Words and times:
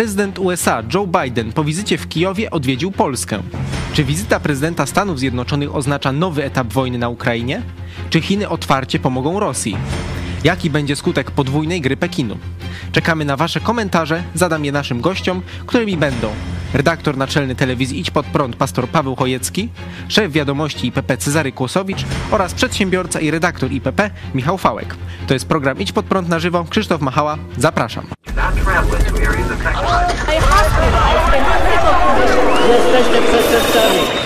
Prezydent 0.00 0.38
USA 0.38 0.82
Joe 0.94 1.06
Biden 1.06 1.52
po 1.52 1.64
wizycie 1.64 1.98
w 1.98 2.08
Kijowie 2.08 2.50
odwiedził 2.50 2.92
Polskę. 2.92 3.42
Czy 3.92 4.04
wizyta 4.04 4.40
prezydenta 4.40 4.86
Stanów 4.86 5.18
Zjednoczonych 5.18 5.74
oznacza 5.74 6.12
nowy 6.12 6.44
etap 6.44 6.72
wojny 6.72 6.98
na 6.98 7.08
Ukrainie? 7.08 7.62
Czy 8.10 8.20
Chiny 8.20 8.48
otwarcie 8.48 8.98
pomogą 8.98 9.40
Rosji? 9.40 9.76
Jaki 10.44 10.70
będzie 10.70 10.96
skutek 10.96 11.30
podwójnej 11.30 11.80
gry 11.80 11.96
Pekinu? 11.96 12.38
Czekamy 12.92 13.24
na 13.24 13.36
Wasze 13.36 13.60
komentarze, 13.60 14.22
zadam 14.34 14.64
je 14.64 14.72
naszym 14.72 15.00
gościom, 15.00 15.42
którymi 15.66 15.96
będą 15.96 16.28
redaktor 16.74 17.16
naczelny 17.16 17.54
telewizji 17.54 18.00
Idź 18.00 18.10
Pod 18.10 18.26
Prąd 18.26 18.56
pastor 18.56 18.88
Paweł 18.88 19.16
Chojecki, 19.16 19.68
szef 20.08 20.32
wiadomości 20.32 20.86
IPP 20.86 21.16
Cezary 21.16 21.52
Kłosowicz 21.52 22.04
oraz 22.30 22.54
przedsiębiorca 22.54 23.20
i 23.20 23.30
redaktor 23.30 23.72
IPP 23.72 24.10
Michał 24.34 24.58
Fałek. 24.58 24.96
To 25.26 25.34
jest 25.34 25.48
program 25.48 25.78
Idź 25.78 25.92
Pod 25.92 26.06
Prąd 26.06 26.28
na 26.28 26.38
żywo. 26.38 26.64
Krzysztof 26.70 27.00
Machała, 27.00 27.38
zapraszam. 27.58 28.06
Jesteście 32.68 33.22
przestępcami. 33.22 34.19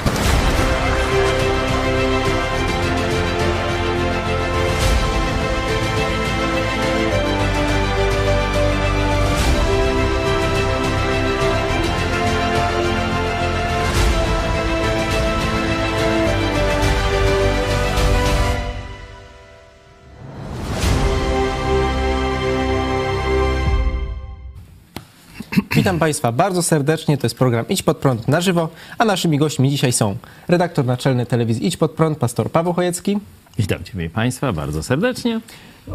Witam 25.85 25.99
Państwa 25.99 26.33
bardzo 26.33 26.63
serdecznie. 26.63 27.19
To 27.19 27.27
jest 27.27 27.39
program 27.39 27.69
Idź 27.69 27.83
Pod 27.83 27.97
Prąd 27.97 28.29
na 28.29 28.41
żywo, 28.41 28.69
a 28.99 29.05
naszymi 29.05 29.39
gośćmi 29.39 29.71
dzisiaj 29.71 29.93
są 29.93 30.17
redaktor 30.49 30.85
naczelny 30.85 31.27
telewizji 31.27 31.67
Idź 31.67 31.77
Pod 31.77 31.93
Prąd, 31.93 32.19
pastor 32.19 32.51
Paweł 32.51 32.73
Chojecki 32.73 33.19
Witam 33.59 33.85
Ciebie 33.85 34.11
Państwa 34.11 34.53
bardzo 34.53 34.83
serdecznie. 34.83 35.41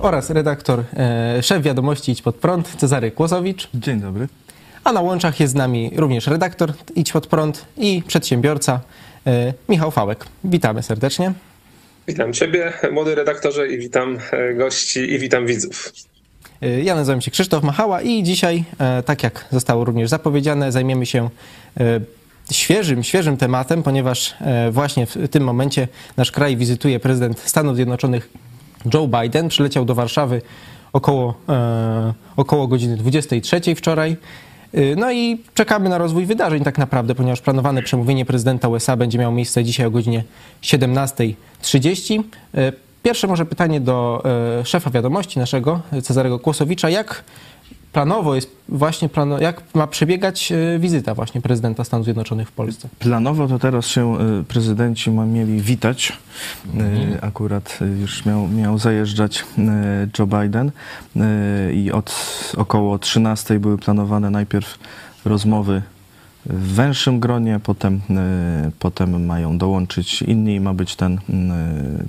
oraz 0.01 0.29
redaktor, 0.29 0.83
e, 0.93 1.43
szef 1.43 1.63
wiadomości 1.63 2.11
Idź 2.11 2.21
Pod 2.21 2.35
Prąd, 2.35 2.75
Cezary 2.77 3.11
Kłosowicz. 3.11 3.69
Dzień 3.73 4.01
dobry. 4.01 4.27
A 4.83 4.93
na 4.93 5.01
łączach 5.01 5.39
jest 5.39 5.53
z 5.53 5.55
nami 5.55 5.91
również 5.95 6.27
redaktor 6.27 6.73
Idź 6.95 7.11
Pod 7.11 7.27
Prąd 7.27 7.65
i 7.77 8.03
przedsiębiorca 8.07 8.79
e, 9.27 9.53
Michał 9.69 9.91
Fałek. 9.91 10.25
Witamy 10.43 10.83
serdecznie. 10.83 11.33
Witam 12.07 12.33
Ciebie, 12.33 12.73
młody 12.91 13.15
redaktorze, 13.15 13.67
i 13.67 13.77
witam 13.77 14.17
e, 14.31 14.53
gości, 14.53 14.99
i 14.99 15.19
witam 15.19 15.45
widzów. 15.45 15.91
E, 16.61 16.81
Ja 16.81 16.95
nazywam 16.95 17.21
się 17.21 17.31
Krzysztof 17.31 17.63
Machała 17.63 18.01
i 18.01 18.23
dzisiaj, 18.23 18.63
e, 18.79 19.03
tak 19.03 19.23
jak 19.23 19.45
zostało 19.51 19.85
również 19.85 20.09
zapowiedziane, 20.09 20.71
zajmiemy 20.71 21.05
się 21.05 21.29
e, 21.79 21.99
świeżym, 22.51 23.03
świeżym 23.03 23.37
tematem, 23.37 23.83
ponieważ 23.83 24.35
właśnie 24.71 25.05
w 25.05 25.27
tym 25.31 25.43
momencie 25.43 25.87
nasz 26.17 26.31
kraj 26.31 26.57
wizytuje 26.57 26.99
prezydent 26.99 27.39
Stanów 27.39 27.75
Zjednoczonych 27.75 28.29
Joe 28.93 29.07
Biden. 29.07 29.49
Przyleciał 29.49 29.85
do 29.85 29.95
Warszawy 29.95 30.41
około, 30.93 31.33
około 32.35 32.67
godziny 32.67 32.97
23 32.97 33.75
wczoraj. 33.75 34.17
No 34.97 35.11
i 35.11 35.43
czekamy 35.53 35.89
na 35.89 35.97
rozwój 35.97 36.25
wydarzeń 36.25 36.63
tak 36.63 36.77
naprawdę, 36.77 37.15
ponieważ 37.15 37.41
planowane 37.41 37.83
przemówienie 37.83 38.25
prezydenta 38.25 38.67
USA 38.67 38.95
będzie 38.97 39.19
miało 39.19 39.33
miejsce 39.33 39.63
dzisiaj 39.63 39.85
o 39.85 39.91
godzinie 39.91 40.23
17.30. 40.63 42.23
E, 42.99 43.03
Pierwsze 43.03 43.27
może 43.27 43.45
pytanie 43.45 43.81
do 43.81 44.23
e, 44.59 44.65
szefa 44.65 44.89
wiadomości 44.89 45.39
naszego, 45.39 45.79
Cezarego 46.03 46.39
Kłosowicza. 46.39 46.89
Jak 46.89 47.23
planowo 47.93 48.35
jest 48.35 48.51
właśnie, 48.69 49.09
plano, 49.09 49.39
jak 49.39 49.63
ma 49.73 49.87
przebiegać 49.87 50.51
e, 50.51 50.79
wizyta 50.79 51.15
właśnie 51.15 51.41
prezydenta 51.41 51.83
Stanów 51.83 52.05
Zjednoczonych 52.05 52.47
w 52.47 52.51
Polsce? 52.51 52.89
Planowo 52.99 53.47
to 53.47 53.59
teraz 53.59 53.87
się 53.87 54.17
y, 54.39 54.43
prezydenci 54.43 55.11
mieli 55.11 55.61
witać. 55.61 56.13
Y, 57.15 57.21
Akurat 57.21 57.79
już 58.01 58.25
miał, 58.25 58.47
miał 58.47 58.79
zajeżdżać 58.79 59.45
Joe 60.19 60.27
Biden 60.27 60.71
i 61.73 61.91
od 61.91 62.13
około 62.57 62.99
13 62.99 63.59
były 63.59 63.77
planowane 63.77 64.29
najpierw 64.29 64.79
rozmowy 65.25 65.81
w 66.45 66.73
węższym 66.73 67.19
gronie, 67.19 67.59
potem, 67.63 67.95
y, 68.67 68.71
potem 68.79 69.25
mają 69.25 69.57
dołączyć 69.57 70.21
inni 70.21 70.55
i 70.55 70.59
ma 70.59 70.73
być 70.73 70.95
ten 70.95 71.13
y, 71.13 71.19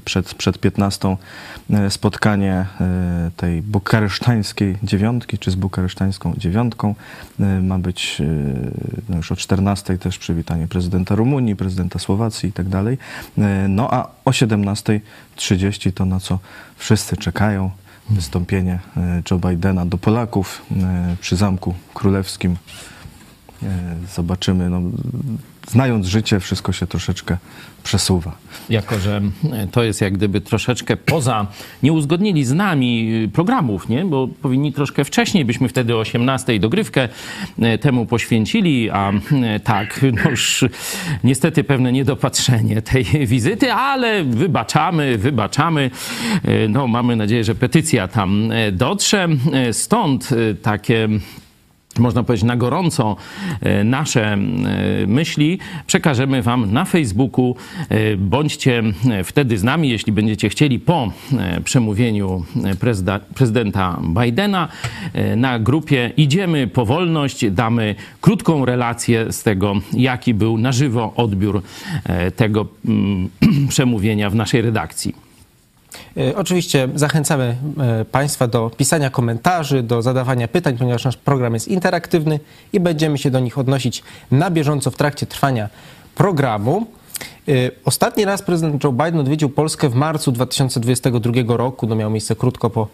przed, 0.04 0.34
przed 0.34 0.58
15 0.58 1.16
y, 1.70 1.90
spotkanie 1.90 2.66
tej 3.36 3.62
bukaresztańskiej 3.62 4.76
dziewiątki, 4.82 5.38
czy 5.38 5.50
z 5.50 5.54
bukaresztańską 5.54 6.34
dziewiątką. 6.36 6.94
Ma 7.62 7.78
być 7.78 8.22
no 9.08 9.16
już 9.16 9.32
o 9.32 9.36
14 9.36 9.98
też 9.98 10.18
przywitanie 10.18 10.68
prezydenta 10.68 11.14
Rumunii, 11.14 11.56
prezydenta 11.56 11.98
Słowacji 11.98 12.48
i 12.48 12.52
tak 12.52 12.68
dalej. 12.68 12.98
No 13.68 13.94
a 13.94 14.08
o 14.24 14.30
17.30 14.30 15.92
to 15.92 16.04
na 16.04 16.20
co 16.20 16.38
wszyscy 16.76 17.16
czekają, 17.16 17.70
wystąpienie 18.10 18.78
Joe 19.30 19.38
Bidena 19.38 19.86
do 19.86 19.98
Polaków 19.98 20.62
przy 21.20 21.36
Zamku 21.36 21.74
Królewskim. 21.94 22.56
E, 23.62 23.96
Zobaczymy. 24.14 24.70
No, 24.70 24.80
znając 25.68 26.06
życie, 26.06 26.40
wszystko 26.40 26.72
się 26.72 26.86
troszeczkę 26.86 27.36
przesuwa. 27.82 28.36
Jako, 28.70 28.98
że 28.98 29.20
to 29.72 29.82
jest 29.82 30.00
jak 30.00 30.12
gdyby 30.12 30.40
troszeczkę 30.40 30.96
poza, 30.96 31.46
nie 31.82 31.92
uzgodnili 31.92 32.44
z 32.44 32.52
nami 32.52 33.10
programów, 33.32 33.88
nie? 33.88 34.04
bo 34.04 34.28
powinni 34.42 34.72
troszkę 34.72 35.04
wcześniej, 35.04 35.44
byśmy 35.44 35.68
wtedy 35.68 35.96
o 35.96 35.98
18 35.98 36.58
dogrywkę 36.58 37.08
e, 37.58 37.78
temu 37.78 38.06
poświęcili, 38.06 38.90
a 38.90 39.12
e, 39.42 39.60
tak, 39.60 40.00
no 40.24 40.30
już 40.30 40.64
niestety 41.24 41.64
pewne 41.64 41.92
niedopatrzenie 41.92 42.82
tej 42.82 43.04
wizyty, 43.04 43.72
ale 43.72 44.24
wybaczamy, 44.24 45.18
wybaczamy. 45.18 45.90
E, 46.44 46.68
No, 46.68 46.86
mamy 46.86 47.16
nadzieję, 47.16 47.44
że 47.44 47.54
petycja 47.54 48.08
tam 48.08 48.52
e, 48.52 48.72
dotrze. 48.72 49.28
E, 49.52 49.72
Stąd 49.72 50.28
e, 50.32 50.54
takie 50.54 51.08
można 51.98 52.22
powiedzieć, 52.22 52.44
na 52.44 52.56
gorąco 52.56 53.16
e, 53.60 53.84
nasze 53.84 54.32
e, 54.32 54.38
myśli 55.06 55.58
przekażemy 55.86 56.42
Wam 56.42 56.72
na 56.72 56.84
Facebooku. 56.84 57.56
E, 57.88 58.16
Bądźcie 58.16 58.82
wtedy 59.24 59.58
z 59.58 59.62
nami, 59.62 59.88
jeśli 59.88 60.12
będziecie 60.12 60.48
chcieli, 60.48 60.78
po 60.78 61.12
przemówieniu 61.64 62.44
prezydenta, 63.34 64.00
Bidena 64.22 64.68
na 65.36 65.58
grupie 65.58 66.12
Idziemy 66.16 66.66
po 66.66 66.86
wolność. 66.86 67.50
Damy 67.50 67.94
krótką 68.20 68.64
relację 68.64 69.32
z 69.32 69.42
tego, 69.42 69.74
jaki 69.92 70.34
był 70.34 70.58
na 70.58 70.72
żywo 70.72 71.12
odbiór 71.16 71.62
tego 72.36 72.66
mm, 72.84 73.28
przemówienia 73.68 74.30
w 74.30 74.34
naszej 74.34 74.62
redakcji. 74.62 75.29
E, 76.16 76.36
Oczywiście 76.36 76.88
zachęcamy 76.94 77.56
e, 77.78 78.04
Państwa 78.04 78.46
do 78.46 78.70
pisania 78.76 79.10
komentarzy, 79.10 79.82
do 79.82 80.02
zadawania 80.02 80.48
pytań, 80.48 80.78
ponieważ 80.78 81.04
nasz 81.04 81.16
program 81.16 81.54
jest 81.54 81.68
interaktywny 81.68 82.40
i 82.72 82.80
będziemy 82.80 83.18
się 83.18 83.30
do 83.30 83.40
nich 83.40 83.58
odnosić 83.58 84.02
na 84.30 84.50
bieżąco 84.50 84.90
w 84.90 84.96
trakcie 84.96 85.26
trwania 85.26 85.68
programu. 86.14 86.86
E, 87.48 87.52
Ostatni 87.84 88.24
raz 88.24 88.42
prezydent 88.42 88.84
Joe 88.84 88.92
Biden 88.92 89.18
odwiedził 89.18 89.50
Polskę 89.50 89.88
w 89.88 89.94
marcu 89.94 90.32
2022 90.32 91.56
roku. 91.56 91.86
To 91.86 91.94
miało 91.94 92.10
miejsce 92.10 92.36
krótko 92.36 92.70
po 92.70 92.88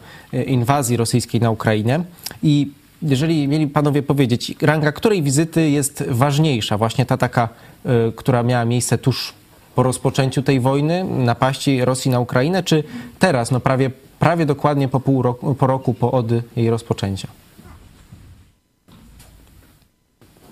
inwazji 0.47 0.97
rosyjskiej 0.97 1.41
na 1.41 1.51
Ukrainę. 1.51 2.05
I 2.43 2.71
jeżeli 3.03 3.49
mieli 3.49 3.67
panowie 3.67 4.03
powiedzieć, 4.03 4.55
ranga 4.63 4.93
której 4.93 5.23
wizyty 5.23 5.71
jest 5.71 6.05
ważniejsza? 6.09 6.79
Właśnie 6.79 7.07
ta 7.07 7.17
taka, 7.17 7.49
która 8.17 8.43
miała 8.43 8.65
miejsce 8.65 8.99
tuż 8.99 9.35
po 9.77 9.83
rozpoczęciu 9.83 10.43
tej 10.43 10.61
wojny, 10.61 11.05
napaści 11.05 11.85
Rosji 11.85 12.11
na 12.11 12.21
Ukrainę, 12.21 12.63
czy 12.63 12.85
teraz, 13.19 13.51
no 13.51 13.61
prawie, 13.61 13.91
prawie 14.19 14.47
dokładnie 14.47 14.89
po 14.89 15.01
pół 15.01 15.23
roku, 15.23 15.55
po 15.55 15.67
roku 15.67 15.95
po 15.95 16.13
od 16.13 16.27
jej 16.57 16.71
rozpoczęcia? 16.71 17.29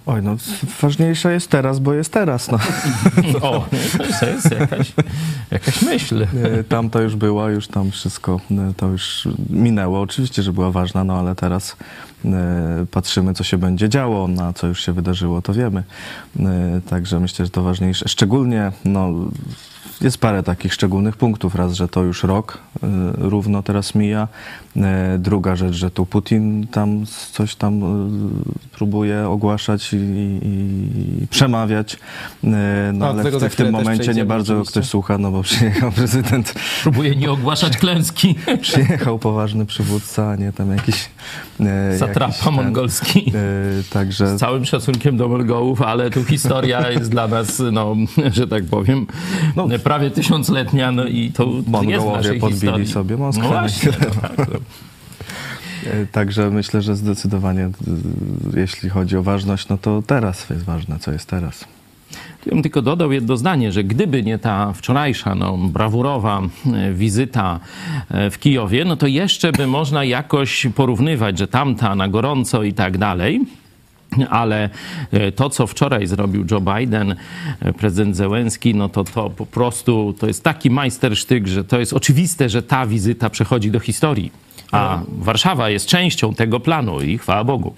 Oj, 0.07 0.23
no 0.23 0.37
ważniejsza 0.81 1.33
jest 1.33 1.51
teraz, 1.51 1.79
bo 1.79 1.95
jest 1.95 2.13
teraz. 2.13 2.51
No. 2.51 2.59
O, 3.43 3.67
to 4.21 4.27
jest 4.27 4.51
jakaś, 4.51 4.93
jakaś 5.51 5.83
myśl. 5.83 6.23
E, 6.23 6.65
Tam 6.65 6.91
to 6.91 7.01
już 7.01 7.17
była, 7.17 7.51
już 7.51 7.69
tam 7.69 7.91
wszystko 7.91 8.41
e, 8.51 8.73
to 8.77 8.89
już 8.89 9.29
minęło. 9.51 10.01
Oczywiście, 10.01 10.43
że 10.43 10.53
była 10.53 10.71
ważna, 10.71 11.05
no 11.05 11.19
ale 11.19 11.35
teraz 11.35 11.77
e, 12.25 12.87
patrzymy, 12.91 13.35
co 13.35 13.45
się 13.45 13.59
będzie 13.59 13.89
działo, 13.89 14.29
na 14.29 14.53
co 14.53 14.67
już 14.67 14.85
się 14.87 14.93
wydarzyło, 14.93 15.43
to 15.43 15.53
wiemy. 15.55 15.83
Także 16.91 17.21
myślę, 17.21 17.45
że 17.45 17.51
to 17.51 17.63
ważniejsze. 17.63 18.09
Szczególnie 18.09 18.73
no, 18.85 19.13
jest 20.01 20.19
parę 20.19 20.43
takich 20.43 20.75
szczególnych 20.75 21.17
punktów. 21.17 21.55
Raz, 21.55 21.73
że 21.75 21.89
to 21.89 22.03
już 22.03 22.23
rok 22.23 22.59
y, 22.77 22.87
równo 23.17 23.63
teraz 23.63 23.95
mija. 23.95 24.29
E, 24.77 25.17
Druga 25.19 25.57
rzecz, 25.57 25.75
że 25.75 25.91
tu 25.91 26.07
Putin 26.07 26.67
tam 26.67 27.05
coś 27.33 27.55
tam 27.55 27.83
y, 27.83 28.69
próbuje 28.77 29.29
ogłaszać 29.29 29.93
i, 29.93 29.97
i, 29.97 31.23
i 31.23 31.27
przemawiać. 31.27 31.95
E, 32.45 32.47
No 32.93 32.99
No, 33.15 33.21
ale 33.21 33.31
w, 33.31 33.53
w 33.53 33.57
tym 33.57 33.71
momencie 33.73 34.15
nie 34.15 34.25
bardzo 34.25 34.53
oczywiście. 34.55 34.71
ktoś 34.81 34.89
słucha, 34.91 35.19
no 35.19 35.31
bo 35.31 35.43
przyjechał 35.49 35.93
prezydent, 35.93 36.55
Próbuję 36.83 37.17
nie 37.17 37.31
ogłaszać 37.31 37.77
klęski. 37.77 38.35
przyjechał 38.61 39.19
poważny 39.19 39.67
przywódca, 39.67 40.29
a 40.31 40.37
nie 40.37 40.53
tam 40.53 40.71
jakiś... 40.77 41.09
e, 41.61 41.65
jakiś 41.65 41.99
Satrapa 41.99 42.33
ten, 42.45 42.55
mongolski. 42.55 43.33
e, 43.35 43.93
Także 43.93 44.27
Z 44.37 44.41
całym 44.41 44.65
szacunkiem 44.65 45.17
do 45.17 45.29
Mongołów, 45.29 45.83
ale 45.83 46.11
tu 46.11 46.25
historia 46.25 46.91
jest 46.91 47.11
dla 47.11 47.29
nas, 47.29 47.63
no, 47.73 47.97
że 48.33 48.49
tak 48.49 48.65
powiem, 48.65 49.07
No. 49.57 49.67
Prawie 49.85 50.11
tysiącletnia, 50.11 50.93
no 50.93 51.05
i 51.05 51.31
to 51.31 51.45
nie 51.45 51.53
jest 51.55 51.69
w 51.69 51.71
Mongołowie 51.71 52.17
naszej 52.17 52.41
podbili 52.41 52.61
historii. 52.61 52.87
sobie 52.87 53.17
Moskwę. 53.17 53.43
No 53.43 53.49
właśnie, 53.49 53.93
no, 54.01 54.21
tak, 54.21 54.39
no. 54.39 54.59
E, 55.91 56.07
Także 56.07 56.51
myślę, 56.51 56.83
że 56.83 56.97
zdecydowanie, 56.97 57.71
jeśli 58.57 58.89
chodzi 58.89 59.17
o 59.17 59.23
ważność, 59.23 59.69
no 59.69 59.79
to 59.79 60.03
teraz 60.07 60.51
jest 60.51 60.65
ważne, 60.65 60.99
co 60.99 61.13
jest 61.13 61.29
teraz. 61.29 61.65
Ja 62.47 62.53
bym 62.53 62.63
tylko 62.63 62.83
dodał 62.83 63.13
jedno 63.13 63.37
zdanie, 63.37 63.73
że 63.73 63.85
gdyby 63.85 64.23
nie 64.23 64.39
ta 64.39 64.73
wczorajsza, 64.73 65.35
no, 65.35 65.57
brawurowa 65.57 66.43
e, 66.75 66.93
wizyta 66.93 67.61
e, 68.11 68.31
w 68.31 68.39
Kijowie, 68.39 68.85
no 68.85 68.97
to 68.97 69.07
jeszcze 69.07 69.53
by 69.53 69.67
można 69.67 70.05
jakoś 70.05 70.67
porównywać, 70.75 71.39
że 71.39 71.49
tamta 71.49 71.95
na 71.95 72.09
gorąco 72.09 72.63
i 72.63 72.73
tak 72.73 72.99
dalej. 72.99 73.41
Ale 74.31 74.71
e, 75.13 75.33
to, 75.33 75.51
co 75.51 75.67
wczoraj 75.67 76.07
zrobił 76.07 76.47
Joe 76.51 76.61
Biden, 76.61 77.15
e, 77.61 77.73
prezydent 77.73 78.17
Zełenski, 78.17 78.75
no 78.75 78.89
to 78.89 79.05
to 79.05 79.31
po 79.31 79.47
prostu 79.47 80.15
to 80.19 80.27
jest 80.27 80.45
taki 80.45 80.71
majstersztyk, 80.71 81.47
że 81.47 81.65
to 81.65 81.81
jest 81.81 81.93
oczywiste, 81.93 82.49
że 82.49 82.63
ta 82.63 82.87
wizyta 82.87 83.31
przechodzi 83.31 83.71
do 83.71 83.81
historii. 83.81 84.33
A 84.73 85.01
Warszawa 85.09 85.71
jest 85.71 85.87
częścią 85.87 86.35
tego 86.35 86.61
planu 86.61 87.01
i 87.01 87.19
chwała 87.19 87.45
Bogu. 87.45 87.75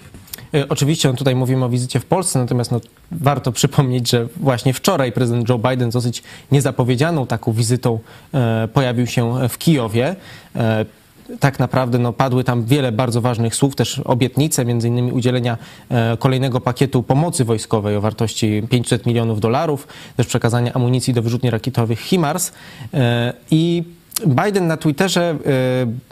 E, 0.53 0.69
Oczywiście 0.69 1.13
tutaj 1.13 1.35
mówimy 1.35 1.65
o 1.65 1.69
wizycie 1.69 1.99
w 1.99 2.05
Polsce, 2.05 2.39
natomiast 2.39 2.71
no, 2.71 2.81
warto 3.11 3.51
przypomnieć, 3.51 4.09
że 4.09 4.27
właśnie 4.37 4.73
wczoraj 4.73 5.11
prezydent 5.11 5.49
Joe 5.49 5.59
Biden 5.59 5.89
dosyć 5.89 6.23
niezapowiedzianą 6.51 7.27
taką 7.27 7.53
wizytą 7.53 7.99
e, 8.33 8.67
pojawił 8.73 9.07
się 9.07 9.49
w 9.49 9.57
Kijowie. 9.57 10.15
E, 10.55 10.85
tak 11.39 11.59
naprawdę 11.59 11.99
no, 11.99 12.13
padły 12.13 12.43
tam 12.43 12.65
wiele 12.65 12.91
bardzo 12.91 13.21
ważnych 13.21 13.55
słów, 13.55 13.75
też 13.75 13.99
obietnice, 13.99 14.65
między 14.65 14.87
innymi 14.87 15.11
udzielenia 15.11 15.57
e, 15.89 16.17
kolejnego 16.17 16.61
pakietu 16.61 17.03
pomocy 17.03 17.45
wojskowej 17.45 17.95
o 17.95 18.01
wartości 18.01 18.63
500 18.69 19.05
milionów 19.05 19.39
dolarów, 19.39 19.87
też 20.17 20.27
przekazania 20.27 20.73
amunicji 20.73 21.13
do 21.13 21.21
wyrzutni 21.21 21.49
rakietowych 21.49 21.99
HIMARS 21.99 22.51
e, 22.93 23.33
i 23.51 23.83
Biden 24.25 24.67
na 24.67 24.77
Twitterze 24.77 25.37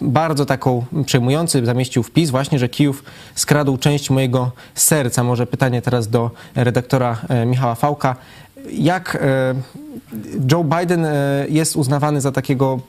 y, 0.01 0.05
bardzo 0.05 0.45
taką 0.45 0.85
przejmujący 1.05 1.65
zamieścił 1.65 2.03
wpis 2.03 2.29
właśnie, 2.29 2.59
że 2.59 2.69
Kijów 2.69 3.03
skradł 3.35 3.77
część 3.77 4.09
mojego 4.09 4.51
serca. 4.75 5.23
Może 5.23 5.47
pytanie 5.47 5.81
teraz 5.81 6.07
do 6.07 6.31
redaktora 6.55 7.21
Michała 7.45 7.75
Fałka. 7.75 8.15
Jak 8.71 9.17
Joe 10.51 10.63
Biden 10.63 11.07
jest 11.49 11.75
uznawany 11.75 12.21
za 12.21 12.31
takiego 12.31 12.79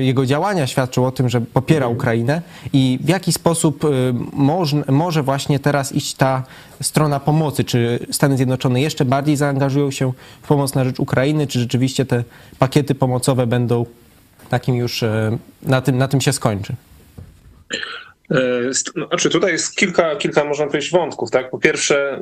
jego 0.00 0.26
działania 0.26 0.66
świadczą 0.66 1.06
o 1.06 1.12
tym, 1.12 1.28
że 1.28 1.40
popiera 1.40 1.88
Ukrainę 1.88 2.42
i 2.72 2.98
w 3.02 3.08
jaki 3.08 3.32
sposób 3.32 3.84
y, 3.84 3.88
moż, 4.32 4.74
może 4.88 5.22
właśnie 5.22 5.58
teraz 5.58 5.92
iść 5.92 6.14
ta 6.14 6.42
strona 6.80 7.20
pomocy? 7.20 7.64
Czy 7.64 8.06
Stany 8.10 8.36
Zjednoczone 8.36 8.80
jeszcze 8.80 9.04
bardziej 9.04 9.36
zaangażują 9.36 9.90
się 9.90 10.12
w 10.42 10.46
pomoc 10.46 10.74
na 10.74 10.84
rzecz 10.84 11.00
Ukrainy, 11.00 11.46
czy 11.46 11.60
rzeczywiście 11.60 12.04
te 12.04 12.24
pakiety 12.58 12.94
pomocowe 12.94 13.46
będą 13.46 13.86
takim 14.48 14.76
już, 14.76 15.04
na 15.62 15.80
tym, 15.80 15.98
na 15.98 16.08
tym 16.08 16.20
się 16.20 16.32
skończy? 16.32 16.74
E, 18.30 18.36
no, 18.96 19.06
Znaczy 19.06 19.30
tutaj 19.30 19.52
jest 19.52 19.76
kilka, 19.76 20.16
kilka, 20.16 20.44
można 20.44 20.66
powiedzieć, 20.66 20.90
wątków. 20.90 21.30
Tak? 21.30 21.50
Po 21.50 21.58
pierwsze, 21.58 22.20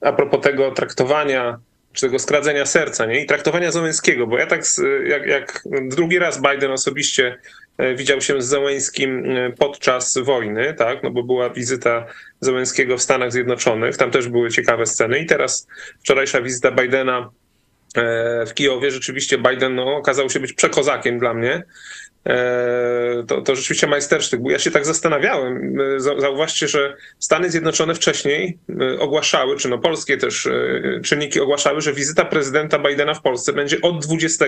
a 0.00 0.12
propos 0.12 0.40
tego 0.40 0.70
traktowania, 0.70 1.58
czy 1.98 2.06
tego 2.06 2.18
skradzenia 2.18 2.66
serca, 2.66 3.06
nie? 3.06 3.20
I 3.20 3.26
traktowania 3.26 3.70
Zełenskiego, 3.70 4.26
bo 4.26 4.38
ja 4.38 4.46
tak, 4.46 4.62
jak, 5.06 5.26
jak 5.26 5.62
drugi 5.82 6.18
raz 6.18 6.42
Biden 6.42 6.70
osobiście 6.70 7.38
e, 7.78 7.94
widział 7.94 8.20
się 8.20 8.42
z 8.42 8.46
Zełenskim 8.46 9.24
e, 9.36 9.52
podczas 9.52 10.18
wojny, 10.18 10.74
tak? 10.74 11.02
No 11.02 11.10
bo 11.10 11.22
była 11.22 11.50
wizyta 11.50 12.06
Zełenskiego 12.40 12.96
w 12.96 13.02
Stanach 13.02 13.32
Zjednoczonych, 13.32 13.96
tam 13.96 14.10
też 14.10 14.28
były 14.28 14.50
ciekawe 14.50 14.86
sceny 14.86 15.18
i 15.18 15.26
teraz 15.26 15.66
wczorajsza 16.00 16.42
wizyta 16.42 16.70
Bidena 16.70 17.30
e, 17.96 18.46
w 18.46 18.54
Kijowie, 18.54 18.90
rzeczywiście 18.90 19.38
Biden 19.38 19.74
no, 19.74 19.96
okazał 19.96 20.30
się 20.30 20.40
być 20.40 20.52
przekozakiem 20.52 21.18
dla 21.18 21.34
mnie. 21.34 21.62
E, 22.28 23.24
To, 23.26 23.42
to 23.42 23.56
rzeczywiście 23.56 23.86
majstersztyk. 23.86 24.40
Bo 24.40 24.50
ja 24.50 24.58
się 24.58 24.70
tak 24.70 24.86
zastanawiałem. 24.86 25.80
E, 25.80 26.00
Zau- 26.00 26.20
Zauważcie, 26.20 26.68
że 26.68 26.96
Stany 27.18 27.50
Zjednoczone 27.50 27.94
wcześniej 27.94 28.58
e, 28.80 28.98
ogłaszały, 29.00 29.56
czy 29.56 29.68
no 29.68 29.78
polskie 29.78 30.16
też 30.16 30.48
czynniki 31.04 31.40
ogłaszały, 31.40 31.80
że 31.80 31.92
wizyta 31.92 32.24
prezydenta 32.24 32.78
Bidena 32.78 33.14
w 33.14 33.22
Polsce 33.22 33.52
będzie 33.52 33.80
od 33.82 34.04
20 34.06 34.44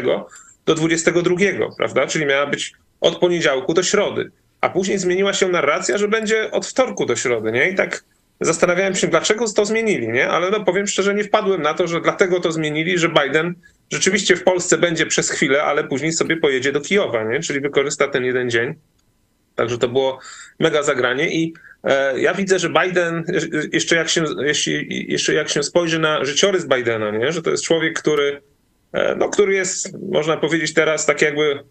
do 0.66 0.74
22, 0.74 1.36
prawda? 1.78 2.06
Czyli 2.06 2.26
miała 2.26 2.46
być 2.46 2.72
od 3.00 3.16
poniedziałku 3.18 3.74
do 3.74 3.82
środy. 3.82 4.30
A 4.60 4.68
później 4.70 4.98
zmieniła 4.98 5.32
się 5.32 5.48
narracja, 5.48 5.98
że 5.98 6.08
będzie 6.08 6.50
od 6.50 6.66
wtorku 6.66 7.06
do 7.06 7.16
środy, 7.16 7.52
nie? 7.52 7.70
I 7.70 7.74
tak 7.74 8.04
zastanawiałem 8.40 8.94
się, 8.94 9.06
dlaczego 9.06 9.52
to 9.52 9.64
zmienili, 9.64 10.08
nie? 10.08 10.28
Ale 10.28 10.50
no 10.50 10.64
powiem 10.64 10.86
szczerze, 10.86 11.14
nie 11.14 11.24
wpadłem 11.24 11.62
na 11.62 11.74
to, 11.74 11.86
że 11.86 12.00
dlatego 12.00 12.40
to 12.40 12.52
zmienili, 12.52 12.98
że 12.98 13.08
Biden 13.08 13.54
rzeczywiście 13.92 14.36
w 14.36 14.44
Polsce 14.44 14.78
będzie 14.78 15.06
przez 15.06 15.30
chwilę, 15.30 15.62
ale 15.62 15.84
później 15.84 16.12
sobie 16.12 16.36
pojedzie 16.36 16.72
do 16.72 16.80
Kijowa, 16.80 17.24
nie? 17.24 17.40
Czyli 17.40 17.60
wykorzysta 17.60 18.08
ten 18.08 18.24
jeden 18.24 18.50
dzień. 18.50 18.74
Także 19.54 19.78
to 19.78 19.88
było 19.88 20.18
mega 20.58 20.82
zagranie 20.82 21.30
i 21.30 21.54
e, 21.84 22.20
ja 22.20 22.34
widzę, 22.34 22.58
że 22.58 22.70
Biden, 22.70 23.24
e, 23.28 23.40
jeszcze 23.72 23.96
jak 23.96 24.08
się, 24.08 24.24
jeśli, 24.42 25.06
jeszcze 25.12 25.34
jak 25.34 25.48
się 25.48 25.62
spojrzy 25.62 25.98
na 25.98 26.24
życiorys 26.24 26.66
Bidena, 26.66 27.10
nie? 27.10 27.32
że 27.32 27.42
to 27.42 27.50
jest 27.50 27.64
człowiek, 27.64 27.98
który, 27.98 28.42
e, 28.92 29.14
no, 29.14 29.28
który 29.28 29.54
jest, 29.54 29.98
można 30.10 30.36
powiedzieć 30.36 30.74
teraz, 30.74 31.06
tak 31.06 31.22
jakby 31.22 31.64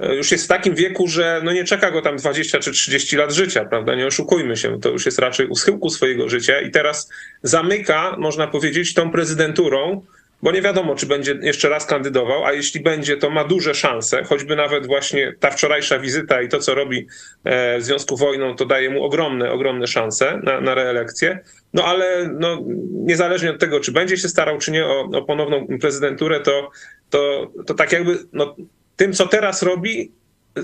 już 0.00 0.32
jest 0.32 0.44
w 0.44 0.48
takim 0.48 0.74
wieku, 0.74 1.08
że 1.08 1.40
no 1.44 1.52
nie 1.52 1.64
czeka 1.64 1.90
go 1.90 2.02
tam 2.02 2.16
20 2.16 2.58
czy 2.58 2.72
30 2.72 3.16
lat 3.16 3.32
życia, 3.32 3.64
prawda? 3.64 3.94
Nie 3.94 4.06
oszukujmy 4.06 4.56
się, 4.56 4.80
to 4.80 4.88
już 4.88 5.06
jest 5.06 5.18
raczej 5.18 5.46
u 5.46 5.54
schyłku 5.54 5.90
swojego 5.90 6.28
życia 6.28 6.60
i 6.60 6.70
teraz 6.70 7.10
zamyka, 7.42 8.16
można 8.18 8.46
powiedzieć, 8.46 8.94
tą 8.94 9.10
prezydenturą, 9.10 10.02
bo 10.42 10.52
nie 10.52 10.62
wiadomo, 10.62 10.94
czy 10.94 11.06
będzie 11.06 11.38
jeszcze 11.42 11.68
raz 11.68 11.86
kandydował, 11.86 12.44
a 12.44 12.52
jeśli 12.52 12.80
będzie, 12.80 13.16
to 13.16 13.30
ma 13.30 13.44
duże 13.44 13.74
szanse, 13.74 14.24
choćby 14.24 14.56
nawet 14.56 14.86
właśnie 14.86 15.32
ta 15.40 15.50
wczorajsza 15.50 15.98
wizyta 15.98 16.42
i 16.42 16.48
to, 16.48 16.58
co 16.58 16.74
robi 16.74 17.06
e, 17.44 17.78
w 17.78 17.84
związku 17.84 18.16
z 18.16 18.20
wojną, 18.20 18.56
to 18.56 18.66
daje 18.66 18.90
mu 18.90 19.04
ogromne, 19.04 19.50
ogromne 19.50 19.86
szanse 19.86 20.40
na, 20.42 20.60
na 20.60 20.74
reelekcję. 20.74 21.38
No 21.74 21.84
ale 21.84 22.30
no, 22.38 22.64
niezależnie 22.92 23.50
od 23.50 23.58
tego, 23.58 23.80
czy 23.80 23.92
będzie 23.92 24.16
się 24.16 24.28
starał, 24.28 24.58
czy 24.58 24.70
nie 24.70 24.86
o, 24.86 25.00
o 25.00 25.22
ponowną 25.22 25.66
prezydenturę, 25.80 26.40
to, 26.40 26.70
to, 27.10 27.50
to 27.66 27.74
tak 27.74 27.92
jakby 27.92 28.18
no, 28.32 28.56
tym, 28.98 29.12
co 29.12 29.26
teraz 29.26 29.62
robi, 29.62 30.12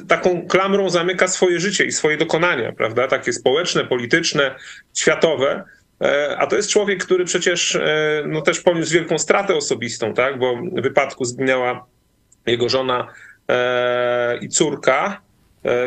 taką 0.09 0.47
klamrą 0.47 0.91
zamyka 0.91 1.29
swoje 1.29 1.61
życie 1.61 1.85
i 1.85 1.93
swoje 1.93 2.17
dokonania, 2.17 2.73
prawda? 2.73 3.09
Takie 3.09 3.33
społeczne, 3.33 3.85
polityczne, 3.85 4.55
światowe. 4.95 5.65
E, 6.03 6.37
A 6.39 6.47
to 6.47 6.57
jest 6.57 6.71
człowiek, 6.71 7.05
który 7.05 7.25
przecież 7.25 7.77
e, 7.77 8.23
no, 8.27 8.43
też 8.43 8.61
poniósł 8.61 8.93
wielką 8.93 9.19
stratę 9.19 9.55
osobistą, 9.55 10.15
tak? 10.15 10.39
Bo 10.39 10.57
w 10.57 10.83
wypadku 10.83 11.25
zginęła 11.25 11.87
jego 12.47 12.69
żona 12.69 13.09
e, 13.49 14.39
i 14.39 14.49
córka, 14.49 15.21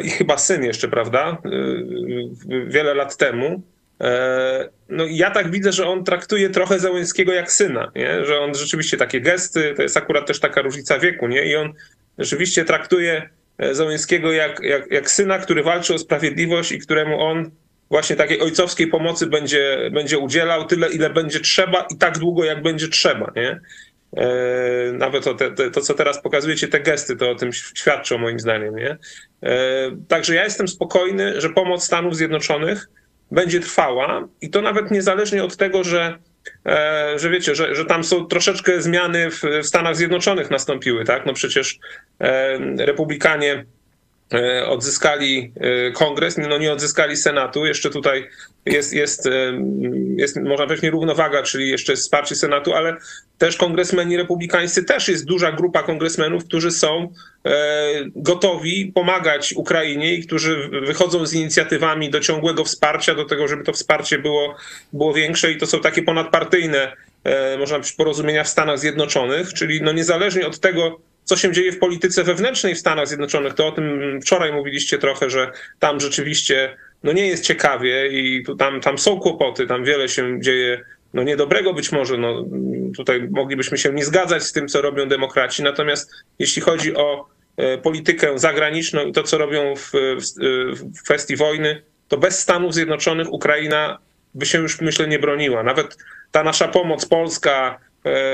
i 0.03 0.09
chyba 0.09 0.37
syn 0.37 0.63
jeszcze, 0.63 0.87
prawda? 0.87 1.37
Wiele 2.67 2.93
lat 2.93 3.17
temu. 3.17 3.61
No 4.89 5.05
i 5.05 5.17
ja 5.17 5.31
tak 5.31 5.51
widzę, 5.51 5.71
że 5.71 5.87
on 5.87 6.03
traktuje 6.03 6.49
trochę 6.49 6.79
Załęskiego 6.79 7.33
jak 7.33 7.51
syna, 7.51 7.91
nie? 7.95 8.25
że 8.25 8.39
on 8.39 8.55
rzeczywiście 8.55 8.97
takie 8.97 9.21
gesty, 9.21 9.73
to 9.75 9.81
jest 9.81 9.97
akurat 9.97 10.27
też 10.27 10.39
taka 10.39 10.61
różnica 10.61 10.99
wieku, 10.99 11.27
nie? 11.27 11.45
I 11.45 11.55
on 11.55 11.73
rzeczywiście 12.17 12.65
traktuje 12.65 13.29
Załęskiego 13.71 14.31
jak, 14.31 14.59
jak, 14.63 14.91
jak 14.91 15.12
syna, 15.12 15.39
który 15.39 15.63
walczy 15.63 15.93
o 15.93 15.97
sprawiedliwość 15.97 16.71
i 16.71 16.79
któremu 16.79 17.21
on 17.21 17.51
właśnie 17.89 18.15
takiej 18.15 18.41
ojcowskiej 18.41 18.88
pomocy 18.88 19.27
będzie, 19.27 19.89
będzie 19.91 20.17
udzielał 20.17 20.65
tyle, 20.65 20.89
ile 20.89 21.09
będzie 21.09 21.39
trzeba 21.39 21.88
i 21.91 21.97
tak 21.97 22.17
długo, 22.17 22.43
jak 22.45 22.62
będzie 22.62 22.88
trzeba, 22.88 23.31
nie? 23.36 23.59
E, 24.17 24.91
Nawet 24.93 25.24
to, 25.24 25.33
te, 25.33 25.71
to, 25.71 25.81
co 25.81 25.93
teraz 25.93 26.21
pokazujecie, 26.21 26.67
te 26.67 26.79
gesty, 26.79 27.15
to 27.15 27.31
o 27.31 27.36
tym 27.36 27.53
świadczą 27.53 28.17
moim 28.17 28.39
zdaniem, 28.39 28.75
nie? 28.75 28.97
E, 29.43 29.91
Także 30.07 30.36
ja 30.36 30.43
jestem 30.43 30.67
spokojny, 30.67 31.41
że 31.41 31.50
pomoc 31.50 31.83
Stanów 31.83 32.15
Zjednoczonych 32.15 32.89
będzie 33.31 33.59
trwała 33.59 34.27
i 34.41 34.50
to 34.50 34.62
nawet 34.62 34.91
niezależnie 34.91 35.43
od 35.43 35.57
tego, 35.57 35.83
że, 35.83 36.17
że 37.15 37.29
wiecie, 37.29 37.55
że, 37.55 37.75
że 37.75 37.85
tam 37.85 38.03
są 38.03 38.25
troszeczkę 38.25 38.81
zmiany 38.81 39.31
w, 39.31 39.41
w 39.63 39.65
Stanach 39.65 39.95
Zjednoczonych 39.95 40.51
nastąpiły, 40.51 41.05
tak? 41.05 41.25
No 41.25 41.33
przecież 41.33 41.79
e, 42.19 42.57
republikanie 42.85 43.53
e, 43.53 43.65
odzyskali 44.65 45.51
e, 45.60 45.91
kongres, 45.91 46.38
no 46.38 46.57
nie 46.57 46.74
odzyskali 46.74 47.17
senatu. 47.17 47.65
Jeszcze 47.65 47.89
tutaj 47.89 48.29
jest, 48.65 48.93
jest, 48.93 49.25
e, 49.25 49.31
jest 50.15 50.38
można 50.38 50.65
powiedzieć 50.65 50.84
nierównowaga, 50.84 51.43
czyli 51.43 51.69
jeszcze 51.69 51.93
jest 51.93 52.03
wsparcie 52.03 52.36
senatu, 52.36 52.74
ale 52.74 52.98
też 53.38 53.57
kongresmeni 53.57 54.17
republikańscy, 54.17 54.84
też 54.84 55.07
jest 55.07 55.25
duża 55.25 55.51
grupa 55.51 55.84
kongresmenów, 55.84 56.46
którzy 56.46 56.72
są 56.72 57.13
gotowi 58.15 58.91
pomagać 58.96 59.53
Ukrainie 59.53 60.13
i 60.13 60.25
którzy 60.25 60.69
wychodzą 60.86 61.25
z 61.25 61.34
inicjatywami 61.34 62.10
do 62.10 62.19
ciągłego 62.19 62.63
wsparcia, 62.63 63.15
do 63.15 63.25
tego, 63.25 63.48
żeby 63.48 63.63
to 63.63 63.74
wsparcie 63.74 64.19
było, 64.19 64.55
było 64.93 65.13
większe 65.13 65.51
i 65.51 65.57
to 65.57 65.67
są 65.67 65.79
takie 65.79 66.01
ponadpartyjne, 66.01 66.93
można 67.60 67.75
powiedzieć, 67.75 67.96
porozumienia 67.96 68.43
w 68.43 68.50
Stanach 68.50 68.79
Zjednoczonych, 68.79 69.53
czyli 69.53 69.81
no 69.81 69.91
niezależnie 69.91 70.48
od 70.48 70.60
tego, 70.60 71.00
co 71.27 71.38
się 71.38 71.51
dzieje 71.51 71.72
w 71.72 71.79
polityce 71.79 72.24
wewnętrznej 72.24 72.75
w 72.75 72.79
Stanach 72.79 73.07
Zjednoczonych, 73.07 73.53
to 73.53 73.67
o 73.67 73.72
tym 73.72 74.19
wczoraj 74.22 74.53
mówiliście 74.53 74.98
trochę, 74.98 75.29
że 75.29 75.51
tam 75.79 76.00
rzeczywiście 76.00 76.77
no 77.03 77.12
nie 77.12 77.27
jest 77.27 77.43
ciekawie 77.43 78.07
i 78.07 78.43
tu, 78.43 78.55
tam, 78.55 78.81
tam 78.81 78.98
są 78.98 79.19
kłopoty, 79.19 79.67
tam 79.67 79.84
wiele 79.84 80.10
się 80.10 80.41
dzieje 80.41 80.84
no 81.13 81.24
niedobrego 81.24 81.74
być 81.74 81.91
może, 81.91 82.17
no 82.17 82.46
tutaj 82.96 83.27
moglibyśmy 83.31 83.77
się 83.77 83.93
nie 83.93 84.05
zgadzać 84.05 84.43
z 84.43 84.51
tym, 84.51 84.67
co 84.67 84.81
robią 84.81 85.07
demokraci, 85.07 85.63
natomiast 85.63 86.12
jeśli 86.39 86.62
chodzi 86.62 86.96
o 86.96 87.25
e, 87.57 87.77
politykę 87.77 88.39
zagraniczną 88.39 89.05
i 89.05 89.12
to, 89.12 89.24
co 89.24 89.38
robią 89.38 89.75
w, 89.75 89.91
w, 90.93 91.03
kwestii 91.03 91.36
wojny, 91.36 91.81
to 92.07 92.17
bez 92.17 92.39
Stanów 92.39 92.74
Zjednoczonych 92.74 93.34
Ukraina 93.34 94.00
by 94.34 94.46
się 94.46 94.57
już, 94.57 94.81
myślę, 94.81 95.07
nie 95.07 95.19
broniła. 95.19 95.63
Nawet 95.63 95.98
ta 96.31 96.43
nasza 96.43 96.67
pomoc 96.67 97.05
polska, 97.05 97.79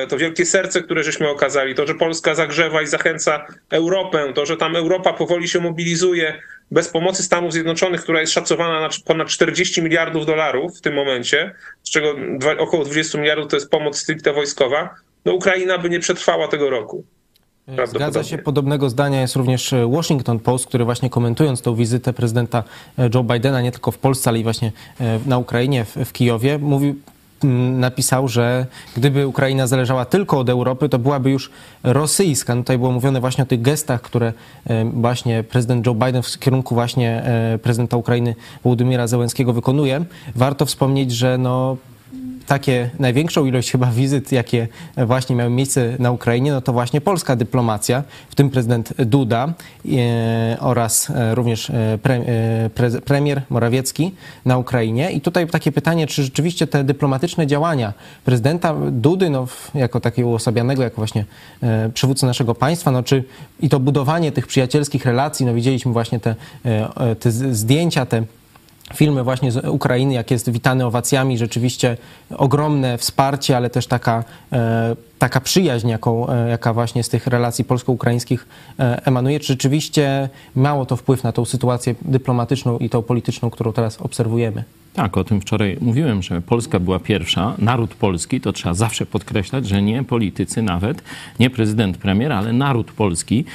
to 0.09 0.17
wielkie 0.17 0.45
serce, 0.45 0.81
które 0.81 1.03
żeśmy 1.03 1.29
okazali, 1.29 1.75
to, 1.75 1.87
że 1.87 1.95
Polska 1.95 2.35
zagrzewa 2.35 2.81
i 2.81 2.87
zachęca 2.87 3.45
Europę, 3.69 4.33
to, 4.35 4.45
że 4.45 4.57
tam 4.57 4.75
Europa 4.75 5.13
powoli 5.13 5.47
się 5.47 5.59
mobilizuje 5.59 6.39
bez 6.71 6.89
pomocy 6.89 7.23
Stanów 7.23 7.53
Zjednoczonych, 7.53 8.01
która 8.01 8.21
jest 8.21 8.33
szacowana 8.33 8.81
na 8.81 8.89
ponad 9.05 9.27
40 9.27 9.81
miliardów 9.81 10.25
dolarów 10.25 10.77
w 10.77 10.81
tym 10.81 10.93
momencie, 10.93 11.55
z 11.83 11.89
czego 11.89 12.15
około 12.57 12.85
20 12.85 13.17
miliardów 13.17 13.47
to 13.47 13.55
jest 13.55 13.69
pomoc 13.69 13.97
stricte 13.97 14.33
wojskowa, 14.33 14.89
no 15.25 15.33
Ukraina 15.33 15.77
by 15.77 15.89
nie 15.89 15.99
przetrwała 15.99 16.47
tego 16.47 16.69
roku. 16.69 17.03
Zgadza 17.85 18.23
się, 18.23 18.37
podobnego 18.37 18.89
zdania 18.89 19.21
jest 19.21 19.35
również 19.35 19.73
Washington 19.89 20.39
Post, 20.39 20.65
który 20.65 20.85
właśnie 20.85 21.09
komentując 21.09 21.61
tą 21.61 21.75
wizytę 21.75 22.13
prezydenta 22.13 22.63
Joe 23.13 23.23
Bidena 23.23 23.61
nie 23.61 23.71
tylko 23.71 23.91
w 23.91 23.97
Polsce, 23.97 24.29
ale 24.29 24.39
i 24.39 24.43
właśnie 24.43 24.71
e, 24.99 25.19
na 25.25 25.37
Ukrainie, 25.37 25.85
w, 25.85 25.95
w 25.95 26.11
Kijowie, 26.11 26.57
mówił 26.57 26.95
napisał, 27.43 28.27
że 28.27 28.65
gdyby 28.97 29.27
Ukraina 29.27 29.67
zależała 29.67 30.05
tylko 30.05 30.39
od 30.39 30.49
Europy, 30.49 30.89
to 30.89 30.99
byłaby 30.99 31.31
już 31.31 31.51
rosyjska. 31.83 32.55
No 32.55 32.61
tutaj 32.61 32.77
było 32.77 32.91
mówione 32.91 33.19
właśnie 33.19 33.43
o 33.43 33.47
tych 33.47 33.61
gestach, 33.61 34.01
które 34.01 34.33
e, 34.67 34.85
właśnie 34.85 35.43
prezydent 35.43 35.85
Joe 35.85 35.95
Biden 35.95 36.21
w 36.23 36.39
kierunku 36.39 36.75
właśnie 36.75 37.23
e, 37.23 37.59
prezydenta 37.59 37.97
Ukrainy 37.97 38.35
Wołodymira 38.63 39.07
Zełenskiego 39.07 39.53
wykonuje. 39.53 40.05
Warto 40.35 40.65
wspomnieć, 40.65 41.11
że 41.11 41.37
no 41.37 41.77
takie 42.47 42.89
największą 42.99 43.45
ilość 43.45 43.71
chyba 43.71 43.91
wizyt, 43.91 44.31
jakie 44.31 44.67
właśnie 44.97 45.35
miały 45.35 45.49
miejsce 45.49 45.95
na 45.99 46.11
Ukrainie, 46.11 46.51
no 46.51 46.61
to 46.61 46.73
właśnie 46.73 47.01
polska 47.01 47.35
dyplomacja, 47.35 48.03
w 48.29 48.35
tym 48.35 48.49
prezydent 48.49 48.93
Duda 48.97 49.53
e, 49.85 50.57
oraz 50.59 51.09
e, 51.09 51.35
również 51.35 51.69
e, 51.69 51.97
pre, 52.01 52.21
pre, 52.75 53.01
premier 53.01 53.41
Morawiecki 53.49 54.11
na 54.45 54.57
Ukrainie. 54.57 55.11
I 55.11 55.21
tutaj 55.21 55.47
takie 55.47 55.71
pytanie, 55.71 56.07
czy 56.07 56.23
rzeczywiście 56.23 56.67
te 56.67 56.83
dyplomatyczne 56.83 57.47
działania 57.47 57.93
prezydenta 58.25 58.75
Dudy, 58.91 59.29
no, 59.29 59.47
jako 59.75 59.99
takiego 59.99 60.29
uosabianego, 60.29 60.83
jako 60.83 60.95
właśnie 60.95 61.25
przywódcy 61.93 62.25
naszego 62.25 62.55
państwa, 62.55 62.91
no, 62.91 63.03
czy 63.03 63.23
i 63.59 63.69
to 63.69 63.79
budowanie 63.79 64.31
tych 64.31 64.47
przyjacielskich 64.47 65.05
relacji, 65.05 65.45
no 65.45 65.53
widzieliśmy 65.53 65.93
właśnie 65.93 66.19
te, 66.19 66.35
te 67.19 67.31
zdjęcia, 67.31 68.05
te 68.05 68.23
filmy 68.95 69.23
właśnie 69.23 69.51
z 69.51 69.65
Ukrainy, 69.65 70.13
jak 70.13 70.31
jest 70.31 70.49
witany 70.49 70.85
owacjami, 70.85 71.37
rzeczywiście 71.37 71.97
ogromne 72.37 72.97
wsparcie, 72.97 73.57
ale 73.57 73.69
też 73.69 73.87
taka, 73.87 74.23
e, 74.51 74.95
taka 75.23 75.41
przyjaźń, 75.41 75.87
jaką, 75.87 76.29
e, 76.29 76.49
jaka 76.49 76.73
właśnie 76.73 77.03
z 77.03 77.09
tych 77.09 77.27
relacji 77.27 77.65
polsko-ukraińskich 77.65 78.47
e, 78.79 79.05
emanuje. 79.05 79.39
Czy 79.39 79.47
rzeczywiście 79.47 80.29
mało 80.55 80.85
to 80.85 80.95
wpływ 80.95 81.23
na 81.23 81.31
tą 81.31 81.45
sytuację 81.45 81.95
dyplomatyczną 82.01 82.77
i 82.77 82.89
tą 82.89 83.01
polityczną, 83.01 83.49
którą 83.49 83.73
teraz 83.73 84.01
obserwujemy? 84.01 84.63
Tak, 84.93 85.17
o 85.17 85.23
tym 85.23 85.41
wczoraj 85.41 85.77
mówiłem, 85.81 86.23
że 86.23 86.41
Polska 86.41 86.79
była 86.79 86.99
pierwsza, 86.99 87.55
naród 87.57 87.95
polski, 87.95 88.41
to 88.41 88.53
trzeba 88.53 88.73
zawsze 88.73 89.05
podkreślać, 89.05 89.67
że 89.67 89.81
nie 89.81 90.03
politycy 90.03 90.61
nawet, 90.61 91.03
nie 91.39 91.49
prezydent, 91.49 91.97
premier, 91.97 92.31
ale 92.31 92.53
naród 92.53 92.91
polski. 92.91 93.45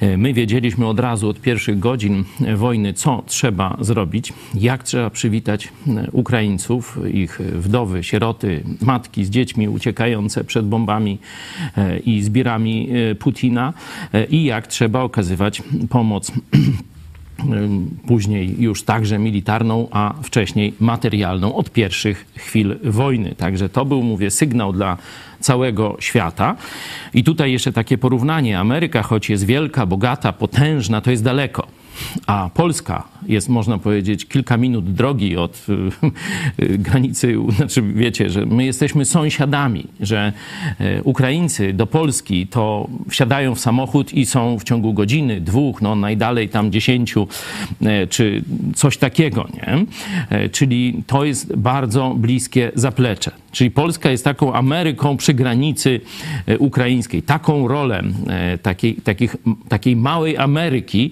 E, 0.00 0.16
my 0.16 0.32
wiedzieliśmy 0.32 0.86
od 0.86 1.00
razu, 1.00 1.28
od 1.28 1.40
pierwszych 1.40 1.78
godzin 1.78 2.24
wojny, 2.56 2.92
co 2.92 3.22
trzeba 3.26 3.76
zrobić, 3.80 4.32
jak 4.54 4.82
trzeba 4.82 5.10
przywitać 5.10 5.72
Ukraińców, 6.12 6.98
ich 7.12 7.40
wdowy, 7.40 8.04
sieroty, 8.04 8.64
matki 8.80 9.24
z 9.24 9.30
dziećmi 9.30 9.68
uciekające 9.68 10.44
przed 10.44 10.66
bombami 10.66 10.97
e, 11.06 11.98
i 11.98 12.22
zbirami 12.22 12.88
Putina 13.18 13.72
i 14.30 14.44
jak 14.44 14.66
trzeba 14.66 15.02
okazywać 15.02 15.62
pomoc 15.88 16.32
później 18.06 18.54
już 18.58 18.82
także 18.82 19.18
militarną, 19.18 19.88
a 19.90 20.14
wcześniej 20.22 20.74
materialną 20.80 21.54
od 21.54 21.70
pierwszych 21.70 22.26
chwil 22.36 22.76
wojny. 22.84 23.34
Także 23.34 23.68
to 23.68 23.84
był, 23.84 24.02
mówię, 24.02 24.30
sygnał 24.30 24.72
dla 24.72 24.96
całego 25.40 25.96
świata. 26.00 26.56
I 27.14 27.24
tutaj 27.24 27.52
jeszcze 27.52 27.72
takie 27.72 27.98
porównanie. 27.98 28.58
Ameryka, 28.58 29.02
choć 29.02 29.30
jest 29.30 29.46
wielka, 29.46 29.86
bogata, 29.86 30.32
potężna, 30.32 31.00
to 31.00 31.10
jest 31.10 31.24
daleko. 31.24 31.66
A 32.26 32.50
Polska 32.54 33.04
jest, 33.26 33.48
można 33.48 33.78
powiedzieć, 33.78 34.26
kilka 34.26 34.56
minut 34.56 34.92
drogi 34.92 35.36
od 35.36 35.66
y, 36.58 36.78
granicy, 36.78 37.36
znaczy 37.56 37.82
wiecie, 37.82 38.30
że 38.30 38.46
my 38.46 38.64
jesteśmy 38.64 39.04
sąsiadami, 39.04 39.86
że 40.00 40.32
y, 40.80 41.02
Ukraińcy 41.04 41.72
do 41.72 41.86
Polski 41.86 42.46
to 42.46 42.88
wsiadają 43.08 43.54
w 43.54 43.60
samochód 43.60 44.14
i 44.14 44.26
są 44.26 44.58
w 44.58 44.64
ciągu 44.64 44.94
godziny, 44.94 45.40
dwóch, 45.40 45.82
no 45.82 45.96
najdalej 45.96 46.48
tam 46.48 46.72
dziesięciu, 46.72 47.28
y, 47.82 48.06
czy 48.06 48.42
coś 48.74 48.96
takiego, 48.96 49.48
nie? 49.54 49.86
Czyli 50.52 51.02
to 51.06 51.24
jest 51.24 51.56
bardzo 51.56 52.14
bliskie 52.18 52.72
zaplecze. 52.74 53.30
Czyli 53.52 53.70
Polska 53.70 54.10
jest 54.10 54.24
taką 54.24 54.52
Ameryką 54.52 55.16
przy 55.16 55.34
granicy 55.34 56.00
ukraińskiej. 56.58 57.22
Taką 57.22 57.68
rolę 57.68 58.02
takiej, 58.62 58.94
takich, 58.94 59.36
takiej 59.68 59.96
małej 59.96 60.36
Ameryki 60.36 61.10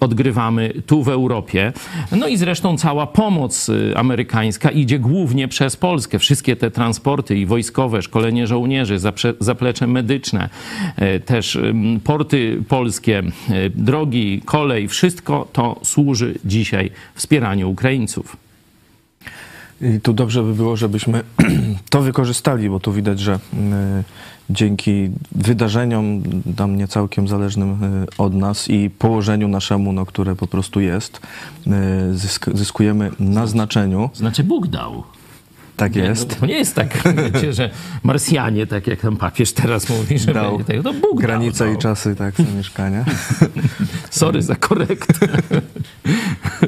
odgrywamy 0.00 0.72
tu 0.86 1.02
w 1.02 1.08
Europie. 1.08 1.72
No 2.12 2.28
i 2.28 2.36
zresztą 2.36 2.78
cała 2.78 3.06
pomoc 3.06 3.68
y, 3.68 3.92
amerykańska 3.96 4.70
idzie 4.70 4.98
głównie 4.98 5.48
przez 5.48 5.76
Polskę. 5.76 6.18
Wszystkie 6.18 6.56
te 6.56 6.70
transporty 6.70 7.38
i 7.38 7.46
wojskowe, 7.46 8.02
szkolenie 8.02 8.46
żołnierzy, 8.46 8.98
zaplecze 9.40 9.86
medyczne, 9.86 10.48
y, 11.16 11.20
też 11.20 11.58
porty 12.04 12.62
polskie, 12.68 13.22
y, 13.50 13.70
drogi, 13.74 14.42
kolej, 14.44 14.88
wszystko 14.88 15.48
to 15.52 15.80
służy 15.82 16.34
dzisiaj 16.44 16.90
wspieraniu 17.14 17.70
Ukraińców. 17.70 18.36
I 19.80 20.00
tu 20.00 20.12
dobrze 20.12 20.42
by 20.42 20.54
było, 20.54 20.76
żebyśmy 20.76 21.22
to 21.90 22.02
wykorzystali, 22.02 22.70
bo 22.70 22.80
tu 22.80 22.92
widać, 22.92 23.20
że 23.20 23.38
dzięki 24.52 25.10
wydarzeniom 25.32 26.22
tam 26.56 26.76
nie 26.76 26.88
całkiem 26.88 27.28
zależnym 27.28 27.70
e, 27.70 27.76
od 28.18 28.34
nas 28.34 28.68
i 28.68 28.90
położeniu 28.90 29.48
naszemu, 29.48 29.92
no, 29.92 30.06
które 30.06 30.36
po 30.36 30.46
prostu 30.46 30.80
jest, 30.80 31.20
e, 31.66 31.70
zysk 32.14 32.46
zyskujemy 32.54 33.10
na 33.20 33.46
znaczeniu. 33.46 34.10
Znaczy 34.14 34.44
Bóg 34.44 34.66
dał. 34.66 35.02
Tak 35.76 35.96
jest. 35.96 36.30
No, 36.30 36.36
to 36.36 36.46
nie 36.46 36.58
jest 36.58 36.74
tak, 36.74 37.02
wiecie, 37.32 37.52
że 37.52 37.70
Marsjanie, 38.02 38.66
tak 38.66 38.86
jak 38.86 39.00
tam 39.00 39.16
papież 39.16 39.52
teraz 39.52 39.88
mówi, 39.88 40.18
że 40.18 40.34
dał 40.34 40.58
będzie, 40.58 40.82
to 40.82 40.92
Bóg 40.92 41.20
granice 41.20 41.64
dał, 41.64 41.74
i 41.74 41.78
czasy 41.78 42.16
tak 42.16 42.34
za 42.36 42.56
mieszkania. 42.56 43.04
Sorry 44.10 44.42
za 44.42 44.54
korekt. 44.54 45.18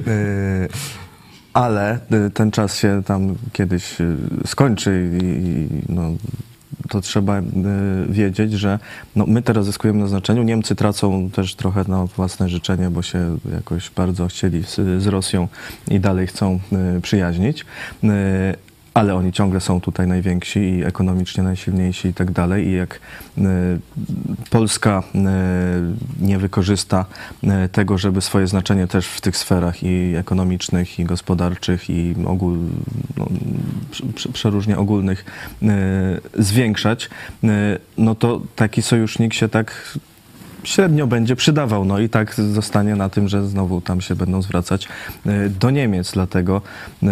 E, 0.06 0.68
ale 1.52 1.98
ten 2.34 2.50
czas 2.50 2.78
się 2.78 3.02
tam 3.06 3.34
kiedyś 3.52 3.96
skończy 4.46 5.18
i 5.22 5.66
no, 5.92 6.12
to 6.88 7.00
trzeba 7.00 7.38
e, 7.38 7.42
wiedzieć, 8.08 8.52
że 8.52 8.78
no, 9.16 9.26
my 9.26 9.42
teraz 9.42 9.66
zyskujemy 9.66 10.00
na 10.00 10.06
znaczeniu. 10.06 10.42
Niemcy 10.42 10.74
tracą 10.76 11.30
też 11.30 11.54
trochę 11.54 11.84
na 11.88 12.06
własne 12.06 12.48
życzenie, 12.48 12.90
bo 12.90 13.02
się 13.02 13.38
jakoś 13.54 13.90
bardzo 13.90 14.26
chcieli 14.26 14.62
z, 14.64 15.06
Rosją 15.06 15.48
i 15.90 16.00
dalej 16.00 16.26
chcą 16.26 16.60
e, 16.72 17.00
przyjaźnić 17.00 17.64
e, 18.04 18.54
ale 18.94 19.14
oni 19.14 19.32
ciągle 19.32 19.60
są 19.60 19.80
tutaj 19.80 20.06
najwięksi 20.06 20.60
i 20.60 20.84
ekonomicznie 20.84 21.42
najsilniejsi 21.42 22.08
i 22.08 22.14
tak 22.14 22.30
dalej. 22.30 22.66
I 22.66 22.72
jak 22.72 23.00
y, 23.38 23.42
Polska 24.50 25.02
y, 25.14 26.26
nie 26.26 26.38
wykorzysta 26.38 27.04
y, 27.44 27.68
tego, 27.68 27.98
żeby 27.98 28.20
swoje 28.20 28.46
znaczenie 28.46 28.86
też 28.86 29.06
w 29.06 29.20
tych 29.20 29.36
sferach 29.36 29.82
i 29.82 30.14
ekonomicznych, 30.16 30.98
i 30.98 31.04
gospodarczych, 31.04 31.90
i 31.90 32.14
ogól, 32.26 32.58
no, 33.16 33.26
przeróżnie 34.32 34.78
ogólnych 34.78 35.24
zwiększać, 36.38 37.10
no 37.98 38.14
to 38.14 38.40
taki 38.56 38.82
sojusznik 38.82 39.34
się 39.34 39.48
tak 39.48 39.98
średnio 40.64 41.06
będzie 41.06 41.36
przydawał. 41.36 41.84
No 41.84 41.98
i 41.98 42.08
tak 42.08 42.34
zostanie 42.34 42.96
na 42.96 43.08
tym, 43.08 43.28
że 43.28 43.48
znowu 43.48 43.80
tam 43.80 44.00
się 44.00 44.14
będą 44.14 44.42
zwracać 44.42 44.88
e, 45.26 45.48
do 45.48 45.70
Niemiec. 45.70 46.12
Dlatego 46.12 46.62
e, 47.02 47.06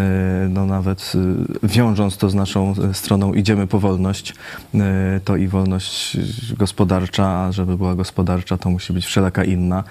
no 0.49 0.67
nawet 0.67 1.13
e, 1.65 1.69
wiążąc 1.69 2.17
to 2.17 2.31
z 2.31 2.35
naszą 2.35 2.75
stroną 2.93 3.35
idziemy 3.35 3.67
po 3.67 3.79
wolność, 3.79 4.35
to 5.25 5.37
i 5.37 5.49
wolność 5.49 6.17
gospodarcza, 6.59 7.29
a 7.29 7.53
żeby 7.53 7.77
była 7.77 7.95
gospodarcza, 7.95 8.59
to 8.59 8.71
musi 8.71 8.93
być 8.93 9.07
wszelaka 9.07 9.45
inna. 9.45 9.85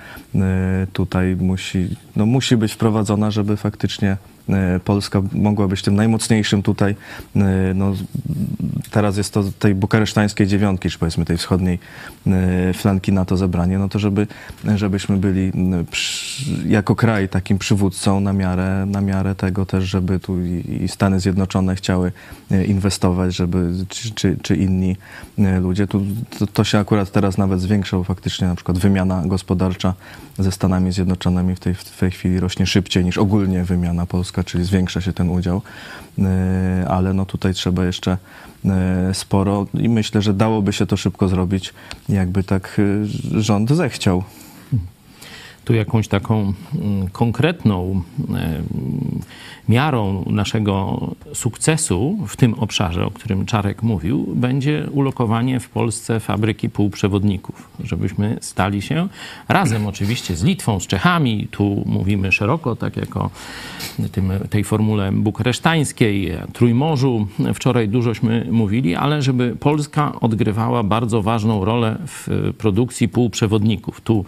Tutaj 0.93 1.35
musi, 1.35 1.87
no 2.15 2.25
musi 2.25 2.57
być 2.57 2.73
wprowadzona, 2.73 3.31
żeby 3.31 3.57
faktycznie 3.57 4.17
Polska 4.86 5.21
mogła 5.33 5.67
być 5.67 5.81
tym 5.81 5.95
najmocniejszym 5.95 6.63
tutaj. 6.63 6.95
e, 7.36 7.74
No, 7.75 7.93
teraz 8.91 9.17
jest 9.17 9.33
to 9.33 9.43
tej 9.60 9.75
bukaresztańskiej 9.75 10.48
dziewiątki, 10.48 10.89
czy 10.89 11.00
powiedzmy 11.00 11.25
tej 11.25 11.38
wschodniej 11.38 11.79
e, 12.27 12.74
flanki 12.74 13.12
NATO 13.12 13.38
zebranie, 13.38 13.77
no 13.77 13.89
to 13.89 14.00
żeby, 14.00 14.27
żebyśmy 14.75 15.17
byli 15.17 15.51
przy, 15.91 16.45
jako 16.67 16.95
kraj 16.95 17.29
takim 17.29 17.57
przywódcą 17.57 18.19
na 18.19 18.33
miarę, 18.33 18.86
na 18.86 19.01
miarę 19.01 19.36
tego 19.36 19.65
też, 19.65 19.83
żeby 19.83 20.19
tu 20.19 20.45
i, 20.45 20.88
Stany 20.88 21.19
Zjednoczone 21.19 21.75
chciały 21.75 22.12
e, 22.51 22.65
inwestować, 22.65 23.36
żeby 23.36 23.71
czy, 23.89 24.12
czy, 24.12 24.38
czy 24.41 24.55
inni 24.55 24.98
e, 25.39 25.60
ludzie. 25.60 25.88
Tu, 25.88 26.05
to, 26.39 26.48
to 26.48 26.63
się 26.63 26.79
akurat 26.79 27.12
teraz 27.12 27.38
nawet 27.38 27.62
zwiększa, 27.62 27.98
bo 27.98 28.03
faktycznie 28.03 28.48
na 28.48 28.55
przykład 28.55 28.77
wymiana 28.77 29.24
gospodarcza 29.25 29.93
ze 30.39 30.51
Stanami 30.51 30.91
Zjednoczonymi 30.91 31.55
w 31.55 31.60
tej, 31.60 31.74
w 31.74 31.98
tej 32.00 32.12
chwili 32.12 32.39
rośnie 32.39 32.65
szybciej 32.65 33.05
niż 33.05 33.17
ogólnie 33.17 33.63
wymiana 33.63 34.05
polska, 34.31 34.43
czyli 34.43 34.63
zwiększa 34.63 35.01
się 35.01 35.13
ten 35.13 35.29
udział, 35.29 35.61
E, 36.19 36.85
ale 36.88 37.13
no 37.13 37.25
tutaj 37.25 37.53
trzeba 37.53 37.85
jeszcze 37.85 38.17
e, 38.65 39.13
sporo 39.13 39.67
i 39.73 39.89
myślę, 39.89 40.21
że 40.21 40.33
dałoby 40.33 40.73
się 40.73 40.85
to 40.85 40.97
szybko 40.97 41.27
zrobić, 41.27 41.73
jakby 42.09 42.43
tak 42.43 42.79
e, 42.79 43.41
rząd 43.41 43.69
zechciał. 43.69 44.23
tu 45.65 45.73
jakąś 45.73 46.07
taką 46.07 46.53
mm, 46.75 47.07
konkretną 47.09 48.01
miarą 49.71 50.25
naszego 50.29 50.99
sukcesu 51.33 52.17
w 52.27 52.35
tym 52.35 52.53
obszarze, 52.53 53.05
o 53.05 53.11
którym 53.11 53.45
Czarek 53.45 53.83
mówił, 53.83 54.25
będzie 54.35 54.87
ulokowanie 54.91 55.59
w 55.59 55.69
Polsce 55.69 56.19
fabryki 56.19 56.69
półprzewodników, 56.69 57.69
żebyśmy 57.83 58.37
stali 58.41 58.81
się 58.81 59.07
razem 59.47 59.87
oczywiście 59.87 60.35
z 60.35 60.43
Litwą, 60.43 60.79
z 60.79 60.87
Czechami, 60.87 61.47
tu 61.51 61.83
mówimy 61.85 62.31
szeroko, 62.31 62.75
tak 62.75 62.97
jak 62.97 63.17
o 63.17 63.29
tym, 64.11 64.31
tej 64.49 64.63
formule 64.63 65.11
bukaresztańskiej, 65.11 66.31
Trójmorzu, 66.53 67.27
wczoraj 67.53 67.89
dużośmy 67.89 68.47
mówili, 68.51 68.95
ale 68.95 69.21
żeby 69.21 69.55
Polska 69.59 70.19
odgrywała 70.19 70.83
bardzo 70.83 71.21
ważną 71.21 71.65
rolę 71.65 71.97
w 72.07 72.27
produkcji 72.57 73.09
półprzewodników. 73.09 74.01
Tu 74.01 74.25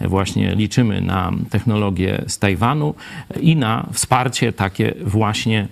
właśnie 0.00 0.54
liczymy 0.54 1.00
na 1.00 1.32
technologię 1.50 2.24
z 2.26 2.38
Tajwanu 2.38 2.94
i 3.40 3.56
na 3.56 3.86
wsparcie 3.92 4.52
takie 4.52 4.81
właśnie, 5.04 5.68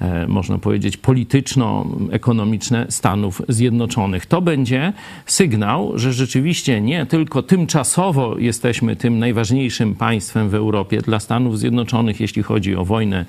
e, 0.00 0.26
można 0.26 0.58
powiedzieć, 0.58 0.96
polityczno-ekonomiczne 0.96 2.86
Stanów 2.88 3.42
Zjednoczonych. 3.48 4.26
To 4.26 4.42
będzie 4.42 4.92
sygnał, 5.26 5.98
że 5.98 6.12
rzeczywiście 6.12 6.80
nie 6.80 7.06
tylko 7.06 7.42
tymczasowo 7.42 8.38
jesteśmy 8.38 8.96
tym 8.96 9.18
najważniejszym 9.18 9.94
państwem 9.94 10.48
w 10.48 10.54
Europie 10.54 11.00
dla 11.00 11.20
Stanów 11.20 11.58
Zjednoczonych, 11.58 12.20
jeśli 12.20 12.42
chodzi 12.42 12.76
o 12.76 12.84
wojnę 12.84 13.24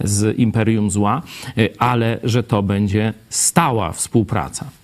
z 0.00 0.38
Imperium 0.38 0.90
Zła, 0.90 1.22
e, 1.58 1.68
ale 1.78 2.18
że 2.24 2.42
to 2.42 2.62
będzie 2.62 3.12
stała 3.28 3.92
współpraca. 3.92 4.81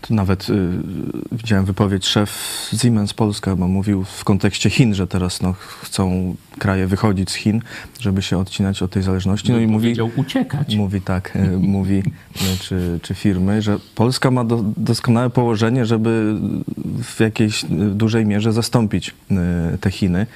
Tu 0.00 0.14
nawet 0.14 0.50
y, 0.50 0.68
widziałem 1.32 1.64
wypowiedź 1.64 2.06
szef 2.06 2.30
Siemens 2.82 3.14
Polska, 3.14 3.56
bo 3.56 3.68
mówił 3.68 4.04
w 4.04 4.24
kontekście 4.24 4.70
Chin, 4.70 4.94
że 4.94 5.06
teraz 5.06 5.42
no, 5.42 5.52
chcą 5.82 6.34
kraje 6.58 6.86
wychodzić 6.86 7.30
z 7.30 7.34
Chin, 7.34 7.60
żeby 8.00 8.22
się 8.22 8.38
odcinać 8.38 8.82
od 8.82 8.90
tej 8.90 9.02
zależności. 9.02 9.52
No 9.52 9.58
i 9.58 9.66
mówi, 9.66 9.96
uciekać. 10.16 10.76
Mówi 10.76 11.00
tak, 11.00 11.36
y, 11.36 11.58
mówi 11.58 11.98
y, 11.98 12.58
czy, 12.60 12.98
czy 13.02 13.14
firmy, 13.14 13.62
że 13.62 13.78
Polska 13.94 14.30
ma 14.30 14.44
do, 14.44 14.64
doskonałe 14.76 15.30
położenie, 15.30 15.86
żeby 15.86 16.34
w 17.02 17.20
jakiejś 17.20 17.64
y, 17.64 17.66
dużej 17.94 18.26
mierze 18.26 18.52
zastąpić 18.52 19.08
y, 19.74 19.78
te 19.78 19.90
Chiny, 19.90 20.26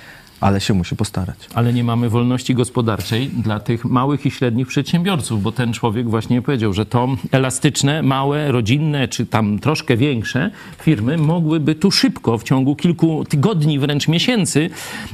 ale 0.40 0.60
się 0.60 0.74
musi 0.74 0.96
postarać. 0.96 1.36
Ale 1.54 1.72
nie 1.72 1.84
mamy 1.84 2.08
wolności 2.08 2.54
gospodarczej 2.54 3.28
dla 3.28 3.60
tych 3.60 3.84
małych 3.84 4.26
i 4.26 4.30
średnich 4.30 4.66
przedsiębiorców, 4.66 5.42
bo 5.42 5.52
ten 5.52 5.72
człowiek 5.72 6.10
właśnie 6.10 6.42
powiedział, 6.42 6.72
że 6.72 6.86
to 6.86 7.08
elastyczne, 7.32 8.02
małe, 8.02 8.52
rodzinne, 8.52 9.08
czy 9.08 9.26
tam 9.26 9.58
troszkę 9.58 9.96
większe 9.96 10.50
firmy 10.82 11.16
mogłyby 11.16 11.74
tu 11.74 11.90
szybko, 11.90 12.38
w 12.38 12.42
ciągu 12.42 12.76
kilku 12.76 13.24
tygodni, 13.24 13.78
wręcz 13.78 14.08
miesięcy, 14.08 14.70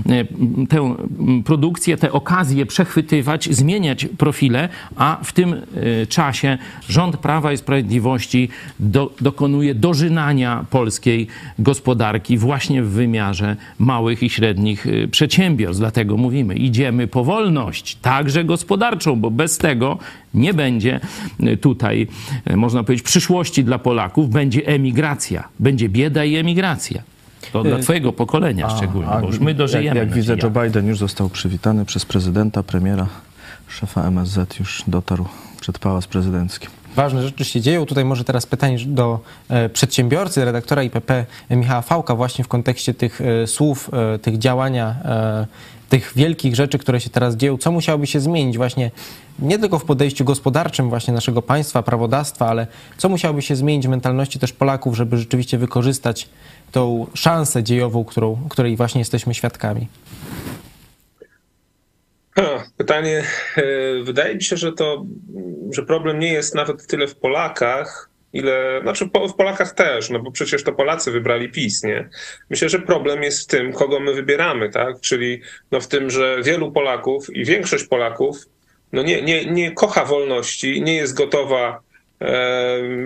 e, 0.07 0.25
tę 0.67 0.97
produkcję, 1.45 1.97
te 1.97 2.13
okazje 2.13 2.67
przechwytywać, 2.67 3.49
zmieniać 3.51 4.07
profile, 4.19 4.69
a 4.97 5.21
w 5.25 5.33
tym 5.33 5.53
e, 5.53 6.07
czasie 6.07 6.59
rząd 6.89 7.17
Prawa 7.17 7.53
i 7.53 7.57
Sprawiedliwości 7.57 8.49
do, 8.81 9.11
dokonuje 9.21 9.75
dożynania 9.75 10.65
polskiej 10.71 11.27
gospodarki 11.59 12.39
właśnie 12.39 12.83
w 12.83 12.89
wymiarze 12.89 13.57
małych 13.79 14.23
i 14.23 14.31
średnich 14.31 14.87
e, 14.87 15.09
przedsiębiorstw. 15.15 15.81
Dlatego 15.81 16.17
mówimy, 16.17 16.55
idziemy 16.55 17.07
po 17.07 17.25
wolność, 17.25 17.97
także 18.03 18.45
gospodarczą, 18.45 19.17
bo 19.17 19.31
bez 19.31 19.59
tego 19.59 19.99
nie 20.35 20.55
będzie 20.55 21.01
e, 21.41 21.57
tutaj, 21.57 22.07
e, 22.45 22.57
można 22.57 22.85
powiedzieć, 22.85 23.05
przyszłości 23.07 23.65
dla 23.65 23.79
Polaków, 23.79 24.31
będzie 24.31 24.67
emigracja, 24.67 25.49
będzie 25.59 25.89
bieda 25.89 26.25
i 26.25 26.37
emigracja. 26.37 27.03
To 27.53 27.63
dla 27.63 27.79
twojego 27.79 28.13
pokolenia 28.13 28.71
szczególnie, 28.71 29.11
bo 29.21 29.27
już 29.27 29.39
my 29.39 29.55
dożyjemy. 29.55 30.01
Jak, 30.01 30.09
jak 30.09 30.17
widzę. 30.17 30.37
Joe 30.43 30.51
Biden 30.51 30.87
już 30.87 30.99
został 30.99 31.29
przywitany 31.29 31.85
przez 31.85 32.05
prezydenta, 32.05 32.63
premiera, 32.63 33.07
szefa 33.69 34.07
MSZ 34.07 34.59
już 34.59 34.85
dotarł 34.87 35.25
przed 35.61 35.79
pałac 35.79 36.07
prezydencki. 36.07 36.69
Ważne 36.97 37.23
rzeczy 37.23 37.45
się 37.45 37.61
dzieją. 37.61 37.87
Tutaj 37.87 38.05
może 38.05 38.25
teraz 38.25 38.47
pytanie 38.47 38.79
do 38.87 39.21
e, 39.49 39.69
przedsiębiorcy, 39.69 40.45
redaktora 40.45 40.83
IPP 40.83 41.27
Michała 41.51 41.83
Fałka 41.83 42.15
właśnie 42.15 42.45
w 42.45 42.49
kontekście 42.49 42.95
tych 42.95 43.21
e, 43.21 43.47
słów, 43.47 43.91
e, 44.15 44.19
tych 44.19 44.39
działania, 44.39 44.97
e, 45.05 45.47
tych 45.89 46.13
wielkich 46.17 46.57
rzeczy, 46.57 46.79
które 46.79 47.01
się 47.01 47.11
teraz 47.11 47.37
dzieją. 47.37 47.59
Co 47.59 47.73
musiałoby 47.73 48.07
się 48.07 48.21
zmienić 48.21 48.57
właśnie 48.57 48.91
nie 49.39 49.59
tylko 49.59 49.79
w 49.79 49.85
podejściu 49.85 50.25
gospodarczym 50.25 50.89
właśnie 50.89 51.15
naszego 51.15 51.43
państwa, 51.43 51.83
prawodawstwa, 51.83 52.49
ale 52.49 52.67
co 52.99 53.09
musiałoby 53.09 53.43
się 53.43 53.57
zmienić 53.57 53.87
w 53.87 53.91
mentalności 53.91 54.39
też 54.39 54.53
Polaków, 54.53 54.97
żeby 54.97 55.19
rzeczywiście 55.19 55.59
wykorzystać 55.59 56.29
tą 56.73 57.07
szansę 57.15 57.63
dziejową, 57.63 58.05
którą, 58.05 58.37
której 58.49 58.77
właśnie 58.77 58.99
jesteśmy 58.99 59.35
świadkami? 59.35 59.89
Pytanie, 62.77 63.25
e, 63.57 63.63
wydaje 64.03 64.35
mi 64.35 64.43
się, 64.43 64.57
że 64.57 64.73
to, 64.73 65.07
że 65.71 65.83
problem 65.83 66.19
nie 66.19 66.33
jest 66.33 66.55
nawet 66.55 66.87
tyle 66.87 67.07
w 67.07 67.17
Polakach, 67.17 68.11
ile, 68.33 68.81
znaczy 68.83 69.09
po- 69.09 69.29
w 69.29 69.37
Polakach 69.37 69.75
też, 69.75 70.11
no 70.11 70.19
bo 70.19 70.31
przecież 70.31 70.65
to 70.65 70.73
Polacy 70.73 71.11
wybrali 71.11 71.51
PiS, 71.51 71.83
nie? 71.83 72.09
Myślę, 72.51 72.69
że 72.69 72.79
problem 72.79 73.23
jest 73.23 73.43
w 73.43 73.47
tym, 73.47 73.73
kogo 73.73 74.01
my 74.01 74.15
wybieramy, 74.15 74.71
tak? 74.71 75.01
Czyli 75.01 75.41
no 75.71 75.81
w 75.81 75.89
tym, 75.89 76.11
że 76.11 76.43
wielu 76.43 76.73
Polaków 76.73 77.37
i 77.37 77.45
większość 77.45 77.85
Polaków 77.85 78.37
no 78.93 79.03
nie, 79.03 79.23
nie, 79.23 79.45
nie 79.45 79.73
kocha 79.73 80.05
wolności, 80.05 80.83
nie 80.83 80.95
jest 80.95 81.15
gotowa 81.15 81.81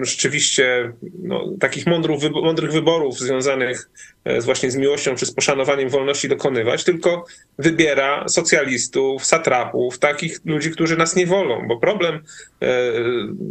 rzeczywiście 0.03 0.93
no, 1.23 1.45
takich 1.61 1.87
mądrych 2.33 2.73
wyborów 2.73 3.19
związanych 3.19 3.91
e, 4.25 4.41
z 4.41 4.45
właśnie 4.45 4.71
z 4.71 4.77
miłością 4.77 5.15
czy 5.15 5.27
z 5.27 5.33
poszanowaniem 5.33 5.89
wolności 5.89 6.29
dokonywać, 6.29 6.85
tylko 6.85 7.25
wybiera 7.59 8.29
socjalistów, 8.29 9.25
satrapów, 9.25 9.99
takich 9.99 10.39
ludzi, 10.45 10.71
którzy 10.71 10.97
nas 10.97 11.17
nie 11.17 11.27
wolą. 11.27 11.69
Bo 11.69 11.81
problem, 11.81 12.25
e, 12.63 12.69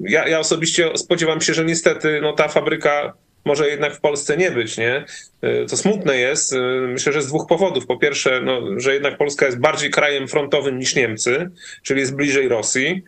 ja, 0.03 0.27
ja 0.27 0.39
osobiście 0.39 0.97
spodziewam 0.97 1.41
się, 1.41 1.53
że 1.53 1.65
niestety 1.65 2.19
no, 2.21 2.34
ta 2.34 2.47
fabryka 2.47 3.13
może 3.45 3.69
jednak 3.69 3.95
w 3.95 3.99
Polsce 3.99 4.38
nie 4.38 4.51
być, 4.51 4.77
nie? 4.77 5.06
E, 5.41 5.65
To 5.65 5.77
smutne 5.77 6.17
jest, 6.17 6.53
e, 6.53 6.60
myślę, 6.88 7.13
że 7.13 7.21
z 7.21 7.27
dwóch 7.27 7.47
powodów. 7.47 7.86
Po 7.86 7.97
pierwsze, 7.97 8.41
no, 8.41 8.62
że 8.77 8.93
jednak 8.93 9.17
Polska 9.17 9.45
jest 9.45 9.60
bardziej 9.60 9.89
krajem 9.89 10.27
frontowym 10.27 10.80
niż 10.80 10.95
Niemcy, 10.95 11.49
czyli 11.84 11.99
jest 11.99 12.15
bliżej 12.15 12.47
Rosji. 12.47 13.03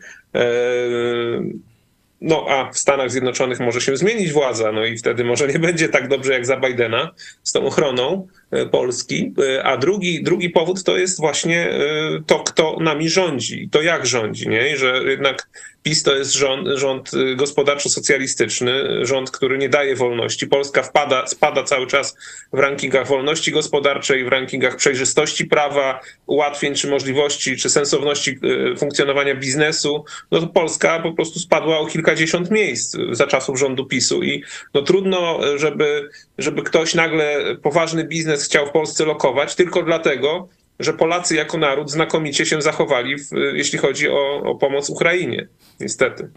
No, 2.20 2.46
a 2.48 2.72
w 2.72 2.78
Stanach 2.78 3.10
Zjednoczonych 3.10 3.60
może 3.60 3.80
się 3.80 3.96
zmienić 3.96 4.32
władza, 4.32 4.72
no 4.72 4.84
i 4.84 4.98
wtedy 4.98 5.24
może 5.24 5.48
nie 5.48 5.58
będzie 5.58 5.88
tak 5.88 6.08
dobrze 6.08 6.32
jak 6.32 6.46
za 6.46 6.56
Bidena 6.56 7.10
z 7.42 7.52
tą 7.52 7.66
ochroną. 7.66 8.26
E, 8.50 8.66
Polski, 8.66 9.34
e, 9.56 9.64
a 9.64 9.76
drugi, 9.76 10.22
drugi 10.22 10.50
powód 10.50 10.84
to 10.84 10.96
jest 10.96 11.20
właśnie 11.20 11.70
e, 11.70 11.80
to, 12.26 12.38
kto 12.38 12.76
nami 12.80 13.08
rządzi 13.08 13.68
to 13.70 13.82
jak 13.82 14.06
rządzi, 14.06 14.48
nie? 14.48 14.76
Że 14.76 15.02
jednak 15.04 15.48
PiS 15.82 16.02
to 16.02 16.16
jest 16.16 16.32
rząd, 16.32 16.68
rząd 16.74 17.10
gospodarczo-socjalistyczny, 17.36 18.72
rząd, 19.06 19.30
który 19.30 19.58
nie 19.58 19.68
daje 19.68 19.96
wolności. 19.96 20.46
Polska 20.46 20.82
wpada, 20.82 21.26
spada 21.26 21.62
cały 21.62 21.86
czas 21.86 22.16
w 22.52 22.58
rankingach 22.58 23.06
wolności 23.06 23.52
gospodarczej, 23.52 24.24
w 24.24 24.28
rankingach 24.28 24.76
przejrzystości 24.76 25.44
prawa, 25.44 26.00
ułatwień 26.26 26.74
czy 26.74 26.88
możliwości, 26.88 27.56
czy 27.56 27.70
sensowności 27.70 28.38
funkcjonowania 28.78 29.34
biznesu. 29.34 30.04
No 30.30 30.40
to 30.40 30.46
Polska 30.46 30.98
po 30.98 31.12
prostu 31.12 31.38
spadła 31.38 31.78
o 31.78 31.86
kilkadziesiąt 31.86 32.50
miejsc 32.50 32.96
za 33.12 33.26
czasów 33.26 33.58
rządu 33.58 33.86
PiSu 33.86 34.22
i 34.22 34.42
no 34.74 34.82
trudno, 34.82 35.40
żeby, 35.56 36.08
żeby 36.42 36.62
ktoś 36.62 36.94
nagle 36.94 37.56
poważny 37.62 38.04
biznes 38.04 38.44
chciał 38.44 38.66
w 38.66 38.70
Polsce 38.70 39.04
lokować 39.04 39.54
tylko 39.54 39.82
dlatego, 39.82 40.48
że 40.80 40.92
Polacy 40.92 41.34
jako 41.34 41.58
naród 41.58 41.90
znakomicie 41.90 42.46
się 42.46 42.62
zachowali, 42.62 43.16
w, 43.18 43.30
jeśli 43.54 43.78
chodzi 43.78 44.08
o, 44.08 44.42
o 44.44 44.54
pomoc 44.54 44.90
Ukrainie. 44.90 45.48
Niestety. 45.80 46.30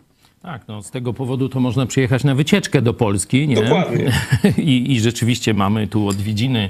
Tak, 0.43 0.67
no 0.67 0.81
z 0.81 0.91
tego 0.91 1.13
powodu 1.13 1.49
to 1.49 1.59
można 1.59 1.85
przyjechać 1.85 2.23
na 2.23 2.35
wycieczkę 2.35 2.81
do 2.81 2.93
Polski, 2.93 3.47
nie? 3.47 3.55
Dokładnie. 3.55 4.11
I, 4.57 4.91
I 4.91 4.99
rzeczywiście 4.99 5.53
mamy 5.53 5.87
tu 5.87 6.07
odwiedziny 6.07 6.69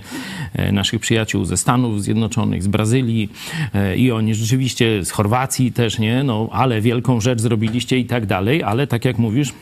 e, 0.54 0.72
naszych 0.72 1.02
przyjaciół 1.02 1.46
ze 1.46 1.58
Stanów 1.58 2.04
Zjednoczonych, 2.04 2.63
z 2.63 2.67
Brazylii 2.67 3.30
e, 3.74 3.98
i 3.98 4.12
oni 4.12 4.36
rzeczywiście 4.36 5.06
z 5.06 5.12
Chorwacji 5.12 5.72
też, 5.72 6.00
nie? 6.00 6.24
No, 6.24 6.50
ale 6.52 6.82
wielką 6.82 7.22
rzecz 7.22 7.41
zrobiliście 7.41 7.98
i 7.98 8.06
tak 8.06 8.26
dalej, 8.26 8.63
ale 8.63 8.88
tak 8.88 9.06
jak 9.06 9.17
mówisz, 9.17 9.54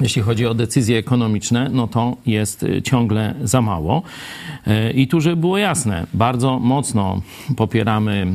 jeśli 0.00 0.22
chodzi 0.22 0.46
o 0.46 0.54
decyzje 0.54 0.98
ekonomiczne, 0.98 1.68
no 1.72 1.86
to 1.86 2.16
jest 2.26 2.62
y, 2.62 2.82
ciągle 2.82 3.34
za 3.42 3.62
mało. 3.62 4.02
Y, 4.66 4.92
I 4.92 5.08
tu, 5.08 5.20
żeby 5.20 5.36
było 5.36 5.58
jasne, 5.58 6.06
bardzo 6.14 6.58
mocno 6.58 7.22
popieramy 7.56 8.26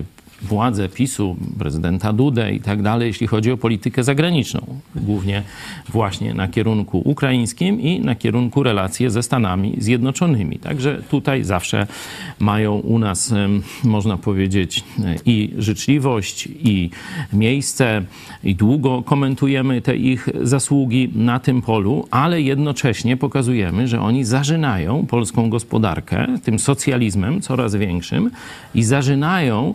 y, 0.00 0.13
władzę 0.44 0.88
PiSu, 0.88 1.36
prezydenta 1.58 2.12
Dudę 2.12 2.52
i 2.52 2.60
tak 2.60 2.82
dalej, 2.82 3.06
jeśli 3.06 3.26
chodzi 3.26 3.52
o 3.52 3.56
politykę 3.56 4.04
zagraniczną. 4.04 4.66
Głównie 4.96 5.42
właśnie 5.88 6.34
na 6.34 6.48
kierunku 6.48 7.02
ukraińskim 7.04 7.80
i 7.80 8.00
na 8.00 8.14
kierunku 8.14 8.62
relacje 8.62 9.10
ze 9.10 9.22
Stanami 9.22 9.76
Zjednoczonymi. 9.78 10.58
Także 10.58 11.02
tutaj 11.10 11.44
zawsze 11.44 11.86
mają 12.38 12.74
u 12.74 12.98
nas, 12.98 13.34
można 13.84 14.16
powiedzieć, 14.16 14.84
i 15.26 15.54
życzliwość, 15.58 16.48
i 16.60 16.90
miejsce, 17.32 18.02
i 18.44 18.54
długo 18.54 19.02
komentujemy 19.02 19.80
te 19.80 19.96
ich 19.96 20.28
zasługi 20.42 21.10
na 21.14 21.40
tym 21.40 21.62
polu, 21.62 22.06
ale 22.10 22.42
jednocześnie 22.42 23.16
pokazujemy, 23.16 23.88
że 23.88 24.00
oni 24.00 24.24
zażynają 24.24 25.06
polską 25.06 25.50
gospodarkę 25.50 26.26
tym 26.44 26.58
socjalizmem 26.58 27.40
coraz 27.40 27.74
większym 27.74 28.30
i 28.74 28.82
zażynają 28.82 29.74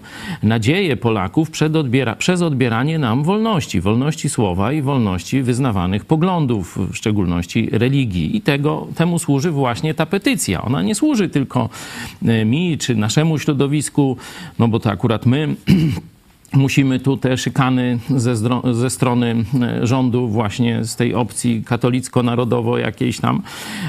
nadzieję 0.60 0.98
Polaków 0.98 1.50
odbiera, 1.76 2.16
przez 2.16 2.42
odbieranie 2.42 3.00
nam 3.00 3.24
wolności, 3.24 3.82
wolności 3.82 4.30
słowa 4.30 4.74
i 4.74 4.82
wolności 4.82 5.42
wyznawanych 5.42 6.06
poglądów, 6.06 6.78
w 6.92 6.96
szczególności 6.96 7.70
religii. 7.72 8.38
I 8.38 8.42
tego, 8.42 8.88
temu 8.96 9.20
służy 9.20 9.52
właśnie 9.52 9.94
ta 9.94 10.06
petycja. 10.06 10.62
Ona 10.62 10.82
nie 10.82 10.96
służy 10.96 11.30
tylko 11.30 11.70
e, 12.26 12.46
mi 12.46 12.78
czy 12.78 12.96
naszemu 12.96 13.40
środowisku, 13.40 14.18
no 14.60 14.68
bo 14.68 14.80
to 14.80 14.92
akurat 14.92 15.26
my 15.26 15.48
musimy 16.54 17.00
tu 17.00 17.18
te 17.18 17.38
szykany 17.38 18.00
ze, 18.10 18.36
ze, 18.74 18.90
strony 18.90 19.36
e, 19.62 19.88
rządu 19.88 20.28
właśnie 20.28 20.84
z 20.84 20.96
tej 20.96 21.14
opcji 21.14 21.64
katolicko-narodowo 21.66 22.78
jakiejś 22.78 23.20
tam 23.20 23.42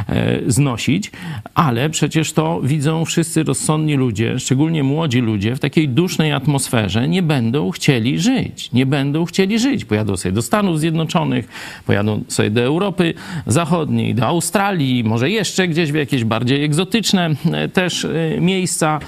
e, 0.09 0.41
znosić, 0.47 1.11
ale 1.55 1.91
przecież 1.91 2.33
to 2.33 2.61
widzą 2.65 3.05
wszyscy 3.05 3.43
rozsądni 3.43 3.95
ludzie, 3.95 4.39
szczególnie 4.39 4.83
młodzi 4.83 5.21
ludzie 5.21 5.57
w 5.57 5.61
takiej 5.61 5.89
dusznej 5.89 6.33
atmosferze 6.33 7.09
nie 7.09 7.23
będą 7.23 7.71
chcieli 7.71 8.19
żyć, 8.19 8.73
nie 8.73 8.87
będą 8.87 9.25
chcieli 9.25 9.59
żyć. 9.59 9.85
Pojadą 9.85 10.17
sobie 10.17 10.33
do 10.33 10.43
Stanów 10.43 10.81
Zjednoczonych, 10.81 11.49
pojadą 11.87 12.25
sobie 12.29 12.51
do 12.51 12.63
Europy 12.63 13.15
Zachodniej, 13.47 14.15
do 14.15 14.27
Australii, 14.27 15.05
może 15.05 15.31
jeszcze 15.31 15.69
gdzieś 15.69 15.93
w 15.93 15.95
jakieś 15.95 16.25
bardziej 16.25 16.65
egzotyczne 16.65 17.31
e, 17.53 17.69
też 17.69 18.07
miejsca, 18.41 19.01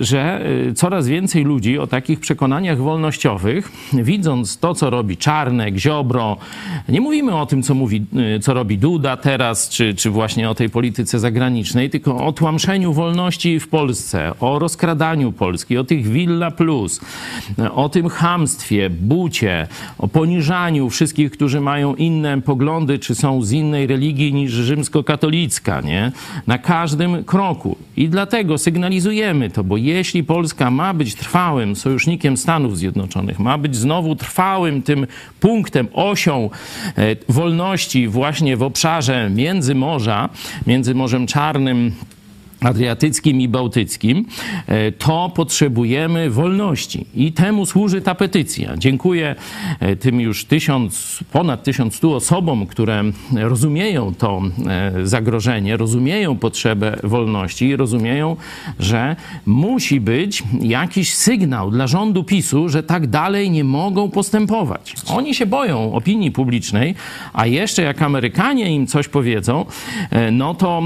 że 0.00 0.44
coraz 0.74 1.08
więcej 1.08 1.44
ludzi 1.44 1.78
o 1.78 1.86
takich 1.86 2.20
przekonaniach 2.20 2.67
kampaniach 2.68 2.78
wolnościowych, 2.78 3.72
widząc 3.92 4.58
to, 4.58 4.74
co 4.74 4.90
robi 4.90 5.16
Czarnek, 5.16 5.76
Ziobro, 5.76 6.36
nie 6.88 7.00
mówimy 7.00 7.36
o 7.36 7.46
tym, 7.46 7.62
co, 7.62 7.74
mówi, 7.74 8.04
y, 8.36 8.40
co 8.40 8.54
robi 8.54 8.78
Duda 8.78 9.16
teraz, 9.16 9.68
czy, 9.68 9.94
czy 9.94 10.10
właśnie 10.10 10.50
o 10.50 10.54
tej 10.54 10.70
polityce 10.70 11.18
zagranicznej, 11.18 11.90
tylko 11.90 12.26
o 12.26 12.32
tłamszeniu 12.32 12.92
wolności 12.92 13.60
w 13.60 13.68
Polsce, 13.68 14.32
o 14.40 14.58
rozkradaniu 14.58 15.32
Polski, 15.32 15.78
o 15.78 15.84
tych 15.84 16.06
Villa 16.06 16.50
Plus, 16.50 17.00
o 17.74 17.88
tym 17.88 18.08
hamstwie, 18.08 18.90
bucie, 18.90 19.68
o 19.98 20.08
poniżaniu 20.08 20.90
wszystkich, 20.90 21.30
którzy 21.30 21.60
mają 21.60 21.94
inne 21.94 22.42
poglądy, 22.42 22.98
czy 22.98 23.14
są 23.14 23.42
z 23.42 23.52
innej 23.52 23.86
religii 23.86 24.34
niż 24.34 24.52
rzymskokatolicka, 24.52 25.80
nie? 25.80 26.12
Na 26.46 26.58
każdym 26.58 27.24
kroku. 27.24 27.76
I 27.96 28.08
dlatego 28.08 28.58
sygnalizujemy 28.58 29.50
to, 29.50 29.64
bo 29.64 29.76
jeśli 29.76 30.24
Polska 30.24 30.70
ma 30.70 30.94
być 30.94 31.14
trwałym 31.14 31.76
sojusznikiem 31.76 32.36
Stanów 32.36 32.57
Stanów 32.58 32.78
Zjednoczonych. 32.78 33.38
Ma 33.38 33.58
być 33.58 33.76
znowu 33.76 34.16
trwałym 34.16 34.82
tym 34.82 35.06
punktem, 35.40 35.88
osią 35.92 36.50
e, 36.96 37.16
wolności 37.28 38.08
właśnie 38.08 38.56
w 38.56 38.62
obszarze 38.62 39.30
Międzymorza, 39.30 40.28
między 40.66 40.94
Morzem 40.94 41.26
Czarnym 41.26 41.92
Adriatyckim 42.60 43.40
i 43.40 43.48
Bałtyckim, 43.48 44.26
e, 44.66 44.92
to 44.92 45.32
potrzebujemy 45.34 46.30
wolności. 46.30 47.06
I 47.14 47.32
temu 47.32 47.66
służy 47.66 48.00
ta 48.00 48.14
petycja. 48.14 48.76
Dziękuję 48.76 49.34
e, 49.80 49.96
tym 49.96 50.20
już 50.20 50.44
tysiąc, 50.44 51.18
ponad 51.32 51.64
1100 51.64 52.14
osobom, 52.14 52.66
które 52.66 53.04
rozumieją 53.36 54.14
to 54.14 54.42
e, 54.66 55.06
zagrożenie, 55.06 55.76
rozumieją 55.76 56.36
potrzebę 56.36 56.98
wolności 57.02 57.66
i 57.66 57.76
rozumieją, 57.76 58.36
że 58.78 59.16
musi 59.46 60.00
być 60.00 60.42
jakiś 60.60 61.14
sygnał 61.14 61.70
dla 61.70 61.86
rządu 61.86 62.24
PiSu, 62.24 62.68
że 62.68 62.82
tak 62.82 63.06
dalej 63.06 63.50
nie 63.50 63.64
mogą 63.64 64.10
postępować. 64.10 64.94
Oni 65.08 65.34
się 65.34 65.46
boją 65.46 65.92
opinii 65.92 66.30
publicznej, 66.30 66.94
a 67.32 67.46
jeszcze 67.46 67.82
jak 67.82 68.02
Amerykanie 68.02 68.74
im 68.74 68.86
coś 68.86 69.08
powiedzą, 69.08 69.64
no 70.32 70.54
to 70.54 70.82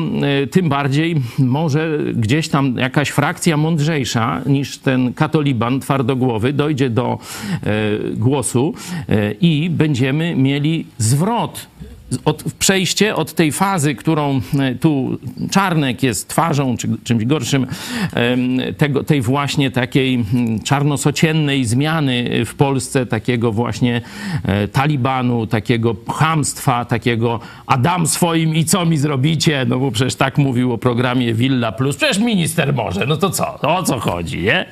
tym 0.50 0.68
bardziej 0.68 1.16
może 1.62 1.98
gdzieś 2.14 2.48
tam 2.48 2.76
jakaś 2.78 3.08
frakcja 3.10 3.56
mądrzejsza 3.56 4.40
niż 4.46 4.78
ten 4.78 5.14
katoliban 5.14 5.80
twardogłowy 5.80 6.52
dojdzie 6.52 6.90
do 6.90 7.18
e, 7.18 7.68
głosu 8.14 8.74
e, 9.08 9.32
i 9.32 9.70
będziemy 9.70 10.36
mieli 10.36 10.86
zwrot 10.98 11.66
od, 12.24 12.44
przejście 12.58 13.16
od 13.16 13.32
tej 13.34 13.52
fazy, 13.52 13.94
którą 13.94 14.40
e, 14.58 14.74
tu 14.74 15.18
Czarnek 15.50 16.02
jest 16.02 16.28
twarzą, 16.28 16.76
czy 16.76 16.88
czymś 17.04 17.24
gorszym, 17.24 17.66
tego, 18.76 19.04
tej 19.04 19.20
właśnie 19.20 19.70
takiej 19.70 20.24
czarnosociennej 20.64 21.64
zmiany 21.64 22.44
w 22.46 22.54
Polsce, 22.54 23.06
takiego 23.06 23.52
właśnie 23.52 24.00
e, 24.44 24.68
talibanu, 24.68 25.46
takiego 25.46 25.96
chamstwa, 26.08 26.84
takiego 26.84 27.40
Adam 27.66 28.06
swoim 28.06 28.54
i 28.54 28.64
co 28.64 28.86
mi 28.86 28.96
zrobicie? 28.96 29.66
No 29.68 29.78
bo 29.78 29.90
przecież 29.90 30.14
tak 30.14 30.38
mówił 30.38 30.72
o 30.72 30.78
programie 30.78 31.34
Villa 31.34 31.72
Plus. 31.72 31.96
Przecież 31.96 32.18
minister 32.18 32.74
może, 32.74 33.06
no 33.06 33.16
to 33.16 33.30
co? 33.30 33.60
O 33.60 33.82
co 33.82 34.00
chodzi, 34.00 34.42
nie? 34.42 34.66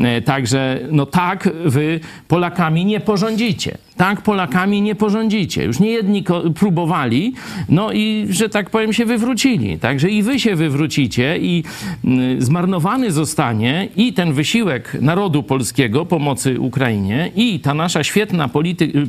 E, 0.00 0.22
także, 0.22 0.80
no 0.90 1.06
tak 1.06 1.48
wy 1.64 2.00
Polakami 2.28 2.84
nie 2.84 3.00
porządzicie. 3.00 3.78
Tak 3.96 4.22
Polakami 4.22 4.82
nie 4.82 4.94
porządzicie. 4.94 5.64
Już 5.64 5.80
nie 5.80 5.90
jedni 5.90 6.24
próbowali, 6.66 7.32
no 7.68 7.92
i, 7.92 8.26
że 8.30 8.48
tak 8.48 8.70
powiem, 8.70 8.92
się 8.92 9.04
wywrócili. 9.04 9.78
Także 9.78 10.10
i 10.10 10.22
wy 10.22 10.40
się 10.40 10.56
wywrócicie 10.56 11.38
i 11.38 11.64
mm, 12.04 12.42
zmarnowany 12.42 13.12
zostanie 13.12 13.88
i 13.96 14.12
ten 14.12 14.32
wysiłek 14.32 14.96
narodu 15.00 15.42
polskiego 15.42 16.06
pomocy 16.06 16.60
Ukrainie 16.60 17.30
i 17.36 17.60
ta 17.60 17.74
nasza 17.74 18.04
świetna 18.04 18.50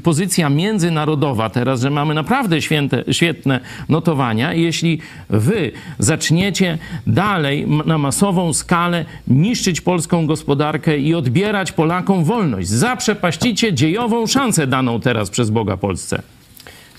pozycja 0.04 0.50
międzynarodowa 0.50 1.50
teraz, 1.50 1.82
że 1.82 1.90
mamy 1.90 2.14
naprawdę 2.14 2.62
święte, 2.62 3.04
świetne 3.12 3.60
notowania. 3.90 4.54
Jeśli 4.54 5.00
wy 5.30 5.72
zaczniecie 6.00 6.78
dalej 7.08 7.68
na 7.86 7.98
masową 7.98 8.54
skalę 8.54 9.06
niszczyć 9.28 9.82
polską 9.82 10.28
gospodarkę 10.28 10.98
i 10.98 11.16
odbierać 11.16 11.72
Polakom 11.72 12.24
wolność, 12.24 12.68
zaprzepaścicie 12.68 13.74
dziejową 13.74 14.28
szansę 14.28 14.68
daną 14.68 15.00
teraz 15.00 15.30
przez 15.30 15.50
Boga 15.50 15.78
Polsce. 15.78 16.37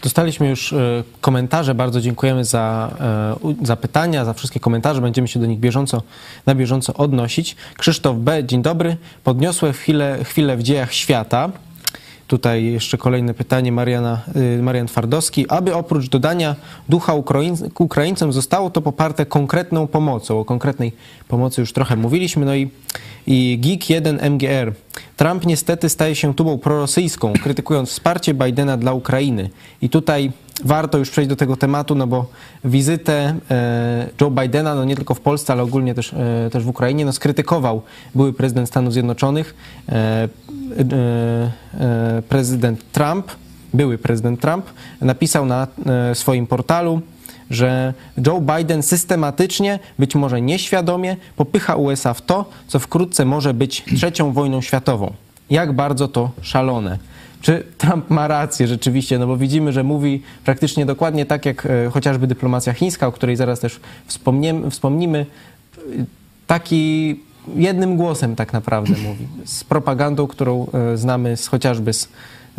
Dostaliśmy 0.02 0.48
już 0.48 0.72
e, 0.72 1.04
komentarze. 1.20 1.74
Bardzo 1.74 2.00
dziękujemy 2.00 2.44
za, 2.44 2.90
e, 3.60 3.66
za 3.66 3.76
pytania, 3.76 4.24
za 4.24 4.32
wszystkie 4.32 4.60
komentarze. 4.60 5.00
Będziemy 5.00 5.28
się 5.28 5.40
do 5.40 5.46
nich 5.46 5.58
bieżąco, 5.58 6.02
na 6.46 6.54
bieżąco 6.54 6.94
odnosić. 6.94 7.56
Krzysztof 7.78 8.16
B., 8.16 8.44
dzień 8.44 8.62
dobry. 8.62 8.96
Podniosłe 9.24 9.72
chwilę, 9.72 10.18
chwilę 10.24 10.56
w 10.56 10.62
dziejach 10.62 10.92
świata. 10.92 11.50
Tutaj 12.28 12.64
jeszcze 12.64 12.98
kolejne 12.98 13.34
pytanie 13.34 13.72
Mariana, 13.72 14.20
y, 14.58 14.62
Marian 14.62 14.86
Twardowski. 14.86 15.46
Aby 15.48 15.74
oprócz 15.74 16.08
dodania 16.08 16.56
ducha 16.88 17.14
Ukraiń, 17.14 17.56
Ukraińcom 17.78 18.32
zostało 18.32 18.70
to 18.70 18.82
poparte 18.82 19.26
konkretną 19.26 19.86
pomocą. 19.86 20.40
O 20.40 20.44
konkretnej 20.44 20.92
pomocy 21.28 21.60
już 21.60 21.72
trochę 21.72 21.96
mówiliśmy. 21.96 22.46
No 22.46 22.54
i, 22.54 22.70
i 23.26 23.58
GIG-1 23.62 24.30
MGR. 24.30 24.72
Trump 25.18 25.46
niestety 25.46 25.88
staje 25.88 26.14
się 26.14 26.34
tubą 26.34 26.58
prorosyjską, 26.58 27.32
krytykując 27.42 27.88
wsparcie 27.88 28.34
Bidena 28.34 28.76
dla 28.76 28.92
Ukrainy. 28.92 29.50
I 29.82 29.90
tutaj 29.90 30.32
warto 30.64 30.98
już 30.98 31.10
przejść 31.10 31.28
do 31.28 31.36
tego 31.36 31.56
tematu, 31.56 31.94
no 31.94 32.06
bo 32.06 32.26
wizytę 32.64 33.34
e, 33.50 34.08
Joe 34.20 34.30
Bidena, 34.30 34.74
no 34.74 34.84
nie 34.84 34.96
tylko 34.96 35.14
w 35.14 35.20
Polsce, 35.20 35.52
ale 35.52 35.62
ogólnie 35.62 35.94
też, 35.94 36.12
e, 36.12 36.50
też 36.52 36.64
w 36.64 36.68
Ukrainie, 36.68 37.04
no 37.04 37.12
skrytykował 37.12 37.82
były 38.14 38.32
prezydent 38.32 38.68
Stanów 38.68 38.92
Zjednoczonych, 38.92 39.54
e, 39.88 40.28
prezydent 42.28 42.92
Trump, 42.92 43.26
były 43.74 43.98
prezydent 43.98 44.40
Trump, 44.40 44.66
napisał 45.00 45.46
na 45.46 45.66
swoim 46.14 46.46
portalu, 46.46 47.00
że 47.50 47.94
Joe 48.26 48.40
Biden 48.40 48.82
systematycznie, 48.82 49.78
być 49.98 50.14
może 50.14 50.40
nieświadomie, 50.40 51.16
popycha 51.36 51.76
USA 51.76 52.14
w 52.14 52.22
to, 52.22 52.44
co 52.66 52.78
wkrótce 52.78 53.24
może 53.24 53.54
być 53.54 53.84
trzecią 53.96 54.32
wojną 54.32 54.60
światową. 54.60 55.12
Jak 55.50 55.72
bardzo 55.72 56.08
to 56.08 56.30
szalone. 56.42 56.98
Czy 57.40 57.64
Trump 57.78 58.10
ma 58.10 58.28
rację 58.28 58.66
rzeczywiście? 58.66 59.18
No 59.18 59.26
bo 59.26 59.36
widzimy, 59.36 59.72
że 59.72 59.82
mówi 59.82 60.22
praktycznie 60.44 60.86
dokładnie 60.86 61.26
tak, 61.26 61.46
jak 61.46 61.66
e, 61.66 61.90
chociażby 61.90 62.26
dyplomacja 62.26 62.72
chińska, 62.72 63.06
o 63.06 63.12
której 63.12 63.36
zaraz 63.36 63.60
też 63.60 63.80
wspomniemy, 64.06 64.70
wspomnimy. 64.70 65.26
Taki 66.46 67.16
jednym 67.56 67.96
głosem 67.96 68.36
tak 68.36 68.52
naprawdę 68.52 68.94
mówi. 69.08 69.26
Z 69.44 69.64
propagandą, 69.64 70.26
którą 70.26 70.66
e, 70.72 70.96
znamy 70.96 71.36
z, 71.36 71.46
chociażby 71.46 71.92
z, 71.92 72.08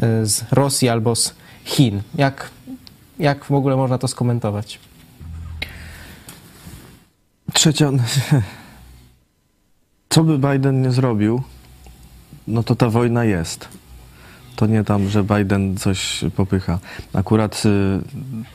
e, 0.01 0.25
z 0.25 0.43
Rosji 0.51 0.89
albo 0.89 1.15
z 1.15 1.33
Chin. 1.63 2.01
Jak, 2.15 2.49
jak 3.19 3.45
w 3.45 3.51
ogóle 3.51 3.75
można 3.75 3.97
to 3.97 4.07
skomentować? 4.07 4.79
Trzecia. 7.53 7.91
Co 10.09 10.23
by 10.23 10.39
Biden 10.39 10.81
nie 10.81 10.91
zrobił, 10.91 11.41
no 12.47 12.63
to 12.63 12.75
ta 12.75 12.89
wojna 12.89 13.25
jest. 13.25 13.67
To 14.55 14.65
nie 14.65 14.83
tam, 14.83 15.09
że 15.09 15.23
Biden 15.23 15.77
coś 15.77 16.23
popycha. 16.35 16.79
Akurat 17.13 17.63
y, 17.65 17.69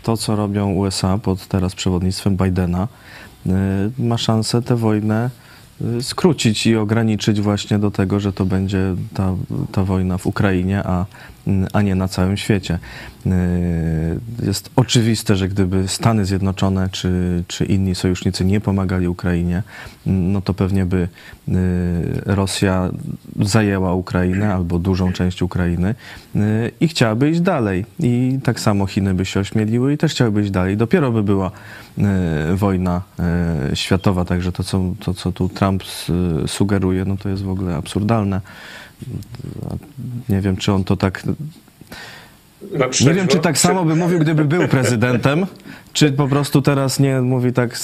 to, 0.03 0.16
co 0.16 0.37
robią 0.37 0.72
USA 0.72 1.18
pod 1.18 1.46
teraz 1.46 1.74
przewodnictwem 1.74 2.37
Bidena, 2.37 2.88
y, 3.46 3.50
ma 3.98 4.18
szansę 4.18 4.62
tę 4.62 4.77
wojnę 4.77 5.31
y, 5.81 6.03
skrócić 6.03 6.66
i 6.66 6.77
ograniczyć 6.77 7.40
właśnie 7.40 7.79
do 7.79 7.90
tego, 7.90 8.20
że 8.20 8.33
to 8.33 8.44
będzie 8.44 8.96
ta, 9.14 9.35
ta 9.72 9.85
wojna 9.85 10.18
w 10.18 10.27
Ukrainie, 10.27 10.83
a, 10.85 11.07
a 11.72 11.83
nie 11.83 11.94
na 11.94 12.09
całym 12.09 12.37
świecie. 12.37 12.78
Jest 14.42 14.70
oczywiste, 14.76 15.37
że 15.37 15.48
gdyby 15.48 15.88
Stany 15.88 16.24
Zjednoczone 16.24 16.88
czy, 16.92 17.44
czy 17.48 17.64
inni 17.64 17.94
sojusznicy 17.94 18.44
nie 18.44 18.61
pomagali 18.61 19.09
Ukrainie, 19.09 19.62
no 20.07 20.40
to 20.40 20.54
pewnie 20.54 20.87
by 20.87 21.09
Rosja 22.26 22.90
zajęła 23.40 23.94
Ukrainę 23.94 24.54
albo 24.54 24.78
dużą 24.78 25.12
część 25.12 25.42
Ukrainy 25.42 25.94
i 26.80 26.88
chciałaby 26.88 27.30
iść 27.30 27.40
dalej. 27.40 27.87
I 28.00 28.38
tak 28.44 28.61
samo 28.61 28.87
Chiny 28.87 29.14
by 29.14 29.24
się 29.24 29.40
ośmieliły 29.40 29.92
i 29.92 29.98
też 29.98 30.12
chciałyby 30.12 30.42
iść 30.42 30.50
dalej. 30.50 30.76
Dopiero 30.76 31.12
by 31.12 31.22
była 31.22 31.50
wojna 32.54 33.02
światowa, 33.74 34.24
także 34.24 34.52
to, 34.52 34.64
co, 34.64 34.94
to, 35.00 35.14
co 35.14 35.33
tu 35.33 35.48
Trump 35.48 35.83
sugeruje, 36.46 37.04
no 37.04 37.16
to 37.16 37.28
jest 37.28 37.42
w 37.42 37.50
ogóle 37.50 37.76
absurdalne. 37.76 38.40
Nie 40.28 40.40
wiem, 40.40 40.56
czy 40.56 40.72
on 40.72 40.84
to 40.84 40.96
tak. 40.96 41.22
Nie 43.06 43.14
wiem, 43.14 43.28
czy 43.28 43.38
tak 43.38 43.58
samo 43.58 43.84
by 43.84 43.96
mówił, 43.96 44.18
gdyby 44.18 44.44
był 44.44 44.68
prezydentem, 44.68 45.46
czy 45.92 46.12
po 46.12 46.28
prostu 46.28 46.62
teraz 46.62 47.00
nie 47.00 47.20
mówi 47.20 47.52
tak 47.52 47.78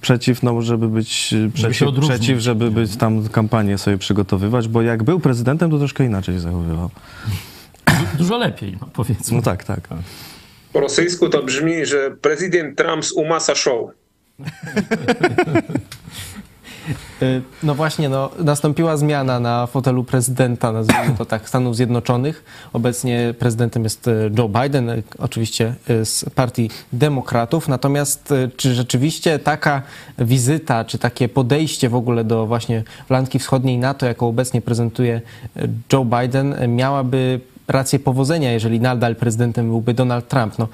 przeciw, 0.00 0.42
no 0.42 0.62
żeby 0.62 0.88
być 0.88 1.34
przeciw, 1.54 1.88
odróżnić. 1.88 2.18
przeciw, 2.18 2.38
żeby 2.40 2.70
być 2.70 2.96
tam 2.96 3.28
kampanię 3.28 3.78
sobie 3.78 3.98
przygotowywać, 3.98 4.68
bo 4.68 4.82
jak 4.82 5.02
był 5.02 5.20
prezydentem, 5.20 5.70
to 5.70 5.78
troszkę 5.78 6.04
inaczej 6.04 6.34
się 6.34 6.40
zachowywał. 6.40 6.90
Dużo 8.18 8.38
lepiej, 8.38 8.76
no 8.80 8.88
powiedzmy. 8.92 9.36
No 9.36 9.42
tak, 9.42 9.64
tak. 9.64 9.88
Po 10.72 10.80
rosyjsku 10.80 11.28
to 11.28 11.42
brzmi, 11.42 11.86
że 11.86 12.10
prezydent 12.10 12.78
Trump 12.78 13.04
z 13.04 13.12
umasa 13.12 13.54
show. 13.54 13.90
Y, 17.22 17.42
No 17.62 17.74
właśnie, 17.74 18.08
no, 18.08 18.30
nastąpiła 18.38 18.96
zmiana 18.96 19.40
na 19.40 19.66
fotelu 19.66 20.04
prezydenta, 20.04 20.72
nazwijmy 20.72 21.16
to 21.18 21.24
tak, 21.26 21.48
Stanów 21.48 21.76
Zjednoczonych. 21.76 22.44
Obecnie 22.72 23.34
prezydentem 23.38 23.84
jest 23.84 24.08
y, 24.08 24.30
Joe 24.38 24.48
Biden, 24.48 24.90
y, 24.90 25.02
oczywiście 25.18 25.74
z 26.04 26.30
partii 26.34 26.70
demokratów. 26.92 27.68
Natomiast 27.68 28.34
czy 28.56 28.74
rzeczywiście 28.74 29.38
taka 29.38 29.82
wizyta, 30.18 30.84
czy 30.84 30.98
takie 30.98 31.28
podejście 31.28 31.88
w 31.88 31.94
ogóle 31.94 32.24
do 32.24 32.46
właśnie 32.46 32.82
flanki 33.06 33.38
wschodniej 33.38 33.78
NATO, 33.78 34.06
jaką 34.06 34.28
obecnie 34.28 34.62
prezentuje 34.62 35.20
Joe 35.92 36.04
Biden, 36.04 36.54
miałaby 36.68 37.40
rację 37.68 37.98
powodzenia, 37.98 38.52
jeżeli 38.52 38.80
nadal 38.80 39.16
prezydentem 39.16 39.66
byłby 39.66 39.94
Donald 39.94 40.28
Trump? 40.28 40.58
No, 40.58 40.68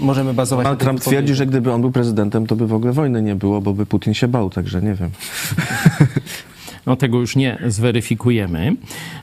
możemy 0.00 0.34
bazować 0.34 0.64
Donald 0.64 0.80
Trump 0.80 1.00
twierdzi, 1.00 1.34
że 1.34 1.46
gdyby 1.46 1.72
on 1.72 1.80
był 1.80 1.92
prezydentem, 1.92 2.46
to 2.46 2.56
by 2.56 2.66
w 2.66 2.74
ogóle 2.74 2.92
wojny 2.92 3.22
nie 3.22 3.34
było, 3.34 3.60
bo 3.60 3.74
by 3.74 3.86
Putin 3.86 4.14
się 4.14 4.28
bał, 4.28 4.50
także 4.50 4.82
nie 4.82 4.94
wiem. 4.94 5.10
No 6.88 6.96
tego 6.96 7.20
już 7.20 7.36
nie 7.36 7.58
zweryfikujemy. 7.66 8.76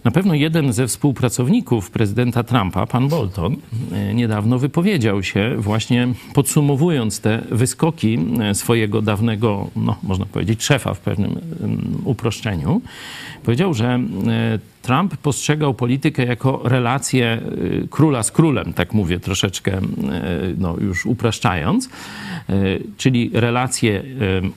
Na 0.03 0.11
pewno 0.11 0.33
jeden 0.33 0.73
ze 0.73 0.87
współpracowników 0.87 1.91
prezydenta 1.91 2.43
Trumpa, 2.43 2.85
pan 2.85 3.07
Bolton, 3.07 3.55
e, 3.91 4.13
niedawno 4.13 4.59
wypowiedział 4.59 5.23
się 5.23 5.55
właśnie 5.57 6.07
podsumowując 6.33 7.19
te 7.19 7.41
wyskoki 7.51 8.19
e, 8.41 8.55
swojego 8.55 9.01
dawnego, 9.01 9.67
no 9.75 9.95
można 10.03 10.25
powiedzieć, 10.25 10.63
szefa 10.63 10.93
w 10.93 10.99
pewnym 10.99 11.41
uproszczeniu. 12.03 12.81
Powiedział, 13.43 13.73
że 13.73 13.87
e, 13.87 13.99
Trump 14.85 15.17
postrzegał 15.17 15.73
politykę 15.73 16.25
jako 16.25 16.61
relację 16.63 17.25
e, 17.83 17.87
króla 17.87 18.23
z 18.23 18.31
królem, 18.31 18.73
tak 18.73 18.93
mówię 18.93 19.19
troszeczkę 19.19 19.71
e, 19.71 19.81
no, 20.57 20.75
już 20.81 21.05
upraszczając, 21.05 21.89
e, 22.49 22.53
czyli 22.97 23.31
relacje 23.33 24.03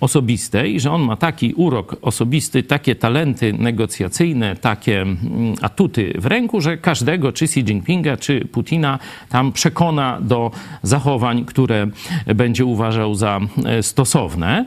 osobiste 0.01 0.69
i 0.69 0.81
że 0.81 0.91
on 0.93 1.03
ma 1.03 1.17
taki 1.17 1.55
urok 1.55 1.97
osobisty, 2.03 2.63
takie 2.63 2.95
talenty 2.95 3.53
negocjacyjne, 3.53 4.57
takie 4.57 5.03
mm, 5.03 5.19
atuty 5.63 6.15
w 6.19 6.27
ręku, 6.27 6.61
że 6.61 6.77
każdego, 6.77 7.33
czy 7.33 7.45
Xi 7.45 7.61
Jinpinga, 7.61 8.17
czy 8.17 8.41
Putina 8.41 8.99
tam 9.29 9.53
przekona 9.53 10.19
do 10.21 10.51
zachowań, 10.83 11.45
które 11.45 11.87
będzie 12.35 12.65
uważał 12.65 13.15
za 13.15 13.41
stosowne, 13.83 14.65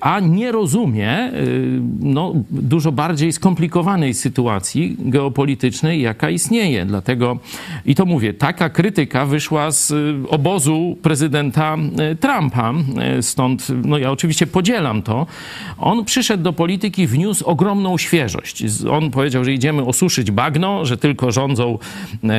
a 0.00 0.20
nie 0.20 0.52
rozumie 0.52 1.32
no, 2.00 2.32
dużo 2.50 2.92
bardziej 2.92 3.32
skomplikowanej 3.32 4.14
sytuacji 4.14 4.81
geopolitycznej, 4.98 6.02
jaka 6.02 6.30
istnieje. 6.30 6.86
Dlatego, 6.86 7.38
i 7.86 7.94
to 7.94 8.06
mówię, 8.06 8.34
taka 8.34 8.70
krytyka 8.70 9.26
wyszła 9.26 9.70
z 9.70 9.90
e, 9.90 9.94
obozu 10.28 10.96
prezydenta 11.02 11.76
e, 11.98 12.14
Trumpa, 12.14 12.74
e, 12.98 13.22
stąd 13.22 13.66
no, 13.84 13.98
ja 13.98 14.10
oczywiście 14.10 14.46
podzielam 14.46 15.02
to. 15.02 15.26
On 15.78 16.04
przyszedł 16.04 16.42
do 16.42 16.52
polityki, 16.52 17.06
wniósł 17.06 17.44
ogromną 17.44 17.98
świeżość. 17.98 18.64
On 18.90 19.10
powiedział, 19.10 19.44
że 19.44 19.52
idziemy 19.52 19.84
osuszyć 19.84 20.30
bagno, 20.30 20.84
że 20.84 20.96
tylko 20.96 21.32
rządzą 21.32 21.78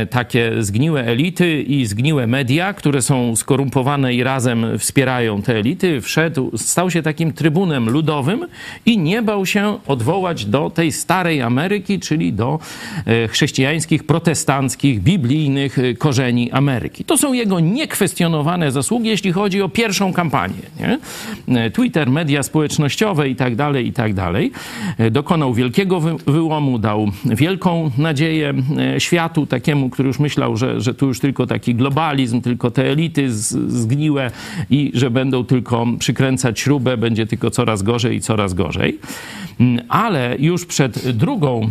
takie 0.10 0.52
zgniłe 0.60 1.06
elity 1.06 1.62
i 1.62 1.86
zgniłe 1.86 2.28
media, 2.28 2.74
które 2.74 3.02
są 3.02 3.36
skorumpowane 3.36 4.14
i 4.14 4.24
razem 4.24 4.80
wspierają 4.80 5.42
te 5.42 5.56
elity. 5.56 6.02
Wszedł, 6.02 6.52
stał 6.58 6.92
się 6.92 7.02
takim 7.02 7.34
trybunem 7.34 7.90
ludowym 7.90 8.48
i 8.86 8.98
nie 8.98 9.22
bał 9.22 9.46
się 9.46 9.78
odwołać 9.88 10.46
do 10.46 10.70
tej 10.70 10.92
starej 10.92 11.42
Ameryki, 11.42 12.00
czyli 12.00 12.33
do 12.34 12.60
e, 13.06 13.28
chrześcijańskich, 13.28 14.04
protestanckich, 14.04 15.02
biblijnych 15.02 15.80
e, 15.80 15.94
korzeni 15.94 16.52
Ameryki. 16.52 17.04
To 17.04 17.18
są 17.18 17.34
jego 17.34 17.60
niekwestionowane 17.60 18.72
zasługi, 18.72 19.10
jeśli 19.10 19.32
chodzi 19.32 19.62
o 19.62 19.70
pierwszą 19.70 20.14
kampanię. 20.14 20.54
Nie? 20.80 21.00
E, 21.60 21.72
Twitter, 21.72 22.10
media 22.12 22.44
społecznościowe 22.44 23.30
i 23.30 23.36
tak 23.36 23.56
dalej, 23.56 23.88
i 23.88 23.94
tak 23.94 24.14
dalej. 24.14 24.52
Dokonał 25.12 25.54
wielkiego 25.54 26.00
wy- 26.00 26.16
wyłomu, 26.32 26.80
dał 26.80 27.08
wielką 27.26 27.92
nadzieję 27.98 28.54
światu, 28.98 29.46
takiemu, 29.46 29.90
który 29.90 30.08
już 30.08 30.20
myślał, 30.20 30.58
że, 30.58 30.82
że 30.82 30.94
tu 30.94 31.08
już 31.08 31.20
tylko 31.20 31.48
taki 31.48 31.76
globalizm, 31.76 32.42
tylko 32.42 32.72
te 32.72 32.86
elity 32.92 33.32
zgniłe 33.68 34.32
i 34.70 34.92
że 34.94 35.12
będą 35.12 35.44
tylko 35.46 35.86
przykręcać 36.00 36.60
śrubę, 36.60 36.98
będzie 36.98 37.26
tylko 37.26 37.52
coraz 37.52 37.84
gorzej 37.84 38.18
i 38.18 38.22
coraz 38.22 38.54
gorzej. 38.54 39.00
Mm, 39.60 39.86
Ale 39.90 40.36
już 40.40 40.66
przed 40.66 41.10
drugą 41.18 41.70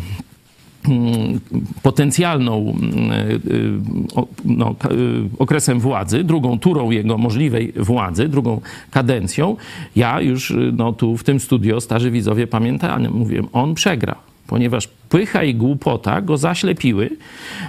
potencjalną 1.83 2.75
mm, 2.81 3.11
y, 3.21 3.81
o- 4.15 4.27
no, 4.45 4.75
y, 4.91 5.29
okresem 5.39 5.81
władzy, 5.81 6.25
drugą 6.25 6.59
turą 6.59 6.91
jego 6.91 7.19
możliwej 7.19 7.73
władzy, 7.77 8.29
drugą 8.29 8.61
kadencją, 8.91 9.57
ja 9.97 10.21
już 10.21 10.55
no, 10.73 10.93
tu 10.93 11.17
w 11.17 11.25
tym 11.25 11.41
studio, 11.41 11.81
starzy 11.81 12.11
widzowie 12.11 12.47
pamiętają, 12.47 13.11
mówiłem, 13.11 13.47
on 13.53 13.75
przegra. 13.75 14.17
ponieważ 14.47 14.89
pycha 15.09 15.43
i 15.45 15.55
głupota 15.55 16.21
go 16.21 16.37
zaślepiły 16.37 17.11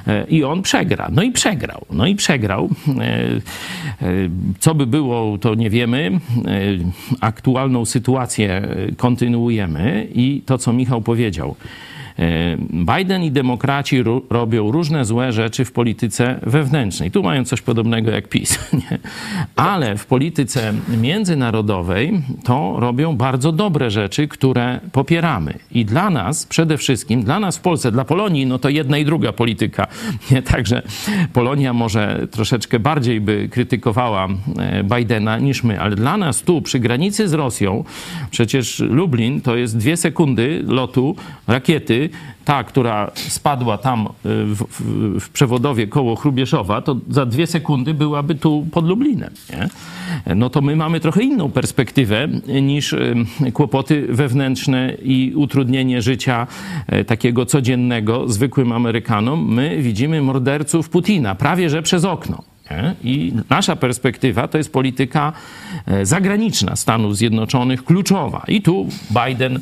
e, 0.08 0.26
i 0.30 0.44
on 0.44 0.62
przegra. 0.62 1.10
No 1.12 1.24
i 1.24 1.32
przegrał. 1.32 1.86
No 1.92 2.08
i 2.08 2.16
przegrał. 2.16 2.70
E, 3.00 3.02
e, 3.02 4.30
Co 4.60 4.76
by 4.76 4.88
było, 4.88 5.38
to 5.38 5.56
nie 5.56 5.70
wiemy. 5.70 6.20
Aktualną 7.22 7.86
sytuację 7.86 8.68
kontynuujemy 8.98 10.08
i 10.16 10.42
to, 10.46 10.58
co 10.58 10.74
Michał 10.74 11.02
powiedział. 11.02 11.56
E, 12.20 12.58
Biden 12.98 13.24
i 13.24 13.32
demokraci 13.32 14.04
ro- 14.04 14.22
robią 14.30 14.72
różne 14.72 15.06
złe 15.06 15.32
rzeczy 15.32 15.66
w 15.66 15.72
polityce 15.72 16.40
wewnętrznej. 16.44 17.12
Tu 17.12 17.24
mają 17.24 17.46
coś 17.46 17.62
podobnego 17.62 18.12
jak 18.12 18.28
PiS. 18.28 18.60
Nie? 18.74 19.00
Ale 19.56 19.98
w 19.98 20.06
polityce 20.06 20.74
międzynarodowej 21.02 22.22
to 22.44 22.76
robią 22.78 23.16
bardzo 23.16 23.52
dobre 23.52 23.92
rzeczy, 23.92 24.28
które 24.28 24.80
popieramy. 24.92 25.54
I 25.72 25.86
dla 25.86 26.10
nas, 26.10 26.46
przede 26.46 26.78
wszystkim, 26.78 27.24
dla 27.24 27.40
nas 27.40 27.58
w 27.58 27.62
Polsce, 27.62 27.92
dla 27.92 28.06
Polonii, 28.06 28.46
no 28.46 28.60
to 28.60 28.70
jedna 28.70 28.98
i 28.98 29.06
druga 29.06 29.32
polityka. 29.32 29.88
Nie? 30.32 30.42
Także 30.42 30.82
Polonia 31.34 31.74
może 31.74 32.28
troszeczkę 32.32 32.80
bardziej 32.80 33.22
by 33.22 33.50
krytykowała 33.52 34.28
e, 34.60 34.84
Bidena 34.84 35.38
niż 35.38 35.64
my, 35.64 35.82
ale 35.82 35.96
dla 35.96 36.18
nas 36.18 36.42
tu 36.42 36.62
przy 36.62 36.80
granicy 36.80 37.28
z 37.28 37.34
Rosją, 37.34 37.84
przecież 38.32 38.80
Lublin 38.80 39.42
to 39.42 39.56
jest 39.56 39.78
dwie 39.78 39.98
sekundy 39.98 40.64
lotu 40.68 41.16
rakiety, 41.48 42.03
ta, 42.46 42.64
która 42.64 43.12
spadła 43.16 43.78
tam 43.78 44.06
y, 44.06 44.10
w, 44.46 44.64
w, 44.70 45.20
w 45.20 45.30
przewodowie 45.30 45.88
koło 45.88 46.16
Chrubieszowa, 46.16 46.82
to 46.82 46.98
za 47.10 47.26
dwie 47.26 47.48
sekundy 47.48 47.94
byłaby 47.94 48.36
tu 48.36 48.68
pod 48.72 48.88
Lublinem. 48.88 49.34
Nie? 49.50 49.70
No 50.36 50.50
to 50.50 50.62
my 50.62 50.76
mamy 50.76 51.00
trochę 51.00 51.24
inną 51.24 51.52
perspektywę 51.52 52.28
niż 52.62 52.94
y, 52.94 53.16
kłopoty 53.54 54.08
wewnętrzne 54.10 54.94
i 55.04 55.34
utrudnienie 55.36 56.02
życia 56.02 56.48
y, 56.94 57.06
takiego 57.06 57.46
codziennego 57.46 58.28
zwykłym 58.28 58.72
Amerykanom. 58.72 59.54
My 59.54 59.82
widzimy 59.82 60.22
morderców 60.22 60.90
Putina 60.90 61.36
prawie 61.36 61.70
że 61.70 61.82
przez 61.82 62.06
okno. 62.06 62.53
I 63.04 63.34
nasza 63.50 63.76
perspektywa 63.76 64.48
to 64.48 64.58
jest 64.58 64.74
polityka 64.74 65.34
e, 65.86 66.06
zagraniczna 66.06 66.76
Stanów 66.76 67.18
Zjednoczonych, 67.18 67.84
kluczowa. 67.84 68.44
I 68.48 68.62
tu 68.62 68.88
Biden, 69.26 69.60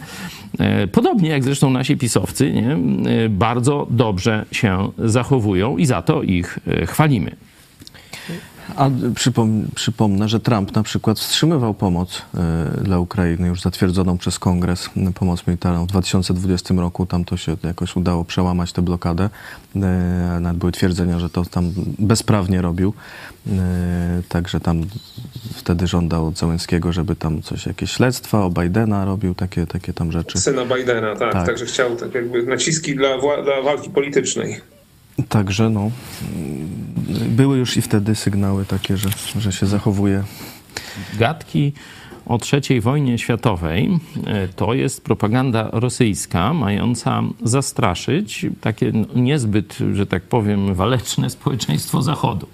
e, 0.60 0.88
podobnie 0.88 1.30
jak 1.30 1.44
zresztą 1.44 1.70
nasi 1.70 1.98
pisowcy, 1.98 2.52
nie? 2.52 2.72
E, 2.72 3.30
bardzo 3.30 3.88
dobrze 3.90 4.46
się 4.52 4.92
zachowują 4.98 5.78
i 5.78 5.86
za 5.86 6.02
to 6.02 6.24
ich 6.24 6.60
chwalimy. 6.88 7.36
A 8.76 8.90
przypom 9.16 9.68
przypomnę, 9.76 10.30
że 10.30 10.40
Trump 10.40 10.76
na 10.76 10.84
przykład 10.84 11.20
wstrzymywał 11.20 11.74
pomoc 11.74 12.22
e, 12.36 12.84
dla 12.84 13.00
Ukrainy, 13.00 13.48
już 13.48 13.62
zatwierdzoną 13.62 14.18
przez 14.18 14.40
Kongres, 14.40 14.90
m, 14.98 15.14
pomoc 15.14 15.48
militarną 15.48 15.86
w 15.86 15.88
2020 15.88 16.74
roku. 16.74 17.06
Tam 17.06 17.26
to 17.26 17.38
się 17.38 17.58
jakoś 17.64 17.96
udało 17.96 18.26
przełamać 18.26 18.74
tę 18.74 18.82
blokadę. 18.82 19.30
E, 19.76 19.80
nawet 20.42 20.60
były 20.60 20.72
twierdzenia, 20.72 21.20
że 21.20 21.30
to 21.30 21.46
tam 21.46 21.72
bezprawnie 22.00 22.62
robił. 22.62 22.94
E, 23.48 24.22
także 24.30 24.60
tam 24.60 24.84
wtedy 25.54 25.88
żądał 25.88 26.28
od 26.28 26.38
Załęckiego, 26.38 26.94
żeby 26.94 27.16
tam 27.16 27.42
coś, 27.42 27.66
jakieś 27.66 27.92
śledztwa 27.92 28.46
o 28.46 28.50
Bidena 28.50 29.06
robił, 29.06 29.36
takie, 29.36 29.68
takie 29.68 29.94
tam 29.94 30.12
rzeczy. 30.12 30.40
Syna 30.40 30.66
Bidena, 30.66 31.16
tak. 31.16 31.34
Tak. 31.34 31.46
Także 31.46 31.66
chciał 31.66 31.96
tak 31.96 32.14
jakby 32.14 32.44
naciski 32.44 32.96
dla, 32.96 33.18
dla 33.18 33.62
walki 33.62 33.90
politycznej. 33.90 34.62
Także 35.30 35.70
no, 35.70 35.92
były 37.30 37.58
już 37.58 37.78
i 37.78 37.82
wtedy 37.82 38.16
sygnały 38.16 38.66
takie, 38.66 38.98
że, 38.98 39.10
że 39.40 39.52
się 39.52 39.66
zachowuje 39.66 40.24
Gadki 41.20 41.74
o 42.26 42.40
III 42.54 42.82
wojnie 42.82 43.18
światowej 43.18 44.00
e, 44.26 44.48
to 44.48 44.74
jest 44.74 45.04
propaganda 45.04 45.70
rosyjska 45.72 46.54
mająca 46.54 47.24
zastraszyć 47.44 48.46
takie 48.62 48.92
niezbyt, 49.16 49.78
że 49.94 50.06
tak 50.06 50.24
powiem, 50.24 50.76
waleczne 50.76 51.30
społeczeństwo 51.30 52.02
Zachodu. 52.02 52.48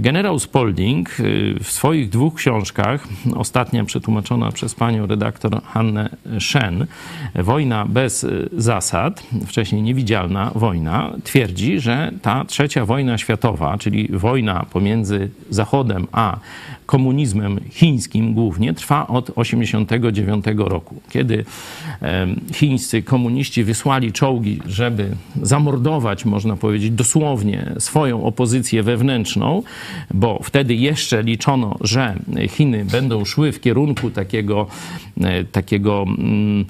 Generał 0.00 0.38
Spalding 0.38 1.10
e, 1.10 1.22
w 1.64 1.70
swoich 1.70 2.08
dwóch 2.08 2.34
książkach, 2.34 3.08
ostatnia 3.36 3.84
przetłumaczona 3.84 4.52
przez 4.52 4.74
panią 4.74 5.06
redaktor 5.06 5.62
Hannę 5.62 6.10
Shen, 6.38 6.86
Wojna 7.34 7.86
bez 7.88 8.24
e, 8.24 8.28
zasad, 8.56 9.22
wcześniej 9.46 9.82
niewidzialna 9.82 10.50
wojna, 10.54 11.12
twierdzi, 11.24 11.80
że 11.80 12.12
ta 12.22 12.44
trzecia 12.44 12.86
wojna 12.86 13.18
światowa, 13.18 13.78
czyli 13.78 14.08
wojna 14.12 14.66
pomiędzy 14.72 15.30
Zachodem 15.50 16.06
a 16.12 16.36
komunizmem 16.92 17.60
chińskim 17.70 18.34
głównie, 18.34 18.74
trwa 18.74 19.06
od 19.06 19.26
1989 19.26 20.44
roku, 20.56 21.00
kiedy 21.10 21.44
chińscy 22.54 23.02
komuniści 23.02 23.64
wysłali 23.64 24.12
czołgi, 24.12 24.60
żeby 24.66 25.16
zamordować, 25.42 26.24
można 26.24 26.56
powiedzieć, 26.56 26.90
dosłownie 26.90 27.72
swoją 27.78 28.24
opozycję 28.24 28.82
wewnętrzną, 28.82 29.62
bo 30.14 30.40
wtedy 30.42 30.74
jeszcze 30.74 31.22
liczono, 31.22 31.76
że 31.80 32.14
Chiny 32.48 32.84
będą 32.84 33.24
szły 33.24 33.52
w 33.52 33.60
kierunku 33.60 34.10
takiego, 34.10 34.66
e, 35.20 35.44
takiego 35.44 36.04
mm, 36.08 36.64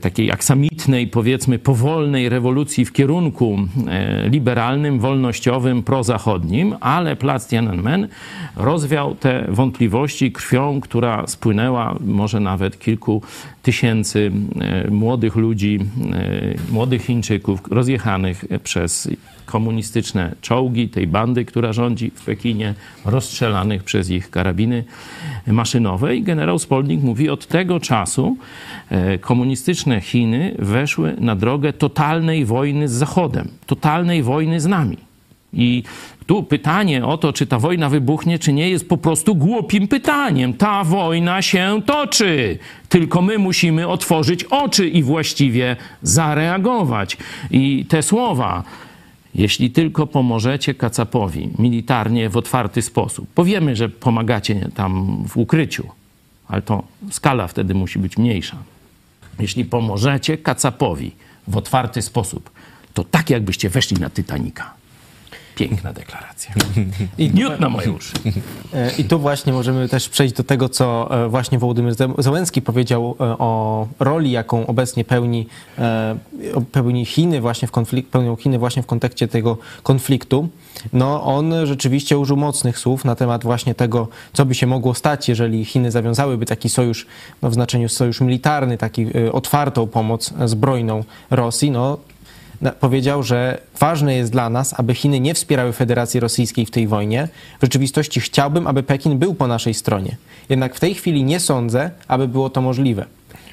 takiej 0.00 0.32
aksamitnej, 0.32 1.06
powiedzmy, 1.06 1.58
powolnej 1.58 2.28
rewolucji 2.28 2.84
w 2.84 2.92
kierunku 2.92 3.58
e, 3.88 4.28
liberalnym, 4.28 4.98
wolnościowym, 4.98 5.82
prozachodnim, 5.82 6.76
ale 6.80 7.16
plac 7.16 7.48
Tiananmen 7.48 8.08
rozwiał 8.56 9.14
te 9.14 9.46
wątpliwości 9.48 10.32
krwią, 10.32 10.80
która 10.80 11.26
spłynęła 11.26 11.98
może 12.00 12.40
nawet 12.40 12.78
kilku 12.78 13.22
tysięcy 13.62 14.32
e, 14.60 14.90
młodych 14.90 15.36
ludzi, 15.36 15.78
e, 16.12 16.72
młodych 16.72 17.02
Chińczyków 17.02 17.60
rozjechanych 17.70 18.44
przez 18.62 19.08
komunistyczne 19.52 20.34
czołgi 20.40 20.88
tej 20.88 21.06
bandy, 21.06 21.44
która 21.44 21.72
rządzi 21.72 22.10
w 22.14 22.24
Pekinie, 22.24 22.74
rozstrzelanych 23.04 23.84
przez 23.84 24.10
ich 24.10 24.30
karabiny 24.30 24.84
maszynowe. 25.46 26.16
I 26.16 26.22
generał 26.22 26.58
Spalding 26.58 27.02
mówi, 27.02 27.30
od 27.30 27.46
tego 27.46 27.80
czasu 27.80 28.36
e, 28.90 29.18
komunistyczne 29.18 30.00
Chiny 30.00 30.54
weszły 30.58 31.16
na 31.18 31.36
drogę 31.36 31.72
totalnej 31.72 32.44
wojny 32.44 32.88
z 32.88 32.92
Zachodem, 32.92 33.48
totalnej 33.66 34.22
wojny 34.22 34.60
z 34.60 34.66
nami. 34.66 34.96
I 35.52 35.82
tu 36.26 36.42
pytanie 36.42 37.06
o 37.06 37.18
to, 37.18 37.32
czy 37.32 37.46
ta 37.46 37.58
wojna 37.58 37.88
wybuchnie, 37.88 38.38
czy 38.38 38.52
nie, 38.52 38.70
jest 38.70 38.88
po 38.88 38.96
prostu 38.96 39.34
głupim 39.34 39.88
pytaniem. 39.88 40.54
Ta 40.54 40.84
wojna 40.84 41.42
się 41.42 41.80
toczy. 41.86 42.58
Tylko 42.88 43.22
my 43.22 43.38
musimy 43.38 43.88
otworzyć 43.88 44.44
oczy 44.44 44.88
i 44.88 45.02
właściwie 45.02 45.76
zareagować. 46.02 47.16
I 47.50 47.84
te 47.88 48.02
słowa, 48.02 48.64
jeśli 49.34 49.70
tylko 49.70 50.06
pomożecie 50.06 50.74
Kacapowi 50.74 51.50
militarnie 51.58 52.28
w 52.28 52.36
otwarty 52.36 52.82
sposób, 52.82 53.28
powiemy, 53.34 53.76
że 53.76 53.88
pomagacie 53.88 54.68
tam 54.74 55.24
w 55.28 55.36
ukryciu, 55.36 55.88
ale 56.48 56.62
to 56.62 56.82
skala 57.10 57.48
wtedy 57.48 57.74
musi 57.74 57.98
być 57.98 58.16
mniejsza. 58.18 58.56
Jeśli 59.38 59.64
pomożecie 59.64 60.38
Kacapowi 60.38 61.12
w 61.48 61.56
otwarty 61.56 62.02
sposób, 62.02 62.50
to 62.94 63.04
tak 63.04 63.30
jakbyście 63.30 63.70
weszli 63.70 63.96
na 63.96 64.10
Titanika. 64.10 64.74
Piękna 65.54 65.92
deklaracja. 65.92 66.54
I 67.18 67.30
Miód 67.30 67.60
na 67.60 67.68
moje 67.68 67.92
uszy. 67.92 68.12
E, 68.74 68.90
I 68.98 69.04
tu 69.04 69.18
właśnie 69.18 69.52
możemy 69.52 69.88
też 69.88 70.08
przejść 70.08 70.34
do 70.34 70.44
tego, 70.44 70.68
co 70.68 71.08
e, 71.24 71.28
właśnie 71.28 71.58
Wołodymyr 71.58 71.94
Zełenski 72.18 72.62
powiedział 72.62 73.16
e, 73.20 73.24
o 73.38 73.88
roli, 74.00 74.30
jaką 74.30 74.66
obecnie 74.66 75.04
pełni, 75.04 75.46
pełni 76.72 77.04
Chiny 77.06 77.40
właśnie 77.40 77.68
w 77.68 77.72
konflik- 77.72 78.06
pełnią 78.06 78.36
Chiny 78.36 78.58
właśnie 78.58 78.82
w 78.82 78.86
kontekście 78.86 79.28
tego 79.28 79.58
konfliktu. 79.82 80.48
No, 80.92 81.22
on 81.24 81.54
rzeczywiście 81.64 82.18
użył 82.18 82.36
mocnych 82.36 82.78
słów 82.78 83.04
na 83.04 83.14
temat 83.14 83.42
właśnie 83.44 83.74
tego, 83.74 84.08
co 84.32 84.46
by 84.46 84.54
się 84.54 84.66
mogło 84.66 84.94
stać, 84.94 85.28
jeżeli 85.28 85.64
Chiny 85.64 85.90
zawiązałyby 85.90 86.46
taki 86.46 86.68
sojusz, 86.68 87.06
no, 87.42 87.50
w 87.50 87.54
znaczeniu 87.54 87.88
sojusz 87.88 88.20
militarny, 88.20 88.78
taki 88.78 89.06
otwartą 89.32 89.86
pomoc 89.86 90.34
zbrojną 90.44 91.04
Rosji. 91.30 91.70
No, 91.70 91.98
powiedział, 92.70 93.22
że 93.22 93.60
ważne 93.78 94.14
jest 94.14 94.32
dla 94.32 94.50
nas, 94.50 94.74
aby 94.80 94.94
Chiny 94.94 95.20
nie 95.20 95.34
wspierały 95.34 95.72
Federacji 95.72 96.20
Rosyjskiej 96.20 96.66
w 96.66 96.70
tej 96.70 96.86
wojnie. 96.88 97.28
W 97.58 97.62
rzeczywistości 97.62 98.20
chciałbym, 98.20 98.66
aby 98.66 98.82
Pekin 98.82 99.18
był 99.18 99.34
po 99.34 99.46
naszej 99.46 99.74
stronie. 99.74 100.16
Jednak 100.48 100.74
w 100.74 100.80
tej 100.80 100.94
chwili 100.94 101.24
nie 101.24 101.40
sądzę, 101.40 101.90
aby 102.08 102.28
było 102.28 102.50
to 102.50 102.60
możliwe. 102.60 103.06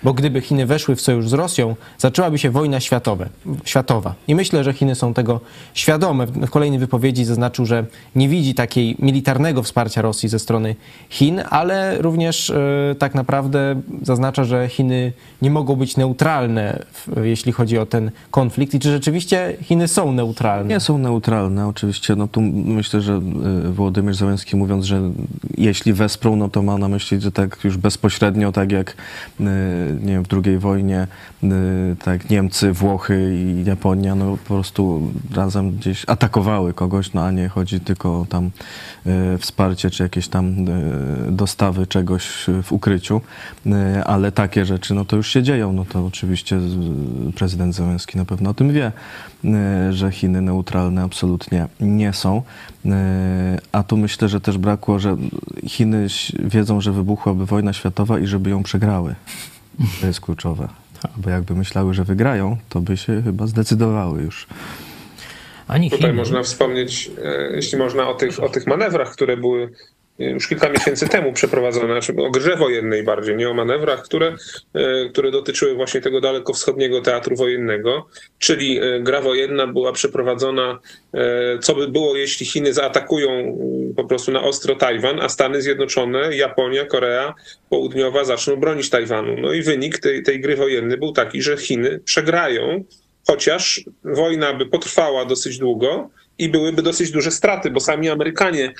Bo 0.03 0.13
gdyby 0.13 0.41
Chiny 0.41 0.65
weszły 0.65 0.95
w 0.95 1.01
sojusz 1.01 1.29
z 1.29 1.33
Rosją, 1.33 1.75
zaczęłaby 1.97 2.37
się 2.37 2.49
wojna 2.49 2.79
światowe, 2.79 3.29
światowa. 3.63 4.15
I 4.27 4.35
myślę, 4.35 4.63
że 4.63 4.73
Chiny 4.73 4.95
są 4.95 5.13
tego 5.13 5.39
świadome. 5.73 6.25
W 6.27 6.49
kolejnej 6.49 6.79
wypowiedzi 6.79 7.25
zaznaczył, 7.25 7.65
że 7.65 7.85
nie 8.15 8.29
widzi 8.29 8.53
takiej 8.53 8.95
militarnego 8.99 9.63
wsparcia 9.63 10.01
Rosji 10.01 10.29
ze 10.29 10.39
strony 10.39 10.75
Chin, 11.09 11.41
ale 11.49 12.01
również 12.01 12.49
e, 12.49 12.95
tak 12.99 13.15
naprawdę 13.15 13.81
zaznacza, 14.01 14.43
że 14.43 14.67
Chiny 14.67 15.13
nie 15.41 15.51
mogą 15.51 15.75
być 15.75 15.97
neutralne, 15.97 16.85
jeśli 17.23 17.51
chodzi 17.51 17.77
o 17.77 17.85
ten 17.85 18.11
konflikt. 18.31 18.73
I 18.73 18.79
czy 18.79 18.91
rzeczywiście 18.91 19.57
Chiny 19.61 19.87
są 19.87 20.11
neutralne? 20.11 20.69
Nie 20.73 20.79
są 20.79 20.97
neutralne, 20.97 21.67
oczywiście. 21.67 22.15
No 22.15 22.27
tu 22.27 22.41
myślę, 22.41 23.01
że 23.01 23.21
y, 23.65 23.71
Wołodymyr 23.71 24.15
Załęski 24.15 24.55
mówiąc, 24.55 24.85
że 24.85 25.01
jeśli 25.57 25.93
wesprą, 25.93 26.35
no 26.35 26.49
to 26.49 26.61
ma 26.61 26.77
na 26.77 26.87
myśli, 26.87 27.21
że 27.21 27.31
tak 27.31 27.57
już 27.63 27.77
bezpośrednio, 27.77 28.51
tak 28.51 28.71
jak 28.71 28.95
y, 29.39 29.43
nie 30.01 30.13
wiem, 30.13 30.23
w 30.25 30.27
II 30.45 30.57
wojnie, 30.57 31.07
y, 31.43 31.47
tak 32.03 32.29
Niemcy, 32.29 32.73
Włochy 32.73 33.35
i 33.35 33.65
Japonia, 33.65 34.15
no 34.15 34.37
po 34.37 34.47
prostu 34.47 35.11
razem 35.35 35.71
gdzieś 35.71 36.03
atakowały 36.07 36.73
kogoś, 36.73 37.13
no 37.13 37.25
a 37.25 37.31
nie 37.31 37.49
chodzi 37.49 37.79
tylko 37.79 38.21
o 38.21 38.25
tam 38.25 38.49
y, 39.07 39.37
wsparcie 39.37 39.89
czy 39.89 40.03
jakieś 40.03 40.27
tam 40.27 40.67
y, 41.27 41.31
dostawy 41.31 41.87
czegoś 41.87 42.45
w 42.63 42.71
ukryciu, 42.71 43.21
ale 44.05 44.31
takie 44.31 44.65
rzeczy, 44.65 44.93
no 44.93 45.05
to 45.05 45.15
już 45.15 45.27
się 45.27 45.43
dzieją, 45.43 45.73
no 45.73 45.85
to 45.85 46.05
oczywiście 46.05 46.59
prezydent 47.35 47.75
Zełenski 47.75 48.17
na 48.17 48.25
pewno 48.25 48.49
o 48.49 48.53
tym 48.53 48.73
wie, 48.73 48.91
że 49.89 50.11
Chiny 50.11 50.41
neutralne 50.41 51.03
absolutnie 51.03 51.67
nie 51.79 52.13
są, 52.13 52.41
a 53.71 53.83
tu 53.83 53.97
myślę, 53.97 54.29
że 54.29 54.41
też 54.41 54.57
brakło, 54.57 54.99
że 54.99 55.17
Chiny 55.67 56.07
wiedzą, 56.39 56.81
że 56.81 56.91
wybuchłaby 56.91 57.45
wojna 57.45 57.73
światowa 57.73 58.19
i 58.19 58.27
żeby 58.27 58.49
ją 58.49 58.63
przegrały. 58.63 59.15
To 60.01 60.07
jest 60.07 60.21
kluczowe. 60.21 60.67
Bo 61.17 61.29
jakby 61.29 61.55
myślały, 61.55 61.93
że 61.93 62.03
wygrają, 62.03 62.57
to 62.69 62.81
by 62.81 62.97
się 62.97 63.21
chyba 63.23 63.47
zdecydowały 63.47 64.21
już. 64.21 64.47
Ani 65.67 65.89
Tutaj 65.89 66.09
Chiny, 66.09 66.13
można 66.13 66.43
wspomnieć, 66.43 67.11
e, 67.23 67.55
jeśli 67.55 67.77
można, 67.77 68.09
o 68.09 68.13
tych, 68.13 68.43
o 68.43 68.49
tych 68.49 68.67
manewrach, 68.67 69.11
które 69.11 69.37
były 69.37 69.71
już 70.19 70.47
kilka 70.47 70.69
miesięcy 70.69 71.09
temu 71.09 71.33
przeprowadzone, 71.33 72.01
znaczy 72.01 72.21
o 72.21 72.29
grze 72.29 72.55
wojennej 72.55 73.03
bardziej, 73.03 73.35
nie 73.35 73.49
o 73.49 73.53
manewrach, 73.53 74.03
które, 74.03 74.35
e, 74.73 75.09
które 75.09 75.31
dotyczyły 75.31 75.75
właśnie 75.75 76.01
tego 76.01 76.21
dalekowschodniego 76.21 77.01
teatru 77.01 77.35
wojennego, 77.35 78.07
czyli 78.39 78.79
e, 78.79 78.99
gra 78.99 79.21
wojenna 79.21 79.67
była 79.67 79.91
przeprowadzona, 79.91 80.79
e, 81.13 81.59
co 81.59 81.75
by 81.75 81.87
było, 81.87 82.15
jeśli 82.15 82.45
Chiny 82.45 82.73
zaatakują 82.73 83.31
mm, 83.31 83.93
po 83.95 84.03
prostu 84.03 84.31
na 84.31 84.43
ostro 84.43 84.75
Tajwan, 84.75 85.19
a 85.19 85.29
Stany 85.29 85.61
Zjednoczone, 85.61 86.35
Japonia, 86.35 86.85
Korea 86.85 87.33
Południowa 87.69 88.23
zaczną 88.23 88.55
bronić 88.55 88.89
Tajwanu. 88.89 89.35
No 89.41 89.53
i 89.53 89.61
wynik 89.61 89.99
tej, 89.99 90.23
tej 90.23 90.41
gry 90.41 90.55
wojennej 90.55 90.97
był 90.97 91.11
taki, 91.11 91.41
że 91.41 91.57
Chiny 91.57 91.99
przegrają, 92.05 92.83
chociaż 93.27 93.83
wojna 94.03 94.53
by 94.53 94.65
potrwała 94.65 95.25
dosyć 95.25 95.57
długo 95.57 96.09
i 96.39 96.49
byłyby 96.49 96.81
dosyć 96.81 97.11
duże 97.11 97.31
straty, 97.31 97.71
bo 97.71 97.79
sami 97.79 98.09
Amerykanie 98.09 98.65
e, 98.65 98.73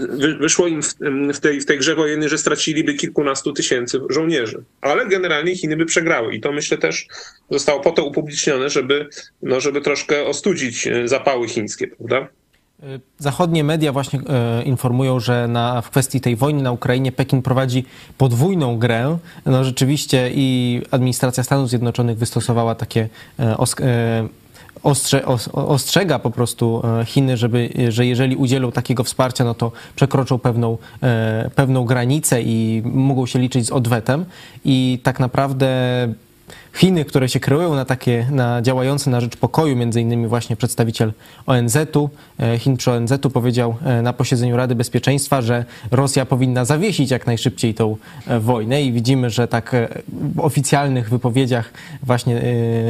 wy- 0.00 0.36
wyszło 0.36 0.66
im 0.66 0.82
w, 1.34 1.40
tej, 1.40 1.60
w 1.60 1.66
tej 1.66 1.78
grze 1.78 1.94
wojennej, 1.94 2.28
że 2.28 2.38
straciliby 2.38 2.94
kilkunastu 2.94 3.52
tysięcy 3.52 4.00
żołnierzy. 4.10 4.62
Ale 4.80 5.06
generalnie 5.06 5.56
Chiny 5.56 5.76
by 5.76 5.86
przegrały 5.86 6.34
i 6.34 6.40
to 6.40 6.52
myślę 6.52 6.78
też 6.78 7.06
zostało 7.50 7.80
po 7.80 7.90
to 7.90 8.04
upublicznione, 8.04 8.70
żeby, 8.70 9.08
no, 9.42 9.60
żeby 9.60 9.80
troszkę 9.80 10.26
ostudzić 10.26 10.86
e, 10.86 11.08
zapały 11.08 11.48
chińskie, 11.48 11.86
prawda? 11.86 12.28
Zachodnie 13.18 13.64
media 13.64 13.92
właśnie 13.92 14.20
e, 14.28 14.62
informują, 14.62 15.20
że 15.20 15.48
na, 15.48 15.82
w 15.82 15.90
kwestii 15.90 16.20
tej 16.20 16.36
wojny 16.36 16.62
na 16.62 16.72
Ukrainie 16.72 17.12
Pekin 17.12 17.42
prowadzi 17.42 17.84
podwójną 18.18 18.78
grę. 18.78 19.18
No 19.46 19.64
rzeczywiście 19.64 20.30
i 20.34 20.82
administracja 20.90 21.42
Stanów 21.42 21.68
Zjednoczonych 21.68 22.18
wystosowała 22.18 22.74
takie 22.74 23.08
e, 23.40 23.56
os, 23.56 23.76
e, 23.80 24.28
ostrze, 24.86 25.26
os, 25.26 25.48
ostrzega 25.48 26.18
po 26.18 26.30
prostu 26.30 26.82
e, 27.00 27.04
Chiny, 27.04 27.36
żeby, 27.36 27.70
że 27.88 28.06
jeżeli 28.06 28.36
udzielą 28.36 28.72
takiego 28.72 29.04
wsparcia, 29.04 29.44
no 29.44 29.54
to 29.54 29.72
przekroczą 29.96 30.38
pewną, 30.38 30.78
e, 31.02 31.50
pewną 31.54 31.84
granicę 31.84 32.42
i 32.42 32.82
mogą 32.84 33.26
się 33.26 33.38
liczyć 33.38 33.66
z 33.66 33.70
odwetem. 33.70 34.24
I 34.64 34.98
tak 35.02 35.20
naprawdę 35.20 35.68
Chiny, 36.74 37.04
które 37.04 37.28
się 37.28 37.40
kreują 37.40 37.74
na 37.74 37.84
takie, 37.84 38.26
na 38.30 38.62
działające 38.62 39.10
na 39.10 39.20
rzecz 39.20 39.36
pokoju, 39.36 39.76
między 39.76 40.00
innymi 40.00 40.26
właśnie 40.26 40.56
przedstawiciel 40.56 41.12
ONZ-u, 41.46 42.10
e, 42.40 42.58
Chin 42.58 42.76
przy 42.76 42.90
ONZ-u 42.92 43.30
powiedział 43.30 43.76
e, 43.84 44.02
na 44.02 44.12
posiedzeniu 44.12 44.56
Rady 44.56 44.74
Bezpieczeństwa, 44.74 45.42
że 45.42 45.64
Rosja 45.90 46.26
powinna 46.26 46.64
zawiesić 46.64 47.10
jak 47.10 47.26
najszybciej 47.26 47.74
tą 47.74 47.96
e, 48.26 48.40
wojnę 48.40 48.82
i 48.82 48.92
widzimy, 48.92 49.30
że 49.30 49.48
tak 49.48 49.76
w 50.08 50.40
oficjalnych 50.40 51.10
wypowiedziach 51.10 51.72
właśnie 52.02 52.42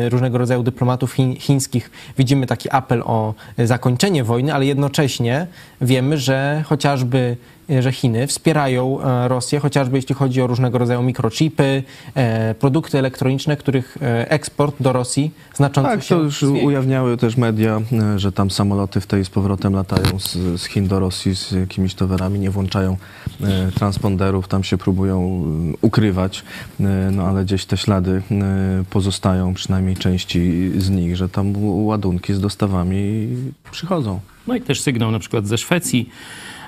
różnego 0.08 0.38
rodzaju 0.38 0.62
dyplomatów 0.62 1.12
chiń, 1.12 1.36
chińskich 1.36 1.90
widzimy 2.18 2.46
taki 2.46 2.70
apel 2.70 3.02
o 3.02 3.34
zakończenie 3.58 4.24
wojny, 4.24 4.54
ale 4.54 4.66
jednocześnie 4.66 5.46
wiemy, 5.80 6.18
że 6.18 6.62
chociażby 6.66 7.36
że 7.80 7.92
Chiny 7.92 8.26
wspierają 8.26 9.00
e, 9.02 9.28
Rosję, 9.28 9.60
chociażby 9.60 9.96
jeśli 9.98 10.14
chodzi 10.14 10.42
o 10.42 10.46
różnego 10.46 10.78
rodzaju 10.78 11.02
mikrochipy, 11.02 11.82
e, 12.14 12.54
produkty 12.54 12.98
elektroniczne, 12.98 13.56
których 13.56 13.96
e, 14.02 14.30
eksport 14.30 14.76
do 14.80 14.92
Rosji 14.92 15.30
znacząco 15.54 15.90
Tak, 15.90 16.02
się 16.02 16.14
to 16.14 16.22
już 16.22 16.38
zwiększył. 16.38 16.66
ujawniały 16.66 17.16
też 17.16 17.36
media, 17.36 17.80
e, 17.92 18.18
że 18.18 18.32
tam 18.32 18.50
samoloty 18.50 19.00
w 19.00 19.06
tej 19.06 19.24
z 19.24 19.30
powrotem 19.30 19.72
latają 19.74 20.18
z, 20.18 20.60
z 20.60 20.64
Chin 20.64 20.88
do 20.88 21.00
Rosji 21.00 21.36
z 21.36 21.52
jakimiś 21.52 21.94
towarami, 21.94 22.38
nie 22.38 22.50
włączają 22.50 22.96
e, 23.42 23.72
transponderów, 23.72 24.48
tam 24.48 24.64
się 24.64 24.78
próbują 24.78 25.44
e, 25.72 25.76
ukrywać, 25.82 26.44
e, 26.80 26.84
no 27.12 27.22
ale 27.24 27.44
gdzieś 27.44 27.64
te 27.64 27.76
ślady 27.76 28.22
e, 28.30 28.84
pozostają, 28.90 29.54
przynajmniej 29.54 29.96
części 29.96 30.70
z 30.78 30.90
nich, 30.90 31.16
że 31.16 31.28
tam 31.28 31.52
ładunki 31.86 32.34
z 32.34 32.40
dostawami 32.40 33.28
przychodzą. 33.70 34.20
No 34.46 34.54
i 34.56 34.60
też 34.60 34.80
sygnał 34.80 35.10
na 35.10 35.18
przykład 35.18 35.46
ze 35.46 35.58
Szwecji, 35.58 36.10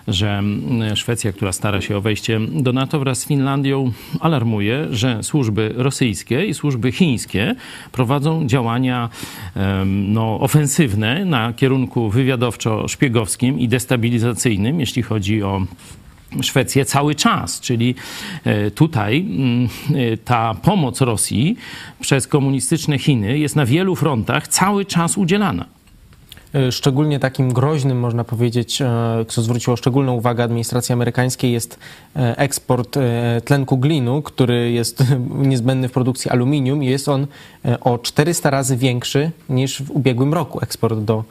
że 0.08 0.38
mm, 0.38 0.96
Szwecja, 0.96 1.32
która 1.32 1.52
stara 1.52 1.80
się 1.80 1.96
o 1.96 2.00
wejście 2.00 2.40
do 2.52 2.72
NATO 2.72 2.98
wraz 2.98 3.18
z 3.18 3.26
Finlandią, 3.26 3.92
alarmuje, 4.20 4.86
że 4.90 5.22
służby 5.22 5.74
rosyjskie 5.76 6.46
i 6.46 6.54
służby 6.54 6.92
chińskie 6.92 7.54
prowadzą 7.92 8.46
działania 8.46 9.08
no, 9.86 10.40
ofensywne 10.40 11.24
na 11.24 11.52
kierunku 11.52 12.10
wywiadowczo-szpiegowskim 12.10 13.58
i 13.58 13.68
destabilizacyjnym, 13.68 14.80
jeśli 14.80 15.02
chodzi 15.02 15.42
o 15.42 15.62
Szwecję 16.42 16.84
cały 16.84 17.14
czas, 17.14 17.60
czyli 17.60 17.94
e, 18.44 18.70
tutaj 18.70 19.20
mm, 19.20 19.68
e, 19.94 20.16
ta 20.16 20.54
pomoc 20.54 21.00
Rosji 21.00 21.56
przez 22.00 22.26
komunistyczne 22.26 22.98
Chiny 22.98 23.38
jest 23.38 23.56
na 23.56 23.66
wielu 23.66 23.96
frontach 23.96 24.48
cały 24.48 24.84
czas 24.84 25.18
udzielana. 25.18 25.77
E, 26.54 26.72
Szczególnie 26.72 27.18
takim 27.18 27.52
groźnym, 27.52 27.98
można 28.00 28.24
powiedzieć, 28.24 28.82
e, 28.82 28.86
co 29.28 29.42
zwróciło 29.42 29.76
szczególną 29.76 30.12
uwagę 30.12 30.44
administracji 30.44 30.92
amerykańskiej, 30.92 31.52
jest 31.52 31.78
e, 32.16 32.38
eksport 32.38 32.98
tlenku 33.44 33.78
glinu, 33.78 34.22
który 34.22 34.70
jest 34.70 35.04
niezbędny 35.52 35.88
w 35.88 35.92
produkcji 35.92 36.30
aluminium 36.30 36.82
jest 36.82 37.08
on 37.08 37.26
o 37.80 37.98
400 37.98 38.50
razy 38.50 38.76
większy 38.76 39.30
niż 39.48 39.82
w 39.82 39.90
ubiegłym 39.90 40.34
roku 40.34 40.60
eksport 40.62 40.98
do, 40.98 41.24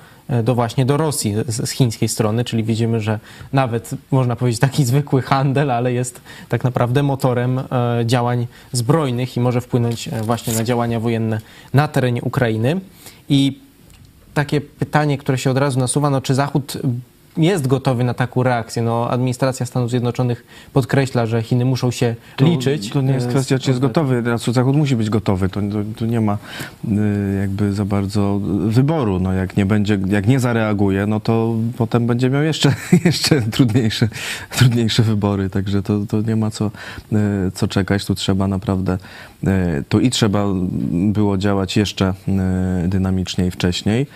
do 0.44 0.56
właśnie 0.56 0.86
do 0.86 0.98
Rosji 0.98 1.34
z, 1.48 1.72
chińskiej 1.72 2.10
strony, 2.10 2.44
czyli 2.44 2.64
widzimy, 2.64 3.00
że 3.00 3.20
nawet 3.54 3.90
można 4.12 4.36
powiedzieć 4.36 4.60
taki 4.60 4.86
zwykły 4.86 5.22
handel, 5.22 5.72
ale 5.72 5.94
jest 5.94 6.22
tak 6.50 6.64
naprawdę 6.64 7.04
motorem 7.04 7.62
działań 8.06 8.48
zbrojnych 8.72 9.38
i 9.38 9.40
może 9.40 9.62
wpłynąć 9.62 10.10
właśnie 10.24 10.54
na 10.54 10.64
działania 10.64 11.00
wojenne 11.00 11.42
na 11.74 11.88
terenie 11.88 12.22
Ukrainy. 12.22 12.82
I 13.30 13.67
takie 14.38 14.62
pytanie, 14.62 15.18
które 15.18 15.38
się 15.38 15.52
od 15.52 15.58
razu 15.58 15.80
nasuwa, 15.80 16.10
no 16.10 16.22
czy 16.22 16.36
Zachód 16.36 16.78
jest 17.38 17.68
gotowy 17.68 18.04
na 18.04 18.14
taką 18.14 18.44
reakcję? 18.44 18.82
No, 18.82 19.10
administracja 19.10 19.66
Stanów 19.66 19.90
Zjednoczonych 19.90 20.44
podkreśla, 20.74 21.26
że 21.26 21.44
Chiny 21.44 21.66
muszą 21.66 21.92
się 21.92 22.16
To, 22.36 22.46
liczyć. 22.46 22.90
To 22.90 23.02
nie 23.02 23.14
jest 23.14 23.28
e, 23.28 23.30
kwestia, 23.30 23.60
czy 23.60 23.70
jest 23.70 23.82
gotowy. 23.82 24.24
Teraz 24.24 24.46
Zachód 24.46 24.76
musi 24.76 24.96
być 24.96 25.10
gotowy. 25.10 25.50
To, 25.50 25.62
to, 25.62 25.78
to 25.98 26.06
nie 26.06 26.22
ma 26.22 26.38
y, 26.86 27.38
jakby 27.42 27.74
za 27.74 27.86
bardzo 27.86 28.40
wyboru. 28.68 29.20
No, 29.20 29.34
jak, 29.34 29.58
nie 29.58 29.66
będzie, 29.66 30.00
jak 30.08 30.28
nie 30.28 30.40
zareaguje, 30.40 31.06
no 31.08 31.20
to 31.20 31.56
potem 31.78 32.08
będzie 32.08 32.30
miał 32.30 32.44
jeszcze, 32.44 32.74
jeszcze 33.06 33.42
trudniejsze, 33.42 34.08
trudniejsze 34.52 35.04
wybory. 35.04 35.50
Także 35.50 35.84
to, 35.84 36.00
to 36.10 36.22
nie 36.22 36.36
ma 36.36 36.52
co, 36.52 36.72
y, 37.14 37.18
co 37.54 37.68
czekać. 37.68 38.06
Tu 38.06 38.16
trzeba 38.16 38.48
naprawdę, 38.48 38.98
tu 39.90 40.00
i 40.00 40.10
trzeba 40.10 40.46
było 40.92 41.38
działać 41.38 41.78
jeszcze 41.78 42.14
dynamiczniej 42.88 43.52
wcześniej. 43.52 44.08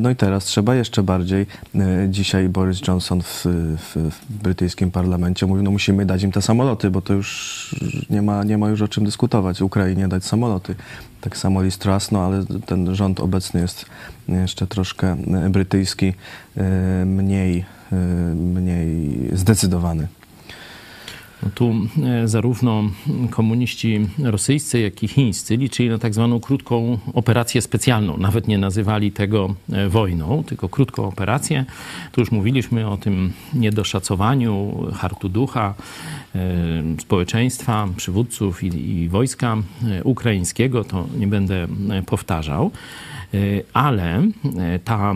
No 0.00 0.10
i 0.10 0.16
teraz 0.16 0.44
trzeba 0.44 0.74
jeszcze 0.74 1.02
bardziej. 1.02 1.46
Y, 1.74 2.08
Dzisiaj 2.34 2.48
Boris 2.48 2.86
Johnson 2.88 3.22
w, 3.22 3.44
w, 3.78 4.10
w 4.10 4.42
brytyjskim 4.42 4.90
parlamencie 4.90 5.46
mówił, 5.46 5.62
no 5.62 5.70
musimy 5.70 6.06
dać 6.06 6.22
im 6.22 6.32
te 6.32 6.42
samoloty, 6.42 6.90
bo 6.90 7.02
to 7.02 7.12
już 7.12 7.76
nie 8.10 8.22
ma, 8.22 8.44
nie 8.44 8.58
ma 8.58 8.68
już 8.68 8.82
o 8.82 8.88
czym 8.88 9.04
dyskutować. 9.04 9.62
Ukrainie 9.62 10.08
dać 10.08 10.24
samoloty. 10.24 10.74
Tak 11.20 11.36
samo 11.36 11.62
Liz 11.62 11.78
Truss, 11.78 12.10
no 12.10 12.20
ale 12.20 12.44
ten 12.66 12.94
rząd 12.94 13.20
obecny 13.20 13.60
jest 13.60 13.86
jeszcze 14.28 14.66
troszkę 14.66 15.16
brytyjski, 15.50 16.06
y, 16.56 17.06
mniej, 17.06 17.64
y, 17.92 17.96
mniej 18.34 19.28
zdecydowany. 19.32 20.08
No 21.44 21.50
tu 21.54 21.74
e, 22.04 22.28
zarówno 22.28 22.84
komuniści 23.30 24.08
rosyjscy, 24.22 24.80
jak 24.80 25.02
i 25.02 25.08
chińscy 25.08 25.56
liczyli 25.56 25.88
na 25.88 25.98
tak 25.98 26.14
zwaną 26.14 26.40
krótką 26.40 26.98
operację 27.14 27.62
specjalną. 27.62 28.16
Nawet 28.16 28.48
nie 28.48 28.58
nazywali 28.58 29.12
tego 29.12 29.54
e, 29.72 29.88
wojną, 29.88 30.44
tylko 30.46 30.68
krótką 30.68 31.04
operację. 31.04 31.64
Tu 32.12 32.20
już 32.20 32.30
mówiliśmy 32.30 32.88
o 32.88 32.96
tym 32.96 33.32
niedoszacowaniu 33.54 34.74
hartu 34.94 35.28
ducha 35.28 35.74
e, 36.34 36.40
społeczeństwa, 36.98 37.88
przywódców 37.96 38.62
i, 38.62 38.90
i 38.90 39.08
wojska 39.08 39.56
ukraińskiego. 40.04 40.84
To 40.84 41.06
nie 41.18 41.26
będę 41.26 41.68
powtarzał. 42.06 42.70
E, 43.34 43.62
Ale 43.72 44.22
e, 44.58 44.78
ta, 44.78 45.12
e, 45.12 45.14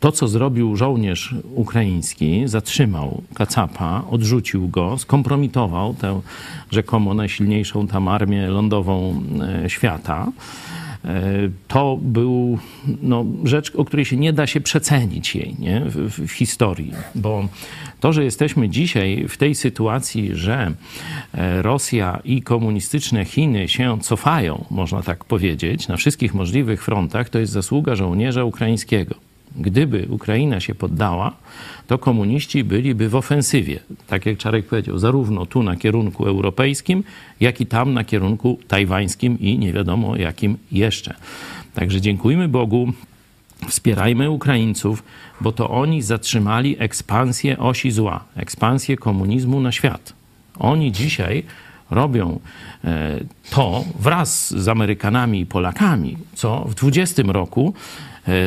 to, 0.00 0.12
co 0.12 0.28
zrobił 0.28 0.76
żołnierz 0.76 1.34
ukraiński, 1.54 2.42
zatrzymał 2.48 3.22
Kacapa, 3.34 4.04
odrzucił 4.10 4.68
go, 4.68 4.98
skompromitował 4.98 5.94
tę 5.94 6.20
rzekomo 6.70 7.14
najsilniejszą 7.14 7.86
tam 7.86 8.08
armię 8.08 8.46
lądową 8.46 9.22
świata. 9.68 10.32
E, 11.06 11.12
To 11.68 11.98
był 12.02 12.58
no, 13.02 13.24
rzecz, 13.44 13.72
o 13.74 13.84
której 13.84 14.04
się 14.04 14.16
nie 14.16 14.32
da 14.32 14.46
się 14.46 14.60
przecenić 14.60 15.34
jej 15.34 15.56
nie? 15.58 15.80
W, 15.80 16.26
w, 16.26 16.32
historii, 16.32 16.92
bo 17.14 17.48
to, 18.00 18.12
że 18.12 18.24
jesteśmy 18.24 18.68
dzisiaj 18.68 19.24
w 19.28 19.36
tej 19.36 19.54
sytuacji, 19.54 20.30
że 20.34 20.72
e, 21.34 21.62
Rosja 21.62 22.20
i 22.24 22.42
komunistyczne 22.42 23.24
Chiny 23.24 23.68
się 23.68 23.98
cofają, 24.00 24.64
można 24.70 25.02
tak 25.02 25.24
powiedzieć, 25.24 25.88
na 25.88 25.96
wszystkich 25.96 26.34
możliwych 26.34 26.84
frontach, 26.84 27.28
to 27.28 27.38
jest 27.38 27.52
zasługa 27.52 27.94
żołnierza 27.94 28.44
ukraińskiego. 28.44 29.25
Gdyby 29.58 30.06
Ukraina 30.10 30.60
się 30.60 30.74
poddała, 30.74 31.32
to 31.86 31.98
komuniści 31.98 32.64
byliby 32.64 33.08
w 33.08 33.14
ofensywie. 33.16 33.80
Tak 34.06 34.26
jak 34.26 34.38
Czarek 34.38 34.66
powiedział, 34.66 34.98
zarówno 34.98 35.46
tu 35.46 35.62
na 35.62 35.76
kierunku 35.76 36.26
europejskim, 36.26 37.04
jak 37.40 37.60
i 37.60 37.66
tam 37.66 37.94
na 37.94 38.04
kierunku 38.04 38.58
tajwańskim 38.68 39.40
i 39.40 39.58
nie 39.58 39.72
wiadomo 39.72 40.16
jakim 40.16 40.58
jeszcze. 40.72 41.14
Także 41.74 42.00
dziękujmy 42.00 42.48
Bogu, 42.48 42.92
wspierajmy 43.68 44.30
Ukraińców, 44.30 45.02
bo 45.40 45.52
to 45.52 45.70
oni 45.70 46.02
zatrzymali 46.02 46.76
ekspansję 46.78 47.58
osi 47.58 47.90
zła, 47.90 48.24
ekspansję 48.36 48.96
komunizmu 48.96 49.60
na 49.60 49.72
świat. 49.72 50.12
Oni 50.58 50.92
dzisiaj 50.92 51.42
robią 51.90 52.40
e, 52.84 53.20
to 53.50 53.84
wraz 54.00 54.54
z 54.54 54.68
Amerykanami 54.68 55.40
i 55.40 55.46
Polakami, 55.46 56.18
co 56.34 56.64
w 56.68 56.74
20 56.74 57.22
roku 57.26 57.74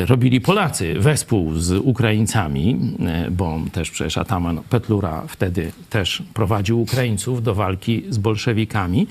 robili 0.06 0.40
Polacy 0.40 0.94
wespół 0.98 1.54
z 1.54 1.70
Ukraińcami, 1.70 2.78
e, 3.06 3.30
bo 3.30 3.60
też 3.72 3.90
przecież 3.90 4.18
Ataman 4.18 4.60
Petlura 4.70 5.22
wtedy 5.28 5.72
też 5.90 6.22
prowadził 6.34 6.80
Ukraińców 6.80 7.42
do 7.42 7.54
walki 7.54 8.02
z 8.08 8.18
bolszewikami. 8.18 9.06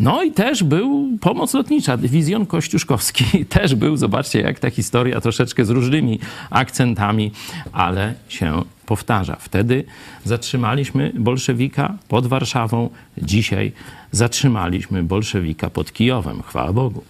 No 0.00 0.22
i 0.22 0.32
też 0.32 0.64
był 0.64 1.18
pomoc 1.20 1.54
lotnicza, 1.54 1.96
dywizjon 1.96 2.46
kościuszkowski 2.46 3.44
też 3.58 3.74
był. 3.74 3.96
Zobaczcie, 3.96 4.40
jak 4.40 4.58
ta 4.58 4.70
historia 4.70 5.20
troszeczkę 5.20 5.64
z 5.64 5.70
różnymi 5.70 6.18
akcentami, 6.50 7.32
ale 7.72 8.14
się 8.28 8.62
powtarza. 8.86 9.36
Wtedy 9.36 9.84
zatrzymaliśmy 10.24 11.12
bolszewika 11.18 11.94
pod 12.08 12.26
Warszawą, 12.26 12.90
dzisiaj 13.18 13.72
zatrzymaliśmy 14.12 15.02
bolszewika 15.02 15.70
pod 15.70 15.92
Kijowem. 15.92 16.42
Chwała 16.42 16.72
Bogu. 16.72 17.04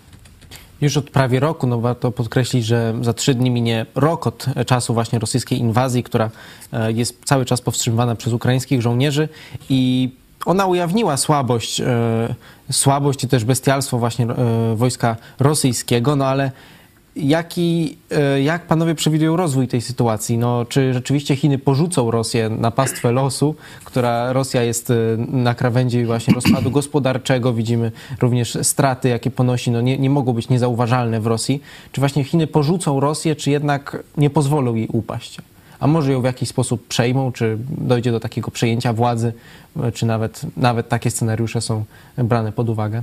Już 0.81 0.97
od 0.97 1.11
prawie 1.11 1.41
roku, 1.41 1.67
no 1.67 1.81
warto 1.81 2.13
podkreślić, 2.13 2.67
że 2.67 2.95
za 3.01 3.13
trzy 3.13 3.35
dni 3.35 3.51
minie 3.51 3.87
rok 3.95 4.27
od 4.27 4.47
czasu 4.67 4.95
właśnie 4.95 5.19
rosyjskiej 5.19 5.59
inwazji, 5.59 6.03
która 6.03 6.31
e, 6.73 6.93
jest 6.93 7.25
cały 7.25 7.45
czas 7.45 7.61
powstrzymywana 7.61 8.15
przez 8.15 8.33
ukraińskich 8.33 8.83
żołnierzy 8.83 9.29
i 9.69 10.11
ona 10.47 10.67
ujawniła 10.67 11.17
słabość, 11.17 11.81
e, 11.81 12.35
słabość 12.73 13.25
i 13.25 13.29
też 13.29 13.45
bestialstwo 13.45 13.99
właśnie 13.99 14.27
e, 14.27 14.77
wojska 14.77 15.17
rosyjskiego, 15.39 16.17
no 16.17 16.27
ale 16.27 16.51
jaki, 17.17 17.99
e, 18.11 18.43
jak 18.43 18.67
panowie 18.67 18.95
przewidują 18.95 19.37
rozwój 19.37 19.69
tej 19.69 19.81
sytuacji? 19.81 20.39
No, 20.39 20.65
czy 20.65 20.95
rzeczywiście 20.95 21.37
Chiny 21.37 21.59
porzucą 21.59 22.11
Rosję 22.11 22.49
na 22.49 22.71
pastwę 22.71 23.13
losu, 23.13 23.55
która 23.85 24.33
Rosja 24.33 24.63
jest 24.63 24.91
e, 24.91 24.95
na 25.29 25.55
krawędzi 25.55 26.05
właśnie 26.05 26.35
rozpadu 26.35 26.71
gospodarczego, 26.71 27.53
widzimy 27.53 27.93
również 28.21 28.59
straty, 28.63 29.09
jakie 29.09 29.31
ponosi, 29.31 29.71
no 29.71 29.81
nie, 29.81 29.99
nie 29.99 30.11
mogą 30.11 30.33
być 30.33 30.49
niezauważalne 30.49 31.21
w 31.21 31.27
Rosji. 31.27 31.63
Czy 31.93 32.01
właśnie 32.01 32.25
Chiny 32.25 32.47
porzucą 32.47 33.01
Rosję, 33.01 33.37
czy 33.37 33.51
jednak 33.51 34.03
nie 34.17 34.31
pozwolą 34.31 34.75
jej 34.75 34.89
upaść? 34.89 35.39
A 35.81 35.87
może 35.87 36.13
ją 36.13 36.21
w 36.21 36.25
jakiś 36.25 36.49
sposób 36.49 36.87
przejmą, 36.87 37.33
czy 37.33 37.59
dojdzie 37.79 38.13
do 38.13 38.21
takiego 38.21 38.51
przejęcia 38.51 38.93
władzy, 38.93 39.33
e, 39.83 39.93
czy 39.93 40.07
nawet, 40.07 40.43
nawet 40.57 40.89
takie 40.89 41.11
scenariusze 41.11 41.61
są 41.61 41.85
brane 42.19 42.53
pod 42.53 42.69
uwagę? 42.69 43.03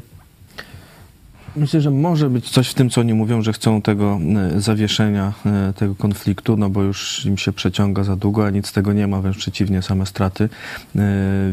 Myślę, 1.57 1.81
że 1.81 1.91
może 1.91 2.29
być 2.29 2.49
coś 2.49 2.69
w 2.69 2.73
tym, 2.73 2.89
co 2.89 3.01
oni 3.01 3.13
mówią, 3.13 3.41
że 3.41 3.53
chcą 3.53 3.81
tego 3.81 4.19
e, 4.55 4.61
zawieszenia, 4.61 5.33
e, 5.45 5.73
tego 5.73 5.95
konfliktu, 5.95 6.57
no 6.57 6.69
bo 6.69 6.83
już 6.83 7.25
im 7.25 7.37
się 7.37 7.53
przeciąga 7.53 8.03
za 8.03 8.15
długo, 8.15 8.45
a 8.45 8.49
nic 8.49 8.67
z 8.67 8.71
tego 8.71 8.93
nie 8.93 9.07
ma, 9.07 9.21
wręcz 9.21 9.37
przeciwnie, 9.37 9.81
same 9.81 10.05
straty. 10.05 10.49
E, 10.95 10.99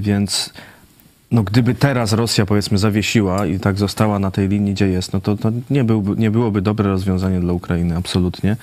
Więc 0.00 0.52
no 1.30 1.42
gdyby 1.42 1.74
teraz 1.74 2.12
Rosja 2.12 2.46
powiedzmy 2.46 2.78
zawiesiła 2.78 3.46
i 3.46 3.60
tak 3.60 3.78
została 3.78 4.18
na 4.18 4.30
tej 4.30 4.48
linii, 4.48 4.74
gdzie 4.74 4.88
jest, 4.88 5.12
no 5.12 5.20
to, 5.20 5.36
to 5.36 5.52
nie, 5.70 5.84
byłby, 5.84 6.20
nie 6.20 6.30
byłoby 6.30 6.62
dobre 6.62 6.90
rozwiązanie 6.90 7.40
dla 7.40 7.52
Ukrainy, 7.52 7.96
absolutnie. 7.96 8.56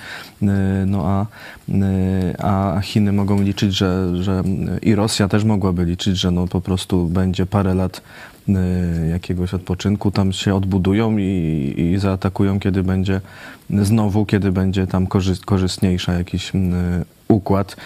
No 0.86 1.06
a, 1.06 1.26
a 2.38 2.80
Chiny 2.80 3.12
mogą 3.12 3.42
liczyć, 3.42 3.74
że, 3.74 4.22
że 4.22 4.42
i 4.82 4.94
Rosja 4.94 5.28
też 5.28 5.44
mogłaby 5.44 5.84
liczyć, 5.84 6.16
że 6.16 6.30
no 6.30 6.46
po 6.46 6.60
prostu 6.60 7.06
będzie 7.06 7.46
parę 7.46 7.74
lat 7.74 8.02
jakiegoś 9.10 9.54
odpoczynku, 9.54 10.10
tam 10.10 10.32
się 10.32 10.54
odbudują 10.54 11.18
i, 11.18 11.74
i 11.76 11.98
zaatakują, 11.98 12.60
kiedy 12.60 12.82
będzie 12.82 13.20
znowu, 13.70 14.26
kiedy 14.26 14.52
będzie 14.52 14.86
tam 14.86 15.06
korzy 15.06 15.36
korzystniejsza 15.44 16.12
jakiś 16.12 16.52
układ. 17.28 17.76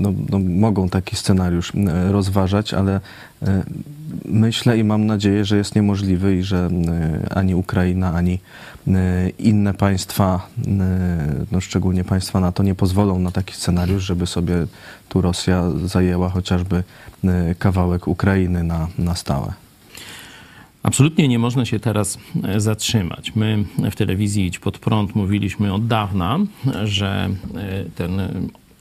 No, 0.00 0.12
no, 0.30 0.38
mogą 0.38 0.88
taki 0.88 1.16
scenariusz 1.16 1.72
rozważać, 2.10 2.74
ale 2.74 3.00
myślę 4.24 4.78
i 4.78 4.84
mam 4.84 5.06
nadzieję, 5.06 5.44
że 5.44 5.56
jest 5.56 5.74
niemożliwy 5.74 6.36
i 6.36 6.42
że 6.42 6.70
ani 7.30 7.54
Ukraina, 7.54 8.12
ani 8.12 8.38
inne 9.38 9.74
państwa, 9.74 10.48
no 11.52 11.60
szczególnie 11.60 12.04
państwa 12.04 12.40
NATO, 12.40 12.62
nie 12.62 12.74
pozwolą 12.74 13.18
na 13.18 13.30
taki 13.30 13.54
scenariusz, 13.54 14.04
żeby 14.04 14.26
sobie 14.26 14.54
tu 15.08 15.20
Rosja 15.20 15.70
zajęła 15.84 16.28
chociażby 16.28 16.84
kawałek 17.58 18.08
Ukrainy 18.08 18.64
na, 18.64 18.88
na 18.98 19.14
stałe. 19.14 19.52
Absolutnie 20.82 21.28
nie 21.28 21.38
można 21.38 21.64
się 21.64 21.80
teraz 21.80 22.18
e, 22.44 22.60
zatrzymać. 22.60 23.32
My 23.36 23.64
w 23.90 23.94
telewizji 23.96 24.46
Idź 24.46 24.58
Pod 24.58 24.78
Prąd 24.78 25.14
mówiliśmy 25.14 25.74
od 25.74 25.86
dawna, 25.86 26.38
że 26.84 27.30
e, 27.54 27.84
ten 27.84 28.20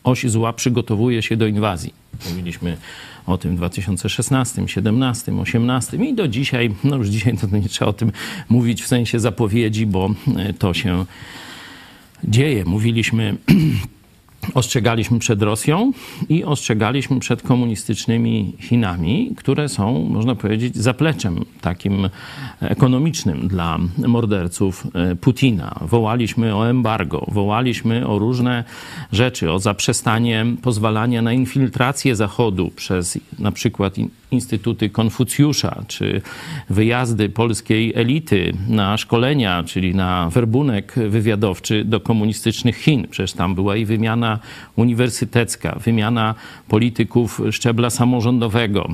oś 0.04 0.30
zła 0.30 0.54
przygotowuje 0.54 1.22
się 1.22 1.38
do 1.38 1.48
inwazji. 1.48 1.94
Mówiliśmy 2.30 2.78
o 3.26 3.38
tym 3.38 3.52
w 3.52 3.58
2016, 3.58 4.54
2017, 4.56 5.32
2018 5.32 5.98
i 5.98 6.14
do 6.14 6.28
dzisiaj, 6.28 6.72
no 6.84 6.96
już 6.96 7.08
dzisiaj 7.08 7.38
to 7.38 7.58
nie 7.58 7.70
trzeba 7.70 7.90
o 7.90 7.94
tym 7.94 8.12
mówić 8.50 8.84
w 8.84 8.88
sensie 8.88 9.20
zapowiedzi, 9.20 9.86
bo 9.86 10.10
e, 10.38 10.54
to 10.54 10.74
się 10.74 11.06
dzieje. 12.24 12.66
Mówiliśmy 12.66 13.38
ostrzegaliśmy 14.54 15.20
przed 15.20 15.42
Rosją 15.42 15.92
i 16.30 16.44
ostrzegaliśmy 16.44 17.20
przed 17.20 17.42
komunistycznymi 17.42 18.54
Chinami, 18.60 19.34
które 19.38 19.70
są, 19.70 20.00
można 20.10 20.36
powiedzieć, 20.36 20.78
zapleczem 20.78 21.46
takim 21.62 22.10
ekonomicznym 22.62 23.48
dla 23.48 23.80
morderców 24.08 24.88
e, 24.94 25.16
Putina. 25.16 25.76
Wołaliśmy 25.82 26.56
o 26.56 26.70
embargo, 26.70 27.26
wołaliśmy 27.28 28.08
o 28.08 28.20
różne 28.20 28.64
rzeczy, 29.12 29.52
o 29.52 29.60
zaprzestanie 29.60 30.46
pozwalania 30.62 31.22
na 31.22 31.34
infiltrację 31.34 32.16
Zachodu 32.16 32.72
przez 32.76 33.20
na 33.40 33.52
przykład 33.52 33.96
instytuty 34.32 34.90
Konfucjusza, 34.90 35.84
czy 35.88 36.22
wyjazdy 36.70 37.30
polskiej 37.30 37.94
elity 37.96 38.54
na 38.68 38.98
szkolenia, 38.98 39.64
czyli 39.64 39.96
na 39.96 40.30
werbunek 40.30 40.96
wywiadowczy 41.10 41.86
do 41.86 42.00
komunistycznych 42.00 42.78
Chin. 42.78 43.08
Przecież 43.10 43.34
tam 43.34 43.56
była 43.56 43.76
i 43.76 43.86
wymiana 43.86 44.35
uniwersytecka, 44.76 45.80
wymiana 45.84 46.36
polityków 46.68 47.42
szczebla 47.52 47.90
samorządowego. 47.90 48.90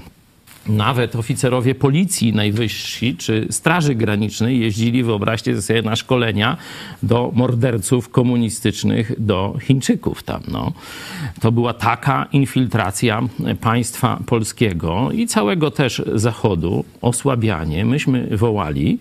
Nawet 0.68 1.16
oficerowie 1.16 1.76
policji 1.76 2.34
najwyżsi 2.34 3.16
czy 3.18 3.48
Straży 3.50 3.96
Granicznej 3.96 4.60
jeździli, 4.60 5.04
wyobraźcie 5.04 5.62
sobie, 5.62 5.82
na 5.82 5.96
szkolenia 5.96 6.58
do 7.04 7.32
morderców 7.36 8.10
komunistycznych, 8.10 9.12
do 9.18 9.56
Chińczyków 9.62 10.24
tam. 10.24 10.42
No. 10.48 10.72
To 11.40 11.52
była 11.52 11.74
taka 11.74 12.28
infiltracja 12.32 13.22
państwa 13.62 14.20
polskiego 14.26 15.12
i 15.12 15.28
całego 15.28 15.72
też 15.72 16.02
Zachodu, 16.16 16.86
osłabianie. 17.02 17.86
Myśmy 17.86 18.38
wołali, 18.38 19.00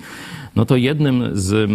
no 0.56 0.64
to 0.64 0.76
jednym 0.76 1.30
z 1.32 1.70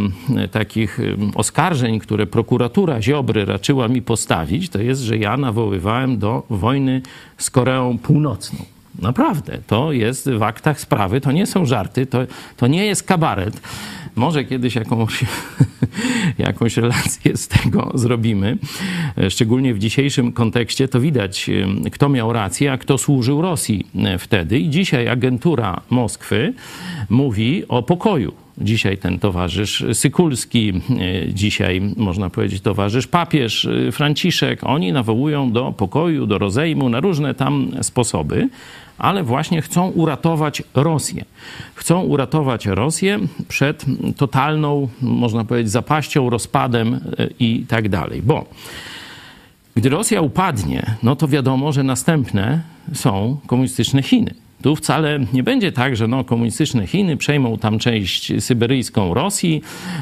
takich 0.51 0.99
oskarżeń, 1.35 1.99
które 1.99 2.27
prokuratura 2.27 3.01
Ziobry 3.01 3.45
raczyła 3.45 3.87
mi 3.87 4.01
postawić, 4.01 4.69
to 4.69 4.81
jest, 4.81 5.01
że 5.01 5.17
ja 5.17 5.37
nawoływałem 5.37 6.17
do 6.17 6.43
wojny 6.49 7.01
z 7.37 7.49
Koreą 7.49 7.97
Północną. 7.97 8.65
Naprawdę, 9.01 9.57
to 9.67 9.91
jest 9.91 10.29
w 10.29 10.43
aktach 10.43 10.79
sprawy, 10.79 11.21
to 11.21 11.31
nie 11.31 11.45
są 11.45 11.65
żarty, 11.65 12.05
to, 12.05 12.19
to 12.57 12.67
nie 12.67 12.85
jest 12.85 13.03
kabaret. 13.03 13.61
Może 14.15 14.43
kiedyś 14.43 14.75
jakąś, 14.75 15.25
jakąś 16.37 16.77
relację 16.77 17.37
z 17.37 17.47
tego 17.47 17.91
zrobimy. 17.93 18.57
Szczególnie 19.29 19.73
w 19.73 19.79
dzisiejszym 19.79 20.31
kontekście 20.31 20.87
to 20.87 20.99
widać, 20.99 21.49
kto 21.91 22.09
miał 22.09 22.33
rację, 22.33 22.71
a 22.71 22.77
kto 22.77 22.97
służył 22.97 23.41
Rosji 23.41 23.87
wtedy. 24.19 24.59
I 24.59 24.69
dzisiaj 24.69 25.07
agentura 25.07 25.81
Moskwy 25.89 26.53
mówi 27.09 27.63
o 27.67 27.83
pokoju 27.83 28.44
Dzisiaj 28.57 28.97
ten 28.97 29.19
towarzysz 29.19 29.83
Sykulski, 29.93 30.73
e, 31.29 31.33
dzisiaj 31.33 31.81
można 31.97 32.29
powiedzieć 32.29 32.61
towarzysz 32.61 33.07
papież 33.07 33.65
e, 33.65 33.91
Franciszek. 33.91 34.63
Oni 34.63 34.93
nawołują 34.93 35.51
do 35.51 35.71
pokoju, 35.71 36.27
do 36.27 36.37
rozejmu 36.37 36.89
na 36.89 36.99
różne 36.99 37.33
tam 37.33 37.71
sposoby, 37.81 38.49
ale 38.97 39.23
właśnie 39.23 39.61
chcą 39.61 39.89
uratować 39.89 40.63
Rosję. 40.73 41.25
Chcą 41.73 42.01
uratować 42.01 42.65
Rosję 42.65 43.19
przed 43.47 43.85
totalną, 44.17 44.87
można 45.01 45.45
powiedzieć, 45.45 45.71
zapaścią, 45.71 46.29
rozpadem 46.29 46.93
e, 46.93 46.99
i 47.39 47.65
tak 47.67 47.89
dalej. 47.89 48.21
Bo 48.21 48.45
gdy 49.75 49.89
Rosja 49.89 50.21
upadnie, 50.21 50.95
no 51.03 51.15
to 51.15 51.27
wiadomo, 51.27 51.71
że 51.71 51.83
następne 51.83 52.61
są 52.93 53.37
komunistyczne 53.47 54.03
Chiny. 54.03 54.44
Tu 54.65 54.75
wcale 54.75 55.19
nie 55.33 55.43
będzie 55.43 55.71
tak, 55.71 55.95
że 55.95 56.07
no, 56.07 56.23
komunistyczne 56.23 56.87
Chiny 56.87 57.17
przejmą 57.17 57.57
tam 57.57 57.79
część 57.79 58.43
syberyjską 58.43 59.13
Rosji 59.13 59.61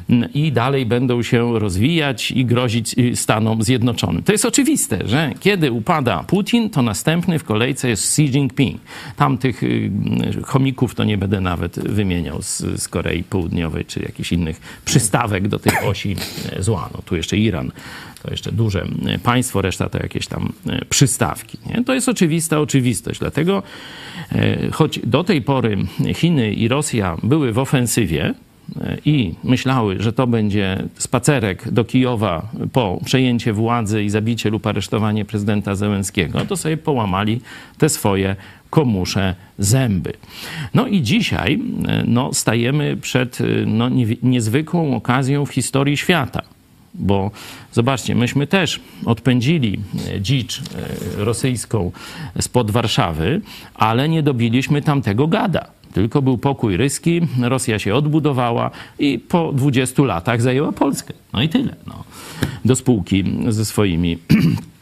mm, 0.10 0.34
i 0.34 0.52
dalej 0.52 0.86
będą 0.86 1.24
się 1.24 1.60
rozwijać 1.60 2.32
i 2.32 2.46
grozić 2.46 2.96
y, 2.98 3.16
Stanom 3.16 3.64
Zjednoczonym. 3.64 4.24
To 4.24 4.32
jest 4.32 4.46
oczywiste, 4.46 5.00
że 5.06 5.32
kiedy 5.40 5.72
upada 5.72 6.24
Putin, 6.28 6.70
to 6.70 6.82
następny 6.82 7.40
w 7.40 7.44
kolejce 7.44 7.90
jest 7.90 8.04
Xi 8.04 8.22
Jinping. 8.22 8.82
Tam 9.16 9.38
tych 9.38 9.64
y, 9.64 9.92
chomików 10.44 10.96
to 10.96 11.04
nie 11.04 11.18
będę 11.18 11.42
nawet 11.42 11.80
wymieniał 11.80 12.42
z, 12.42 12.58
z 12.82 12.88
Korei 12.88 13.24
Południowej 13.24 13.86
czy 13.86 14.00
jakichś 14.00 14.32
innych 14.32 14.82
przystawek 14.86 15.48
do 15.48 15.60
tych 15.60 15.86
osi 15.86 16.16
e, 16.52 16.64
zła. 16.64 16.90
No, 16.94 17.02
tu 17.06 17.16
jeszcze 17.16 17.38
Iran 17.38 17.72
to 18.24 18.32
jeszcze 18.32 18.52
duże 18.52 18.86
e, 19.06 19.20
państwo, 19.20 19.62
reszta 19.62 19.90
to 19.90 19.98
jakieś 19.98 20.28
tam 20.28 20.54
e, 20.68 20.86
przystawki. 20.86 21.58
Nie? 21.66 21.84
To 21.84 21.94
jest 21.94 22.10
oczywista 22.10 22.60
oczywistość. 22.60 23.20
Dlatego, 23.20 23.64
e, 24.32 24.72
choć 24.72 25.00
do 25.00 25.24
tej 25.24 25.42
pory 25.42 25.78
Chiny 26.14 26.54
i 26.54 26.68
Rosja 26.68 27.18
były 27.24 27.54
w 27.54 27.60
ofensywie, 27.60 28.34
i 29.06 29.34
myślały, 29.44 29.96
że 30.00 30.14
to 30.14 30.28
będzie 30.28 30.84
spacerek 30.98 31.72
do 31.72 31.86
Kijowa 31.86 32.48
po 32.74 33.00
przejęcie 33.06 33.54
władzy 33.54 34.04
i 34.04 34.10
zabicie 34.10 34.50
lub 34.50 34.68
aresztowanie 34.68 35.26
prezydenta 35.26 35.76
Zełenskiego, 35.76 36.46
to 36.46 36.58
sobie 36.58 36.78
połamali 36.78 37.42
te 37.78 37.90
swoje 37.90 38.36
komusze 38.70 39.36
zęby. 39.60 40.14
No 40.74 40.88
i 40.88 41.02
dzisiaj 41.02 41.60
no, 42.08 42.34
stajemy 42.34 42.98
przed 42.98 43.40
no, 43.66 43.90
niezwykłą 44.24 44.96
okazją 44.96 45.46
w 45.46 45.52
historii 45.52 45.98
świata. 45.98 46.42
Bo 46.96 47.32
zobaczcie, 47.72 48.16
myśmy 48.16 48.48
też 48.48 48.80
odpędzili 49.06 49.80
e, 50.16 50.22
dzicz 50.22 50.60
e, 50.60 50.64
rosyjską 51.26 51.92
spod 52.42 52.72
Warszawy, 52.72 53.42
ale 53.76 54.10
nie 54.10 54.24
dobiliśmy 54.24 54.82
tamtego 54.82 55.28
gada. 55.28 55.68
Tylko 55.94 56.22
był 56.22 56.38
pokój 56.38 56.78
ryski, 56.78 57.22
Rosja 57.42 57.80
się 57.80 57.96
odbudowała 57.96 58.72
i 59.00 59.20
po 59.20 59.52
20 59.54 60.04
latach 60.04 60.42
zajęła 60.42 60.72
Polskę. 60.72 61.14
No 61.34 61.42
i 61.42 61.50
tyle. 61.50 61.76
No. 61.88 62.04
Do 62.66 62.76
spółki 62.76 63.24
ze 63.50 63.66
swoimi 63.66 64.18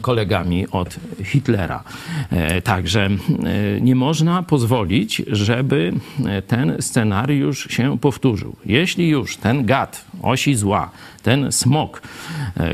kolegami 0.00 0.66
od 0.68 0.96
Hitlera. 1.24 1.82
E, 2.30 2.62
także 2.62 3.04
e, 3.04 3.80
nie 3.80 3.94
można 3.94 4.42
pozwolić, 4.42 5.22
żeby 5.26 5.92
e, 6.26 6.42
ten 6.42 6.76
scenariusz 6.80 7.68
się 7.70 7.98
powtórzył. 7.98 8.56
Jeśli 8.66 9.08
już 9.08 9.36
ten 9.36 9.66
gad 9.66 10.04
osi 10.22 10.54
zła, 10.54 10.90
ten 11.22 11.52
smok 11.52 12.02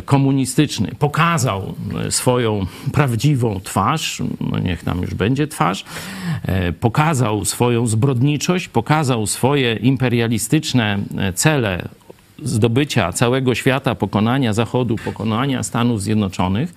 komunistyczny 0.04 0.92
pokazał 0.98 1.74
swoją 2.10 2.66
prawdziwą 2.92 3.60
twarz, 3.60 4.22
no 4.40 4.58
niech 4.58 4.84
tam 4.84 5.02
już 5.02 5.14
będzie 5.14 5.46
twarz, 5.46 5.84
pokazał 6.80 7.44
swoją 7.44 7.86
zbrodniczość, 7.86 8.68
pokazał 8.68 9.26
swoje 9.26 9.74
imperialistyczne 9.74 10.98
cele 11.34 11.88
zdobycia 12.42 13.12
całego 13.12 13.54
świata, 13.54 13.94
pokonania 13.94 14.52
Zachodu, 14.52 14.96
pokonania 14.96 15.62
Stanów 15.62 16.02
Zjednoczonych, 16.02 16.74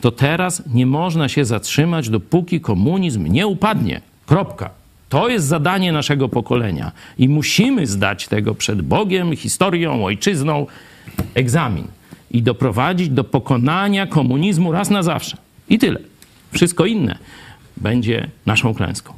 to 0.00 0.10
teraz 0.10 0.62
nie 0.74 0.86
można 0.86 1.28
się 1.28 1.44
zatrzymać, 1.44 2.08
dopóki 2.08 2.60
komunizm 2.60 3.26
nie 3.26 3.46
upadnie. 3.46 4.00
Kropka. 4.26 4.70
To 5.08 5.28
jest 5.28 5.46
zadanie 5.46 5.92
naszego 5.92 6.28
pokolenia 6.28 6.92
i 7.18 7.28
musimy 7.28 7.86
zdać 7.86 8.28
tego 8.28 8.54
przed 8.54 8.82
Bogiem, 8.82 9.36
historią, 9.36 10.04
ojczyzną 10.04 10.66
egzamin 11.34 11.86
i 12.30 12.42
doprowadzić 12.42 13.08
do 13.08 13.24
pokonania 13.24 14.06
komunizmu 14.06 14.72
raz 14.72 14.90
na 14.90 15.02
zawsze. 15.02 15.36
I 15.68 15.78
tyle. 15.78 16.00
Wszystko 16.52 16.86
inne 16.86 17.18
będzie 17.76 18.28
naszą 18.46 18.74
klęską. 18.74 19.14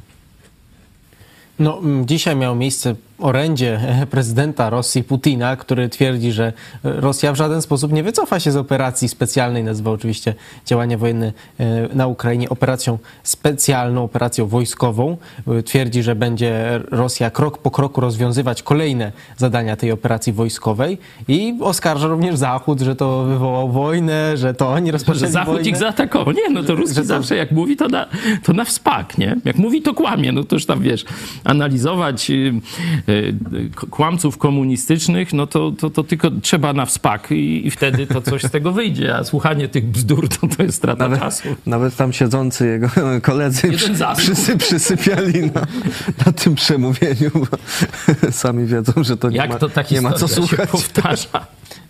No, 1.59 1.81
dzisiaj 2.05 2.35
miało 2.35 2.55
miejsce 2.55 2.95
orędzie 3.23 3.79
prezydenta 4.11 4.69
Rosji 4.69 5.03
Putina, 5.03 5.55
który 5.55 5.89
twierdzi, 5.89 6.31
że 6.31 6.53
Rosja 6.83 7.33
w 7.33 7.35
żaden 7.35 7.61
sposób 7.61 7.91
nie 7.93 8.03
wycofa 8.03 8.39
się 8.39 8.51
z 8.51 8.55
operacji 8.55 9.09
specjalnej. 9.09 9.63
Nazywa 9.63 9.91
oczywiście 9.91 10.33
działania 10.65 10.97
wojenne 10.97 11.33
e, 11.59 11.95
na 11.95 12.07
Ukrainie 12.07 12.49
operacją 12.49 12.97
specjalną, 13.23 14.03
operacją 14.03 14.47
wojskową. 14.47 15.17
Twierdzi, 15.65 16.03
że 16.03 16.15
będzie 16.15 16.81
Rosja 16.91 17.29
krok 17.29 17.57
po 17.57 17.71
kroku 17.71 18.01
rozwiązywać 18.01 18.63
kolejne 18.63 19.11
zadania 19.37 19.75
tej 19.75 19.91
operacji 19.91 20.33
wojskowej 20.33 20.97
i 21.27 21.57
oskarża 21.61 22.07
również 22.07 22.35
Zachód, 22.35 22.81
że 22.81 22.95
to 22.95 23.23
wywołał 23.23 23.71
wojnę, 23.71 24.37
że 24.37 24.53
to 24.53 24.69
oni 24.69 24.91
rozpoczęli 24.91 25.31
Zachód 25.31 25.53
wojnę. 25.53 25.69
ich 25.69 25.77
zaatakował. 25.77 26.33
Nie, 26.33 26.49
no 26.49 26.63
to 26.63 26.75
Ruski 26.75 26.95
to... 26.95 27.03
zawsze 27.03 27.35
jak 27.35 27.51
mówi, 27.51 27.77
to 27.77 27.87
na, 27.87 28.05
to 28.43 28.53
na 28.53 28.65
wspak, 28.65 29.17
nie? 29.17 29.35
Jak 29.45 29.55
mówi, 29.55 29.81
to 29.81 29.93
kłamie. 29.93 30.31
No 30.31 30.43
to 30.43 30.55
już 30.55 30.65
tam, 30.65 30.81
wiesz, 30.81 31.05
analizować 31.43 32.29
y, 32.29 32.53
Y, 33.09 33.12
kłamców 33.89 34.37
komunistycznych, 34.37 35.33
no 35.33 35.47
to, 35.47 35.71
to, 35.71 35.89
to 35.89 36.03
tylko 36.03 36.31
trzeba 36.31 36.73
na 36.73 36.85
wspak 36.85 37.31
i, 37.31 37.67
i, 37.67 37.71
wtedy 37.71 38.07
to 38.07 38.21
coś 38.21 38.43
z 38.43 38.51
tego 38.51 38.71
wyjdzie, 38.71 39.15
a 39.15 39.23
słuchanie 39.23 39.67
tych 39.67 39.85
bzdur 39.87 40.29
to, 40.29 40.47
to 40.47 40.63
jest 40.63 40.77
strata 40.77 41.03
nawet, 41.03 41.19
czasu. 41.19 41.43
Nawet 41.65 41.95
tam 41.95 42.13
siedzący 42.13 42.67
jego 42.67 42.89
koledzy 43.21 43.71
przy, 43.71 43.93
przysy, 44.17 44.57
przysypiali 44.57 45.41
na, 45.41 45.61
na 46.25 46.31
tym 46.31 46.55
przemówieniu, 46.55 47.31
bo 47.33 47.47
sami 48.31 48.65
wiedzą, 48.65 48.93
że 49.03 49.17
to 49.17 49.29
nie, 49.29 49.37
Jak 49.37 49.49
ma, 49.49 49.59
to 49.59 49.69
nie 49.91 50.01
ma 50.01 50.13
co 50.13 50.27
słuchać. 50.27 50.69
powtarza. 50.69 51.47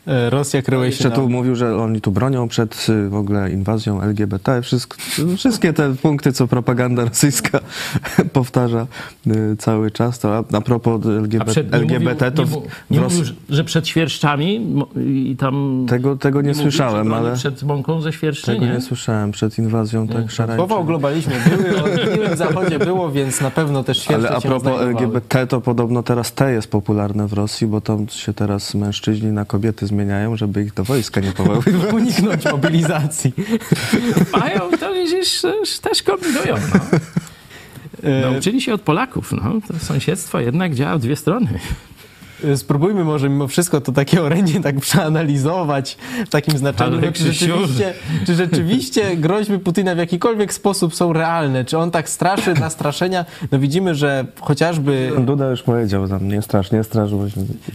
E, 0.08 0.30
Rosja 0.30 0.62
kryła 0.62 0.84
się 0.84 0.90
Jeszcze 0.90 1.10
na... 1.10 1.16
tu 1.16 1.30
mówił, 1.30 1.56
że 1.56 1.78
oni 1.78 2.02
tu 2.02 2.12
bronią 2.12 2.48
przed 2.48 2.86
y, 2.90 3.10
w 3.10 3.16
ogóle 3.16 3.52
inwazją 3.52 4.02
LGBT. 4.02 4.62
Wszystko, 4.62 4.98
wszystkie 5.38 5.74
te 5.74 5.96
punkty, 5.96 6.34
co 6.34 6.48
propaganda 6.48 7.06
rosyjska 7.06 7.60
powtarza 8.34 8.88
y, 9.28 9.56
cały 9.58 9.92
czas. 9.92 10.20
To 10.20 10.38
a, 10.38 10.44
a 10.58 10.62
propos 10.62 11.02
LGBT, 11.14 11.52
przed, 11.52 11.74
LGBT 11.74 12.32
mówił, 12.32 12.46
to... 12.46 12.62
Nie, 12.62 12.68
w, 12.68 12.92
nie 12.92 13.00
mówił, 13.00 13.24
że 13.50 13.64
przed 13.64 13.88
świerszczami 13.88 14.76
i 15.06 15.36
tam... 15.40 15.86
Tego, 15.90 16.18
tego 16.18 16.42
nie, 16.42 16.48
nie 16.48 16.56
słyszałem, 16.56 17.08
mówił, 17.08 17.26
ale... 17.26 17.36
Przed 17.36 17.64
mąką 17.64 18.02
ze 18.02 18.14
świerszczy, 18.14 18.46
Tego 18.46 18.66
nie? 18.66 18.72
nie 18.72 18.82
słyszałem. 18.82 19.32
Przed 19.32 19.58
inwazją 19.58 20.08
tak 20.08 20.32
szarańczy. 20.32 20.58
Słowa 20.58 20.76
o 20.76 20.84
globalizmie 20.84 21.36
były, 21.50 21.84
o 21.84 21.88
miłym 22.16 22.38
zachodzie 22.38 22.80
było, 22.80 23.12
więc 23.12 23.42
na 23.42 23.52
pewno 23.52 23.84
też 23.84 23.98
świerszcze 23.98 24.30
Ale 24.30 24.38
a 24.38 24.42
propos 24.42 24.82
LGBT, 24.82 25.48
to 25.48 25.62
podobno 25.62 26.04
teraz 26.04 26.34
T 26.34 26.52
jest 26.52 26.68
popularne 26.68 27.28
w 27.28 27.34
Rosji, 27.34 27.68
bo 27.68 27.82
tam 27.82 28.10
się 28.10 28.34
teraz 28.34 28.76
mężczyźni 28.76 29.32
na 29.32 29.46
kobiety 29.46 29.88
zmieniają, 29.88 30.38
żeby 30.38 30.64
ich 30.64 30.74
do 30.74 30.84
wojska 30.84 31.22
nie 31.22 31.32
powoływać. 31.32 31.94
Uniknąć 31.94 32.46
mobilizacji. 32.46 33.34
Mają, 34.40 34.60
to 34.80 34.94
widzisz, 34.94 35.42
też 35.82 36.04
kombinują. 36.04 36.56
No. 36.74 37.00
Nauczyli 38.22 38.62
się 38.62 38.74
od 38.74 38.82
Polaków. 38.82 39.32
No. 39.32 39.54
To 39.68 39.80
sąsiedztwo 39.80 40.40
jednak 40.40 40.76
działa 40.76 40.98
w 40.98 41.02
dwie 41.02 41.16
strony. 41.16 41.60
Spróbujmy 42.56 43.04
może 43.04 43.30
mimo 43.30 43.48
wszystko 43.48 43.82
to 43.82 43.92
takie 43.92 44.22
orędzie 44.22 44.62
tak 44.62 44.80
przeanalizować 44.80 45.98
w 46.26 46.30
takim 46.30 46.58
znaczeniu, 46.58 47.02
no, 47.02 47.12
czy, 47.12 47.34
rzeczywiście, 47.34 47.94
czy 48.26 48.36
rzeczywiście 48.36 49.18
groźby 49.18 49.60
Putina 49.60 49.96
w 49.96 49.98
jakikolwiek 49.98 50.54
sposób 50.54 50.96
są 50.96 51.14
realne, 51.14 51.66
czy 51.66 51.78
on 51.78 51.92
tak 51.92 52.10
straszy 52.10 52.54
dla 52.60 52.70
straszenia. 52.70 53.26
No 53.52 53.60
widzimy, 53.60 53.96
że 53.96 54.26
chociażby... 54.42 55.12
Duda 55.20 55.50
już 55.50 55.64
powiedział 55.64 56.08
tam, 56.08 56.28
nie 56.28 56.42
strasz, 56.42 56.72
nie 56.72 56.84
strasz. 56.84 57.12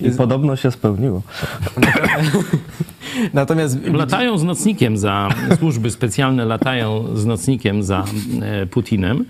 I 0.00 0.10
podobno 0.10 0.56
się 0.56 0.70
spełniło. 0.70 1.22
Natomiast... 3.34 3.78
Latają 3.92 4.38
z 4.38 4.44
nocnikiem 4.44 4.98
za, 4.98 5.28
służby 5.58 5.90
specjalne 5.90 6.44
latają 6.44 7.16
z 7.16 7.26
nocnikiem 7.26 7.82
za 7.82 8.04
e, 8.42 8.66
Putinem, 8.66 9.24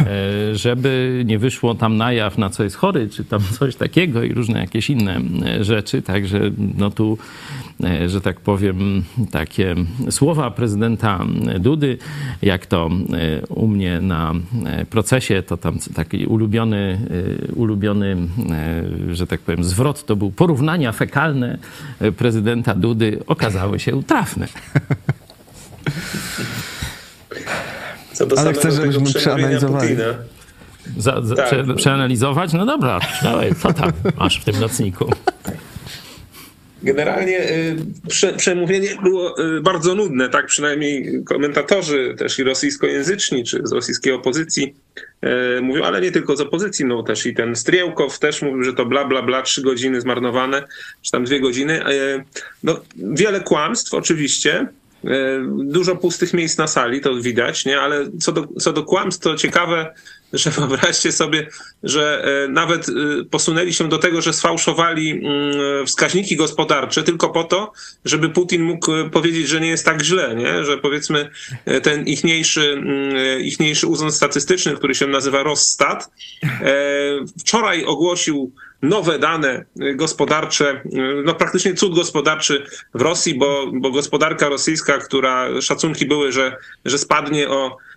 e, 0.00 0.06
żeby 0.54 1.22
nie 1.26 1.38
wyszło 1.38 1.74
tam 1.74 1.96
na 1.96 2.12
jaw, 2.12 2.38
na 2.38 2.50
co 2.50 2.64
jest 2.64 2.76
chory, 2.76 3.08
czy 3.08 3.24
tam 3.24 3.40
coś 3.58 3.76
takiego 3.76 4.22
i 4.22 4.32
różne 4.32 4.60
jakieś 4.60 4.90
inne 4.90 5.20
e, 5.46 5.64
rzeczy. 5.64 6.02
Także 6.02 6.40
no 6.76 6.90
tu, 6.90 7.18
że 8.06 8.20
tak 8.20 8.40
powiem, 8.40 9.04
takie 9.30 9.74
słowa 10.10 10.50
prezydenta 10.50 11.24
Dudy, 11.60 11.98
jak 12.42 12.66
to 12.66 12.90
u 13.48 13.68
mnie 13.68 14.00
na 14.00 14.34
procesie, 14.90 15.42
to 15.42 15.56
tam 15.56 15.78
taki 15.94 16.26
ulubiony, 16.26 16.98
ulubiony, 17.54 18.16
że 19.12 19.26
tak 19.26 19.40
powiem, 19.40 19.64
zwrot 19.64 20.06
to 20.06 20.16
był 20.16 20.30
porównania 20.30 20.92
fekalne 20.92 21.58
prezydenta 22.16 22.74
Dudy 22.74 23.18
okazały 23.26 23.80
się 23.80 24.02
trafne. 24.02 24.46
Ale 28.36 28.52
chcę, 28.52 28.72
żebyśmy 28.72 29.12
przeanalizowali. 29.14 29.96
Za, 30.96 31.22
za, 31.22 31.36
Tak. 31.36 31.46
prze, 31.46 31.74
przeanalizować? 31.74 32.52
No 32.52 32.66
dobra, 32.66 33.00
dawaj, 33.22 33.54
co 33.54 33.72
tam 33.72 33.92
masz 34.16 34.40
w 34.40 34.44
tym 34.44 34.60
nocniku? 34.60 35.12
Generalnie 36.82 37.50
y, 37.50 37.76
prze, 38.08 38.32
przemówienie 38.32 38.88
było 39.02 39.44
y, 39.56 39.60
bardzo 39.60 39.94
nudne, 39.94 40.28
tak 40.28 40.46
przynajmniej 40.46 41.24
komentatorzy 41.24 42.14
też 42.18 42.38
i 42.38 42.44
rosyjskojęzyczni, 42.44 43.44
czy 43.44 43.60
z 43.64 43.72
rosyjskiej 43.72 44.12
opozycji 44.12 44.74
y, 45.58 45.62
mówią, 45.62 45.84
ale 45.84 46.00
nie 46.00 46.12
tylko 46.12 46.36
z 46.36 46.40
opozycji, 46.40 46.84
no 46.84 47.02
też 47.02 47.26
i 47.26 47.34
ten 47.34 47.56
Strielkow 47.56 48.18
też 48.18 48.42
mówił, 48.42 48.62
że 48.62 48.72
to 48.72 48.86
bla, 48.86 49.04
bla, 49.04 49.22
bla, 49.22 49.42
trzy 49.42 49.62
godziny 49.62 50.00
zmarnowane, 50.00 50.62
czy 51.02 51.10
tam 51.10 51.24
dwie 51.24 51.40
godziny. 51.40 51.90
Y, 51.90 52.24
No, 52.62 52.80
wiele 52.96 53.40
kłamstw 53.40 53.94
oczywiście, 53.94 54.66
y, 55.04 55.08
dużo 55.64 55.96
pustych 55.96 56.34
miejsc 56.34 56.58
na 56.58 56.66
sali, 56.66 57.00
to 57.00 57.14
widać, 57.14 57.64
nie? 57.64 57.80
ale 57.80 58.10
co 58.20 58.32
do, 58.32 58.46
co 58.60 58.72
do 58.72 58.82
kłamstw, 58.82 59.24
to 59.24 59.36
ciekawe, 59.36 59.94
że 60.32 60.50
wyobraźcie 60.50 61.12
sobie, 61.12 61.46
że 61.82 62.24
e, 62.44 62.48
nawet 62.48 62.88
e, 62.88 62.92
posunęli 63.30 63.72
się 63.72 63.88
do 63.88 63.98
tego, 63.98 64.22
że 64.22 64.32
sfałszowali 64.32 65.10
mm, 65.10 65.86
wskaźniki 65.86 66.36
gospodarcze 66.36 67.02
tylko 67.02 67.28
po 67.30 67.44
to, 67.44 67.72
żeby 68.04 68.28
Putin 68.28 68.62
mógł 68.62 68.92
e, 68.92 69.10
powiedzieć, 69.10 69.48
że 69.48 69.60
nie 69.60 69.68
jest 69.68 69.84
tak 69.84 70.02
źle, 70.02 70.34
nie? 70.34 70.64
że 70.64 70.78
powiedzmy 70.78 71.30
e, 71.64 71.80
ten 71.80 72.06
ichniejszy, 72.06 72.72
mm, 72.72 73.16
e, 73.16 73.40
ichniejszy 73.40 73.86
urząd 73.86 74.14
statystyczny, 74.14 74.76
który 74.76 74.94
się 74.94 75.06
nazywa 75.06 75.42
Rosstat, 75.42 76.10
e, 76.42 76.50
wczoraj 77.38 77.84
ogłosił 77.84 78.52
nowe 78.82 79.18
dane 79.18 79.64
e, 79.80 79.94
gospodarcze, 79.94 80.82
no 81.24 81.34
praktycznie 81.34 81.74
cud 81.74 81.94
gospodarczy 81.94 82.66
w 82.94 83.00
Rosji, 83.00 83.34
bo, 83.34 83.66
bo 83.72 83.90
gospodarka 83.90 84.48
rosyjska, 84.48 84.98
która 84.98 85.60
szacunki 85.60 86.06
były, 86.06 86.32
że, 86.32 86.56
że 86.84 86.98
spadnie 86.98 87.48
o 87.48 87.66
e, 87.66 87.89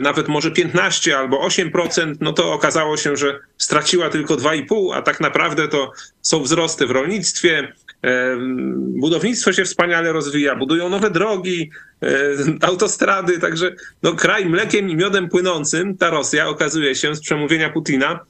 nawet 0.00 0.28
może 0.28 0.50
15 0.50 1.18
albo 1.18 1.48
8%, 1.48 2.14
no 2.20 2.32
to 2.32 2.52
okazało 2.52 2.96
się, 2.96 3.16
że 3.16 3.40
straciła 3.58 4.10
tylko 4.10 4.34
2,5, 4.34 4.94
a 4.94 5.02
tak 5.02 5.20
naprawdę 5.20 5.68
to 5.68 5.92
są 6.22 6.42
wzrosty 6.42 6.86
w 6.86 6.90
rolnictwie, 6.90 7.72
e, 8.02 8.36
budownictwo 8.78 9.52
się 9.52 9.64
wspaniale 9.64 10.12
rozwija, 10.12 10.56
budują 10.56 10.88
nowe 10.88 11.10
drogi, 11.10 11.70
e, 12.02 12.08
autostrady, 12.60 13.38
także 13.38 13.74
no, 14.02 14.12
kraj 14.12 14.46
mlekiem 14.46 14.90
i 14.90 14.96
miodem 14.96 15.28
płynącym, 15.28 15.96
ta 15.96 16.10
Rosja 16.10 16.48
okazuje 16.48 16.94
się 16.94 17.14
z 17.14 17.20
przemówienia 17.20 17.70
Putina, 17.70 18.20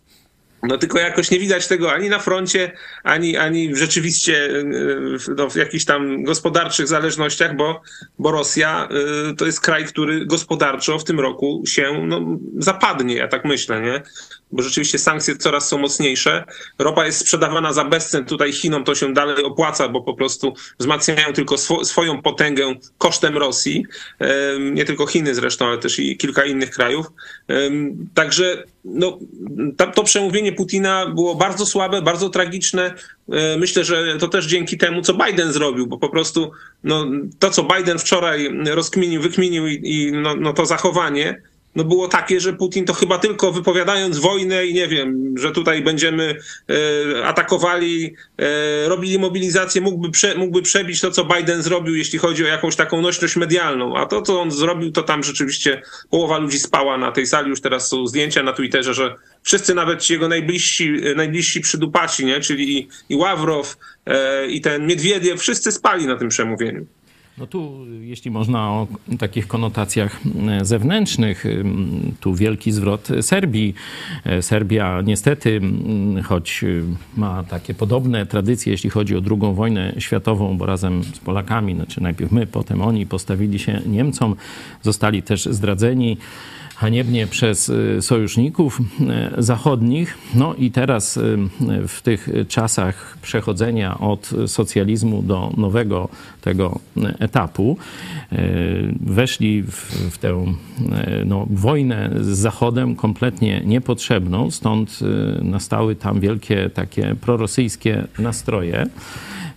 no 0.62 0.78
tylko 0.78 0.98
jakoś 0.98 1.30
nie 1.30 1.38
widać 1.38 1.66
tego 1.68 1.92
ani 1.92 2.08
na 2.08 2.18
froncie, 2.18 2.72
ani, 3.02 3.36
ani 3.36 3.76
rzeczywiście 3.76 4.46
y, 4.46 5.18
w- 5.18 5.28
no, 5.36 5.50
w 5.50 5.56
jakichś 5.56 5.84
tam 5.84 6.22
gospodarczych 6.22 6.88
zależnościach, 6.88 7.56
bo, 7.56 7.82
bo 8.18 8.30
Rosja 8.30 8.88
y, 9.30 9.36
to 9.36 9.46
jest 9.46 9.60
kraj, 9.60 9.84
który 9.84 10.26
gospodarczo 10.26 10.98
w 10.98 11.04
tym 11.04 11.20
roku 11.20 11.62
się 11.66 12.06
no, 12.06 12.20
zapadnie, 12.58 13.14
ja 13.16 13.28
tak 13.28 13.44
myślę, 13.44 13.80
nie? 13.80 14.02
Bo 14.52 14.62
rzeczywiście 14.62 14.98
sankcje 14.98 15.36
coraz 15.36 15.68
są 15.68 15.78
mocniejsze. 15.78 16.44
Ropa 16.78 17.06
jest 17.06 17.18
sprzedawana 17.18 17.72
za 17.72 17.84
bezcen. 17.84 18.24
Tutaj 18.24 18.52
Chinom 18.52 18.84
to 18.84 18.94
się 18.94 19.12
dalej 19.12 19.44
opłaca, 19.44 19.88
bo 19.88 20.00
po 20.02 20.14
prostu 20.14 20.54
wzmacniają 20.78 21.32
tylko 21.32 21.54
swo- 21.54 21.84
swoją 21.84 22.22
potęgę 22.22 22.74
kosztem 22.98 23.36
Rosji. 23.38 23.84
Nie 24.72 24.84
tylko 24.84 25.06
Chiny 25.06 25.34
zresztą, 25.34 25.66
ale 25.66 25.78
też 25.78 25.98
i 25.98 26.16
kilka 26.16 26.44
innych 26.44 26.70
krajów. 26.70 27.06
Także 28.14 28.64
no, 28.84 29.18
to 29.94 30.04
przemówienie 30.04 30.52
Putina 30.52 31.06
było 31.06 31.34
bardzo 31.34 31.66
słabe, 31.66 32.02
bardzo 32.02 32.28
tragiczne. 32.28 32.94
E, 33.32 33.56
Myślę, 33.58 33.84
że 33.84 34.16
to 34.18 34.28
też 34.28 34.46
dzięki 34.46 34.78
temu, 34.78 35.02
co 35.02 35.14
Biden 35.14 35.52
zrobił, 35.52 35.86
bo 35.86 35.98
po 35.98 36.08
prostu 36.08 36.50
no, 36.84 37.06
to, 37.38 37.50
co 37.50 37.62
Biden 37.62 37.98
wczoraj 37.98 38.50
rozkminił, 38.70 39.22
wykminił 39.22 39.66
i, 39.66 39.80
i 39.84 40.12
no, 40.12 40.34
no, 40.36 40.52
to 40.52 40.66
zachowanie, 40.66 41.42
no 41.76 41.84
było 41.84 42.08
takie, 42.08 42.40
że 42.40 42.52
Putin 42.52 42.84
to 42.84 42.92
chyba 42.92 43.18
tylko 43.18 43.52
wypowiadając 43.52 44.18
wojnę 44.18 44.66
i 44.66 44.74
nie 44.74 44.88
wiem, 44.88 45.34
że 45.38 45.52
tutaj 45.52 45.82
będziemy 45.82 46.36
e, 47.18 47.26
atakowali, 47.26 48.14
e, 48.38 48.88
robili 48.88 49.18
mobilizację, 49.18 49.80
mógłby, 49.80 50.10
prze, 50.10 50.34
mógłby 50.34 50.62
przebić 50.62 51.00
to, 51.00 51.10
co 51.10 51.24
Biden 51.24 51.62
zrobił, 51.62 51.94
jeśli 51.94 52.18
chodzi 52.18 52.44
o 52.44 52.48
jakąś 52.48 52.76
taką 52.76 53.00
nośność 53.00 53.36
medialną. 53.36 53.96
A 53.96 54.06
to, 54.06 54.22
co 54.22 54.40
on 54.40 54.50
zrobił, 54.50 54.92
to 54.92 55.02
tam 55.02 55.22
rzeczywiście 55.22 55.82
połowa 56.10 56.38
ludzi 56.38 56.58
spała 56.58 56.98
na 56.98 57.12
tej 57.12 57.26
sali. 57.26 57.50
Już 57.50 57.60
teraz 57.60 57.88
są 57.88 58.06
zdjęcia 58.06 58.42
na 58.42 58.52
Twitterze, 58.52 58.94
że 58.94 59.14
wszyscy, 59.42 59.74
nawet 59.74 60.02
ci 60.02 60.12
jego 60.12 60.28
najbliżsi, 60.28 61.00
e, 61.04 61.14
najbliżsi 61.14 61.60
przydupaci, 61.60 62.24
nie? 62.24 62.40
czyli 62.40 62.78
i, 62.78 62.88
i 63.08 63.16
Ławrow, 63.16 63.76
i 64.48 64.60
ten 64.60 64.86
Miedwiediew, 64.86 65.40
wszyscy 65.40 65.72
spali 65.72 66.06
na 66.06 66.16
tym 66.16 66.28
przemówieniu. 66.28 66.86
No 67.38 67.46
tu, 67.46 67.86
jeśli 68.00 68.30
można 68.30 68.70
o 68.70 68.86
takich 69.18 69.46
konotacjach 69.46 70.20
e, 70.48 70.64
zewnętrznych, 70.64 71.46
ym, 71.46 72.14
tu 72.20 72.34
wielki 72.34 72.72
zwrot 72.72 73.08
Serbii. 73.20 73.74
E, 74.24 74.42
Serbia 74.42 75.00
niestety, 75.04 75.60
choć 76.24 76.64
ma 77.16 77.42
takie 77.42 77.74
podobne 77.74 78.26
tradycje, 78.26 78.72
jeśli 78.72 78.90
chodzi 78.90 79.16
o 79.16 79.22
II 79.30 79.54
wojnę 79.54 79.94
światową, 79.98 80.58
bo 80.58 80.66
razem 80.66 81.04
z 81.04 81.18
Polakami, 81.18 81.74
znaczy 81.74 82.02
najpierw 82.02 82.32
my, 82.32 82.46
potem 82.46 82.82
oni 82.82 83.06
postawili 83.06 83.58
się 83.58 83.80
Niemcom, 83.86 84.36
zostali 84.82 85.22
też 85.22 85.44
zdradzeni 85.44 86.16
haniebnie 86.76 87.26
przez 87.26 87.68
y, 87.68 88.02
sojuszników 88.02 88.80
y, 89.38 89.42
zachodnich. 89.42 90.18
No 90.34 90.54
i 90.54 90.70
teraz 90.70 91.16
y, 91.16 91.38
w 91.88 92.02
tych 92.02 92.28
czasach 92.48 93.18
przechodzenia 93.22 93.98
od 93.98 94.30
socjalizmu 94.46 95.22
do 95.22 95.52
nowego 95.56 96.08
tego 96.40 96.78
etapu 97.18 97.76
weszli 99.00 99.62
w, 99.62 99.72
w 100.10 100.18
tę 100.18 100.44
no, 101.26 101.46
wojnę 101.50 102.10
z 102.20 102.26
Zachodem 102.26 102.96
kompletnie 102.96 103.62
niepotrzebną, 103.64 104.50
stąd 104.50 104.98
nastały 105.42 105.94
tam 105.94 106.20
wielkie 106.20 106.70
takie 106.70 107.14
prorosyjskie 107.20 108.04
nastroje. 108.18 108.86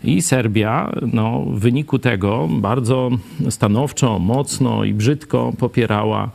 I 0.04 0.22
Serbia 0.22 0.92
no, 1.14 1.46
w 1.46 1.60
wyniku 1.60 2.00
tego 2.00 2.48
bardzo 2.52 3.10
stanowczo, 3.50 4.20
mocno 4.20 4.84
i 4.84 4.94
brzydko 4.94 5.54
popierała 5.58 6.32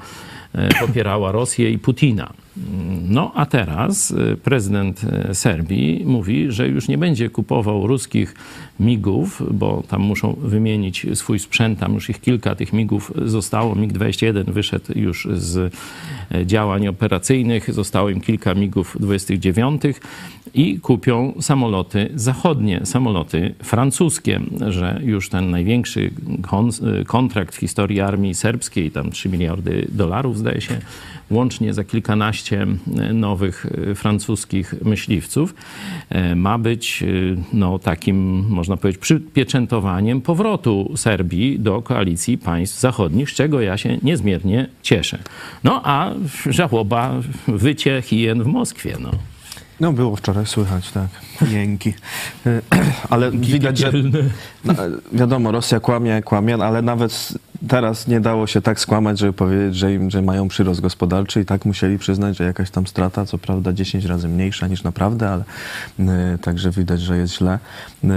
popierała 0.81 1.33
Rosję 1.33 1.71
i 1.71 1.79
Putina. 1.79 2.33
No 3.09 3.33
a 3.35 3.47
teraz 3.47 4.11
e, 4.11 4.37
prezydent 4.37 5.05
e, 5.05 5.35
Serbii 5.35 6.05
mówi, 6.07 6.53
że 6.53 6.69
już 6.69 6.89
nie 6.89 6.99
będzie 6.99 7.31
kupował 7.31 7.87
ruskich 7.87 8.35
migów, 8.81 9.43
bo 9.51 9.83
tam 9.89 10.01
muszą 10.01 10.37
wymienić 10.43 11.07
swój 11.15 11.39
sprzęt, 11.39 11.79
tam 11.79 11.95
już 11.95 12.11
ich 12.11 12.21
kilka 12.21 12.55
tych 12.55 12.73
migów 12.73 13.13
zostało. 13.25 13.75
MiG-21 13.75 14.51
wyszedł 14.51 14.99
już 14.99 15.29
z 15.33 15.75
e, 16.35 16.47
działań 16.47 16.89
operacyjnych, 16.89 17.75
zostało 17.75 18.11
im 18.11 18.21
kilka 18.21 18.55
migów 18.55 18.97
29 19.01 19.83
i 20.55 20.81
kupią 20.81 21.35
samoloty 21.41 22.11
zachodnie, 22.15 22.81
samoloty 22.87 23.55
francuskie, 23.63 24.41
że 24.69 25.01
już 25.05 25.29
ten 25.29 25.51
największy 25.51 26.11
kon, 26.43 26.71
kontrakt 27.07 27.55
w 27.55 27.59
historii 27.59 28.01
armii 28.01 28.35
serbskiej, 28.35 28.91
tam 28.91 29.11
3 29.11 29.29
miliardy 29.29 29.87
dolarów 29.93 30.39
zdaje 30.39 30.61
się, 30.61 30.81
łącznie 31.31 31.75
za 31.75 31.85
kilkanaście 31.85 32.44
nowych 33.13 33.67
e, 33.91 33.95
francuskich 33.95 34.75
myśliwców, 34.85 35.55
e, 36.11 36.35
ma 36.35 36.59
być 36.59 37.03
e, 37.03 37.07
no, 37.53 37.79
takim, 37.79 38.47
można 38.49 38.77
powiedzieć, 38.77 39.03
przypieczętowaniem 39.03 40.21
powrotu 40.21 40.93
Serbii 40.97 41.59
do 41.59 41.83
koalicji 41.83 42.39
państw 42.39 42.81
zachodnich, 42.81 43.31
z 43.31 43.35
czego 43.35 43.61
ja 43.61 43.77
się 43.77 43.99
niezmiernie 44.03 44.69
cieszę. 44.83 45.19
No 45.65 45.81
a 45.85 46.11
żałoba, 46.47 47.15
wycie 47.49 48.03
hien 48.03 48.43
w 48.43 48.47
Moskwie. 48.47 48.97
No. 49.01 49.11
No 49.81 49.93
było 49.93 50.17
wczoraj 50.17 50.47
słychać, 50.47 50.91
tak. 50.91 51.09
Jęki. 51.51 51.93
Ale 53.11 53.31
widać, 53.31 53.79
że. 53.79 53.93
No, 54.65 54.75
wiadomo, 55.13 55.53
Rosja 55.53 55.81
kłamie, 55.81 56.23
kłamie, 56.23 56.55
ale 56.55 56.83
nawet 56.83 57.35
teraz 57.69 58.09
nie 58.09 58.21
dało 58.21 58.47
się 58.47 58.61
tak 58.61 58.81
skłamać, 58.81 59.19
żeby 59.19 59.33
powiedzieć, 59.33 59.77
że, 59.77 59.95
im, 59.95 60.11
że 60.11 60.23
mają 60.23 60.49
przyrost 60.49 60.81
gospodarczy 60.81 61.41
i 61.41 61.45
tak 61.45 61.65
musieli 61.65 61.99
przyznać, 61.99 62.37
że 62.37 62.45
jakaś 62.45 62.71
tam 62.71 62.87
strata, 62.87 63.27
co 63.27 63.39
prawda 63.39 63.73
10 63.73 64.05
razy 64.05 64.29
mniejsza 64.29 64.67
niż 64.67 64.83
naprawdę, 64.83 65.31
ale 65.31 65.45
y, 66.35 66.39
także 66.39 66.71
widać, 66.71 67.01
że 67.01 67.17
jest 67.17 67.35
źle. 67.35 67.59
Y, 68.05 68.09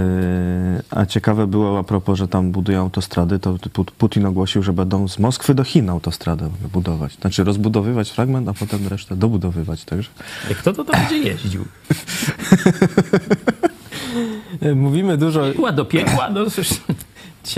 a 0.90 1.06
ciekawe 1.06 1.46
było 1.46 1.78
a 1.78 1.84
propos, 1.84 2.18
że 2.18 2.28
tam 2.28 2.52
budują 2.52 2.80
autostrady, 2.80 3.38
to 3.38 3.54
Pu- 3.54 3.92
Putin 3.98 4.26
ogłosił, 4.26 4.62
że 4.62 4.72
będą 4.72 5.08
z 5.08 5.18
Moskwy 5.18 5.54
do 5.54 5.64
Chin 5.64 5.90
autostradę 5.90 6.50
budować. 6.72 7.16
Znaczy 7.20 7.44
rozbudowywać 7.44 8.10
fragment, 8.10 8.48
a 8.48 8.54
potem 8.54 8.88
resztę 8.88 9.16
dobudowywać, 9.16 9.84
także... 9.84 10.10
Kto 10.58 10.72
to 10.72 10.84
tam 10.84 11.00
będzie 11.00 11.18
jeździł? 11.18 11.64
E, 14.62 14.74
Mówimy 14.74 15.16
dużo, 15.16 15.44
Piekła 15.46 15.72
do 15.72 15.84
piekła? 15.84 16.30
No, 16.30 16.44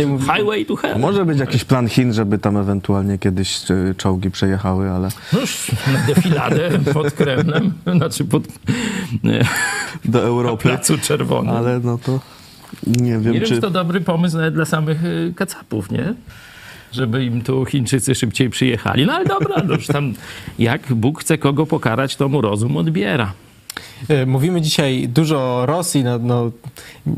mówimy, 0.07 0.35
highway 0.35 0.67
to 0.67 0.77
hell. 0.77 0.99
Może 0.99 1.25
być 1.25 1.39
jakiś 1.39 1.65
plan 1.65 1.89
Chin, 1.89 2.13
żeby 2.13 2.39
tam 2.39 2.57
ewentualnie 2.57 3.19
kiedyś 3.19 3.71
y, 3.71 3.95
czołgi 3.97 4.31
przejechały, 4.31 4.91
ale 4.91 5.09
No 5.33 5.41
już 5.41 5.71
na 5.93 6.15
defiladę 6.15 6.71
pod 6.93 7.13
Kremlem, 7.13 7.73
znaczy 7.97 8.25
pod 8.25 8.43
nie, 9.25 9.45
do 10.05 10.23
Europy. 10.23 10.63
Placu 10.69 10.99
Czerwonym. 10.99 11.55
Ale 11.57 11.81
no 11.81 11.99
to 11.99 12.21
nie 12.87 13.13
wiem, 13.19 13.33
Nie 13.33 13.41
wiem, 13.41 13.49
czy... 13.49 13.55
czy 13.55 13.61
to 13.61 13.71
dobry 13.71 14.01
pomysł 14.01 14.37
nawet 14.37 14.55
dla 14.55 14.65
samych 14.65 14.99
kacapów, 15.37 15.91
nie? 15.91 16.15
żeby 16.93 17.25
im 17.25 17.43
tu 17.43 17.65
Chińczycy 17.65 18.15
szybciej 18.15 18.51
przyjechali. 18.51 19.07
No 19.07 19.13
ale 19.13 19.25
dobra, 19.25 19.63
no 19.69 19.75
już 19.75 19.87
tam 19.87 20.15
jak 20.59 20.93
Bóg 20.95 21.21
chce 21.21 21.39
kogo 21.39 21.67
pokarać, 21.67 22.17
to 22.17 22.29
mu 22.29 22.41
rozum 22.41 22.77
odbiera. 22.77 23.33
E, 24.09 24.27
Mówimy 24.27 24.61
dzisiaj 24.61 25.09
dużo 25.09 25.39
o 25.39 25.67
Rosji, 25.67 26.05
no, 26.05 26.19
no, 26.19 26.51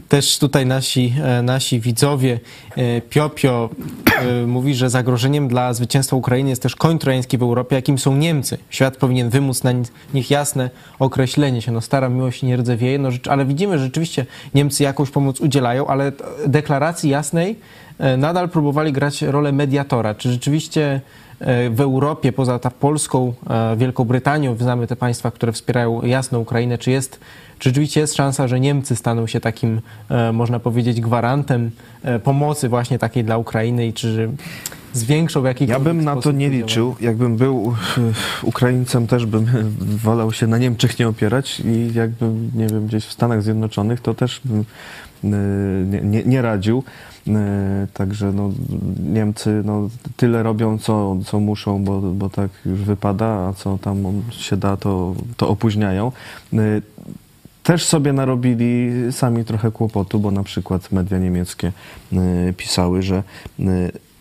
też 0.09 0.39
tutaj 0.39 0.67
nasi, 0.67 1.15
e, 1.23 1.43
nasi 1.43 1.81
widzowie, 1.81 2.41
e, 2.77 3.01
Piopio 3.01 3.71
mówi, 4.47 4.75
że 4.75 4.91
zagrożeniem 4.91 5.49
dla 5.49 5.75
zwycięstwa 5.75 6.17
Ukrainy 6.17 6.51
jest 6.51 6.63
też 6.63 6.77
koń 6.77 6.99
trojański 6.99 7.39
w 7.39 7.43
Europie, 7.43 7.77
jakim 7.77 7.99
są 7.99 8.17
Niemcy. 8.17 8.59
Świat 8.71 8.97
powinien 8.97 9.31
wymóc 9.31 9.63
na 9.63 9.73
nich 10.15 10.31
jasne 10.31 10.71
określenie 10.99 11.63
się. 11.63 11.73
No 11.73 11.81
stara 11.81 12.09
miłość 12.09 12.43
nie 12.43 12.57
rdzewieje, 12.57 12.99
no, 12.99 13.09
ale 13.29 13.45
widzimy, 13.45 13.79
że 13.79 13.85
rzeczywiście 13.85 14.27
Niemcy 14.55 14.83
jakąś 14.83 15.11
pomoc 15.11 15.41
udzielają, 15.41 15.87
ale 15.87 16.13
deklaracji 16.47 17.11
jasnej 17.11 17.57
nadal 18.19 18.49
próbowali 18.49 18.93
grać 18.93 19.23
rolę 19.23 19.53
mediatora. 19.53 20.15
Czy 20.15 20.33
rzeczywiście 20.33 21.01
w 21.71 21.81
Europie, 21.81 22.33
poza 22.33 22.59
ta 22.59 22.71
Polską, 22.71 23.33
e, 23.51 23.77
Wielką 23.77 24.05
Brytanią, 24.05 24.57
znamy 24.57 24.87
te 24.87 24.97
państwa, 24.97 25.31
które 25.31 25.53
wspierają 25.53 26.03
jasno 26.03 26.39
Ukrainę, 26.39 26.79
czy 26.79 26.91
jest, 26.91 27.21
czy 27.59 27.69
rzeczywiście 27.69 28.01
jest 28.01 28.15
szansa, 28.15 28.49
że 28.49 28.61
Niemcy 28.61 28.97
staną 28.97 29.27
się 29.27 29.41
takim, 29.41 29.81
e, 30.11 30.33
można 30.33 30.61
powiedzieć, 30.61 31.01
gwarantem 31.01 31.71
e, 32.03 32.19
pomocy 32.19 32.69
właśnie 32.69 32.99
takiej 32.99 33.25
dla 33.25 33.39
Ukrainy 33.39 33.87
i 33.87 33.93
czy 33.93 34.31
zwiększą 34.93 35.45
jakiś 35.45 35.69
Ja 35.69 35.81
bym 35.81 36.05
na 36.05 36.17
to 36.17 36.33
nie 36.33 36.51
liczył. 36.51 36.97
Jakbym 37.01 37.37
był 37.37 37.75
e, 37.99 38.01
Ukraińcem, 38.43 39.07
też 39.07 39.27
bym 39.27 39.47
wolał 40.05 40.33
się 40.33 40.47
na 40.47 40.59
Niemczech 40.59 40.99
nie 40.99 41.09
opierać 41.09 41.61
i 41.61 41.95
jakbym, 41.95 42.51
nie 42.55 42.67
wiem, 42.67 42.87
gdzieś 42.87 43.05
w 43.05 43.13
Stanach 43.13 43.43
Zjednoczonych, 43.43 44.01
to 44.01 44.15
też 44.15 44.41
bym 44.45 44.65
e, 45.25 45.29
nie, 45.85 46.01
nie, 46.01 46.25
nie 46.25 46.43
radził. 46.43 46.85
E, 47.29 47.87
Także 47.95 48.33
no, 48.33 48.51
Niemcy 49.13 49.63
no, 49.65 49.89
tyle 50.17 50.43
robią, 50.43 50.79
co, 50.79 51.17
co 51.27 51.41
muszą, 51.41 51.85
bo, 51.85 52.01
bo 52.01 52.31
tak 52.31 52.51
już 52.67 52.81
wypada, 52.81 53.27
a 53.27 53.53
co 53.53 53.79
tam 53.79 54.23
się 54.31 54.57
da, 54.57 54.77
to, 54.77 55.15
to 55.37 55.49
opóźniają. 55.49 56.13
Też 57.63 57.85
sobie 57.85 58.13
narobili 58.13 58.91
sami 59.11 59.45
trochę 59.45 59.71
kłopotu, 59.71 60.21
bo 60.21 60.31
na 60.31 60.43
przykład 60.43 60.93
media 60.93 61.19
niemieckie 61.19 61.73
pisały, 62.57 63.03
że 63.03 63.23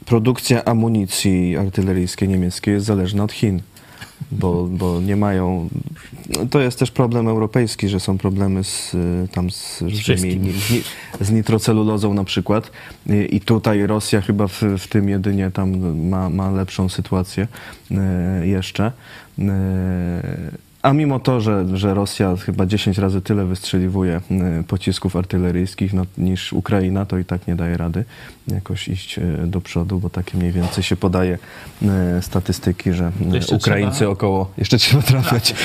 produkcja 0.05 0.65
amunicji 0.65 1.57
artyleryjskiej 1.57 2.29
niemieckiej 2.29 2.73
jest 2.73 2.85
zależna 2.85 3.23
od 3.23 3.31
Chin. 3.31 3.61
Bo, 4.31 4.67
bo 4.71 5.01
nie 5.01 5.15
mają. 5.15 5.69
No 6.29 6.45
to 6.45 6.59
jest 6.59 6.79
też 6.79 6.91
problem 6.91 7.27
europejski, 7.27 7.89
że 7.89 7.99
są 7.99 8.17
problemy 8.17 8.63
z, 8.63 8.93
y, 8.93 9.27
tam 9.31 9.51
z, 9.51 9.81
ni, 9.81 10.53
z 11.21 11.31
nitrocelulozą 11.31 12.13
na 12.13 12.23
przykład. 12.23 12.71
Y, 13.09 13.25
I 13.25 13.39
tutaj 13.39 13.87
Rosja 13.87 14.21
chyba 14.21 14.47
w, 14.47 14.61
w 14.77 14.87
tym 14.87 15.09
jedynie 15.09 15.51
tam 15.51 15.93
ma, 16.09 16.29
ma 16.29 16.51
lepszą 16.51 16.89
sytuację 16.89 17.47
y, 17.91 18.47
jeszcze. 18.47 18.91
A 20.81 20.93
mimo 20.93 21.19
to, 21.19 21.41
że, 21.41 21.77
że 21.77 21.93
Rosja 21.93 22.35
chyba 22.35 22.65
10 22.65 22.97
razy 22.97 23.21
tyle 23.21 23.45
wystrzeliwuje 23.45 24.21
y, 24.59 24.63
pocisków 24.63 25.15
artyleryjskich 25.15 25.93
no, 25.93 26.05
niż 26.17 26.53
Ukraina, 26.53 27.05
to 27.05 27.17
i 27.17 27.25
tak 27.25 27.47
nie 27.47 27.55
daje 27.55 27.77
rady 27.77 28.05
jakoś 28.47 28.87
iść 28.87 29.17
y, 29.17 29.37
do 29.47 29.61
przodu, 29.61 29.99
bo 29.99 30.09
takie 30.09 30.37
mniej 30.37 30.51
więcej 30.51 30.83
się 30.83 30.95
podaje 30.95 31.37
y, 31.81 31.87
statystyki, 32.21 32.93
że 32.93 33.11
jeszcze 33.31 33.55
Ukraińcy 33.55 33.97
trzeba- 33.97 34.11
około, 34.11 34.51
jeszcze 34.57 34.77
trzeba 34.77 35.03
trafiać, 35.03 35.55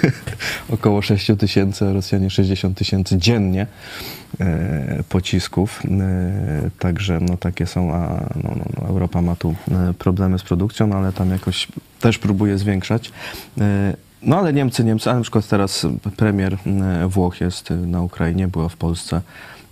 około 0.74 1.02
6 1.02 1.30
tysięcy, 1.38 1.92
Rosjanie 1.92 2.30
60 2.30 2.78
tysięcy 2.78 3.18
dziennie 3.18 3.66
pocisków. 5.08 5.82
Także 6.78 7.20
no, 7.20 7.36
takie 7.36 7.66
są, 7.66 7.94
a 7.94 8.08
no, 8.44 8.50
no, 8.56 8.64
no, 8.80 8.88
Europa 8.88 9.22
ma 9.22 9.36
tu 9.36 9.54
problemy 9.98 10.38
z 10.38 10.42
produkcją, 10.42 10.92
ale 10.92 11.12
tam 11.12 11.30
jakoś 11.30 11.68
też 12.00 12.18
próbuje 12.18 12.58
zwiększać. 12.58 13.12
No 14.26 14.36
ale 14.38 14.52
Niemcy, 14.52 14.84
Niemcy, 14.84 15.10
a 15.10 15.14
na 15.14 15.20
przykład 15.20 15.48
teraz 15.48 15.86
premier 16.16 16.56
e, 16.66 17.08
Włoch 17.08 17.40
jest 17.40 17.70
e, 17.70 17.74
na 17.74 18.02
Ukrainie, 18.02 18.48
była 18.48 18.68
w 18.68 18.76
Polsce. 18.76 19.20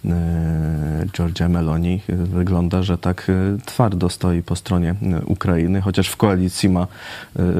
e, 0.04 1.06
Giorgia 1.12 1.48
Meloni 1.48 2.00
wygląda, 2.08 2.82
że 2.82 2.98
tak 2.98 3.30
twardo 3.66 4.08
stoi 4.08 4.42
po 4.42 4.56
stronie 4.56 4.94
Ukrainy, 5.26 5.80
chociaż 5.80 6.08
w 6.08 6.16
koalicji 6.16 6.68
ma 6.68 6.86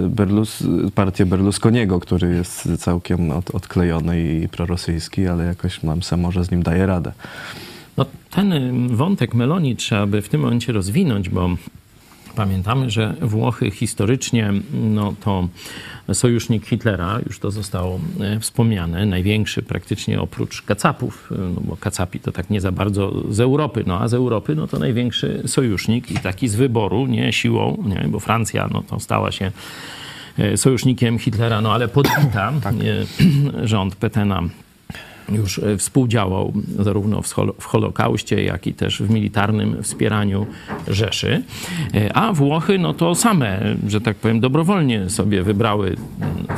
Berlus, 0.08 0.62
partię 0.94 1.26
Berlusconiego, 1.26 2.00
który 2.00 2.34
jest 2.34 2.68
całkiem 2.78 3.30
od, 3.30 3.50
odklejony 3.50 4.20
i 4.22 4.48
prorosyjski, 4.48 5.28
ale 5.28 5.44
jakoś 5.44 5.82
nam 5.82 6.02
se 6.02 6.16
może 6.16 6.44
z 6.44 6.50
nim 6.50 6.62
daje 6.62 6.86
radę. 6.86 7.12
No, 7.96 8.06
ten 8.30 8.52
wątek 8.96 9.34
Meloni 9.34 9.76
trzeba 9.76 10.06
by 10.06 10.22
w 10.22 10.28
tym 10.28 10.40
momencie 10.40 10.72
rozwinąć, 10.72 11.28
bo 11.28 11.50
pamiętamy, 12.36 12.90
że 12.90 13.14
Włochy 13.20 13.70
historycznie 13.70 14.52
no, 14.72 15.14
to 15.24 15.48
sojusznik 16.12 16.66
Hitlera, 16.66 17.20
już 17.26 17.38
to 17.38 17.50
zostało 17.50 18.00
e, 18.20 18.40
wspomniane, 18.40 19.06
największy 19.06 19.62
praktycznie 19.62 20.20
oprócz 20.20 20.62
Kacapów, 20.62 21.30
e, 21.32 21.34
no 21.38 21.60
bo 21.60 21.76
Kacapi 21.76 22.20
to 22.20 22.32
tak 22.32 22.50
nie 22.50 22.60
za 22.60 22.72
bardzo 22.72 23.12
z 23.30 23.40
Europy, 23.40 23.84
no 23.86 24.00
a 24.00 24.08
z 24.08 24.14
Europy 24.14 24.54
no 24.54 24.66
to 24.66 24.78
największy 24.78 25.42
sojusznik 25.46 26.10
i 26.10 26.14
taki 26.14 26.48
z 26.48 26.54
wyboru, 26.54 27.06
nie 27.06 27.32
siłą, 27.32 27.84
nie, 27.86 28.08
bo 28.08 28.20
Francja 28.20 28.68
no 28.72 28.82
to 28.82 29.00
stała 29.00 29.32
się 29.32 29.52
e, 30.38 30.56
sojusznikiem 30.56 31.18
Hitlera, 31.18 31.60
no 31.60 31.72
ale 31.72 31.88
podbita 31.88 32.52
e, 32.52 32.62
rząd 33.72 33.96
Petena 33.96 34.42
już 35.28 35.58
e, 35.58 35.76
współdziałał 35.76 36.52
zarówno 36.78 37.22
w 37.60 37.64
Holokauście, 37.64 38.44
jak 38.44 38.66
i 38.66 38.74
też 38.74 39.02
w 39.02 39.10
militarnym 39.10 39.82
wspieraniu 39.82 40.46
Rzeszy. 40.88 41.42
E, 41.94 42.16
A 42.16 42.32
Włochy, 42.32 42.78
no 42.78 42.94
to 42.94 43.14
same, 43.14 43.76
że 43.88 44.00
tak 44.00 44.16
powiem, 44.16 44.40
dobrowolnie 44.40 45.10
sobie 45.10 45.42
wybrały 45.42 45.96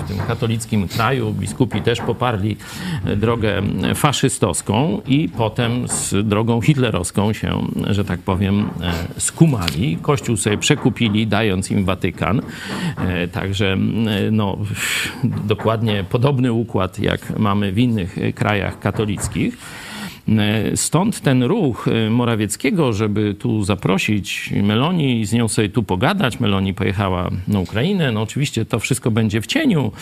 w 0.05 0.09
tym 0.09 0.19
katolickim 0.19 0.89
kraju. 0.89 1.33
Biskupi 1.33 1.83
też 1.83 2.01
poparli 2.01 2.57
e, 3.05 3.17
drogę 3.17 3.63
faszystowską 3.95 5.01
i 5.07 5.29
potem 5.29 5.89
z 5.89 6.29
drogą 6.29 6.61
hitlerowską 6.61 7.33
się, 7.33 7.63
że 7.91 8.05
tak 8.05 8.21
powiem, 8.21 8.71
skumali. 9.19 9.99
Kościół 10.03 10.37
sobie 10.37 10.59
przekupili, 10.59 11.27
dając 11.27 11.71
im 11.71 11.85
Watykan. 11.85 12.43
Także 13.33 13.77
no, 14.33 14.59
dokładnie 15.45 16.05
podobny 16.11 16.53
układ, 16.53 16.99
jak 16.99 17.39
mamy 17.39 17.73
w 17.73 17.79
innych 17.79 18.19
e, 18.19 18.33
krajach 18.55 18.79
katolickich. 18.79 19.55
E, 20.29 20.77
Stąd 20.77 21.21
ten 21.21 21.43
ruch 21.43 21.89
e, 21.89 22.11
Morawieckiego, 22.11 22.93
żeby 22.93 23.35
tu 23.35 23.65
zaprosić 23.65 24.53
Meloni 24.63 25.21
i 25.21 25.27
z 25.27 25.33
nią 25.33 25.49
sobie 25.49 25.69
tu 25.69 25.83
pogadać. 25.83 26.41
Meloni 26.41 26.75
pojechała 26.75 27.31
na 27.49 27.61
Ukrainę. 27.61 28.13
No 28.13 28.23
oczywiście 28.23 28.65
to 28.65 28.79
wszystko 28.79 29.11
będzie 29.11 29.41
w 29.41 29.47
cieniu 29.47 29.93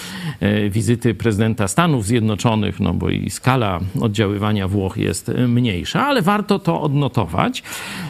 e, 0.41 0.71
wizyty 0.71 1.15
prezydenta 1.15 1.69
Stanów 1.69 2.07
Zjednoczonych, 2.07 2.81
no 2.81 2.95
bo 2.95 3.11
i 3.11 3.31
skala 3.31 3.81
oddziaływania 4.01 4.69
Włoch 4.69 4.97
jest 4.97 5.31
mniejsza, 5.49 6.07
ale 6.07 6.23
warto 6.23 6.59
to 6.59 6.81
odnotować, 6.81 7.63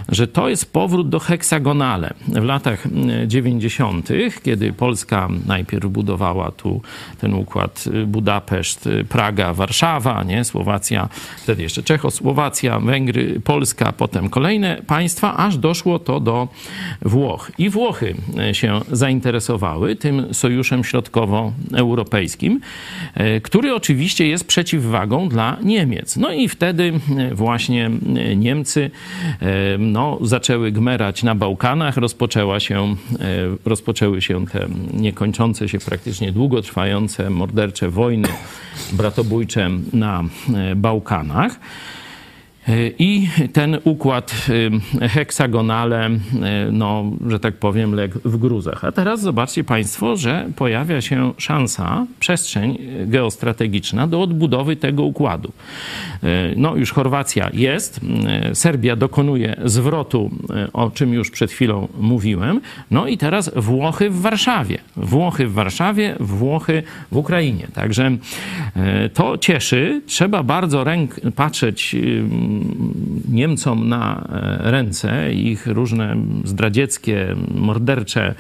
że 0.09 0.27
to 0.27 0.49
jest 0.49 0.73
powrót 0.73 1.09
do 1.09 1.19
heksagonale. 1.19 2.15
W 2.29 2.45
latach 2.45 2.87
e, 2.87 3.29
90., 3.29 4.09
kiedy 4.43 4.73
Polska 4.73 5.29
najpierw 5.47 5.87
budowała 5.87 6.51
tu 6.51 6.81
ten 7.21 7.35
układ 7.35 7.85
Budapeszt, 8.07 8.89
Praga, 9.09 9.55
Warszawa, 9.55 10.23
nie? 10.23 10.45
Słowacja, 10.45 11.09
wtedy 11.43 11.63
jeszcze 11.63 11.83
Czechosłowacja, 12.03 12.81
Węgry, 12.81 13.41
Polska, 13.45 13.93
potem 13.93 14.29
kolejne 14.29 14.83
państwa, 14.87 15.37
aż 15.37 15.57
doszło 15.57 15.99
to 15.99 16.21
do 16.21 16.49
Włoch. 17.03 17.53
I 17.59 17.71
Włochy 17.71 18.15
e, 18.39 18.55
się 18.55 18.81
zainteresowały 18.93 19.97
tym 19.97 20.35
sojuszem 20.35 20.85
środkowoeuropejskim, 20.85 22.61
e, 23.15 23.41
który 23.41 23.75
oczywiście 23.75 24.29
jest 24.29 24.47
przeciwwagą 24.47 25.29
dla 25.29 25.57
Niemiec. 25.63 26.17
No 26.17 26.33
i 26.33 26.49
wtedy 26.49 26.93
e, 27.19 27.35
właśnie 27.35 27.91
Niemcy 28.37 28.91
no, 29.79 30.19
zaczęły 30.21 30.73
gmerać 30.73 31.23
na 31.23 31.35
Bałkanach, 31.35 31.97
rozpoczęła 31.97 32.61
się, 32.61 32.97
rozpoczęły 33.65 34.23
się 34.23 34.47
te 34.47 34.69
niekończące 34.95 35.69
się 35.69 35.79
praktycznie 35.79 36.33
długotrwające 36.33 37.31
mordercze 37.31 37.91
wojny 37.91 38.29
bratobójcze 38.93 39.71
na 39.93 40.25
Bałkanach. 40.77 41.61
I 42.99 43.29
ten 43.53 43.79
układ 43.85 44.47
y, 45.03 45.09
heksagonale, 45.09 46.11
y, 46.11 46.19
no, 46.73 47.05
że 47.29 47.41
tak 47.41 47.55
powiem, 47.57 47.95
legł 47.95 48.19
w 48.25 48.37
gruzach. 48.37 48.85
A 48.85 48.93
teraz 48.93 49.21
zobaczcie 49.21 49.65
Państwo, 49.65 50.17
że 50.17 50.49
pojawia 50.57 51.01
się 51.01 51.33
szansa, 51.39 52.07
przestrzeń 52.21 52.79
geostrategiczna 53.07 54.07
do 54.07 54.21
odbudowy 54.23 54.77
tego 54.77 55.03
układu. 55.03 55.53
Y, 56.25 56.55
No, 56.57 56.77
już 56.77 56.93
Chorwacja 56.93 57.51
jest, 57.53 58.01
Serbia 58.53 58.97
dokonuje 58.97 59.57
zwrotu, 59.65 60.31
o 60.73 60.91
czym 60.91 61.13
już 61.13 61.31
przed 61.31 61.51
chwilą 61.51 61.89
mówiłem. 62.01 62.61
No 62.91 63.07
i 63.07 63.19
teraz 63.19 63.51
Włochy 63.57 64.11
w 64.11 64.21
Warszawie. 64.21 64.79
Włochy 64.97 65.47
w 65.47 65.53
Warszawie, 65.53 66.17
Włochy 66.21 66.83
w 67.13 67.17
Ukrainie. 67.17 67.67
Także 67.75 68.11
to 69.15 69.39
cieszy. 69.39 70.03
Trzeba 70.07 70.43
bardzo 70.43 70.85
ręk 70.85 71.21
patrzeć 71.37 71.97
Niemcom 73.29 73.89
na 73.89 74.29
e, 74.33 74.71
ręce, 74.71 75.33
ich 75.33 75.67
różne 75.67 76.17
zdradzieckie, 76.45 77.37
mordercze 77.55 78.35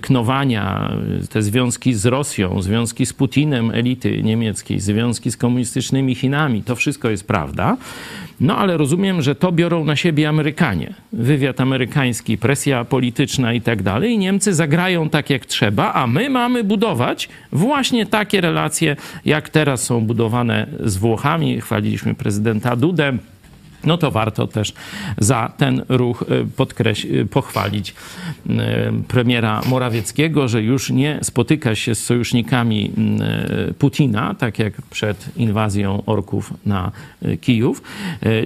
knowania, 0.00 0.92
te 1.30 1.42
związki 1.42 1.94
z 1.94 2.06
Rosją, 2.06 2.62
związki 2.62 3.06
z 3.06 3.12
Putinem 3.12 3.70
elity 3.70 4.22
niemieckiej, 4.22 4.80
związki 4.80 5.30
z 5.30 5.36
komunistycznymi 5.36 6.14
Chinami, 6.14 6.62
to 6.62 6.76
wszystko 6.76 7.10
jest 7.10 7.26
prawda. 7.26 7.76
No 8.40 8.56
ale 8.56 8.76
rozumiem, 8.76 9.22
że 9.22 9.34
to 9.34 9.52
biorą 9.52 9.84
na 9.84 9.96
siebie 9.96 10.28
Amerykanie. 10.28 10.94
Wywiad 11.12 11.60
amerykański, 11.60 12.38
presja 12.38 12.84
polityczna 12.84 13.52
i 13.52 13.60
tak 13.60 13.82
dalej. 13.82 14.12
I 14.12 14.18
Niemcy 14.18 14.54
zagrają 14.54 15.08
tak 15.08 15.30
jak 15.30 15.46
trzeba, 15.46 15.92
a 15.92 16.06
my 16.06 16.30
mamy 16.30 16.64
budować 16.64 17.28
właśnie 17.52 18.06
takie 18.06 18.40
relacje, 18.40 18.96
jak 19.24 19.48
teraz 19.48 19.82
są 19.82 20.00
budowane 20.00 20.66
z 20.84 20.96
Włochami. 20.96 21.60
Chwaliliśmy 21.60 22.14
prezydenta 22.14 22.76
Dudę 22.76 23.18
no 23.84 23.98
to 23.98 24.10
warto 24.10 24.46
też 24.46 24.72
za 25.18 25.52
ten 25.56 25.82
ruch 25.88 26.22
e, 26.22 26.44
podkreś- 26.44 27.20
e, 27.20 27.24
pochwalić 27.24 27.94
e, 28.48 28.92
premiera 29.08 29.60
Morawieckiego, 29.66 30.48
że 30.48 30.62
już 30.62 30.90
nie 30.90 31.18
spotyka 31.22 31.74
się 31.74 31.94
z 31.94 32.04
sojusznikami 32.04 32.92
Putina, 33.78 34.34
tak 34.34 34.58
jak 34.58 34.82
przed 34.82 35.36
inwazją 35.36 36.02
orków 36.06 36.52
na 36.66 36.92
Kijów, 37.40 37.82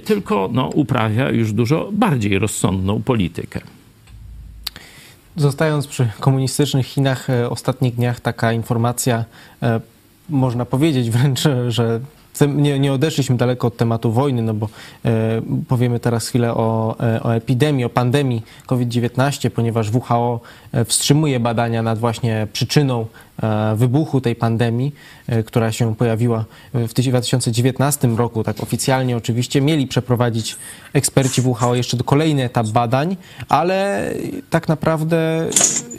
tylko 0.05 0.49
no, 0.53 0.67
uprawia 0.67 1.29
już 1.31 1.53
dużo 1.53 1.89
bardziej 1.91 2.39
rozsądną 2.39 3.01
politykę. 3.01 3.59
Zostając 5.35 5.87
przy 5.87 6.09
komunistycznych 6.19 6.85
Chinach, 6.85 7.27
ostatnich 7.49 7.95
dniach 7.95 8.19
taka 8.19 8.53
informacja, 8.53 9.25
można 10.29 10.65
powiedzieć 10.65 11.09
wręcz, 11.09 11.43
że 11.67 11.99
nie, 12.45 12.79
nie 12.79 12.93
odeszliśmy 12.93 13.37
daleko 13.37 13.67
od 13.67 13.77
tematu 13.77 14.11
wojny, 14.11 14.41
no 14.41 14.53
bo 14.53 14.69
e, 15.05 15.41
powiemy 15.67 15.99
teraz 15.99 16.27
chwilę 16.27 16.53
o, 16.53 16.95
e, 16.99 17.23
o 17.23 17.35
epidemii, 17.35 17.85
o 17.85 17.89
pandemii 17.89 18.43
COVID-19, 18.67 19.49
ponieważ 19.49 19.91
WHO 19.91 20.39
e, 20.71 20.85
wstrzymuje 20.85 21.39
badania 21.39 21.83
nad 21.83 21.99
właśnie 21.99 22.47
przyczyną 22.53 23.05
wybuchu 23.75 24.21
tej 24.21 24.35
pandemii, 24.35 24.95
e, 25.27 25.43
która 25.43 25.71
się 25.71 25.95
pojawiła 25.95 26.45
w 26.73 26.93
2019 26.93 28.17
roku, 28.17 28.43
tak 28.43 28.63
oficjalnie 28.63 29.17
oczywiście. 29.17 29.61
Mieli 29.61 29.87
przeprowadzić 29.87 30.55
eksperci 30.93 31.41
WHO 31.41 31.75
jeszcze 31.75 31.97
kolejny 31.97 32.43
etap 32.43 32.67
badań, 32.67 33.17
ale 33.49 34.09
tak 34.49 34.67
naprawdę 34.67 35.47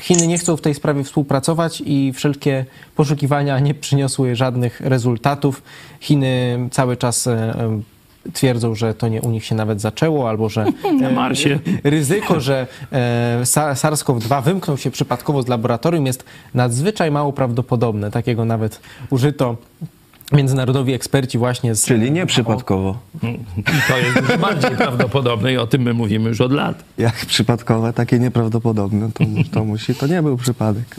Chiny 0.00 0.26
nie 0.26 0.38
chcą 0.38 0.56
w 0.56 0.60
tej 0.60 0.74
sprawie 0.74 1.04
współpracować 1.04 1.82
i 1.86 2.12
wszelkie 2.12 2.64
poszukiwania 2.96 3.58
nie 3.58 3.74
przyniosły 3.74 4.36
żadnych 4.36 4.80
rezultatów. 4.80 5.62
Chiny 6.00 6.58
cały 6.70 6.96
czas 6.96 7.26
e, 7.26 7.32
e, 7.32 7.80
twierdzą, 8.32 8.74
że 8.74 8.94
to 8.94 9.08
nie 9.08 9.22
u 9.22 9.30
nich 9.30 9.44
się 9.44 9.54
nawet 9.54 9.80
zaczęło, 9.80 10.28
albo 10.28 10.48
że 10.48 10.66
na 11.00 11.10
Marsie. 11.10 11.58
ryzyko, 11.84 12.40
że 12.40 12.66
e, 12.92 13.40
SARS-CoV-2 13.74 14.42
wymknął 14.42 14.76
się 14.76 14.90
przypadkowo 14.90 15.42
z 15.42 15.48
laboratorium 15.48 16.06
jest 16.06 16.24
nadzwyczaj 16.54 17.10
mało 17.10 17.32
prawdopodobne. 17.32 18.10
Takiego 18.10 18.44
nawet 18.44 18.80
użyto 19.10 19.56
międzynarodowi 20.32 20.92
eksperci 20.92 21.38
właśnie 21.38 21.74
z... 21.74 21.84
Czyli 21.84 22.12
nie 22.12 22.26
przypadkowo. 22.26 22.98
I 23.58 23.88
to 23.88 23.98
jest 23.98 24.20
dużo 24.20 24.38
bardziej 24.38 24.70
prawdopodobne 24.70 25.52
i 25.52 25.56
o 25.56 25.66
tym 25.66 25.82
my 25.82 25.94
mówimy 25.94 26.28
już 26.28 26.40
od 26.40 26.52
lat. 26.52 26.84
Jak 26.98 27.14
przypadkowe, 27.14 27.92
takie 27.92 28.18
nieprawdopodobne, 28.18 29.10
to, 29.14 29.24
to 29.52 29.64
musi, 29.64 29.94
to 29.94 30.06
nie 30.06 30.22
był 30.22 30.36
przypadek. 30.36 30.96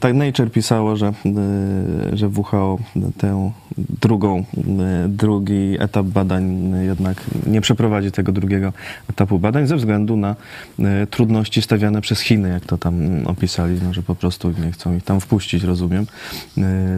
Tak 0.00 0.14
Nature 0.14 0.50
pisało, 0.50 0.96
że, 0.96 1.12
y, 2.12 2.16
że 2.16 2.28
WHO 2.28 2.78
tę 3.18 3.50
drugą, 3.78 4.38
y, 4.38 4.44
drugi 5.08 5.76
etap 5.78 6.06
badań 6.06 6.72
jednak 6.86 7.24
nie 7.46 7.60
przeprowadzi 7.60 8.12
tego 8.12 8.32
drugiego 8.32 8.72
etapu 9.10 9.38
badań 9.38 9.66
ze 9.66 9.76
względu 9.76 10.16
na 10.16 10.36
trudności 11.10 11.62
stawiane 11.62 12.00
przez 12.00 12.20
Chiny, 12.20 12.48
jak 12.48 12.64
to 12.64 12.78
tam 12.78 13.26
opisali, 13.26 13.78
no, 13.82 13.94
że 13.94 14.02
po 14.02 14.14
prostu 14.14 14.54
nie 14.64 14.72
chcą 14.72 14.96
ich 14.96 15.04
tam 15.04 15.20
wpuścić, 15.20 15.62
rozumiem. 15.62 16.06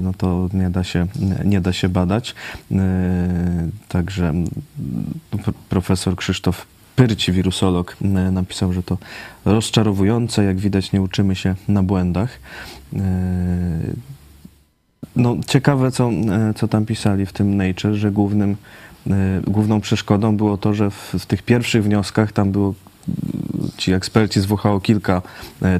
No 0.02 0.12
to 0.18 0.48
nie 0.52 0.70
da 0.70 0.84
się, 0.84 1.05
nie 1.44 1.60
da 1.60 1.72
się 1.72 1.88
badać. 1.88 2.34
Także 3.88 4.32
profesor 5.68 6.16
Krzysztof 6.16 6.66
Pyrci, 6.96 7.32
wirusolog, 7.32 7.96
napisał, 8.32 8.72
że 8.72 8.82
to 8.82 8.98
rozczarowujące, 9.44 10.44
jak 10.44 10.56
widać 10.56 10.92
nie 10.92 11.02
uczymy 11.02 11.34
się 11.36 11.54
na 11.68 11.82
błędach. 11.82 12.38
No, 15.16 15.36
ciekawe, 15.46 15.90
co, 15.90 16.10
co 16.56 16.68
tam 16.68 16.86
pisali 16.86 17.26
w 17.26 17.32
tym 17.32 17.56
Nature, 17.56 17.94
że 17.94 18.10
głównym, 18.10 18.56
główną 19.46 19.80
przeszkodą 19.80 20.36
było 20.36 20.58
to, 20.58 20.74
że 20.74 20.90
w, 20.90 21.14
w 21.18 21.26
tych 21.26 21.42
pierwszych 21.42 21.84
wnioskach 21.84 22.32
tam 22.32 22.52
było 22.52 22.74
ci 23.76 23.92
eksperci 23.92 24.40
z 24.40 24.46
WHO 24.50 24.80
kilka 24.80 25.22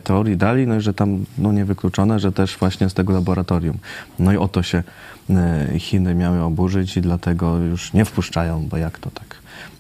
teorii 0.05 0.37
dali, 0.37 0.67
no 0.67 0.77
i 0.77 0.81
że 0.81 0.95
tam 0.95 1.25
no, 1.39 1.53
niewykluczone, 1.53 2.21
że 2.21 2.33
też 2.33 2.57
właśnie 2.57 2.89
z 2.89 2.95
tego 2.95 3.13
laboratorium. 3.13 3.79
No 4.19 4.33
i 4.33 4.37
o 4.37 4.49
to 4.49 4.63
się 4.63 4.83
Chiny 5.79 6.15
miały 6.15 6.43
oburzyć 6.43 6.97
i 6.97 7.01
dlatego 7.01 7.57
już 7.57 7.93
nie 7.93 8.05
wpuszczają, 8.05 8.69
bo 8.69 8.77
jak 8.77 8.99
to 8.99 9.11
tak? 9.11 9.37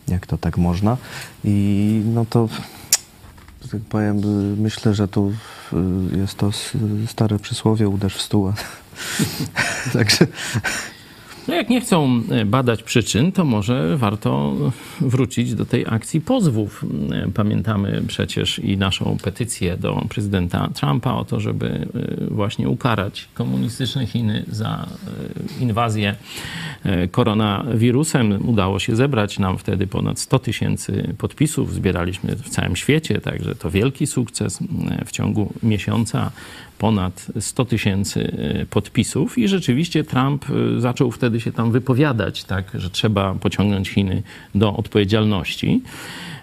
jak 0.08 0.26
to 0.26 0.38
tak 0.38 0.58
można. 0.58 0.96
I 1.44 2.02
no 2.04 2.24
to, 2.30 2.48
tak 3.72 3.80
powiem, 3.80 4.20
myślę, 4.60 4.94
że 4.94 5.08
tu 5.08 5.32
jest 6.16 6.34
to 6.34 6.50
stare 7.06 7.38
przysłowie, 7.38 7.88
uderz 7.88 8.16
w 8.16 8.22
stół. 8.22 8.52
Także... 9.92 10.26
No 11.48 11.54
jak 11.54 11.68
nie 11.68 11.80
chcą 11.80 12.22
e, 12.30 12.44
badać 12.44 12.82
przyczyn, 12.82 13.32
to 13.32 13.44
może 13.44 13.96
warto 13.96 14.54
wrócić 15.00 15.54
do 15.54 15.66
tej 15.66 15.84
akcji 15.88 16.20
pozwów. 16.20 16.84
E, 17.12 17.30
pamiętamy 17.34 18.02
przecież 18.06 18.58
i 18.58 18.76
naszą 18.76 19.16
petycję 19.22 19.76
do 19.76 20.04
prezydenta 20.08 20.68
Trumpa 20.74 21.14
o 21.14 21.24
to, 21.24 21.40
żeby 21.40 21.66
e, 21.66 22.34
właśnie 22.34 22.68
ukarać 22.68 23.28
komunistyczne 23.34 24.06
Chiny 24.06 24.44
za 24.48 24.86
inwazję 25.60 26.14
koronawirusem. 27.10 28.48
Udało 28.48 28.78
się 28.78 28.96
zebrać 28.96 29.38
nam 29.38 29.58
wtedy 29.58 29.86
ponad 29.86 30.18
100 30.18 30.38
tysięcy 30.38 31.14
podpisów. 31.18 31.74
Zbieraliśmy 31.74 32.36
w 32.36 32.48
całym 32.48 32.76
świecie, 32.76 33.20
także 33.20 33.54
to 33.54 33.70
wielki 33.70 34.06
sukces 34.06 34.58
w 35.06 35.10
ciągu 35.10 35.52
miesiąca 35.62 36.30
ponad 36.78 37.26
100 37.40 37.64
tysięcy 37.64 38.32
e, 38.62 38.66
podpisów 38.66 39.38
i 39.38 39.48
rzeczywiście 39.48 40.04
Trump 40.04 40.44
e, 40.50 40.80
zaczął 40.80 41.10
wtedy 41.10 41.40
się 41.40 41.52
tam 41.52 41.72
wypowiadać, 41.72 42.44
tak, 42.44 42.70
że 42.74 42.90
trzeba 42.90 43.34
pociągnąć 43.34 43.88
Chiny 43.88 44.22
do 44.54 44.76
odpowiedzialności. 44.76 45.82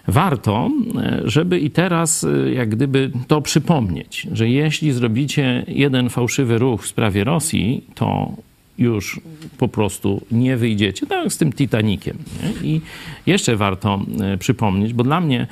Warto, 0.08 0.70
e, 0.96 1.20
żeby 1.24 1.60
i 1.60 1.70
teraz 1.70 2.26
jak 2.54 2.68
gdyby 2.68 3.10
to 3.26 3.40
przypomnieć, 3.40 4.26
że 4.32 4.48
jeśli 4.48 4.92
zrobicie 4.92 5.64
jeden 5.68 6.10
fałszywy 6.10 6.58
ruch 6.58 6.82
w 6.82 6.86
sprawie 6.86 7.24
Rosji, 7.24 7.84
to 7.94 8.32
już 8.78 9.20
po 9.58 9.68
prostu 9.68 10.26
nie 10.30 10.56
wyjdziecie. 10.56 11.06
Tak 11.06 11.32
z 11.32 11.38
tym 11.38 11.52
Titanikiem. 11.52 12.18
Nie? 12.42 12.68
I 12.68 12.80
jeszcze 13.26 13.56
warto 13.56 14.00
przypomnieć, 14.38 14.92
bo 14.92 15.04
dla 15.04 15.20
mnie 15.20 15.46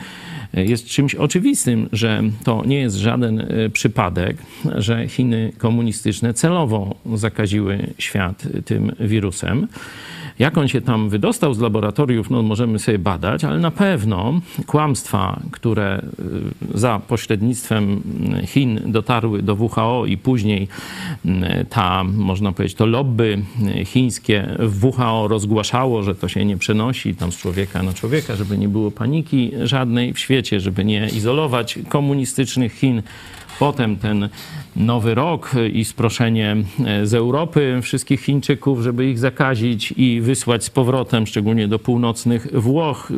jest 0.55 0.87
czymś 0.87 1.15
oczywistym, 1.15 1.89
że 1.93 2.23
to 2.45 2.63
nie 2.67 2.77
jest 2.77 2.97
żaden 2.97 3.41
e, 3.41 3.71
przypadek, 3.71 4.37
że 4.77 5.09
Chiny 5.09 5.53
komunistyczne 5.59 6.35
celowo 6.35 6.95
zakaziły 7.15 7.87
świat 7.99 8.49
tym 8.65 8.93
wirusem. 9.01 9.69
Jak 10.39 10.59
on 10.59 10.69
się 10.69 10.81
tam 10.81 11.09
wydostał 11.09 11.55
z 11.55 11.61
laboratoriów, 11.61 12.31
no 12.31 12.43
możemy 12.43 12.79
sobie 12.79 12.99
badać, 12.99 13.45
ale 13.45 13.59
na 13.59 13.71
pewno 13.71 14.41
kłamstwa, 14.67 15.41
które 15.51 16.03
y, 16.75 16.79
za 16.79 17.01
pośrednictwem 17.09 18.03
Chin 18.47 18.81
dotarły 18.87 19.43
do 19.43 19.55
WHO 19.55 20.07
i 20.07 20.17
później 20.17 20.69
y, 21.25 21.31
ta, 21.71 22.05
można 22.05 22.53
powiedzieć, 22.53 22.77
to 22.77 22.87
lobby 22.87 23.43
chińskie 23.85 24.57
w 24.59 24.85
WHO 24.85 25.29
rozgłaszało, 25.29 26.03
że 26.03 26.15
to 26.15 26.29
się 26.29 26.45
nie 26.45 26.57
przenosi 26.57 27.15
tam 27.15 27.33
z 27.33 27.37
człowieka 27.37 27.83
na 27.83 27.93
człowieka, 27.93 28.37
żeby 28.37 28.59
nie 28.59 28.69
było 28.69 28.91
paniki 28.91 29.51
żadnej 29.63 30.13
w 30.15 30.19
świecie, 30.19 30.61
żeby 30.61 30.85
nie 30.85 31.09
izolować 31.09 31.79
komunistycznych 31.89 32.73
Chin. 32.73 33.03
Potem 33.59 33.97
ten 33.97 34.29
nowy 34.77 35.15
rok 35.15 35.53
i 35.73 35.85
sproszenie 35.85 36.57
e, 36.87 37.07
z 37.07 37.15
Europy 37.15 37.79
wszystkich 37.83 38.21
Chińczyków, 38.21 38.83
żeby 38.83 39.11
ich 39.11 39.19
zakazić 39.19 39.95
i 39.97 40.21
wysłać 40.21 40.65
z 40.65 40.71
powrotem, 40.71 41.27
szczególnie 41.27 41.69
do 41.69 41.79
północnych 41.79 42.47
Włoch. 42.53 43.11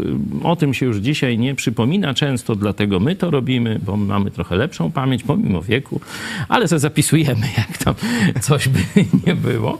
E, 0.42 0.48
o 0.48 0.57
tym 0.57 0.74
się 0.74 0.86
już 0.86 0.96
dzisiaj 0.96 1.38
nie 1.38 1.55
przypomina 1.55 2.14
często, 2.14 2.57
dlatego 2.57 3.00
my 3.00 3.16
to 3.16 3.30
robimy, 3.30 3.80
bo 3.86 3.96
mamy 3.96 4.30
trochę 4.30 4.57
lepszą 4.57 4.92
pamięć 4.92 5.22
pomimo 5.22 5.62
wieku, 5.62 6.00
ale 6.48 6.68
se 6.68 6.78
zapisujemy, 6.78 7.46
jak 7.59 7.78
tam 7.78 7.94
coś 8.40 8.68
by 8.68 8.80
nie 9.26 9.34
było. 9.34 9.78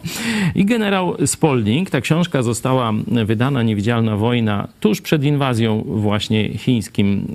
I 0.55 0.65
generał 0.65 1.17
Spalding, 1.27 1.91
ta 1.91 2.01
książka 2.01 2.43
została 2.43 2.93
wydana, 3.27 3.63
Niewidzialna 3.63 4.17
wojna, 4.17 4.69
tuż 4.81 5.01
przed 5.01 5.25
inwazją 5.25 5.85
właśnie 5.87 6.59
chińskim, 6.59 7.27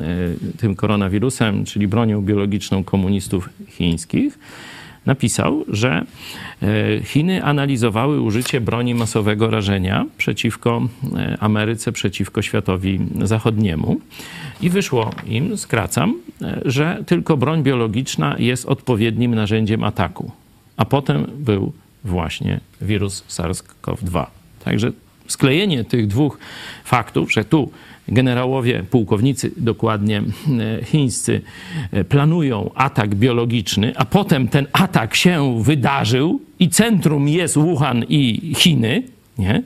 e, 0.53 0.57
tym 0.57 0.75
koronawirusem, 0.75 1.65
czyli 1.65 1.87
bronią 1.87 2.21
biologiczną 2.21 2.83
komunistów 2.83 3.49
chińskich. 3.67 4.28
Napisał, 5.05 5.65
że 5.67 6.05
e, 6.61 7.03
Chiny 7.03 7.43
analizowały 7.43 8.21
użycie 8.21 8.61
broni 8.61 8.95
masowego 8.95 9.49
rażenia 9.49 10.05
przeciwko 10.17 10.81
e, 11.17 11.37
Ameryce, 11.39 11.91
przeciwko 11.91 12.41
światowi 12.41 12.99
zachodniemu 13.21 13.99
i 14.61 14.69
wyszło 14.69 15.11
im, 15.27 15.57
skracam, 15.57 16.15
e, 16.41 16.61
że 16.65 17.03
tylko 17.05 17.37
broń 17.37 17.63
biologiczna 17.63 18.35
jest 18.39 18.65
odpowiednim 18.65 19.35
narzędziem 19.35 19.83
ataku. 19.83 20.31
A 20.77 20.85
potem 20.85 21.27
był 21.37 21.73
właśnie 22.03 22.59
wirus 22.81 23.23
SARS-CoV-2. 23.27 24.25
Także 24.63 24.91
sklejenie 25.27 25.83
tych 25.83 26.07
dwóch 26.07 26.37
faktów, 26.83 27.33
że 27.33 27.45
tu 27.45 27.71
generałowie, 28.11 28.83
pułkownicy 28.83 29.51
dokładnie 29.57 30.17
e, 30.21 30.85
chińscy 30.85 31.41
e, 31.91 32.03
planują 32.03 32.71
atak 32.75 33.15
biologiczny, 33.15 33.93
a 33.95 34.05
potem 34.05 34.47
ten 34.47 34.67
atak 34.73 35.15
się 35.15 35.63
wydarzył 35.63 36.41
i 36.59 36.69
centrum 36.69 37.27
jest 37.27 37.57
Wuhan 37.57 38.05
i 38.09 38.53
Chiny, 38.57 39.03
nie? 39.37 39.63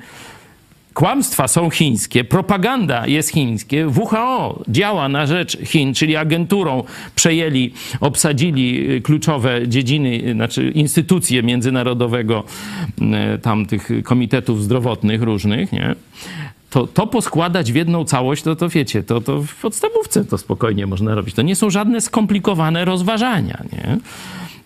Kłamstwa 0.93 1.47
są 1.47 1.69
chińskie, 1.69 2.23
propaganda 2.23 3.07
jest 3.07 3.29
chińskie, 3.29 3.87
WHO 3.87 4.63
działa 4.67 5.09
na 5.09 5.25
rzecz 5.25 5.57
Chin, 5.57 5.93
czyli 5.93 6.15
agenturą 6.15 6.83
przejęli, 7.15 7.73
obsadzili 7.99 8.91
y, 8.91 9.01
kluczowe 9.01 9.67
dziedziny, 9.67 10.33
znaczy 10.33 10.71
instytucje 10.71 11.43
międzynarodowego, 11.43 12.43
tam 13.41 13.65
tych 13.65 13.89
komitetów 14.03 14.63
zdrowotnych 14.63 15.21
różnych, 15.21 15.71
nie? 15.71 15.95
To, 16.73 16.87
to 16.87 17.07
poskładać 17.07 17.71
w 17.71 17.75
jedną 17.75 18.05
całość, 18.05 18.43
to, 18.43 18.55
to 18.55 18.69
wiecie, 18.69 19.03
to, 19.03 19.21
to 19.21 19.41
w 19.41 19.55
podstawówce 19.55 20.25
to 20.25 20.37
spokojnie 20.37 20.87
można 20.87 21.15
robić. 21.15 21.35
To 21.35 21.41
nie 21.41 21.55
są 21.55 21.69
żadne 21.69 22.01
skomplikowane 22.01 22.85
rozważania, 22.85 23.63
nie? 23.73 23.97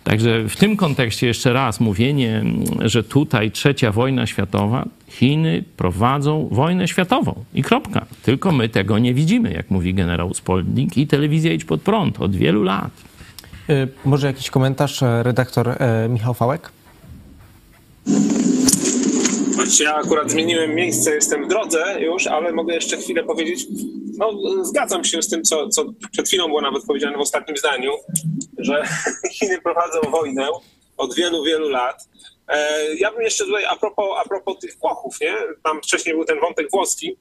Także 0.03 0.49
w 0.49 0.55
tym 0.55 0.78
kontekście 0.78 1.28
jeszcze 1.28 1.53
raz 1.53 1.80
mówienie, 1.80 2.43
że 2.80 3.03
tutaj 3.03 3.51
trzecia 3.51 3.91
wojna 3.91 4.26
światowa, 4.26 4.86
Chiny 5.08 5.64
prowadzą 5.78 6.47
wojnę 6.51 6.88
światową 6.88 7.43
i 7.53 7.64
kropka. 7.64 8.05
Tylko 8.24 8.51
my 8.51 8.70
tego 8.70 8.99
nie 8.99 9.14
widzimy, 9.14 9.53
jak 9.53 9.72
mówi 9.72 9.93
generał 9.93 10.34
Spolnik 10.34 10.97
i 10.97 11.08
telewizja 11.08 11.53
Idź 11.53 11.66
Pod 11.66 11.82
Prąd 11.82 12.22
od 12.22 12.36
wielu 12.36 12.64
lat. 12.64 12.91
Y, 13.70 13.88
Może 14.05 14.28
jakiś 14.28 14.49
komentarz, 14.49 15.03
e, 15.03 15.24
redaktor 15.24 15.70
e, 15.70 16.10
Michał 16.10 16.34
Fałek? 16.34 16.72
Choć 19.68 19.80
ja 19.80 19.95
akurat 19.95 20.32
zmieniłem 20.32 20.76
miejsce, 20.76 21.15
jestem 21.15 21.45
w 21.45 21.47
drodze 21.47 21.95
już, 21.99 22.28
ale 22.28 22.51
mogę 22.51 22.74
jeszcze 22.74 22.97
chwilę 22.97 23.24
powiedzieć. 23.24 23.65
No, 24.18 24.32
zgadzam 24.63 25.03
się 25.03 25.22
z 25.22 25.30
tym, 25.30 25.43
co, 25.43 25.70
co 25.70 25.86
przed 26.11 26.28
chwilą 26.28 26.47
było 26.47 26.61
nawet 26.61 26.84
powiedziane 26.86 27.18
w 27.18 27.20
ostatnim 27.20 27.57
zdaniu, 27.57 27.91
że 28.57 28.84
Chiny 29.34 29.61
prowadzą 29.61 29.99
wojnę 30.11 30.47
od 30.97 31.15
wielu, 31.15 31.43
wielu 31.43 31.70
lat. 31.70 32.03
E, 32.47 32.95
Ja 32.95 33.11
bym 33.11 33.22
jeszcze 33.22 33.45
tutaj, 33.45 33.65
a 33.65 33.76
propos, 33.76 34.05
a 34.18 34.28
propos 34.30 34.59
tych 34.59 34.78
Włochów, 34.80 35.22
nie? 35.22 35.34
Tam 35.63 35.82
wcześniej 35.82 36.15
był 36.15 36.26
ten 36.26 36.39
wątek 36.39 36.72
włoski. 36.72 37.18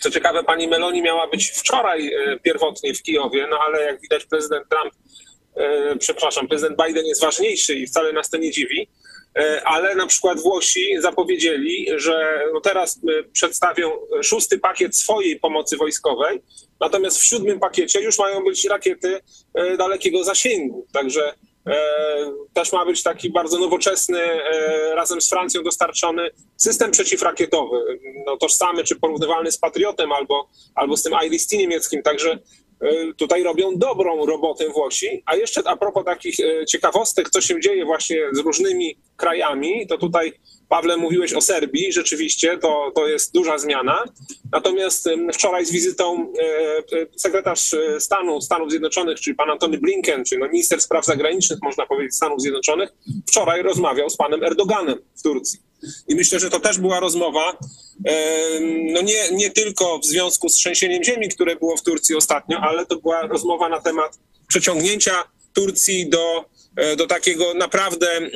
Co 0.00 0.10
ciekawe, 0.10 0.44
pani 0.44 0.68
Meloni 0.68 1.02
miała 1.02 1.28
być 1.28 1.50
wczoraj 1.50 2.14
e, 2.14 2.38
pierwotnie 2.42 2.94
w 2.94 3.02
Kijowie, 3.02 3.46
no 3.50 3.58
ale 3.66 3.82
jak 3.82 4.00
widać 4.00 4.24
prezydent 4.24 4.68
Trump, 4.68 4.94
e, 5.56 5.96
przepraszam, 5.96 6.48
prezydent 6.48 6.78
Biden 6.86 7.06
jest 7.06 7.20
ważniejszy 7.20 7.74
i 7.74 7.86
wcale 7.86 8.12
nas 8.12 8.30
to 8.30 8.36
nie 8.36 8.50
dziwi. 8.50 8.88
E, 9.36 9.62
ale 9.64 9.94
na 9.94 10.06
przykład 10.06 10.40
Włosi 10.40 11.00
zapowiedzieli, 11.00 11.86
że 11.96 12.42
no 12.54 12.60
teraz 12.60 13.00
e, 13.08 13.22
przedstawią 13.32 13.90
szósty 14.22 14.58
pakiet 14.58 14.96
swojej 14.96 15.40
pomocy 15.40 15.76
wojskowej, 15.76 16.40
natomiast 16.80 17.18
w 17.18 17.24
siódmym 17.24 17.60
pakiecie 17.60 18.00
już 18.00 18.18
mają 18.18 18.44
być 18.44 18.64
rakiety 18.64 19.20
e, 19.54 19.76
dalekiego 19.76 20.24
zasięgu. 20.24 20.86
Także 20.92 21.34
też 22.54 22.72
ma 22.72 22.84
być 22.84 23.02
taki 23.02 23.30
bardzo 23.30 23.58
nowoczesny, 23.58 24.20
razem 24.94 25.20
z 25.20 25.28
Francją 25.28 25.62
dostarczony 25.62 26.30
system 26.56 26.90
przeciwrakietowy, 26.90 27.76
no 28.26 28.36
tożsamy 28.36 28.84
czy 28.84 28.96
porównywalny 28.96 29.52
z 29.52 29.58
Patriotem 29.58 30.12
albo, 30.12 30.48
albo 30.74 30.96
z 30.96 31.02
tym 31.02 31.12
IRIS-T 31.26 31.56
niemieckim. 31.56 32.02
Także 32.02 32.38
tutaj 33.16 33.42
robią 33.42 33.76
dobrą 33.76 34.26
robotę 34.26 34.68
Włosi. 34.68 35.22
A 35.26 35.36
jeszcze 35.36 35.62
a 35.64 35.76
propos 35.76 36.04
takich 36.04 36.40
e, 36.40 36.66
ciekawostek, 36.66 37.30
co 37.30 37.40
się 37.40 37.60
dzieje 37.60 37.84
właśnie 37.84 38.16
z 38.32 38.38
różnymi 38.38 38.96
krajami, 39.16 39.86
to 39.86 39.98
tutaj 39.98 40.32
Pawle 40.68 40.96
mówiłeś 40.96 41.32
o 41.32 41.40
Serbii, 41.40 41.92
rzeczywiście 41.92 42.58
to, 42.58 42.92
to 42.94 43.08
jest 43.08 43.34
duża 43.34 43.58
zmiana. 43.58 44.04
Natomiast 44.52 45.08
wczoraj 45.32 45.66
z 45.66 45.72
wizytą 45.72 46.32
e, 46.38 46.98
e, 46.98 47.06
sekretarz 47.16 47.74
e, 47.74 48.00
stanu 48.00 48.40
Stanów 48.40 48.70
Zjednoczonych, 48.70 49.20
czyli 49.20 49.36
pan 49.36 49.50
Antony 49.50 49.78
Blinken, 49.78 50.24
czyli 50.24 50.40
no 50.40 50.48
minister 50.48 50.80
spraw 50.80 51.06
zagranicznych, 51.06 51.58
można 51.62 51.86
powiedzieć, 51.86 52.14
Stanów 52.14 52.40
Zjednoczonych, 52.40 52.90
wczoraj 53.26 53.62
rozmawiał 53.62 54.10
z 54.10 54.16
panem 54.16 54.44
Erdoganem 54.44 54.98
w 55.16 55.22
Turcji. 55.22 55.58
I 56.08 56.14
myślę, 56.14 56.40
że 56.40 56.50
to 56.50 56.60
też 56.60 56.78
była 56.78 57.00
rozmowa, 57.00 57.58
no 58.92 59.02
nie, 59.02 59.30
nie 59.32 59.50
tylko 59.50 59.98
w 59.98 60.04
związku 60.04 60.48
z 60.48 60.54
trzęsieniem 60.54 61.04
ziemi, 61.04 61.28
które 61.28 61.56
było 61.56 61.76
w 61.76 61.82
Turcji 61.82 62.14
ostatnio, 62.14 62.58
ale 62.58 62.86
to 62.86 62.96
była 62.96 63.22
rozmowa 63.22 63.68
na 63.68 63.80
temat 63.80 64.18
przeciągnięcia 64.48 65.24
Turcji 65.52 66.08
do, 66.08 66.44
do 66.96 67.06
takiego 67.06 67.54
naprawdę 67.54 68.06
e, 68.06 68.30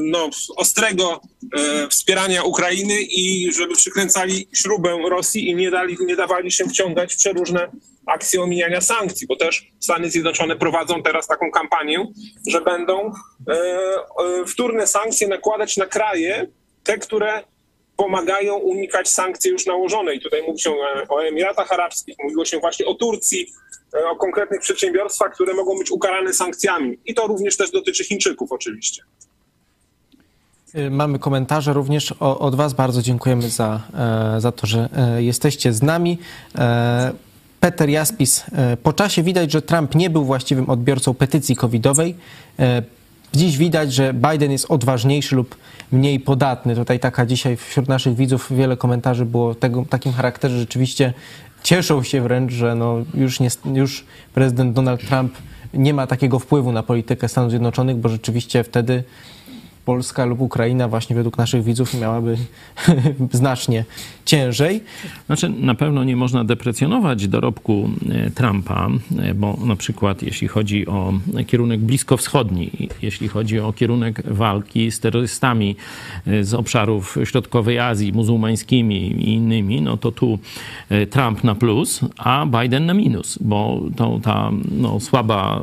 no, 0.00 0.30
ostrego 0.56 1.20
e, 1.56 1.88
wspierania 1.88 2.42
Ukrainy 2.42 2.94
i 3.00 3.52
żeby 3.52 3.74
przykręcali 3.74 4.48
śrubę 4.52 4.98
Rosji 5.08 5.50
i 5.50 5.54
nie, 5.54 5.70
dali, 5.70 5.96
nie 6.00 6.16
dawali 6.16 6.52
się 6.52 6.64
wciągać 6.64 7.14
w 7.14 7.16
przeróżne 7.16 7.70
akcje 8.06 8.42
omijania 8.42 8.80
sankcji, 8.80 9.26
bo 9.26 9.36
też 9.36 9.72
Stany 9.80 10.10
Zjednoczone 10.10 10.56
prowadzą 10.56 11.02
teraz 11.02 11.26
taką 11.26 11.50
kampanię, 11.50 12.06
że 12.46 12.60
będą 12.60 13.12
e, 13.48 13.52
e, 13.52 14.46
wtórne 14.46 14.86
sankcje 14.86 15.28
nakładać 15.28 15.76
na 15.76 15.86
kraje, 15.86 16.46
te, 16.84 16.98
które 16.98 17.44
pomagają 17.96 18.56
unikać 18.56 19.08
sankcji 19.08 19.50
już 19.50 19.66
nałożonej. 19.66 20.20
Tutaj 20.20 20.42
mówi 20.42 20.60
się 20.60 20.70
e, 20.70 21.08
o 21.08 21.24
Emiratach 21.24 21.72
Arabskich, 21.72 22.16
mówiło 22.22 22.44
się 22.44 22.58
właśnie 22.58 22.86
o 22.86 22.94
Turcji, 22.94 23.46
e, 23.46 23.81
o 24.12 24.16
konkretnych 24.16 24.60
przedsiębiorstwach, 24.60 25.32
które 25.32 25.54
mogą 25.54 25.78
być 25.78 25.90
ukarane 25.90 26.32
sankcjami. 26.32 26.98
I 27.06 27.14
to 27.14 27.26
również 27.26 27.56
też 27.56 27.70
dotyczy 27.70 28.04
Chińczyków 28.04 28.52
oczywiście. 28.52 29.02
Y, 30.74 30.90
Mamy 30.90 31.18
komentarze 31.18 31.72
również 31.72 32.12
od 32.20 32.54
Was. 32.54 32.72
Bardzo 32.74 33.02
dziękujemy 33.02 33.50
za, 33.50 33.80
e, 34.36 34.40
za 34.40 34.52
to, 34.52 34.66
że 34.66 34.88
e, 34.96 35.22
jesteście 35.22 35.72
z 35.72 35.82
nami. 35.82 36.18
E, 36.58 37.12
Peter 37.60 37.88
Jaspis. 37.88 38.44
e, 38.52 38.76
Po 38.76 38.92
czasie 38.92 39.22
widać, 39.22 39.52
że 39.52 39.62
Trump 39.62 39.94
nie 39.94 40.10
był 40.10 40.24
właściwym 40.24 40.70
odbiorcą 40.70 41.14
petycji 41.14 41.56
covidowej. 41.56 42.14
E, 42.58 42.82
Dziś 43.34 43.56
widać, 43.56 43.92
że 43.94 44.14
Biden 44.14 44.52
jest 44.52 44.66
odważniejszy 44.68 45.36
lub 45.36 45.56
mniej 45.92 46.20
podatny. 46.20 46.74
Tutaj 46.76 47.00
taka 47.00 47.26
dzisiaj 47.26 47.56
wśród 47.56 47.88
naszych 47.88 48.14
widzów 48.16 48.46
wiele 48.50 48.76
komentarzy 48.76 49.24
było 49.24 49.54
tego, 49.54 49.84
takim 49.90 50.12
charakterze. 50.12 50.58
Rzeczywiście 50.58 51.12
cieszą 51.62 52.02
się 52.02 52.20
wręcz, 52.20 52.52
że 52.52 52.74
no 52.74 52.96
już, 53.14 53.40
nie, 53.40 53.48
już 53.74 54.04
prezydent 54.34 54.72
Donald 54.72 55.08
Trump 55.08 55.34
nie 55.74 55.94
ma 55.94 56.06
takiego 56.06 56.38
wpływu 56.38 56.72
na 56.72 56.82
politykę 56.82 57.28
Stanów 57.28 57.50
Zjednoczonych, 57.50 57.96
bo 57.96 58.08
rzeczywiście 58.08 58.64
wtedy 58.64 59.04
Polska 59.84 60.24
lub 60.24 60.40
Ukraina 60.40 60.88
właśnie 60.88 61.16
według 61.16 61.38
naszych 61.38 61.64
widzów 61.64 62.00
miałaby 62.00 62.36
znacznie 63.32 63.84
ciężej. 64.24 64.80
Znaczy, 65.26 65.48
na 65.48 65.74
pewno 65.74 66.04
nie 66.04 66.16
można 66.16 66.44
deprecjonować 66.44 67.28
dorobku 67.28 67.90
e, 68.10 68.30
Trumpa, 68.30 68.88
e, 69.18 69.34
bo 69.34 69.58
na 69.64 69.76
przykład 69.76 70.22
jeśli 70.22 70.48
chodzi 70.48 70.86
o 70.86 71.12
kierunek 71.46 71.80
bliskowschodni, 71.80 72.70
jeśli 73.02 73.28
chodzi 73.28 73.60
o 73.60 73.72
kierunek 73.72 74.22
walki 74.26 74.90
z 74.90 75.00
terrorystami 75.00 75.76
e, 76.26 76.44
z 76.44 76.54
obszarów 76.54 77.18
środkowej 77.24 77.78
Azji, 77.78 78.12
muzułmańskimi 78.12 78.96
i 78.96 79.32
innymi, 79.34 79.82
no 79.82 79.96
to 79.96 80.12
tu 80.12 80.38
Trump 81.10 81.44
na 81.44 81.54
plus, 81.54 82.00
a 82.16 82.46
Biden 82.46 82.86
na 82.86 82.94
minus, 82.94 83.38
bo 83.40 83.80
to, 83.96 84.20
ta 84.22 84.50
no, 84.70 85.00
słaba, 85.00 85.62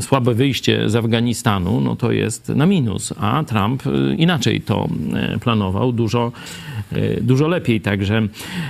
słabe 0.00 0.34
wyjście 0.34 0.90
z 0.90 0.96
Afganistanu, 0.96 1.80
no 1.80 1.96
to 1.96 2.12
jest 2.12 2.48
na 2.48 2.66
minus, 2.66 3.12
a 3.20 3.44
Trump 3.46 3.86
e, 3.86 4.14
inaczej 4.14 4.60
to 4.60 4.88
e, 5.14 5.38
planował, 5.38 5.92
dużo, 5.92 6.32
e, 6.92 7.20
dużo 7.20 7.48
lepiej. 7.48 7.80
Także 7.80 8.28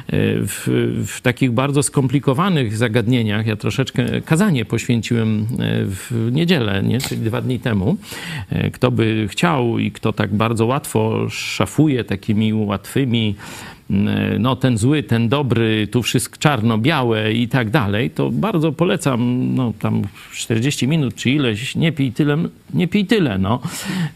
w, 0.09 1.03
w 1.07 1.21
takich 1.21 1.53
bardzo 1.53 1.83
skomplikowanych 1.83 2.77
zagadnieniach 2.77 3.47
ja 3.47 3.57
troszeczkę 3.57 4.21
kazanie 4.21 4.65
poświęciłem 4.65 5.47
w 5.85 6.29
niedzielę, 6.33 6.83
nie? 6.83 7.01
czyli 7.01 7.21
dwa 7.21 7.41
dni 7.41 7.61
temu. 7.61 7.97
Kto 8.73 8.91
by 8.91 9.27
chciał 9.31 9.79
i 9.79 9.93
kto 9.93 10.13
tak 10.13 10.35
bardzo 10.35 10.67
łatwo 10.67 11.27
szafuje 11.31 12.05
takimi 12.05 12.55
łatwymi 12.55 13.35
no 14.39 14.57
ten 14.57 14.79
zły, 14.79 15.03
ten 15.03 15.29
dobry, 15.29 15.87
tu 15.87 16.03
wszystko 16.03 16.37
czarno-białe 16.39 17.33
i 17.33 17.49
tak 17.49 17.71
dalej, 17.71 18.11
to 18.11 18.31
bardzo 18.31 18.73
polecam, 18.73 19.55
no 19.55 19.73
tam 19.79 20.03
40 20.35 20.89
minut 20.89 21.15
czy 21.15 21.31
ileś, 21.31 21.75
nie 21.75 21.93
pij 21.93 22.13
tyle, 22.13 22.37
nie 22.75 22.89
pij 22.89 23.07
tyle, 23.07 23.39
no. 23.39 23.61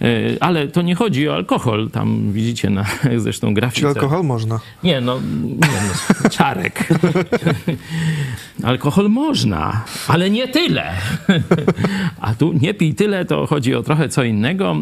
E, 0.00 0.06
Ale 0.40 0.68
to 0.68 0.82
nie 0.82 0.94
chodzi 0.94 1.28
o 1.28 1.34
alkohol, 1.34 1.90
tam 1.90 2.32
widzicie 2.32 2.70
na 2.70 2.84
zresztą 3.16 3.54
grafice. 3.54 3.80
Czy 3.80 3.86
alkohol 3.86 4.24
można? 4.24 4.60
Nie, 4.84 5.00
no, 5.00 5.20
nie, 5.44 5.58
no 5.58 6.30
czarek. 6.36 6.88
Alkohol 8.62 9.08
można, 9.08 9.84
ale 10.08 10.30
nie 10.30 10.48
tyle. 10.48 10.92
A 12.20 12.34
tu 12.34 12.52
nie 12.52 12.74
pij 12.74 12.94
tyle, 12.94 13.24
to 13.24 13.46
chodzi 13.46 13.74
o 13.74 13.82
trochę 13.82 14.08
co 14.08 14.24
innego 14.24 14.76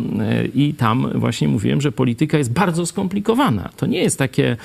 i 0.55 0.75
tam 0.75 1.11
właśnie 1.15 1.49
mówiłem, 1.49 1.81
że 1.81 1.93
polityka 1.93 2.39
jest 2.39 2.53
bardzo 2.53 2.87
skomplikowana. 2.87 3.71
To 3.77 3.87
nie 3.87 3.99
jest 3.99 4.19
takie, 4.19 4.57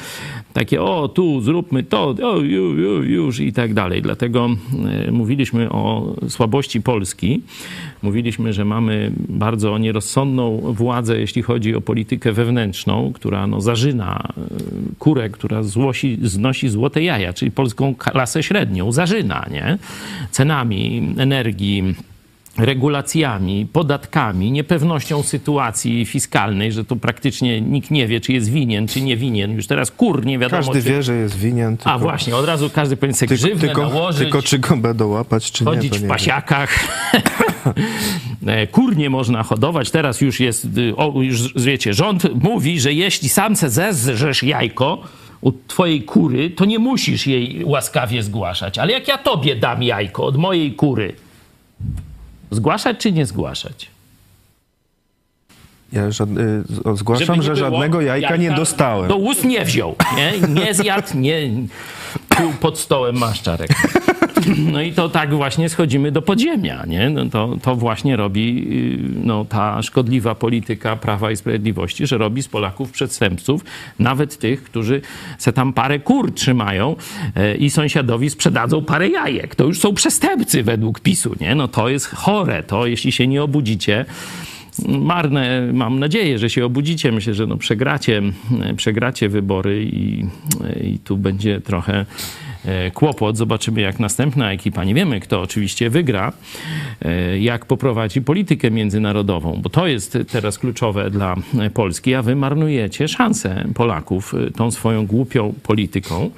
takie 0.54 0.82
o, 0.82 1.08
tu 1.08 1.42
zróbmy 1.42 1.84
to, 1.84 2.16
o, 2.24 2.38
już, 2.38 2.78
już, 2.78 3.08
już 3.08 3.40
i 3.40 3.54
tak 3.54 3.74
dalej. 3.74 4.02
Dlatego 4.02 4.50
e, 5.08 5.12
mówiliśmy 5.12 5.70
o 5.70 6.16
słabości 6.30 6.82
Polski. 6.82 7.42
Mówiliśmy, 8.02 8.54
że 8.54 8.66
mamy 8.66 9.12
bardzo 9.30 9.78
nierozsądną 9.78 10.58
władzę, 10.74 11.20
jeśli 11.20 11.42
chodzi 11.42 11.76
o 11.76 11.82
politykę 11.82 12.32
wewnętrzną, 12.32 13.12
która 13.14 13.48
no, 13.48 13.62
zażyna 13.62 14.34
e, 14.38 14.42
kurę, 15.00 15.30
która 15.30 15.64
złosi, 15.64 16.18
znosi 16.22 16.70
złote 16.70 17.04
jaja, 17.04 17.34
czyli 17.34 17.52
polską 17.52 17.96
klasę 17.96 18.44
średnią, 18.44 18.92
zażyna, 18.92 19.46
nie? 19.52 19.78
Cenami 20.32 21.14
energii, 21.18 21.96
regulacjami, 22.58 23.68
podatkami, 23.74 24.52
niepewnością 24.52 25.24
sytuacji 25.24 26.06
fiskalnej, 26.06 26.72
że 26.72 26.86
to 26.86 26.96
praktycznie 26.96 27.62
nikt 27.62 27.92
nie 27.92 28.08
wie, 28.08 28.22
czy 28.22 28.34
jest 28.34 28.52
winien, 28.52 28.88
czy 28.88 29.02
nie 29.02 29.18
winien. 29.18 29.52
Już 29.52 29.68
teraz 29.68 29.92
kur 29.92 30.26
nie 30.26 30.40
wiadomo. 30.40 30.64
Każdy 30.64 30.84
czy... 30.84 30.90
wie, 30.90 31.04
że 31.04 31.16
jest 31.16 31.38
winien. 31.38 31.78
Tylko, 31.78 31.92
A 31.92 31.98
właśnie, 31.98 32.36
od 32.36 32.46
razu 32.46 32.70
każdy 32.70 32.98
powinien 32.98 33.16
sobie 33.16 33.38
tylko, 33.38 33.60
tylko, 33.60 33.82
nałożyć. 33.82 34.22
tylko 34.22 34.42
czy 34.42 34.60
go 34.60 34.78
będą 34.78 35.08
łapać, 35.08 35.52
czy 35.52 35.66
chodzić 35.66 35.94
nie, 35.94 36.00
to 36.00 36.06
w 36.06 36.08
pasiakach. 36.08 36.70
E, 38.48 38.68
Kur 38.68 38.98
nie 38.98 39.10
można 39.10 39.44
hodować. 39.44 39.92
Teraz 39.92 40.22
już 40.22 40.40
jest, 40.40 40.66
y, 40.78 40.96
o, 40.96 41.22
już 41.22 41.54
wiecie, 41.54 41.94
rząd 41.94 42.44
mówi, 42.44 42.80
że 42.80 42.94
jeśli 42.94 43.30
sam 43.30 43.56
se 43.56 43.70
zezrzesz 43.70 44.44
jajko 44.44 45.02
u 45.42 45.52
twojej 45.68 46.04
kury, 46.04 46.50
to 46.50 46.66
nie 46.66 46.80
musisz 46.80 47.28
jej 47.28 47.66
łaskawie 47.66 48.24
zgłaszać. 48.24 48.78
Ale 48.78 48.92
jak 48.94 49.08
ja 49.08 49.18
tobie 49.18 49.56
dam 49.56 49.84
jajko 49.84 50.26
od 50.26 50.38
mojej 50.38 50.74
kury, 50.74 51.16
zgłaszać 52.54 52.98
czy 52.98 53.12
nie 53.12 53.26
zgłaszać? 53.26 53.88
Ja 55.92 56.12
żad... 56.12 56.30
y, 56.30 56.96
zgłaszam, 56.96 57.42
że 57.42 57.56
żadnego 57.56 58.02
jajka, 58.02 58.36
nie 58.36 58.52
dostałem. 58.52 59.08
Do 59.08 59.16
ust 59.16 59.44
nie 59.44 59.66
wziął, 59.66 59.96
nie? 60.18 60.34
Nie 60.48 60.74
zjadł, 60.74 61.08
nie... 61.18 61.50
Tu 62.30 62.54
pod 62.60 62.80
stołem 62.80 63.18
masz 63.18 63.42
czarek. 63.42 63.70
No 64.74 64.82
i 64.82 64.92
to 64.92 65.10
tak 65.10 65.34
właśnie 65.34 65.70
schodzimy 65.70 66.12
do 66.12 66.22
podziemia, 66.22 66.86
nie? 66.86 67.10
No 67.10 67.26
to, 67.26 67.58
to 67.62 67.76
właśnie 67.76 68.16
robi 68.16 68.68
y, 69.22 69.26
no, 69.26 69.46
ta 69.46 69.82
szkodliwa 69.82 70.36
polityka 70.36 70.96
Prawa 70.96 71.32
i 71.32 71.36
Sprawiedliwości, 71.36 72.08
że 72.08 72.18
robi 72.18 72.44
z 72.44 72.48
Polaków 72.48 72.92
przestępców, 72.92 73.66
nawet 74.00 74.38
tych, 74.38 74.64
którzy 74.64 75.02
se 75.38 75.54
tam 75.54 75.74
parę 75.74 76.00
kur 76.00 76.34
trzymają 76.34 76.96
e, 77.36 77.56
i 77.56 77.70
sąsiadowi 77.70 78.30
sprzedadzą 78.30 78.86
parę 78.86 79.10
jajek. 79.10 79.56
To 79.56 79.64
już 79.64 79.80
są 79.80 79.94
przestępcy 79.94 80.64
według 80.64 81.00
PiSu, 81.00 81.36
nie? 81.42 81.56
No 81.56 81.68
to 81.68 81.90
jest 81.90 82.08
chore, 82.08 82.64
to 82.64 82.86
jeśli 82.86 83.12
się 83.12 83.28
nie 83.28 83.44
obudzicie, 83.44 84.06
marne, 84.88 85.70
mam 85.74 86.00
nadzieję, 86.00 86.40
że 86.40 86.50
się 86.50 86.66
obudzicie. 86.66 87.12
Myślę, 87.12 87.34
że 87.34 87.48
no 87.48 87.58
przegracie, 87.58 88.22
przegracie 88.78 89.30
wybory 89.30 89.84
i, 89.84 90.26
i 90.84 91.00
tu 91.00 91.18
będzie 91.18 91.62
trochę 91.62 92.06
kłopot. 92.94 93.38
Zobaczymy, 93.38 93.82
jak 93.82 94.00
następna 94.00 94.52
ekipa, 94.52 94.84
nie 94.84 94.94
wiemy 94.94 95.20
kto 95.20 95.42
oczywiście 95.42 95.90
wygra, 95.90 96.34
e, 97.02 97.40
jak 97.40 97.66
poprowadzi 97.66 98.22
politykę 98.22 98.72
międzynarodową, 98.72 99.60
bo 99.62 99.70
to 99.70 99.88
jest 99.88 100.18
teraz 100.32 100.60
kluczowe 100.60 101.10
dla 101.10 101.36
Polski, 101.74 102.16
a 102.16 102.22
wy 102.22 102.36
marnujecie 102.36 103.08
szansę 103.08 103.66
Polaków 103.76 104.34
e, 104.34 104.52
tą 104.52 104.72
swoją 104.72 105.06
głupią 105.06 105.54
polityką. 105.64 106.30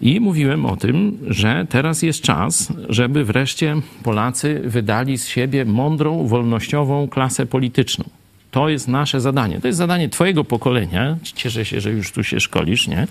I 0.00 0.20
mówiłem 0.20 0.66
o 0.66 0.76
tym, 0.76 1.18
że 1.26 1.66
teraz 1.68 2.02
jest 2.02 2.22
czas, 2.22 2.72
żeby 2.88 3.24
wreszcie 3.24 3.76
Polacy 4.02 4.60
wydali 4.64 5.18
z 5.18 5.28
siebie 5.28 5.64
mądrą, 5.64 6.26
wolnościową 6.26 7.08
klasę 7.08 7.46
polityczną. 7.46 8.04
To 8.50 8.68
jest 8.68 8.88
nasze 8.88 9.20
zadanie. 9.20 9.60
To 9.60 9.66
jest 9.66 9.78
zadanie 9.78 10.08
Twojego 10.08 10.44
pokolenia. 10.44 11.16
Cieszę 11.34 11.64
się, 11.64 11.80
że 11.80 11.90
już 11.90 12.12
tu 12.12 12.24
się 12.24 12.40
szkolisz, 12.40 12.88
nie? 12.88 13.06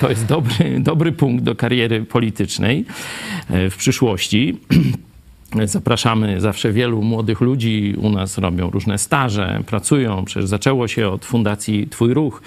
To 0.00 0.10
jest 0.10 0.26
dobry, 0.26 0.80
dobry 0.80 1.12
punkt 1.12 1.44
do 1.44 1.54
kariery 1.54 2.04
politycznej 2.04 2.84
e, 3.50 3.70
w 3.70 3.76
przyszłości. 3.76 4.58
Zapraszamy 5.64 6.40
zawsze 6.40 6.72
wielu 6.72 7.02
młodych 7.02 7.40
ludzi. 7.40 7.94
U 7.98 8.10
nas 8.10 8.38
robią 8.38 8.70
różne 8.70 8.98
staże, 8.98 9.62
pracują. 9.66 10.24
Przecież 10.24 10.48
zaczęło 10.48 10.88
się 10.88 11.08
od 11.08 11.24
Fundacji 11.24 11.88
Twój 11.88 12.14
Ruch. 12.14 12.42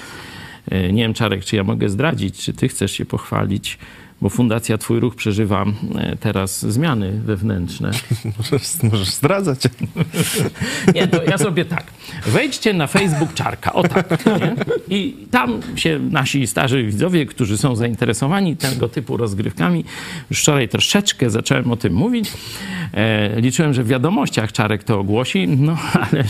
E, 0.71 0.93
Nie 0.93 1.03
wiem, 1.03 1.13
Czarek, 1.13 1.45
czy 1.45 1.55
ja 1.55 1.63
mogę 1.63 1.89
zdradzić, 1.89 2.37
czy 2.37 2.53
ty 2.53 2.67
chcesz 2.67 2.91
się 2.91 3.05
pochwalić, 3.05 3.77
bo 4.21 4.29
Fundacja 4.29 4.77
Twój 4.77 4.99
Ruch 4.99 5.15
przeżywa 5.15 5.65
e, 5.95 6.15
teraz 6.15 6.65
zmiany 6.65 7.11
wewnętrzne. 7.11 7.91
Możesz, 8.37 8.83
możesz 8.83 9.09
zdradzać. 9.09 9.59
Nie, 10.95 11.07
to 11.07 11.23
ja 11.23 11.37
sobie 11.37 11.65
tak. 11.65 11.83
Wejdźcie 12.25 12.73
na 12.73 12.87
Facebook 12.87 13.33
Czarka, 13.33 13.73
o 13.73 13.83
tak. 13.83 14.25
Nie? 14.25 14.55
I 14.97 15.15
tam 15.31 15.61
się 15.75 15.99
nasi 15.99 16.47
starzy 16.47 16.83
widzowie, 16.83 17.25
którzy 17.25 17.57
są 17.57 17.75
zainteresowani 17.75 18.57
tego 18.57 18.89
typu 18.89 19.17
rozgrywkami, 19.17 19.85
już 20.29 20.41
wczoraj 20.41 20.69
troszeczkę 20.69 21.29
zacząłem 21.29 21.71
o 21.71 21.77
tym 21.77 21.93
mówić. 21.93 22.31
E, 22.93 23.41
liczyłem, 23.41 23.73
że 23.73 23.83
w 23.83 23.87
wiadomościach 23.87 24.51
Czarek 24.51 24.83
to 24.83 24.99
ogłosi, 24.99 25.47
no 25.47 25.77
ale 25.93 26.23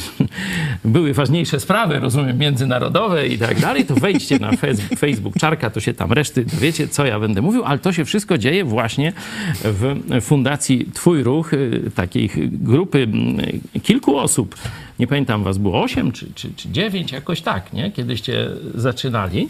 były 0.86 1.14
ważniejsze 1.14 1.60
sprawy, 1.60 2.00
rozumiem, 2.00 2.38
międzynarodowe 2.38 3.28
i 3.28 3.38
tak 3.38 3.60
dalej, 3.60 3.86
to 3.86 3.96
wejdźcie 3.96 4.40
na 4.40 4.52
Facebook 4.98 5.36
Czarka, 5.38 5.70
to 5.70 5.80
się 5.80 5.94
tam 5.94 6.12
reszty 6.12 6.46
dowiecie, 6.46 6.88
co 6.88 7.06
ja 7.06 7.20
będę 7.20 7.42
mówił, 7.42 7.64
ale 7.66 7.77
to 7.78 7.94
się 7.94 8.06
wszystko 8.06 8.38
dzieje 8.38 8.66
właśnie 8.66 9.14
w 9.64 9.96
Fundacji 10.22 10.92
Twój 10.94 11.24
Ruch, 11.24 11.54
y, 11.54 11.92
takiej 11.96 12.30
grupy 12.52 13.04
mm, 13.04 13.38
kilku 13.84 14.18
osób. 14.18 14.56
Nie 15.00 15.08
pamiętam, 15.08 15.44
was 15.44 15.58
było 15.58 15.84
8 15.84 16.12
czy, 16.12 16.34
czy, 16.36 16.54
czy 16.56 16.70
9, 16.70 17.12
jakoś 17.12 17.42
tak, 17.42 17.74
nie? 17.74 17.92
Kiedyście 17.92 18.50
zaczynali. 18.76 19.50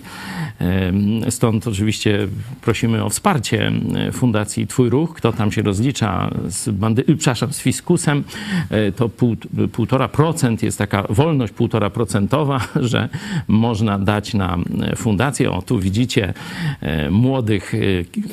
Stąd 1.29 1.67
oczywiście 1.67 2.27
prosimy 2.61 3.03
o 3.03 3.09
wsparcie 3.09 3.71
Fundacji 4.13 4.67
Twój 4.67 4.89
Ruch. 4.89 5.13
Kto 5.13 5.33
tam 5.33 5.51
się 5.51 5.61
rozlicza 5.61 6.31
z, 6.47 6.69
bandy, 6.69 7.01
y, 7.09 7.15
przepraszam, 7.15 7.53
z 7.53 7.59
fiskusem, 7.59 8.23
e, 8.69 8.91
to 8.91 9.09
pół, 9.09 9.35
półtora 9.71 10.07
procent 10.07 10.63
jest 10.63 10.77
taka 10.77 11.03
wolność 11.09 11.53
półtora 11.53 11.89
procentowa, 11.89 12.67
że 12.91 13.09
można 13.47 13.99
dać 13.99 14.33
na 14.33 14.57
e, 14.81 14.95
fundację. 14.95 15.51
O, 15.51 15.61
tu 15.61 15.79
widzicie 15.79 16.33
e, 16.81 17.09
młodych 17.09 17.73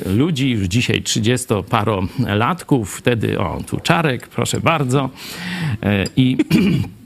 ludzi, 0.05 0.49
już 0.49 0.67
dzisiaj 0.67 1.01
30-parolatków. 1.01 2.85
Wtedy, 2.85 3.39
o, 3.39 3.59
tu 3.67 3.79
Czarek, 3.79 4.27
proszę 4.27 4.59
bardzo. 4.59 5.09
I 6.15 6.37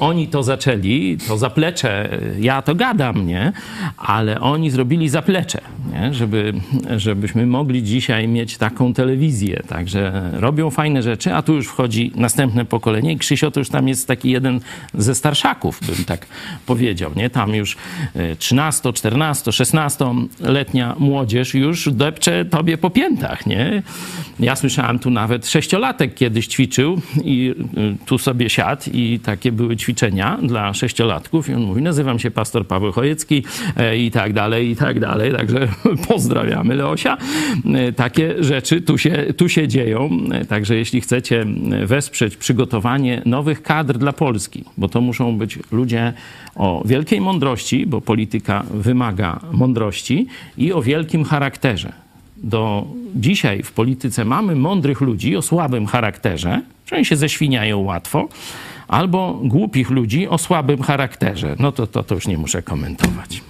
oni 0.00 0.28
to 0.28 0.42
zaczęli, 0.42 1.18
to 1.28 1.38
zaplecze, 1.38 2.18
ja 2.40 2.62
to 2.62 2.74
gadam, 2.74 3.26
nie? 3.26 3.52
Ale 3.96 4.40
oni 4.40 4.70
zrobili 4.70 5.08
zaplecze, 5.08 5.60
nie? 5.92 6.14
Żeby, 6.14 6.52
żebyśmy 6.96 7.46
mogli 7.46 7.82
dzisiaj 7.82 8.28
mieć 8.28 8.56
taką 8.56 8.94
telewizję. 8.94 9.62
Także 9.68 10.30
robią 10.32 10.70
fajne 10.70 11.02
rzeczy, 11.02 11.34
a 11.34 11.42
tu 11.42 11.54
już 11.54 11.66
wchodzi 11.66 12.12
następne 12.14 12.64
pokolenie 12.64 13.12
i 13.12 13.18
Krzysio 13.18 13.50
to 13.50 13.60
już 13.60 13.68
tam 13.68 13.88
jest 13.88 14.08
taki 14.08 14.30
jeden 14.30 14.60
ze 14.94 15.14
starszaków, 15.14 15.80
bym 15.86 16.04
tak 16.04 16.26
powiedział, 16.66 17.10
nie? 17.16 17.30
Tam 17.30 17.54
już 17.54 17.76
e, 18.14 18.36
13, 18.36 18.92
14, 18.92 19.50
16-letnia 19.50 20.94
młodzież 20.98 21.54
już 21.54 21.88
depcze 21.92 22.44
tobie 22.44 22.78
po 22.78 22.90
piętach, 22.90 23.46
nie? 23.46 23.82
Ja 24.40 24.56
słyszałem 24.56 24.98
tu 24.98 25.10
nawet 25.10 25.48
sześciolatek 25.48 26.14
kiedyś 26.14 26.46
ćwiczył 26.46 27.00
i 27.24 27.54
y, 27.78 28.06
tu 28.06 28.18
sobie 28.18 28.50
siadł 28.50 28.82
i 28.92 29.20
takie 29.20 29.52
były 29.52 29.75
ćwiczenia 29.76 30.38
dla 30.42 30.74
sześciolatków 30.74 31.48
i 31.48 31.54
on 31.54 31.62
mówi, 31.62 31.82
nazywam 31.82 32.18
się 32.18 32.30
pastor 32.30 32.66
Paweł 32.66 32.92
Chojecki 32.92 33.44
e, 33.76 33.98
i 33.98 34.10
tak 34.10 34.32
dalej, 34.32 34.70
i 34.70 34.76
tak 34.76 35.00
dalej, 35.00 35.32
także 35.32 35.68
pozdrawiamy 36.08 36.76
Leosia. 36.76 37.16
E, 37.74 37.92
Takie 37.92 38.34
rzeczy 38.44 38.80
tu 38.80 38.98
się, 38.98 39.34
tu 39.36 39.48
się 39.48 39.68
dzieją, 39.68 40.10
E, 40.32 40.44
także 40.44 40.76
jeśli 40.76 41.00
chcecie 41.00 41.46
wesprzeć 41.86 42.36
przygotowanie 42.36 43.22
nowych 43.26 43.62
kadr 43.62 43.98
dla 43.98 44.12
Polski, 44.12 44.64
bo 44.76 44.88
to 44.88 45.00
muszą 45.00 45.38
być 45.38 45.58
ludzie 45.72 46.12
o 46.54 46.82
wielkiej 46.84 47.20
mądrości, 47.20 47.86
bo 47.86 48.00
polityka 48.00 48.64
wymaga 48.70 49.40
mądrości 49.52 50.26
i 50.58 50.72
o 50.72 50.82
wielkim 50.82 51.24
charakterze. 51.24 51.92
Do 52.36 52.86
dzisiaj 53.14 53.62
w 53.62 53.72
polityce 53.72 54.24
mamy 54.24 54.56
mądrych 54.56 55.00
ludzi 55.00 55.36
o 55.36 55.42
słabym 55.42 55.86
charakterze, 55.86 56.62
że 56.86 56.96
oni 56.96 57.04
się 57.04 57.16
zeświniają 57.16 57.78
łatwo, 57.78 58.28
albo 58.88 59.40
głupich 59.44 59.90
ludzi 59.90 60.28
o 60.28 60.38
słabym 60.38 60.82
charakterze. 60.82 61.56
No 61.58 61.72
to, 61.72 61.86
to, 61.86 62.02
to 62.02 62.14
już 62.14 62.26
nie 62.26 62.38
muszę 62.38 62.62
komentować. 62.62 63.42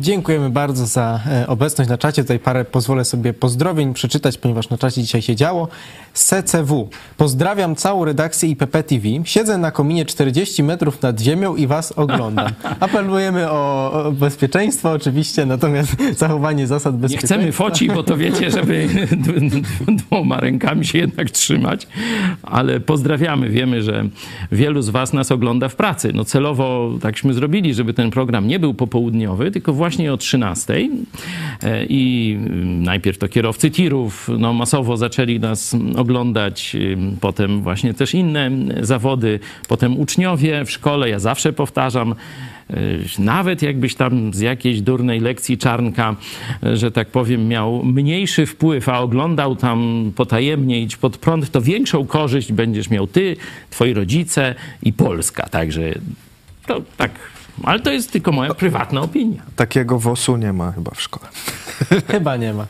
Dziękujemy 0.00 0.50
bardzo 0.50 0.86
za 0.86 1.20
e, 1.26 1.46
obecność 1.46 1.90
na 1.90 1.98
czacie. 1.98 2.22
Tutaj 2.22 2.38
parę 2.38 2.64
pozwolę 2.64 3.04
sobie 3.04 3.32
pozdrowień 3.32 3.94
przeczytać, 3.94 4.38
ponieważ 4.38 4.68
na 4.70 4.78
czacie 4.78 5.02
dzisiaj 5.02 5.22
się 5.22 5.36
działo. 5.36 5.68
SCW. 6.14 6.88
Pozdrawiam 7.16 7.76
całą 7.76 8.04
redakcję 8.04 8.48
IPP 8.48 8.82
TV. 8.82 9.08
Siedzę 9.24 9.58
na 9.58 9.70
kominie 9.70 10.06
40 10.06 10.62
metrów 10.62 11.02
nad 11.02 11.20
ziemią 11.20 11.56
i 11.56 11.66
was 11.66 11.92
oglądam. 11.92 12.48
Apelujemy 12.80 13.50
o 13.50 13.68
o 13.92 14.12
bezpieczeństwo 14.12 14.92
oczywiście, 14.92 15.46
natomiast 15.46 15.96
zachowanie 16.18 16.66
zasad 16.66 16.94
Nie 16.94 17.00
bezpieczeństwa. 17.00 17.36
chcemy 17.36 17.52
foci, 17.52 17.88
bo 17.88 18.02
to 18.02 18.16
wiecie, 18.16 18.50
żeby 18.56 18.88
dwoma 19.88 20.40
rękami 20.40 20.86
się 20.86 20.98
jednak 20.98 21.30
trzymać, 21.30 21.86
ale 22.42 22.80
pozdrawiamy. 22.80 23.48
Wiemy, 23.48 23.82
że 23.82 24.04
wielu 24.52 24.82
z 24.82 24.88
Was 24.88 25.12
nas 25.12 25.32
ogląda 25.32 25.68
w 25.68 25.76
pracy. 25.76 26.12
No 26.14 26.24
celowo 26.24 26.90
takśmy 27.00 27.34
zrobili, 27.34 27.74
żeby 27.74 27.94
ten 27.94 28.10
program 28.10 28.48
nie 28.48 28.58
był 28.58 28.74
popołudniowy, 28.74 29.50
tylko 29.50 29.72
właśnie 29.72 29.87
o 30.12 30.16
13. 30.16 30.88
E, 31.62 31.84
I 31.88 32.36
najpierw 32.64 33.18
to 33.18 33.28
kierowcy 33.28 33.70
tirów 33.70 34.30
no, 34.38 34.52
masowo 34.52 34.96
zaczęli 34.96 35.40
nas 35.40 35.76
oglądać, 35.96 36.74
ym, 36.74 37.16
potem 37.20 37.62
właśnie 37.62 37.94
też 37.94 38.14
inne 38.14 38.50
zawody, 38.80 39.40
potem 39.68 40.00
uczniowie 40.00 40.64
w 40.64 40.70
szkole. 40.70 41.08
Ja 41.08 41.18
zawsze 41.18 41.52
powtarzam, 41.52 42.14
Y, 42.70 43.04
Nawet 43.18 43.62
jakbyś 43.62 43.94
tam 43.94 44.34
z 44.34 44.40
jakiejś 44.40 44.80
durnej 44.80 45.20
lekcji 45.20 45.58
czarnka, 45.58 46.16
y, 46.66 46.76
że 46.76 46.90
tak 46.90 47.08
powiem, 47.08 47.48
miał 47.48 47.84
mniejszy 47.84 48.46
wpływ, 48.46 48.88
a 48.88 49.00
oglądał 49.00 49.56
tam 49.56 50.10
potajemnie 50.16 50.82
idź 50.82 50.96
pod 50.96 51.16
prąd, 51.16 51.50
to 51.50 51.62
większą 51.62 52.06
korzyść 52.06 52.52
będziesz 52.52 52.90
miał 52.90 53.06
ty, 53.06 53.36
twoi 53.70 53.94
rodzice 53.94 54.54
i 54.82 54.92
Polska. 54.92 55.48
Także 55.48 55.82
to 56.66 56.82
tak, 56.96 57.10
ale 57.62 57.80
to 57.80 57.90
jest 57.90 58.12
tylko 58.12 58.32
moja 58.32 58.54
prywatna 58.54 59.00
opinia. 59.00 59.42
Takiego 59.56 59.98
WOS-u 59.98 60.36
nie 60.36 60.52
ma 60.52 60.72
chyba 60.72 60.90
w 60.94 61.00
szkole. 61.00 61.26
Chyba 62.10 62.36
nie 62.36 62.54
ma. 62.54 62.62
E, 62.62 62.66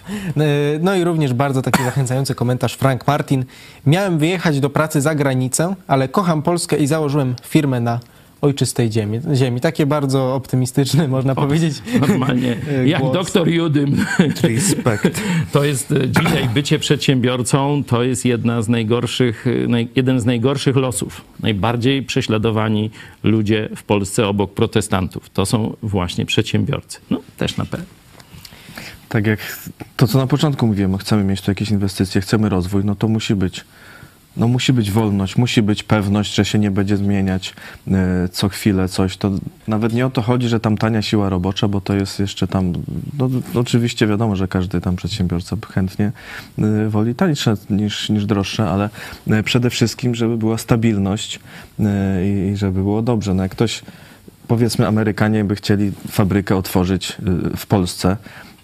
No 0.81 0.95
i 0.95 1.05
również 1.05 1.33
bardzo 1.35 1.63
taki 1.63 1.85
zachęcający 1.85 2.35
komentarz 2.35 2.75
Frank 2.75 3.07
Martin. 3.07 3.45
Miałem 3.87 4.19
wyjechać 4.19 4.61
do 4.61 4.71
pracy 4.71 5.01
za 5.01 5.15
granicę, 5.15 5.75
ale 5.87 6.09
kocham 6.09 6.43
Polskę 6.43 6.77
i 6.77 6.87
założyłem 6.87 7.35
firmę 7.47 7.81
na 7.81 8.01
ojczystej 8.41 8.93
ziemi. 8.93 9.21
ziemi. 9.35 9.61
Takie 9.61 9.87
bardzo 9.87 10.35
optymistyczne, 10.35 11.09
można 11.19 11.35
powiedzieć. 11.35 11.83
Normalnie, 12.01 12.57
jak 12.87 13.01
Głos. 13.01 13.13
doktor 13.13 13.49
Judym. 13.49 14.07
Respekt. 14.43 15.21
To 15.53 15.65
jest 15.65 15.93
e, 15.93 16.09
dzisiaj 16.09 16.49
bycie 16.49 16.79
przedsiębiorcą, 16.79 17.85
to 17.87 18.03
jest 18.03 18.25
jedna 18.25 18.63
z 18.63 18.69
najgorszych, 18.69 19.47
e, 19.47 19.69
naj, 19.69 19.89
jeden 19.97 20.21
z 20.21 20.25
najgorszych 20.25 20.77
losów. 20.77 21.25
Najbardziej 21.41 22.03
prześladowani 22.03 22.91
ludzie 23.23 23.69
w 23.77 23.83
Polsce 23.83 24.29
obok 24.29 24.55
protestantów. 24.55 25.31
To 25.31 25.47
są 25.47 25.77
właśnie 25.83 26.27
przedsiębiorcy. 26.27 27.01
No, 27.11 27.21
też 27.37 27.57
na 27.57 27.65
pewno. 27.65 27.87
Tak 29.09 29.27
jak 29.27 29.59
to, 29.97 30.07
co 30.07 30.19
na 30.19 30.27
początku 30.27 30.67
mówiłem, 30.67 30.99
chcemy 30.99 31.25
mieć 31.25 31.41
tu 31.41 31.51
jakieś 31.51 31.71
inwestycje, 31.71 32.21
chcemy 32.21 32.49
rozwój, 32.49 32.85
no 32.85 32.95
to 32.95 33.09
musi 33.09 33.35
być. 33.35 33.65
No 34.39 34.49
musi 34.49 34.73
być 34.73 34.91
wolność, 34.91 35.37
musi 35.37 35.63
być 35.63 35.83
pewność, 35.83 36.35
że 36.35 36.45
się 36.45 36.59
nie 36.59 36.71
będzie 36.71 36.97
zmieniać 36.97 37.55
e, 37.91 38.29
co 38.33 38.49
chwilę 38.49 38.89
coś. 38.89 39.17
To 39.17 39.31
nawet 39.69 39.93
nie 39.93 40.07
o 40.07 40.11
to 40.11 40.23
chodzi, 40.23 40.49
że 40.49 40.61
tam 40.61 40.79
tania 40.79 41.03
siła 41.03 41.29
robocza, 41.29 41.69
bo 41.69 41.81
to 41.81 41.95
jest 41.95 42.21
jeszcze 42.21 42.47
tam, 42.47 42.73
no, 43.19 43.31
oczywiście 43.55 44.07
wiadomo, 44.07 44.37
że 44.37 44.49
każdy 44.49 44.81
tam 44.81 44.97
przedsiębiorca 44.97 45.57
chętnie 45.71 46.13
e, 46.59 46.89
woli 46.89 47.15
tańsze 47.15 47.55
niż, 47.71 48.09
niż 48.09 48.27
droższe, 48.27 48.71
ale 48.71 48.91
e, 49.31 49.43
przede 49.43 49.71
wszystkim, 49.71 50.15
żeby 50.15 50.37
była 50.37 50.59
stabilność 50.59 51.41
i, 52.25 52.57
żeby 52.57 52.73
było 52.73 53.03
dobrze. 53.03 53.35
No 53.35 53.43
jak 53.43 53.53
ktoś, 53.53 53.83
powiedzmy 54.49 54.87
Amerykanie 54.87 55.45
by 55.45 55.57
chcieli 55.57 55.93
fabrykę 56.09 56.57
otworzyć 56.57 57.17
w 57.57 57.67
Polsce, 57.67 58.17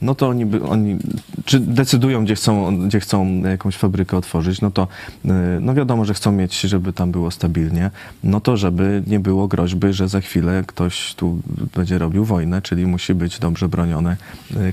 no 0.02 0.14
to 0.14 0.28
oni, 0.28 0.46
oni 0.68 0.98
czy 1.44 1.60
decydują, 1.60 2.24
gdzie 2.24 2.34
chcą, 2.34 2.78
gdzie 2.88 3.00
chcą 3.00 3.42
jakąś 3.42 3.76
fabrykę 3.76 4.16
otworzyć, 4.16 4.60
no 4.60 4.70
to 4.70 4.88
y, 5.24 5.28
no 5.60 5.74
wiadomo, 5.74 6.04
że 6.04 6.14
chcą 6.14 6.32
mieć, 6.32 6.60
żeby 6.60 6.92
tam 6.92 7.12
było 7.12 7.30
stabilnie, 7.30 7.90
no 8.24 8.40
to 8.40 8.56
żeby 8.56 9.02
nie 9.06 9.20
było 9.20 9.48
groźby, 9.48 9.92
że 9.92 10.08
za 10.08 10.20
chwilę 10.20 10.64
ktoś 10.66 11.14
tu 11.14 11.38
będzie 11.74 11.98
robił 11.98 12.24
wojnę, 12.24 12.62
czyli 12.62 12.86
musi 12.86 13.14
być 13.14 13.38
dobrze 13.38 13.68
broniony 13.68 14.16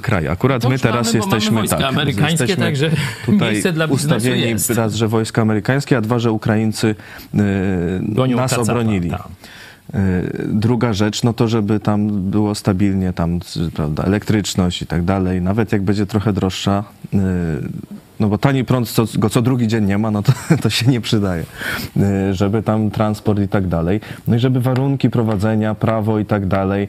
kraj. 0.02 0.27
Akurat 0.27 0.69
my 0.69 0.80
teraz 0.80 1.07
mamy, 1.07 1.18
jesteśmy 1.18 1.68
tak, 1.68 1.81
amerykańskie, 1.81 2.43
jesteśmy 2.43 2.64
także 2.64 2.91
tutaj 3.26 3.52
miejsce 3.52 3.73
dla 3.73 3.88
biznesu 3.88 4.15
ustawieni 4.15 4.41
jest. 4.41 4.69
raz, 4.69 4.93
że 4.93 5.07
wojska 5.07 5.41
amerykańskie, 5.41 5.98
a 5.98 6.02
dwa, 6.02 6.19
że 6.19 6.31
Ukraińcy 6.31 6.88
y, 6.88 7.38
Gonią 8.02 8.38
nas 8.38 8.53
obronili. 8.53 9.11
Y, 9.11 9.60
Druga 10.47 10.93
rzecz, 10.93 11.23
no 11.23 11.33
to 11.33 11.47
żeby 11.47 11.79
tam 11.79 12.29
było 12.29 12.55
stabilnie, 12.55 13.13
tam 13.13 13.39
prawda, 13.73 14.03
elektryczność 14.03 14.81
i 14.81 14.87
tak 14.87 15.03
dalej, 15.03 15.41
nawet 15.41 15.71
jak 15.71 15.81
będzie 15.81 16.05
trochę 16.05 16.33
droższa, 16.33 16.83
y, 17.13 17.17
no 18.19 18.27
bo 18.27 18.37
tani 18.37 18.65
prąd, 18.65 18.89
co, 18.89 19.05
go 19.15 19.29
co 19.29 19.41
drugi 19.41 19.67
dzień 19.67 19.85
nie 19.85 19.97
ma, 19.97 20.11
no 20.11 20.23
to, 20.23 20.33
to 20.63 20.69
się 20.69 20.91
nie 20.91 21.01
przydaje, 21.01 21.43
Y, 21.97 22.33
żeby 22.33 22.63
tam 22.63 22.91
transport 22.91 23.39
i 23.39 23.47
tak 23.47 23.67
dalej, 23.67 24.01
no 24.27 24.35
i 24.35 24.39
żeby 24.39 24.61
warunki 24.61 25.09
prowadzenia, 25.09 25.75
prawo 25.75 26.19
i 26.19 26.25
tak 26.25 26.47
dalej, 26.47 26.87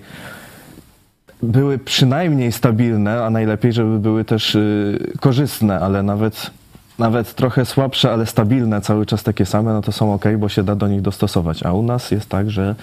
były 1.43 1.79
przynajmniej 1.79 2.53
stabilne, 2.53 3.25
a 3.25 3.31
najlepiej, 3.31 3.73
żeby 3.73 3.99
były 3.99 4.25
też 4.25 4.55
y, 4.55 5.13
korzystne, 5.21 5.81
ale 5.81 6.03
nawet, 6.03 6.51
nawet 6.99 7.35
trochę 7.35 7.65
słabsze, 7.65 8.13
ale 8.13 8.27
stabilne, 8.27 8.81
cały 8.81 9.07
czas 9.07 9.23
takie 9.23 9.47
same, 9.47 9.73
no 9.73 9.83
to 9.83 9.93
są 9.93 10.15
ok, 10.15 10.25
bo 10.39 10.49
się 10.49 10.63
da 10.65 10.75
do 10.75 10.89
nich 10.89 11.01
dostosować. 11.03 11.63
A 11.63 11.73
u 11.73 11.83
nas 11.83 12.11
jest 12.11 12.29
tak, 12.29 12.51
że 12.51 12.75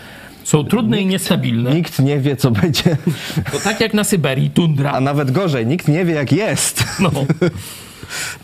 Są 0.44 0.64
trudne 0.64 1.02
i 1.02 1.06
niestabilne. 1.06 1.76
nikt 1.76 2.00
nie 2.00 2.20
wie, 2.20 2.36
co 2.36 2.52
będzie, 2.52 2.98
To 3.52 3.60
tak 3.64 3.80
jak 3.82 3.94
na 3.94 4.04
Syberii, 4.04 4.50
tundra. 4.50 4.92
a 4.92 5.00
nawet 5.02 5.32
gorzej, 5.32 5.68
nikt 5.68 5.88
nie 5.88 6.06
wie, 6.06 6.14
jak 6.14 6.32
jest. 6.32 6.84
No, 7.00 7.12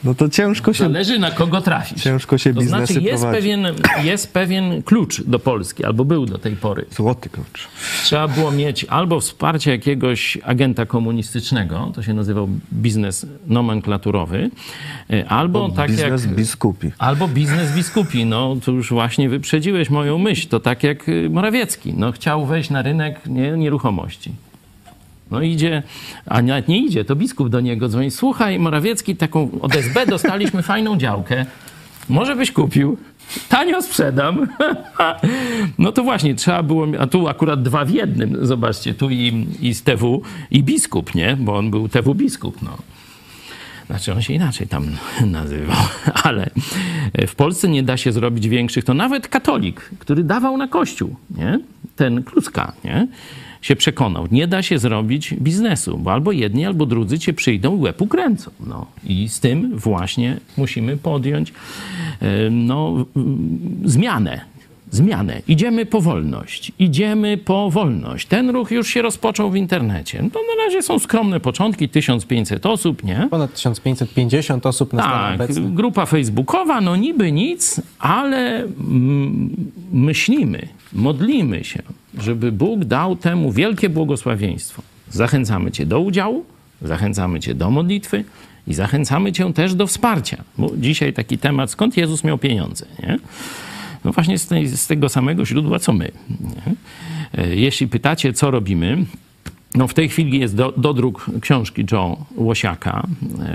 No 0.04 0.16
to 0.16 0.30
ciężko 0.30 0.74
się, 0.74 0.84
zależy 0.84 1.20
na 1.20 1.32
kogo 1.32 1.62
trafisz. 1.62 2.04
ciężko 2.04 2.38
się 2.38 2.54
To 2.54 2.60
biznesy 2.60 2.94
znaczy 2.94 3.06
jest 3.06 3.24
prowadzi. 3.24 3.42
pewien, 3.42 3.66
jest 4.04 4.34
pewien 4.34 4.84
klucz 4.84 5.22
do 5.24 5.40
Polski, 5.40 5.86
albo 5.86 6.06
był 6.06 6.26
do 6.26 6.38
tej 6.38 6.56
pory. 6.56 6.86
Złoty 6.92 7.30
klucz. 7.30 7.68
Trzeba 8.04 8.28
było 8.28 8.52
mieć 8.52 8.84
albo 8.86 9.20
wsparcie 9.20 9.72
jakiegoś 9.72 10.38
agenta 10.44 10.86
komunistycznego, 10.86 11.92
to 11.96 12.04
się 12.04 12.14
nazywał 12.14 12.50
biznes 12.74 13.26
nomenklaturowy, 13.48 14.50
y, 15.14 15.28
albo 15.28 15.70
tak 15.70 15.92
Biznes 15.92 16.26
jak... 16.26 16.36
biskupi. 16.36 16.92
Albo 16.98 17.28
biznes 17.28 17.72
biskupi. 17.76 18.26
No, 18.26 18.56
to 18.66 18.72
już 18.72 18.90
właśnie 18.90 19.30
wyprzedziłeś 19.30 19.90
moją 19.90 20.18
myśl. 20.18 20.48
To 20.48 20.60
tak 20.60 20.84
jak 20.84 21.10
y, 21.10 21.30
Morawiecki. 21.30 21.94
No, 21.98 22.12
chciał 22.12 22.46
wejść 22.46 22.70
na 22.70 22.82
rynek 22.82 23.20
nie, 23.26 23.52
nieruchomości. 23.52 24.32
No 25.32 25.42
idzie, 25.42 25.84
a 26.26 26.42
nawet 26.42 26.68
nie 26.68 26.86
idzie, 26.86 27.06
to 27.06 27.16
biskup 27.16 27.50
do 27.50 27.60
niego 27.62 27.90
dzwoni. 27.90 28.12
Słuchaj, 28.12 28.60
Morawiecki, 28.60 29.16
taką 29.16 29.50
od 29.62 29.76
SB 29.76 30.06
dostaliśmy 30.06 30.64
fajną 30.72 30.98
działkę. 30.98 31.46
Może 32.10 32.36
byś 32.36 32.52
kupił? 32.52 32.98
Tanio 33.50 33.82
sprzedam. 33.82 34.48
No 35.78 35.92
to 35.92 36.04
właśnie, 36.04 36.36
trzeba 36.36 36.64
było, 36.64 36.88
a 37.00 37.08
tu 37.08 37.28
akurat 37.28 37.64
dwa 37.64 37.86
w 37.86 37.90
jednym, 37.90 38.46
zobaczcie, 38.46 38.94
tu 38.94 39.10
i, 39.10 39.48
i 39.62 39.74
z 39.74 39.84
TW, 39.84 40.22
i 40.52 40.64
biskup, 40.64 41.16
nie? 41.16 41.38
Bo 41.40 41.58
on 41.58 41.72
był 41.72 41.90
TW 41.90 42.16
biskup, 42.16 42.62
no. 42.62 42.78
Znaczy 43.86 44.14
on 44.14 44.22
się 44.22 44.34
inaczej 44.34 44.68
tam 44.68 44.88
nazywał, 45.26 45.78
ale 46.24 46.50
w 47.28 47.36
Polsce 47.36 47.70
nie 47.70 47.84
da 47.84 47.98
się 47.98 48.12
zrobić 48.12 48.48
większych. 48.48 48.84
To 48.84 48.94
nawet 48.94 49.28
katolik, 49.28 49.90
który 50.00 50.24
dawał 50.24 50.58
na 50.58 50.68
kościół, 50.68 51.16
nie? 51.38 51.60
ten 51.96 52.24
Kluska, 52.24 52.74
nie? 52.84 53.08
Się 53.66 53.76
przekonał, 53.76 54.28
nie 54.32 54.48
da 54.48 54.62
się 54.64 54.80
zrobić 54.80 55.34
biznesu, 55.34 55.98
bo 55.98 56.12
albo 56.14 56.32
jedni, 56.32 56.66
albo 56.66 56.86
drudzy 56.86 57.20
cię 57.20 57.34
przyjdą 57.34 57.78
i 57.78 57.80
łeb 57.82 58.02
ukręcą. 58.02 58.52
No. 58.68 58.86
I 59.06 59.30
z 59.30 59.40
tym 59.40 59.78
właśnie 59.78 60.38
musimy 60.58 60.98
podjąć 60.98 61.54
e, 62.22 62.50
no, 62.50 63.06
zmianę. 63.86 64.42
Zmianę. 64.92 65.42
Idziemy 65.48 65.86
po 65.86 66.02
wolność. 66.02 66.72
Idziemy 66.80 67.38
po 67.38 67.70
wolność. 67.70 68.28
Ten 68.28 68.50
ruch 68.50 68.72
już 68.72 68.88
się 68.88 69.02
rozpoczął 69.02 69.52
w 69.52 69.56
internecie. 69.56 70.20
No 70.24 70.30
to 70.30 70.40
na 70.40 70.64
razie 70.66 70.82
są 70.82 71.00
skromne 71.00 71.40
początki, 71.40 71.90
1500 71.90 72.66
osób, 72.66 73.04
nie? 73.04 73.28
Ponad 73.32 73.54
1550 73.54 74.66
osób 74.66 74.94
na 74.94 75.04
Tak, 75.04 75.36
obecnym. 75.36 75.76
grupa 75.76 76.06
facebookowa, 76.06 76.82
no 76.82 76.96
niby 76.96 77.32
nic, 77.32 77.82
ale 78.00 78.64
myślimy, 79.92 80.68
modlimy 80.94 81.64
się, 81.64 81.82
żeby 82.20 82.52
Bóg 82.52 82.86
dał 82.86 83.16
temu 83.16 83.52
wielkie 83.52 83.90
błogosławieństwo. 83.90 84.82
Zachęcamy 85.10 85.72
Cię 85.72 85.86
do 85.86 86.00
udziału, 86.00 86.46
zachęcamy 86.82 87.40
Cię 87.40 87.54
do 87.54 87.72
modlitwy 87.72 88.24
i 88.68 88.74
zachęcamy 88.74 89.32
Cię 89.32 89.54
też 89.54 89.76
do 89.76 89.88
wsparcia. 89.88 90.44
Bo 90.58 90.72
dzisiaj 90.78 91.14
taki 91.14 91.38
temat, 91.38 91.72
skąd 91.72 91.98
Jezus 91.98 92.24
miał 92.24 92.38
pieniądze, 92.38 92.86
nie? 93.04 93.18
No 94.06 94.12
właśnie 94.12 94.40
z, 94.40 94.48
tej, 94.48 94.68
z 94.68 94.88
tego 94.88 95.10
samego 95.10 95.46
źródła, 95.46 95.80
co 95.80 95.94
my. 95.94 96.12
Nie? 96.30 96.76
E, 97.44 97.56
Jeśli 97.56 97.88
pytacie, 97.88 98.34
co 98.34 98.52
robimy, 98.52 99.06
No 99.76 99.88
w 99.88 99.94
tej 99.94 100.10
chwili 100.10 100.40
jest 100.40 100.56
do, 100.56 100.74
dodruk 100.78 101.26
książki 101.42 101.86
Joe 101.92 102.18
Łosiaka. 102.36 103.08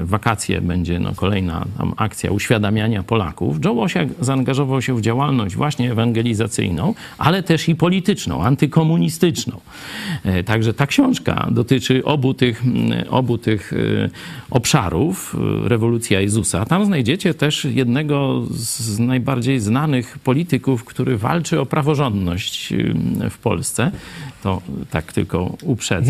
W 0.03 0.09
wakacje 0.09 0.61
będzie 0.61 0.99
no, 0.99 1.15
kolejna 1.15 1.67
akcja 1.97 2.31
uświadamiania 2.31 3.03
Polaków. 3.03 3.65
Joe 3.65 3.73
Łosiak 3.73 4.09
zaangażował 4.21 4.83
się 4.83 4.95
w 4.97 5.01
działalność 5.01 5.57
właśnie 5.57 5.93
ewangelizacyjną, 5.93 6.95
ale 7.19 7.43
też 7.43 7.69
i 7.69 7.75
polityczną, 7.75 8.45
antykomunistyczną. 8.45 9.61
E, 10.25 10.45
Także 10.45 10.75
ta 10.75 10.87
książka 10.87 11.49
dotyczy 11.51 12.05
obu 12.05 12.35
tych, 12.35 12.65
mm, 12.65 13.09
obu 13.11 13.39
tych 13.39 13.73
e, 13.73 13.77
obszarów. 14.51 15.37
e, 15.65 15.69
Rewolucja 15.69 16.21
Jezusa. 16.21 16.65
Tam 16.65 16.85
znajdziecie 16.85 17.35
też 17.35 17.65
jednego 17.65 18.43
z 18.51 18.99
najbardziej 18.99 19.61
znanych 19.61 20.19
polityków, 20.19 20.85
który 20.85 21.17
walczy 21.17 21.61
o 21.61 21.67
praworządność 21.67 22.73
e, 22.73 23.31
w 23.31 23.39
Polsce. 23.39 23.91
To 24.43 24.63
tak 24.91 25.13
tylko 25.13 25.57
uprzedzę. 25.63 26.10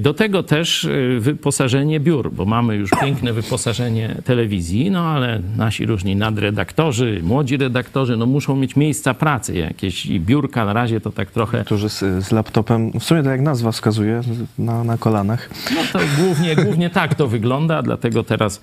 Do 0.00 0.14
tego 0.14 0.42
też 0.42 0.84
e, 0.84 1.20
wyposażenie 1.20 2.00
biur, 2.00 2.32
bo 2.32 2.44
mamy 2.44 2.76
już 2.76 2.90
piękne 3.00 3.32
wyposażenie 3.32 4.16
telewizji, 4.24 4.90
no 4.90 5.04
ale 5.04 5.40
nasi 5.56 5.86
różni 5.86 6.16
nadredaktorzy, 6.16 7.20
młodzi 7.22 7.56
redaktorzy, 7.56 8.16
no 8.16 8.26
muszą 8.26 8.56
mieć 8.56 8.76
miejsca 8.76 9.14
pracy 9.14 9.54
jakieś 9.54 10.06
i 10.06 10.20
biurka 10.20 10.64
na 10.64 10.72
razie 10.72 11.00
to 11.00 11.10
tak 11.10 11.30
trochę 11.30 11.64
Którzy 11.64 11.88
z, 11.88 11.98
z 12.24 12.32
laptopem, 12.32 12.92
w 13.00 13.04
sumie 13.04 13.22
tak 13.22 13.32
jak 13.32 13.40
nazwa 13.40 13.72
wskazuje, 13.72 14.20
na, 14.58 14.84
na 14.84 14.98
kolanach. 14.98 15.50
No 15.74 15.80
to 15.92 15.98
głównie, 16.18 16.56
głównie 16.56 16.90
tak 16.90 17.14
to 17.14 17.28
wygląda, 17.28 17.82
dlatego 17.82 18.22
teraz 18.22 18.60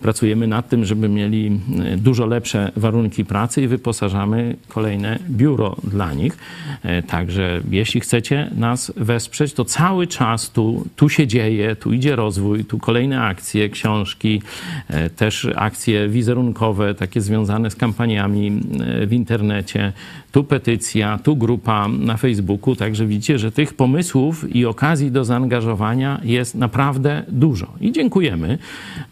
pracujemy 0.00 0.46
nad 0.46 0.68
tym, 0.68 0.84
żeby 0.84 1.08
mieli 1.08 1.60
e, 1.84 1.96
dużo 1.96 2.26
lepsze 2.26 2.72
warunki 2.76 3.24
pracy 3.24 3.62
i 3.62 3.68
wyposażamy 3.68 4.56
kolejne 4.68 5.18
biuro 5.30 5.76
dla 5.84 6.12
nich. 6.12 6.38
E, 6.82 7.02
Także 7.02 7.60
jeśli 7.70 8.00
chcecie 8.00 8.50
nas 8.54 8.92
wesprzeć, 8.96 9.52
to 9.52 9.64
cały 9.64 10.06
czas 10.06 10.45
tu, 10.50 10.86
tu 10.96 11.08
się 11.08 11.26
dzieje, 11.26 11.76
tu 11.76 11.92
idzie 11.92 12.16
rozwój, 12.16 12.64
tu 12.64 12.78
kolejne 12.78 13.22
akcje, 13.22 13.68
książki, 13.68 14.42
e, 14.88 15.10
też 15.10 15.48
akcje 15.56 16.08
wizerunkowe, 16.08 16.94
takie 16.94 17.20
związane 17.20 17.70
z 17.70 17.76
kampaniami 17.76 18.60
e, 18.80 19.06
w 19.06 19.12
internecie, 19.12 19.92
tu 20.36 20.44
petycja, 20.44 21.18
tu 21.22 21.36
grupa 21.36 21.88
na 21.88 22.16
Facebooku. 22.16 22.76
Także 22.76 23.06
widzicie, 23.06 23.38
że 23.38 23.52
tych 23.52 23.74
pomysłów 23.74 24.56
i 24.56 24.66
okazji 24.66 25.10
do 25.10 25.24
zaangażowania 25.24 26.20
jest 26.24 26.54
naprawdę 26.54 27.22
dużo. 27.28 27.66
I 27.80 27.92
dziękujemy, 27.92 28.58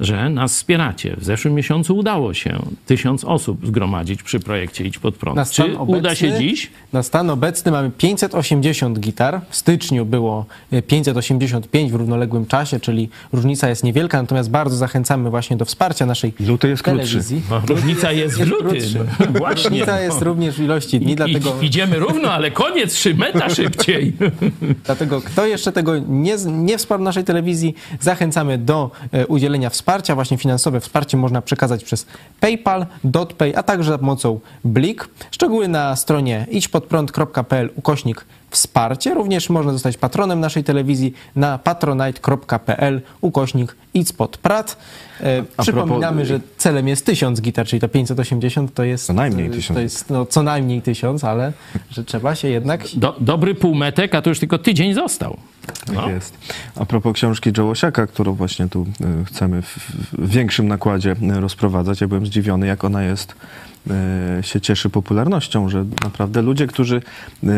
że 0.01 0.31
nas 0.31 0.53
wspieracie. 0.53 1.17
W 1.19 1.25
zeszłym 1.25 1.55
miesiącu 1.55 1.97
udało 1.97 2.35
się 2.35 2.59
tysiąc 2.87 3.25
osób 3.25 3.67
zgromadzić 3.67 4.23
przy 4.23 4.41
projekcie 4.41 4.85
Idź 4.85 4.99
Pod 4.99 5.17
Prąd. 5.17 5.51
Czy 5.51 5.63
obecny, 5.79 5.99
uda 5.99 6.15
się 6.15 6.39
dziś? 6.39 6.71
Na 6.93 7.03
stan 7.03 7.31
obecny 7.31 7.73
mamy 7.73 7.91
580 7.91 9.01
gitar. 9.01 9.41
W 9.51 9.57
styczniu 9.57 10.07
było 10.07 10.47
e, 10.73 10.83
500 10.83 11.14
685 11.23 11.93
w 11.93 11.95
równoległym 11.95 12.47
czasie, 12.47 12.81
czyli 12.81 13.09
różnica 13.33 13.69
jest 13.69 13.85
niewielka, 13.85 14.23
natomiast 14.23 14.51
bardzo 14.51 14.77
zachęcamy 14.77 15.31
właśnie 15.31 15.57
do 15.57 15.65
wsparcia 15.65 16.07
naszej 16.07 16.35
Luty 16.41 16.69
jest 16.69 16.83
telewizji. 16.83 17.43
No, 17.51 17.57
krótszy. 17.57 17.75
Różnica 17.75 18.13
jest 18.13 18.39
w 18.39 18.47
lutym. 18.47 18.81
No, 19.21 19.27
właśnie. 19.39 19.71
Różnica 19.71 20.01
jest 20.01 20.23
również 20.23 20.55
w 20.55 20.61
ilości 20.61 21.01
dni, 21.01 21.13
I, 21.13 21.17
dlatego... 21.17 21.55
Idziemy 21.63 21.99
równo, 21.99 22.33
ale 22.33 22.51
koniec, 22.51 22.95
szy, 22.95 23.15
meta 23.15 23.51
szybciej. 23.51 24.13
dlatego 24.87 25.21
kto 25.21 25.47
jeszcze 25.47 25.73
tego 25.73 25.99
nie, 25.99 26.37
nie 26.47 26.79
wsparł 26.79 27.03
naszej 27.03 27.25
telewizji, 27.25 27.75
zachęcamy 28.01 28.59
do 28.59 28.91
e, 29.13 29.27
udzielenia 29.27 29.71
wsparcia, 29.71 30.15
właśnie 30.15 30.39
finansowe 30.39 30.81
wsparcie 30.81 31.17
można 31.17 31.43
przekazać 31.43 31.85
przez 31.85 32.07
PayPal, 32.41 32.87
DotPay, 33.05 33.53
a 33.57 33.63
także 33.63 33.91
za 33.91 33.99
pomocą 33.99 34.41
Blik. 34.65 35.09
Szczegóły 35.31 35.69
na 35.69 35.97
stronie 35.97 36.47
idźpodprąd.pl 36.51 37.71
ukośnik 37.77 38.25
wsparcie. 38.55 39.15
Również 39.15 39.51
można 39.51 39.73
zostać 39.73 39.97
patronem 39.97 40.41
naszej 40.41 40.65
telewizji 40.65 41.15
na 41.37 41.59
patronite.pl 41.59 43.03
ukośnik 43.21 43.77
idźpodprat. 43.95 44.77
E, 45.21 45.45
A 45.57 45.63
Przypominamy, 45.63 46.23
propos- 46.23 46.29
że 46.29 46.41
celem 46.57 46.89
jest 46.89 47.07
1000 47.07 47.41
gitar, 47.41 47.67
czyli 47.67 47.81
to 47.81 47.89
580 47.89 48.75
to 48.75 48.85
jest... 48.85 49.07
Co 49.07 49.13
najmniej 49.13 49.47
e, 49.47 49.51
1000. 49.51 49.77
To 49.77 49.81
jest 49.83 50.11
no, 50.11 50.27
co 50.27 50.43
najmniej 50.43 50.83
1000, 50.83 51.25
ale 51.25 51.53
że 51.91 52.05
trzeba 52.05 52.35
się 52.35 52.49
jednak... 52.49 52.85
Do, 52.97 53.17
dobry 53.21 53.55
półmetek, 53.55 54.15
a 54.15 54.23
to 54.23 54.31
już 54.31 54.39
tylko 54.39 54.59
tydzień 54.59 54.95
został. 54.95 55.37
Tak 55.87 55.95
No. 55.97 56.11
jest. 56.11 56.39
A 56.77 56.85
propos 56.85 57.13
książki 57.15 57.51
Joe 57.59 57.71
Osiaka, 57.71 58.07
którą 58.07 58.33
właśnie 58.35 58.69
tu 58.69 58.87
y, 59.23 59.25
chcemy 59.25 59.63
w, 59.63 59.79
w 60.13 60.29
większym 60.31 60.69
nakładzie 60.69 61.17
rozprowadzać, 61.41 62.01
ja 62.01 62.09
byłem 62.09 62.27
zdziwiony, 62.27 62.67
jak 62.67 62.85
ona 62.85 63.03
jest, 63.03 63.35
się 64.43 64.61
cieszy 64.61 64.91
popularnością, 64.91 65.69
że 65.69 65.85
naprawdę 66.05 66.43
ludzie, 66.43 66.67
którzy 66.67 66.97
y, 66.97 67.49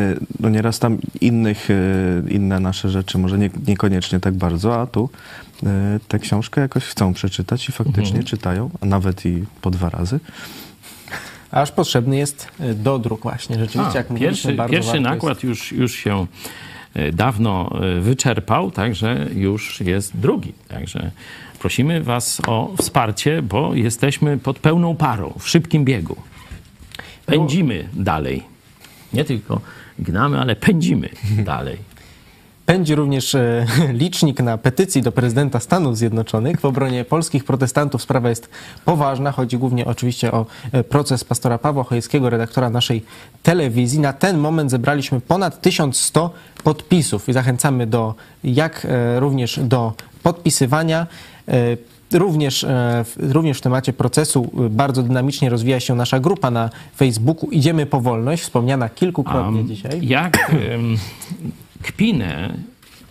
no 0.41 0.49
nieraz 0.49 0.79
tam 0.79 0.99
innych, 1.21 1.71
y, 1.71 2.23
inne 2.29 2.61
nasze 2.61 2.91
rzeczy, 2.91 3.19
może 3.19 3.39
nie, 3.39 3.51
niekoniecznie 3.67 4.21
tak 4.21 4.35
bardzo, 4.35 4.81
a 4.81 4.87
tu 4.87 5.11
tę 6.09 6.19
książkę 6.19 6.61
jakoś 6.61 6.85
chcą 6.85 7.15
przeczytać 7.15 7.69
i 7.69 7.73
faktycznie 7.73 8.25
czytają, 8.25 8.71
a 8.81 8.87
nawet 8.87 9.27
i 9.27 9.45
po 9.63 9.71
dwa 9.71 9.91
razy. 9.91 10.21
Aż 11.51 11.73
potrzebny 11.73 12.17
jest 12.17 12.49
e, 12.61 12.75
dodruk 12.75 13.23
właśnie, 13.23 13.59
rzeczywiście, 13.59 13.95
A, 13.95 13.99
jak 13.99 14.11
mówiliśmy, 14.11 14.35
pierwszy 14.35 14.57
bardzo 14.57 14.73
pierwszy 14.73 15.01
nakład 15.01 15.43
już, 15.43 15.73
już 15.73 15.95
się 15.95 16.27
e, 16.95 17.13
dawno 17.13 17.71
e, 17.81 18.01
wyczerpał, 18.01 18.71
także 18.71 19.27
już 19.35 19.81
jest 19.81 20.17
drugi. 20.17 20.53
Także 20.69 21.11
prosimy 21.57 22.03
Was 22.03 22.43
o 22.47 22.73
wsparcie, 22.79 23.43
bo 23.43 23.75
jesteśmy 23.75 24.39
pod 24.39 24.59
pełną 24.59 24.97
parą, 24.97 25.33
w 25.39 25.49
szybkim 25.49 25.85
biegu. 25.85 26.17
Pędzimy 27.27 27.89
dalej. 27.93 28.43
Nie 29.13 29.25
tylko 29.25 29.61
gnamy, 29.99 30.41
ale 30.41 30.57
pędzimy 30.57 31.09
dalej. 31.53 31.77
Pędzi 32.67 32.95
również 32.95 33.35
e, 33.35 33.67
licznik 34.03 34.41
na 34.41 34.59
petycji 34.59 35.03
do 35.03 35.13
prezydenta 35.13 35.61
Stanów 35.61 35.99
Zjednoczonych 35.99 36.61
w 36.61 36.65
obronie 36.65 37.05
polskich 37.05 37.45
protestantów. 37.45 38.03
Sprawa 38.03 38.29
jest 38.29 38.49
poważna. 38.85 39.33
Chodzi 39.33 39.59
głównie 39.59 39.87
oczywiście 39.87 40.33
o 40.33 40.47
e, 40.73 40.85
proces 40.85 41.25
pastora 41.25 41.59
Pawła 41.59 41.85
Chojeckiego, 41.85 42.31
redaktora 42.31 42.71
naszej 42.71 43.03
telewizji. 43.43 44.01
Na 44.01 44.13
ten 44.13 44.39
moment 44.39 44.71
zebraliśmy 44.71 45.21
ponad 45.21 45.61
1100 45.61 46.31
podpisów 46.65 47.29
i 47.29 47.33
zachęcamy 47.33 47.87
do, 47.87 48.15
jak 48.45 48.85
e, 48.85 49.21
również 49.21 49.61
do 49.63 49.93
podpisywania. 50.23 51.07
E, 51.49 51.77
Również, 52.13 52.65
e, 52.65 53.05
w- 53.05 53.17
również 53.33 53.59
w 53.59 53.61
temacie 53.61 53.93
procesu 53.93 54.51
e, 54.67 54.69
bardzo 54.71 55.03
dynamicznie 55.03 55.51
rozwija 55.51 55.81
się 55.81 55.95
nasza 55.95 56.21
grupa 56.21 56.51
na 56.51 56.71
Facebooku 56.97 57.51
Idziemy 57.51 57.87
po 57.87 58.01
wolność, 58.01 58.43
wspomniana 58.43 58.89
kilkukrotnie 58.89 59.61
Am, 59.61 59.69
dzisiaj. 59.69 60.07
Jak 60.07 60.53
kpinę 61.83 62.55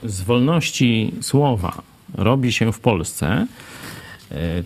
z 0.04 0.22
wolności 0.22 1.14
słowa 1.22 1.82
robi 2.14 2.52
się 2.54 2.74
w 2.74 2.80
Polsce, 2.80 3.48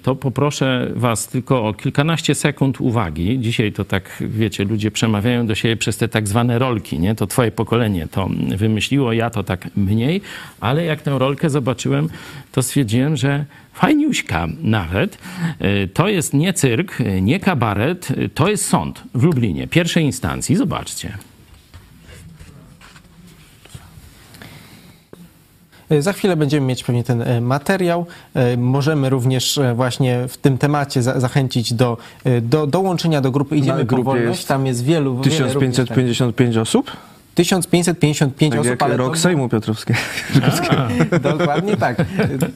to 0.04 0.16
poproszę 0.16 0.92
Was 0.96 1.28
tylko 1.28 1.68
o 1.68 1.74
kilkanaście 1.74 2.36
sekund 2.36 2.82
uwagi. 2.82 3.40
Dzisiaj 3.40 3.72
to 3.72 3.86
tak, 3.86 4.24
wiecie, 4.28 4.64
ludzie 4.64 4.92
przemawiają 4.92 5.48
do 5.48 5.56
siebie 5.56 5.78
przez 5.78 5.98
te 5.98 6.08
tak 6.08 6.28
zwane 6.28 6.60
rolki, 6.60 7.00
nie? 7.00 7.16
To 7.16 7.28
Twoje 7.28 7.52
pokolenie 7.52 8.08
to 8.08 8.30
wymyśliło, 8.58 9.14
ja 9.14 9.30
to 9.30 9.44
tak 9.44 9.68
mniej, 9.76 10.22
ale 10.60 10.86
jak 10.86 11.02
tę 11.02 11.20
rolkę 11.20 11.50
zobaczyłem, 11.50 12.10
to 12.52 12.64
stwierdziłem, 12.64 13.18
że 13.18 13.46
fajniuśka 13.74 14.48
nawet. 14.62 15.18
E, 15.60 15.88
To 15.88 16.08
jest 16.08 16.34
nie 16.34 16.54
cyrk, 16.54 17.02
e, 17.02 17.22
nie 17.22 17.40
kabaret, 17.40 18.12
e, 18.12 18.30
to 18.30 18.50
jest 18.50 18.66
sąd 18.66 19.04
w 19.14 19.24
Lublinie, 19.24 19.68
pierwszej 19.68 20.04
instancji. 20.04 20.56
Zobaczcie. 20.56 21.29
Za 26.00 26.14
chwilę 26.14 26.36
będziemy 26.36 26.68
mieć 26.68 26.84
pewnie 26.84 27.04
ten 27.04 27.22
e, 27.22 27.42
materiał. 27.42 28.06
E, 28.34 28.58
Możemy 28.58 29.10
również 29.10 29.58
e, 29.58 29.74
właśnie 29.76 30.28
w 30.28 30.38
tym 30.38 30.58
temacie 30.58 31.02
za- 31.02 31.20
zachęcić 31.20 31.74
do, 31.74 31.98
e, 32.24 32.42
do 32.42 32.68
dołączenia 32.68 33.22
do 33.22 33.32
grupy 33.32 33.56
Idziemy 33.58 33.80
po 33.80 33.96
grupie 33.96 34.04
wolność. 34.04 34.46
Tam 34.46 34.66
jest 34.66 34.84
wielu, 34.84 35.12
wiele 35.22 35.54
również 35.54 35.54
tam- 35.88 35.96
1555 35.96 36.58
osób? 36.58 36.92
1555 37.40 38.52
Tak 38.52 38.60
osób, 38.60 38.70
jak 38.70 38.84
ale 38.84 38.98
rok 38.98 39.14
to- 39.14 39.20
Sejmu 39.20 39.50
Piotrowskiego. 39.50 40.00
Dokładnie 41.22 41.78
tak. 41.78 42.06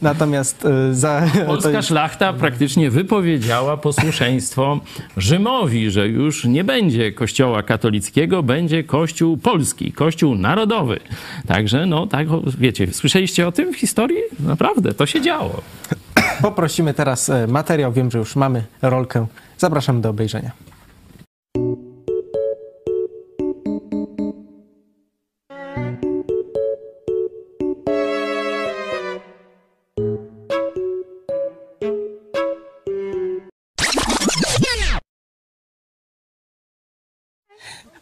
Natomiast 0.01 0.65
e, 0.65 0.93
za, 0.93 1.21
Polska 1.45 1.69
jest, 1.69 1.87
szlachta 1.87 2.33
praktycznie 2.33 2.89
wypowiedziała 2.89 3.77
posłuszeństwo 3.77 4.79
Rzymowi, 5.17 5.91
że 5.91 6.07
już 6.07 6.45
nie 6.45 6.63
będzie 6.63 7.11
kościoła 7.11 7.63
katolickiego, 7.63 8.43
będzie 8.43 8.83
kościół 8.83 9.37
polski, 9.37 9.91
kościół 9.91 10.35
narodowy. 10.35 10.99
Także, 11.47 11.85
no 11.85 12.07
tak, 12.07 12.27
wiecie, 12.59 12.93
słyszeliście 12.93 13.47
o 13.47 13.51
tym 13.51 13.73
w 13.73 13.77
historii? 13.77 14.17
Naprawdę, 14.39 14.93
to 14.93 15.05
się 15.05 15.21
działo. 15.21 15.61
poprosimy 16.41 16.93
teraz 16.93 17.29
e, 17.29 17.47
materiał. 17.47 17.93
Wiem, 17.93 18.11
że 18.11 18.17
już 18.17 18.35
mamy 18.35 18.63
rolkę. 18.81 19.25
Zapraszam 19.57 20.01
do 20.01 20.09
obejrzenia. 20.09 20.51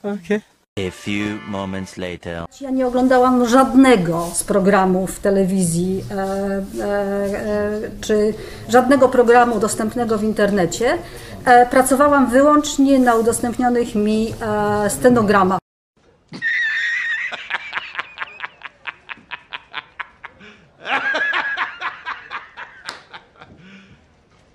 Okay. 0.03 0.41
A 0.79 0.91
few 0.91 1.39
moments 1.47 1.97
later. 1.97 2.45
Ja 2.61 2.69
nie 2.69 2.87
oglądałam 2.87 3.47
żadnego 3.47 4.27
z 4.33 4.43
programów 4.43 5.19
telewizji 5.19 6.03
e, 6.11 6.15
e, 6.15 6.85
e, 6.85 7.81
czy 8.01 8.33
żadnego 8.69 9.09
programu 9.09 9.59
dostępnego 9.59 10.17
w 10.17 10.23
internecie. 10.23 10.97
E, 11.45 11.65
pracowałam 11.65 12.29
wyłącznie 12.29 12.99
na 12.99 13.15
udostępnionych 13.15 13.95
mi 13.95 14.33
e, 14.41 14.89
stenogramach. 14.89 15.59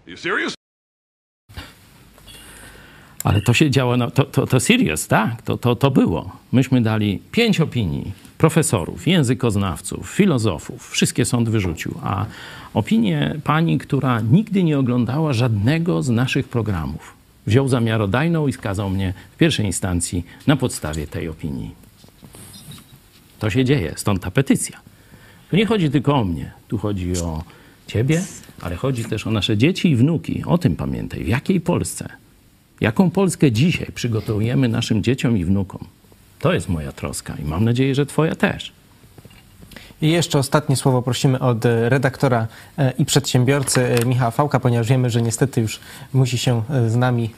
You 0.07 0.17
serious? 0.17 0.56
Ale 3.27 3.41
to 3.41 3.55
się 3.55 3.71
działo, 3.71 3.97
na, 3.97 4.11
to, 4.11 4.25
to, 4.25 4.47
to 4.47 4.61
serious, 4.61 5.09
tak? 5.09 5.43
To, 5.43 5.59
to, 5.59 5.77
to 5.77 5.91
było. 5.91 6.33
Myśmy 6.53 6.83
dali 6.83 7.23
pięć 7.33 7.61
opinii 7.61 8.13
profesorów, 8.39 9.07
językoznawców, 9.07 10.11
filozofów. 10.11 10.91
Wszystkie 10.91 11.25
sąd 11.25 11.49
wyrzucił. 11.49 11.95
A 12.03 12.27
opinię 12.75 13.35
pani, 13.45 13.79
która 13.79 14.21
nigdy 14.21 14.63
nie 14.63 14.79
oglądała 14.79 15.33
żadnego 15.33 16.03
z 16.03 16.09
naszych 16.09 16.49
programów, 16.49 17.15
wziął 17.47 17.69
za 17.69 17.81
miarodajną 17.81 18.47
i 18.47 18.53
skazał 18.53 18.91
mnie 18.91 19.15
w 19.35 19.37
pierwszej 19.37 19.67
instancji 19.67 20.27
na 20.47 20.57
podstawie 20.57 21.07
tej 21.07 21.29
opinii. 21.29 21.75
To 23.39 23.51
się 23.51 23.65
dzieje, 23.65 23.93
stąd 23.97 24.23
ta 24.23 24.31
petycja. 24.31 24.81
Tu 25.51 25.57
nie 25.57 25.67
chodzi 25.67 25.91
tylko 25.91 26.15
o 26.15 26.25
mnie, 26.25 26.53
tu 26.69 26.79
chodzi 26.79 27.13
o 27.19 27.45
ciebie, 27.87 28.25
ale 28.63 28.77
chodzi 28.77 29.05
też 29.05 29.27
o 29.27 29.31
nasze 29.31 29.57
dzieci 29.57 29.91
i 29.91 29.97
wnuki. 29.97 30.45
O 30.47 30.59
tym 30.59 30.77
pamiętaj. 30.77 31.25
W 31.25 31.29
jakiej 31.29 31.61
Polsce? 31.61 32.26
Jaką 32.81 33.11
Polskę 33.11 33.53
dzisiaj 33.53 33.89
przygotowujemy 33.95 34.69
naszym 34.69 35.03
dzieciom 35.03 35.39
i 35.39 35.45
wnukom? 35.45 35.87
To 36.39 36.53
jest 36.53 36.69
moja 36.69 36.93
troska 36.93 37.35
i 37.43 37.45
mam 37.45 37.65
nadzieję, 37.65 37.95
że 37.95 38.07
twoja 38.07 38.35
też. 38.35 38.73
I 40.03 40.11
jeszcze 40.11 40.39
ostatnie 40.39 40.77
słowo 40.77 41.03
prosimy 41.03 41.39
od 41.39 41.65
redaktora 41.65 42.47
e, 42.79 42.93
i 42.99 43.05
przedsiębiorcy 43.05 43.85
e, 43.85 44.05
Michała 44.05 44.31
Fałka, 44.31 44.61
ponieważ 44.61 44.89
wiemy, 44.89 45.11
że 45.11 45.23
niestety 45.23 45.61
już 45.61 45.81
musi 46.13 46.39
się 46.39 46.63
e, 46.71 46.91
z 46.91 46.97
nami, 46.97 47.35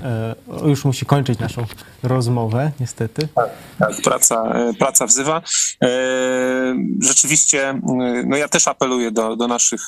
już 0.64 0.84
musi 0.84 1.06
kończyć 1.06 1.38
naszą 1.38 1.66
rozmowę, 2.02 2.72
niestety. 2.80 3.28
Tak, 3.78 3.96
praca, 4.04 4.42
e, 4.42 4.74
praca 4.74 5.06
wzywa. 5.06 5.42
Rzeczywiście, 7.00 7.80
no 8.26 8.36
ja 8.36 8.48
też 8.48 8.68
apeluję 8.68 9.10
do, 9.10 9.36
do 9.36 9.48
naszych 9.48 9.80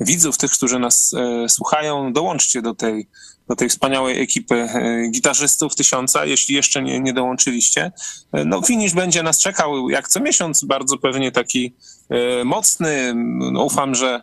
widzów, 0.00 0.38
tych, 0.38 0.50
którzy 0.50 0.78
nas 0.78 1.14
słuchają, 1.48 2.12
dołączcie 2.12 2.62
do 2.62 2.74
tej, 2.74 3.06
do 3.48 3.56
tej 3.56 3.68
wspaniałej 3.68 4.22
ekipy 4.22 4.54
e, 4.54 5.08
gitarzystów 5.10 5.74
tysiąca, 5.74 6.24
jeśli 6.24 6.54
jeszcze 6.54 6.82
nie, 6.82 7.00
nie 7.00 7.12
dołączyliście. 7.12 7.92
E, 8.32 8.44
No 8.44 8.62
finisz 8.62 8.94
będzie 8.94 9.22
nas 9.22 9.38
czekał 9.38 9.90
jak 9.90 10.08
co 10.08 10.20
miesiąc, 10.20 10.64
bardzo 10.64 10.98
pewnie 10.98 11.32
taki 11.32 11.74
e, 12.10 12.44
mocny. 12.44 13.12
No, 13.52 13.64
ufam, 13.64 13.94
że, 13.94 14.20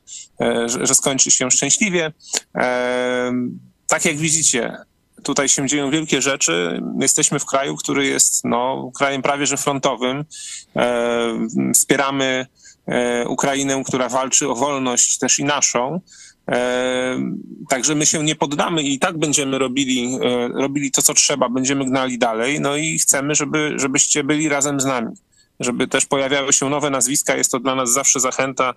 że, 0.65 0.95
skończy 0.95 1.31
się 1.31 1.51
szczęśliwie. 1.51 2.11
Tak 3.87 4.05
jak 4.05 4.17
widzicie, 4.17 4.77
tutaj 5.23 5.49
się 5.49 5.67
dzieją 5.67 5.91
wielkie 5.91 6.21
rzeczy. 6.21 6.81
Jesteśmy 6.99 7.39
w 7.39 7.45
kraju, 7.45 7.75
który 7.75 8.05
jest 8.05 8.43
no, 8.43 8.91
krajem 8.95 9.21
prawie 9.21 9.45
że 9.45 9.57
frontowym. 9.57 10.25
Wspieramy 11.73 12.45
Ukrainę, 13.27 13.83
która 13.85 14.09
walczy 14.09 14.49
o 14.49 14.55
wolność 14.55 15.17
też 15.17 15.39
i 15.39 15.43
naszą. 15.43 16.01
E, 16.47 17.17
Także 17.69 17.95
my 17.95 18.05
się 18.05 18.23
nie 18.23 18.35
poddamy 18.35 18.83
i 18.83 18.99
tak 18.99 19.17
będziemy 19.17 19.59
robili, 19.59 20.17
e, 20.23 20.47
robili 20.47 20.91
to, 20.91 21.01
co 21.01 21.13
trzeba, 21.13 21.49
będziemy 21.49 21.85
gnali 21.85 22.17
dalej. 22.17 22.59
No 22.61 22.75
i 22.75 22.99
chcemy, 22.99 23.35
żeby, 23.35 23.73
żebyście 23.75 24.23
byli 24.23 24.49
razem 24.49 24.79
z 24.79 24.85
nami. 24.85 25.15
Żeby 25.61 25.87
też 25.87 26.05
pojawiały 26.05 26.53
się 26.53 26.69
nowe 26.69 26.89
nazwiska, 26.89 27.35
jest 27.35 27.51
to 27.51 27.59
dla 27.59 27.75
nas 27.75 27.91
zawsze 27.93 28.19
zachęta. 28.19 28.73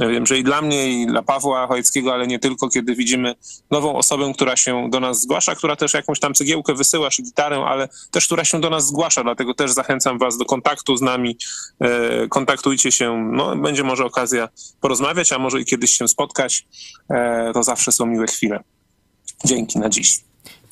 Ja 0.00 0.08
Wiem, 0.08 0.26
że 0.26 0.38
i 0.38 0.44
dla 0.44 0.62
mnie, 0.62 1.02
i 1.02 1.06
dla 1.06 1.22
Pawła 1.22 1.66
Chojeckiego, 1.66 2.14
ale 2.14 2.26
nie 2.26 2.38
tylko, 2.38 2.68
kiedy 2.68 2.94
widzimy 2.94 3.34
nową 3.70 3.96
osobę, 3.96 4.32
która 4.34 4.56
się 4.56 4.90
do 4.90 5.00
nas 5.00 5.20
zgłasza, 5.20 5.54
która 5.54 5.76
też 5.76 5.94
jakąś 5.94 6.20
tam 6.20 6.34
cegiełkę 6.34 6.74
wysyła, 6.74 7.10
czy 7.10 7.22
gitarę, 7.22 7.64
ale 7.66 7.88
też 8.10 8.26
która 8.26 8.44
się 8.44 8.60
do 8.60 8.70
nas 8.70 8.86
zgłasza, 8.86 9.22
dlatego 9.22 9.54
też 9.54 9.72
zachęcam 9.72 10.18
was 10.18 10.38
do 10.38 10.44
kontaktu 10.44 10.96
z 10.96 11.02
nami. 11.02 11.36
E, 11.80 12.28
kontaktujcie 12.28 12.92
się, 12.92 13.30
no 13.32 13.56
będzie 13.56 13.84
może 13.84 14.04
okazja 14.04 14.48
porozmawiać, 14.80 15.32
a 15.32 15.38
może 15.38 15.60
i 15.60 15.64
kiedyś 15.64 15.90
się 15.90 16.08
spotkać. 16.08 16.66
E, 17.10 17.50
to 17.54 17.62
zawsze 17.62 17.92
są 17.92 18.06
miłe 18.06 18.26
chwile. 18.26 18.60
Dzięki 19.44 19.78
na 19.78 19.88
dziś. 19.88 20.20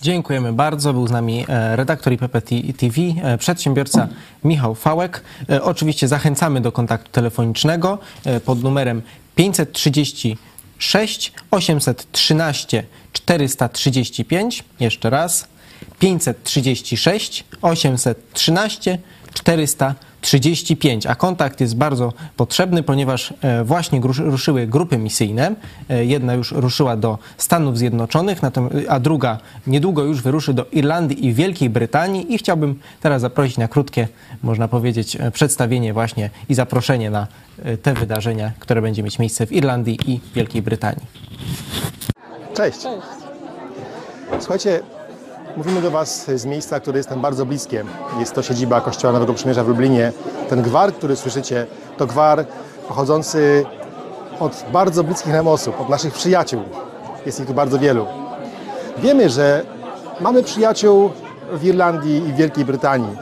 Dziękujemy 0.04 0.52
bardzo. 0.52 0.92
Był 0.92 1.06
z 1.06 1.10
nami 1.10 1.44
e, 1.48 1.76
redaktor 1.76 2.12
IPP 2.12 2.40
TV, 2.76 3.00
e, 3.22 3.38
przedsiębiorca 3.38 4.08
Michał 4.44 4.74
Fałek. 4.74 5.24
E, 5.50 5.62
Oczywiście 5.62 6.08
zachęcamy 6.08 6.60
do 6.60 6.72
kontaktu 6.72 7.10
telefonicznego 7.10 7.98
pod 8.44 8.62
numerem 8.62 9.02
536 9.34 11.32
813 11.50 12.84
435. 13.12 14.64
Jeszcze 14.80 15.10
raz 15.10 15.48
536 15.98 17.44
813 17.62 18.98
435, 19.34 19.94
a 21.08 21.14
kontakt 21.14 21.60
jest 21.60 21.76
bardzo 21.76 22.12
potrzebny, 22.36 22.82
ponieważ 22.82 23.34
e, 23.42 23.64
właśnie 23.64 24.00
ruszyły 24.18 24.66
grupy 24.66 24.98
misyjne. 24.98 25.54
E, 25.90 26.04
Jedna 26.04 26.34
już 26.34 26.52
ruszyła 26.52 26.96
do 26.96 27.18
Stanów 27.38 27.78
Zjednoczonych, 27.78 28.42
natom- 28.42 28.84
a 28.88 29.00
druga 29.00 29.38
niedługo 29.66 30.02
już 30.04 30.22
wyruszy 30.22 30.54
do 30.54 30.66
Irlandii 30.72 31.26
i 31.26 31.32
Wielkiej 31.34 31.70
Brytanii 31.70 32.34
i 32.34 32.38
chciałbym 32.38 32.80
teraz 33.00 33.20
zaprosić 33.20 33.58
na 33.58 33.68
krótkie, 33.68 34.08
można 34.42 34.68
powiedzieć, 34.68 35.16
e, 35.16 35.30
przedstawienie 35.30 35.92
właśnie 35.92 36.30
i 36.48 36.54
zaproszenie 36.54 37.10
na 37.10 37.26
e, 37.64 37.76
te 37.76 37.94
wydarzenia, 37.94 38.52
które 38.58 38.82
będzie 38.82 39.02
mieć 39.02 39.18
miejsce 39.18 39.46
w 39.46 39.52
Irlandii 39.52 39.98
i 40.06 40.20
Wielkiej 40.34 40.62
Brytanii. 40.62 41.06
Cześć. 42.56 42.78
Słuchajcie, 44.40 44.80
mówimy 45.56 45.82
do 45.82 45.90
Was 45.90 46.30
z 46.34 46.44
miejsca, 46.44 46.80
które 46.80 46.98
jest 46.98 47.10
nam 47.10 47.20
bardzo 47.20 47.46
bliskie. 47.46 47.84
Jest 48.18 48.34
to 48.34 48.42
siedziba 48.42 48.80
Kościoła 48.80 49.12
Nowego 49.12 49.34
Przymierza 49.34 49.64
w 49.64 49.68
Lublinie. 49.68 50.12
Ten 50.48 50.62
gwar, 50.62 50.92
który 50.92 51.16
słyszycie, 51.16 51.66
to 51.96 52.06
gwar 52.06 52.44
pochodzący 52.88 53.64
od 54.40 54.64
bardzo 54.72 55.04
bliskich 55.04 55.32
nam 55.32 55.48
osób, 55.48 55.80
od 55.80 55.88
naszych 55.88 56.14
przyjaciół. 56.14 56.62
Jest 57.26 57.40
ich 57.40 57.46
tu 57.46 57.54
bardzo 57.54 57.78
wielu. 57.78 58.06
Wiemy, 58.98 59.28
że 59.28 59.62
mamy 60.20 60.42
przyjaciół 60.42 61.10
w 61.52 61.64
Irlandii 61.64 62.16
i 62.16 62.32
w 62.32 62.36
Wielkiej 62.36 62.64
Brytanii. 62.64 63.16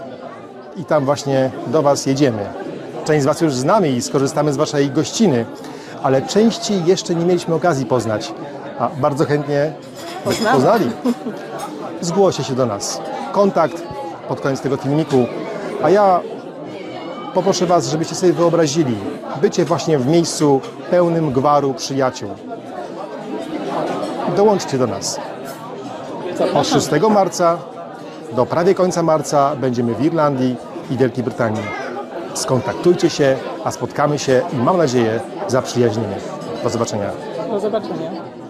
I 0.76 0.84
tam 0.84 1.04
właśnie 1.04 1.50
do 1.66 1.82
Was 1.82 2.06
jedziemy. 2.06 2.46
Część 3.04 3.22
z 3.22 3.26
Was 3.26 3.40
już 3.40 3.54
znamy 3.54 3.88
i 3.88 4.02
skorzystamy 4.02 4.52
z 4.52 4.56
Waszej 4.56 4.90
gościny, 4.90 5.46
ale 6.02 6.22
części 6.22 6.84
jeszcze 6.84 7.14
nie 7.14 7.24
mieliśmy 7.24 7.54
okazji 7.54 7.86
poznać. 7.86 8.32
A 8.78 8.88
bardzo 8.88 9.24
chętnie 9.24 9.72
poznali. 10.24 10.90
Zgłoście 12.02 12.44
się 12.44 12.54
do 12.54 12.66
nas. 12.66 13.00
Kontakt 13.32 13.82
pod 14.28 14.40
koniec 14.40 14.60
tego 14.60 14.76
filmiku. 14.76 15.26
A 15.82 15.90
ja 15.90 16.20
poproszę 17.34 17.66
Was, 17.66 17.88
żebyście 17.88 18.14
sobie 18.14 18.32
wyobrazili 18.32 18.96
bycie 19.40 19.64
właśnie 19.64 19.98
w 19.98 20.06
miejscu 20.06 20.60
pełnym 20.90 21.32
gwaru 21.32 21.74
przyjaciół. 21.74 22.28
Dołączcie 24.36 24.78
do 24.78 24.86
nas. 24.86 25.20
Od 26.54 26.66
6 26.66 26.88
marca 27.10 27.58
do 28.32 28.46
prawie 28.46 28.74
końca 28.74 29.02
marca 29.02 29.56
będziemy 29.56 29.94
w 29.94 30.04
Irlandii 30.04 30.56
i 30.90 30.96
Wielkiej 30.96 31.24
Brytanii. 31.24 31.62
Skontaktujcie 32.34 33.10
się, 33.10 33.36
a 33.64 33.70
spotkamy 33.70 34.18
się 34.18 34.42
i 34.52 34.56
mam 34.56 34.76
nadzieję 34.76 35.20
zaprzyjaźnimy. 35.48 36.16
Do 36.62 36.70
zobaczenia. 36.70 37.10
Do 37.50 37.60
zobaczenia. 37.60 38.41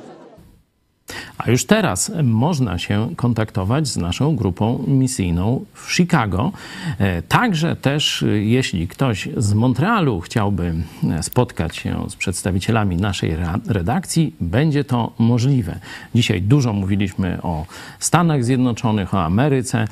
A 1.47 1.51
już 1.51 1.65
teraz 1.65 2.13
można 2.25 2.79
się 2.79 3.09
kontaktować 3.17 3.89
z 3.89 3.97
naszą 3.97 4.37
grupą 4.37 4.85
misyjną 4.87 5.65
w 5.75 5.93
Chicago. 5.93 6.53
E, 6.99 7.23
Także 7.23 7.77
też, 7.77 8.23
e, 8.23 8.27
jeśli 8.27 8.89
ktoś 8.89 9.29
z 9.37 9.55
Montrealu 9.55 10.21
chciałby 10.21 10.75
e, 11.11 11.23
spotkać 11.23 11.77
się 11.77 12.05
z 12.09 12.17
przedstawicielami 12.17 12.97
naszej 12.97 13.37
redakcji, 13.69 14.35
będzie 14.41 14.85
to 14.85 15.13
możliwe. 15.19 15.79
Dzisiaj 16.15 16.43
dużo 16.43 16.73
mówiliśmy 16.73 17.43
o 17.43 17.67
Stanach 17.99 18.45
Zjednoczonych, 18.45 19.15
o 19.15 19.25
Ameryce. 19.25 19.89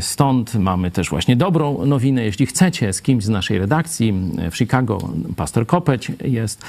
Stąd 0.00 0.54
mamy 0.54 0.90
też 0.90 1.10
właśnie 1.10 1.36
dobrą 1.36 1.86
nowinę. 1.86 2.24
Jeśli 2.24 2.46
chcecie 2.46 2.92
z 2.92 3.02
kimś 3.02 3.24
z 3.24 3.28
naszej 3.28 3.58
redakcji 3.58 4.14
w 4.50 4.56
Chicago, 4.56 4.98
pastor 5.36 5.66
Kopeć 5.66 6.12
jest, 6.24 6.64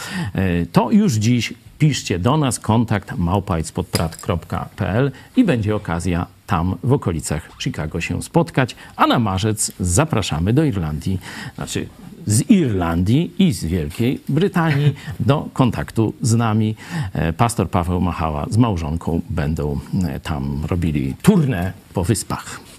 to 0.72 0.92
już 0.92 1.14
dziś 1.14 1.54
piszcie 1.82 2.20
do 2.20 2.38
nas 2.38 2.60
kontakt 2.60 3.18
małpajspodprat.pl 3.18 5.12
i 5.36 5.44
będzie 5.44 5.76
okazja 5.76 6.28
tam 6.48 6.76
w 6.84 6.94
okolicach 6.94 7.50
Chicago 7.60 8.02
się 8.02 8.24
spotkać, 8.24 8.76
a 8.96 9.08
na 9.08 9.20
marzec 9.20 9.72
zapraszamy 9.80 10.54
do 10.54 10.64
Irlandii, 10.64 11.20
znaczy 11.56 11.88
z 12.26 12.50
Irlandii 12.50 13.34
i 13.40 13.54
z 13.54 13.66
Wielkiej 13.66 14.22
Brytanii 14.30 14.96
do 15.20 15.50
kontaktu 15.54 16.14
z 16.22 16.34
nami. 16.34 16.76
E, 17.14 17.34
Pastor 17.34 17.70
Paweł 17.70 18.02
Machała 18.02 18.46
z 18.50 18.58
małżonką 18.58 19.22
będą 19.30 19.80
e, 20.04 20.20
tam 20.20 20.66
robili 20.66 21.16
turnę 21.22 21.74
po 21.94 22.04
wyspach. 22.04 22.71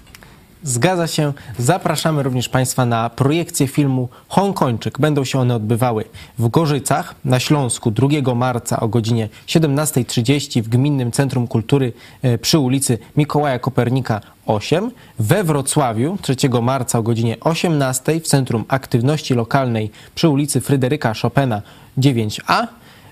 Zgadza 0.65 1.07
się. 1.07 1.33
Zapraszamy 1.59 2.23
również 2.23 2.49
Państwa 2.49 2.87
na 2.87 3.11
projekcję 3.11 3.69
filmu 3.69 4.09
Hongkończyk. 4.29 4.99
Będą 4.99 5.25
się 5.25 5.39
one 5.39 5.55
odbywały 5.55 6.05
w 6.39 6.49
Gorzycach 6.49 7.15
na 7.25 7.41
Śląsku 7.41 7.91
2 7.91 8.35
marca 8.35 8.81
o 8.81 8.89
godzinie 8.89 9.29
17.30 9.47 10.63
w 10.63 10.69
Gminnym 10.69 11.13
Centrum 11.13 11.49
Kultury 11.49 11.93
e, 12.23 12.39
przy 12.39 12.59
ulicy 12.59 12.99
Mikołaja 13.17 13.59
Kopernika 13.59 14.21
8, 14.47 14.91
we 15.19 15.45
Wrocławiu 15.45 16.19
3 16.23 16.37
marca 16.63 16.99
o 16.99 17.03
godzinie 17.03 17.37
18 17.41 18.21
w 18.21 18.27
Centrum 18.27 18.65
Aktywności 18.69 19.35
Lokalnej 19.35 19.91
przy 20.15 20.29
ulicy 20.29 20.61
Fryderyka 20.61 21.13
Chopina 21.23 21.63
9a, 21.99 22.67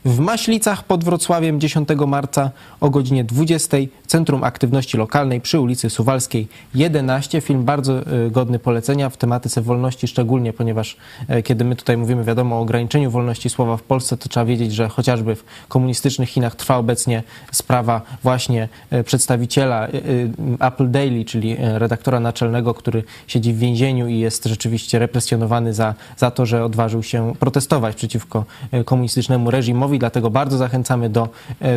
w 0.04 0.18
Maślicach 0.18 0.84
pod 0.84 1.04
Wrocławiem 1.04 1.60
10 1.60 1.88
marca 2.06 2.50
o 2.80 2.90
godzinie 2.90 3.24
20 3.24 3.76
Centrum 4.06 4.44
Aktywności 4.44 4.96
Lokalnej 4.96 5.40
przy 5.40 5.60
ulicy 5.60 5.90
Suwalskiej 5.90 6.48
11. 6.74 7.40
Film 7.40 7.64
bardzo 7.64 7.98
e, 7.98 8.30
godny 8.30 8.58
polecenia 8.58 9.10
w 9.10 9.16
tematyce 9.16 9.62
wolności 9.62 10.08
szczególnie, 10.08 10.52
ponieważ 10.52 10.96
e, 11.28 11.42
kiedy 11.42 11.64
my 11.64 11.76
tutaj 11.76 11.96
mówimy 11.96 12.24
wiadomo 12.24 12.56
o 12.56 12.60
ograniczeniu 12.60 13.10
wolności 13.10 13.50
słowa 13.50 13.76
w 13.76 13.82
Polsce, 13.82 14.16
to 14.16 14.28
trzeba 14.28 14.46
wiedzieć, 14.46 14.72
że 14.72 14.88
chociażby 14.88 15.34
w 15.34 15.44
komunistycznych 15.68 16.28
Chinach 16.28 16.54
trwa 16.54 16.76
obecnie 16.76 17.22
sprawa 17.52 18.02
właśnie 18.22 18.68
e, 18.90 19.04
przedstawiciela 19.04 19.88
Apple 20.60 20.90
Daily, 20.90 21.24
czyli 21.24 21.56
redaktora 21.58 22.20
naczelnego, 22.20 22.74
który 22.74 23.04
siedzi 23.26 23.52
w 23.52 23.58
więzieniu 23.58 24.08
i 24.08 24.18
jest 24.18 24.44
rzeczywiście 24.44 24.98
represjonowany 24.98 25.74
za, 25.74 25.94
za 26.16 26.30
to, 26.30 26.46
że 26.46 26.64
odważył 26.64 27.02
się 27.02 27.32
protestować 27.38 27.96
przeciwko 27.96 28.44
komunistycznemu 28.84 29.50
reżimowi. 29.50 29.89
Dlatego 29.98 30.30
bardzo 30.30 30.58
zachęcamy 30.58 31.10
do, 31.10 31.28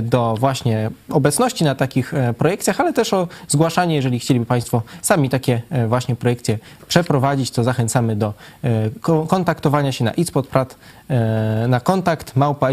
do 0.02 0.36
właśnie 0.40 0.90
obecności 1.10 1.64
na 1.64 1.76
takich 1.76 2.14
e, 2.14 2.34
projekcjach, 2.34 2.80
ale 2.80 2.94
też 2.94 3.14
o 3.14 3.28
zgłaszanie, 3.48 3.96
jeżeli 3.96 4.20
chcieliby 4.20 4.46
Państwo 4.46 4.82
sami 5.02 5.30
takie 5.30 5.62
e, 5.70 5.88
właśnie 5.88 6.16
projekcje 6.16 6.58
przeprowadzić, 6.88 7.52
to 7.52 7.64
zachęcamy 7.64 8.16
do 8.16 8.34
e, 8.64 8.90
ko- 9.02 9.26
kontaktowania 9.26 9.92
się 9.92 10.04
na 10.04 10.12
itspodprat, 10.12 10.76
e, 11.10 11.66
na 11.68 11.80
kontakt 11.80 12.36
małpa. 12.36 12.64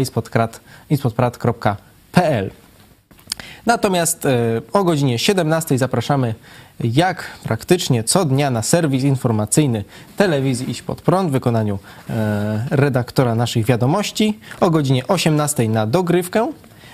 Natomiast 3.65 4.25
e, 4.25 4.29
o 4.73 4.83
godzinie 4.83 5.19
17 5.19 5.77
zapraszamy 5.77 6.35
jak 6.83 7.23
praktycznie 7.43 8.03
co 8.03 8.25
dnia 8.25 8.51
na 8.51 8.61
serwis 8.61 9.03
informacyjny 9.03 9.83
telewizji 10.17 10.69
Iść 10.69 10.81
Pod 10.81 11.01
Prąd 11.01 11.29
w 11.29 11.31
wykonaniu 11.31 11.79
e, 12.09 12.67
redaktora 12.71 13.35
naszych 13.35 13.65
wiadomości. 13.65 14.39
O 14.59 14.69
godzinie 14.69 15.07
18 15.07 15.69
na 15.69 15.87
dogrywkę, 15.87 16.51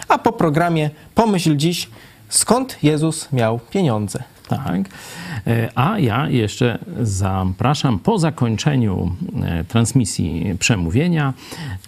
a 0.08 0.18
po 0.18 0.32
programie 0.32 0.90
Pomyśl 1.16 1.56
dziś, 1.56 1.90
skąd 2.30 2.84
Jezus 2.84 3.32
miał 3.32 3.60
pieniądze. 3.60 4.24
Tak. 4.48 4.90
E, 5.48 5.70
A 5.76 6.00
ja 6.00 6.30
jeszcze 6.30 6.80
zapraszam 7.02 8.00
po 8.00 8.20
zakończeniu 8.20 9.12
e, 9.44 9.64
transmisji 9.64 10.56
przemówienia 10.60 11.34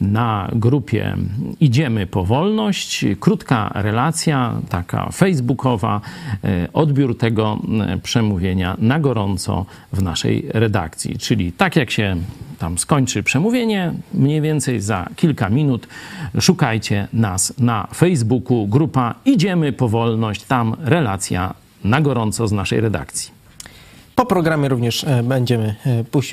na 0.01 0.49
grupie 0.53 1.15
Idziemy 1.59 2.07
po 2.07 2.25
wolność. 2.25 3.05
Krótka 3.19 3.71
relacja, 3.75 4.53
taka 4.69 5.09
facebookowa, 5.11 6.01
e, 6.43 6.67
odbiór 6.73 7.17
tego 7.17 7.59
przemówienia 8.03 8.77
na 8.79 8.99
gorąco 8.99 9.65
w 9.93 10.01
naszej 10.01 10.45
redakcji. 10.53 11.17
Czyli 11.17 11.51
tak 11.51 11.75
jak 11.75 11.91
się 11.91 12.17
tam 12.59 12.77
skończy 12.77 13.23
przemówienie, 13.23 13.93
mniej 14.13 14.41
więcej 14.41 14.81
za 14.81 15.07
kilka 15.15 15.49
minut 15.49 15.87
szukajcie 16.39 17.07
nas 17.13 17.53
na 17.59 17.87
Facebooku, 17.95 18.67
grupa 18.67 19.15
Idziemy 19.25 19.73
po 19.73 19.89
wolność, 19.89 20.43
tam 20.43 20.75
relacja 20.79 21.53
na 21.83 22.01
gorąco 22.01 22.47
z 22.47 22.51
naszej 22.51 22.81
redakcji. 22.81 23.39
Po 24.19 24.25
programie 24.25 24.69
również 24.69 25.03
e, 25.03 25.23
będziemy, 25.23 25.75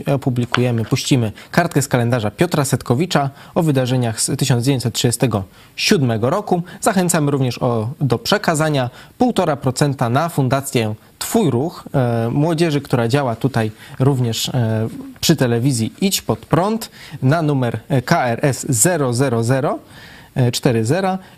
e, 0.09 0.15
opublikujemy, 0.15 0.85
puścimy 0.85 1.33
kartkę 1.51 1.83
z 1.83 1.89
kalendarza 1.89 2.31
Piotra 2.31 2.65
Setkowicza 2.65 3.31
o 3.55 3.63
wydarzeniach 3.63 4.21
z 4.21 4.39
1937 4.39 6.25
roku. 6.25 6.63
Zachęcamy 6.81 7.31
również 7.31 7.63
o, 7.63 7.91
do 8.01 8.19
przekazania 8.19 8.91
1,5% 9.21 10.11
na 10.11 10.29
fundację 10.29 10.95
Twój 11.19 11.51
Ruch, 11.51 11.85
e, 11.95 12.29
młodzieży, 12.31 12.81
która 12.81 13.09
działa 13.09 13.37
tutaj 13.37 13.71
również 13.99 14.51
przy 15.21 15.37
telewizji 15.37 15.93
Idź 16.01 16.23
Pod 16.23 16.39
Prąd 16.39 16.91
na 17.23 17.43
numer 17.43 17.81
KRS 18.05 18.67
000 18.69 19.13
e, 20.35 20.53
40 20.53 20.95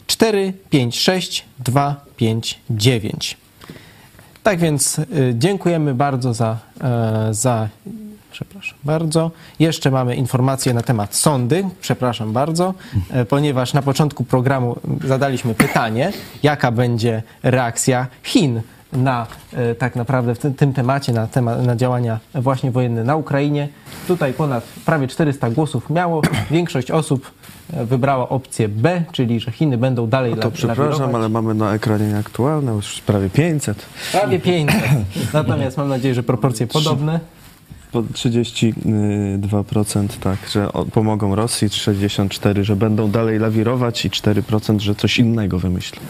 456 0.07 1.45
259. 1.59 3.48
Tak 4.43 4.59
więc 4.59 4.99
y, 4.99 5.05
dziękujemy 5.35 5.95
bardzo 5.95 6.35
za, 6.35 6.57
e, 6.81 7.29
za. 7.31 7.69
Przepraszam 8.33 8.79
bardzo. 8.85 9.31
Jeszcze 9.59 9.91
mamy 9.91 10.17
informacje 10.17 10.75
na 10.75 10.83
temat 10.83 11.15
sądy. 11.15 11.65
Przepraszam 11.81 12.33
bardzo, 12.33 12.75
e, 13.11 13.25
ponieważ 13.25 13.75
na 13.75 13.83
początku 13.83 14.25
programu 14.25 14.77
zadaliśmy 15.05 15.55
pytanie, 15.55 16.13
jaka 16.43 16.71
będzie 16.71 17.23
reakcja 17.43 18.07
Chin 18.23 18.63
na 18.93 19.27
e, 19.53 19.75
tak 19.75 19.97
naprawdę 19.97 20.35
w 20.35 20.39
tym, 20.57 20.73
temacie, 20.73 21.13
na, 21.13 21.27
temat, 21.27 21.67
na 21.67 21.77
działania 21.77 22.19
właśnie 22.35 22.71
wojenne 22.71 23.05
na 23.05 23.17
Ukrainie. 23.17 23.69
Tutaj 24.09 24.33
ponad 24.33 24.65
prawie 24.85 25.09
400 25.09 25.51
głosów 25.51 25.91
miało. 25.91 26.23
Większość 26.51 26.91
osób 26.91 27.31
e, 27.73 27.85
wybrała 27.85 28.29
opcję 28.29 28.69
B, 28.69 29.03
czyli 29.13 29.41
że 29.41 29.51
Chiny 29.53 29.79
będą 29.79 30.07
dalej 30.07 30.35
To 30.35 30.41
la- 30.41 30.51
przepraszam, 30.51 30.85
lawirować. 30.87 31.15
ale 31.15 31.29
mamy 31.29 31.55
na 31.55 31.75
ekranie 31.75 32.07
nieaktualne, 32.07 32.73
już 32.73 33.01
prawie 33.01 33.31
500. 33.31 33.87
Prawie 34.13 34.39
500. 34.41 34.81
Natomiast 35.33 35.77
mam 35.77 35.89
nadzieję, 35.89 36.15
że 36.15 36.23
proporcje 36.23 36.67
podobne. 36.67 37.21
Po 37.93 38.03
32% 38.03 40.09
tak, 40.21 40.39
że 40.53 40.69
pomogą 40.93 41.35
Rosji, 41.35 41.69
64% 41.69 42.63
że 42.63 42.77
będą 42.77 43.11
dalej 43.11 43.39
lawirować 43.39 44.05
i 44.05 44.11
4% 44.11 44.79
że 44.81 44.95
coś 44.95 45.19
innego 45.19 45.59
wymyślą. 45.59 46.01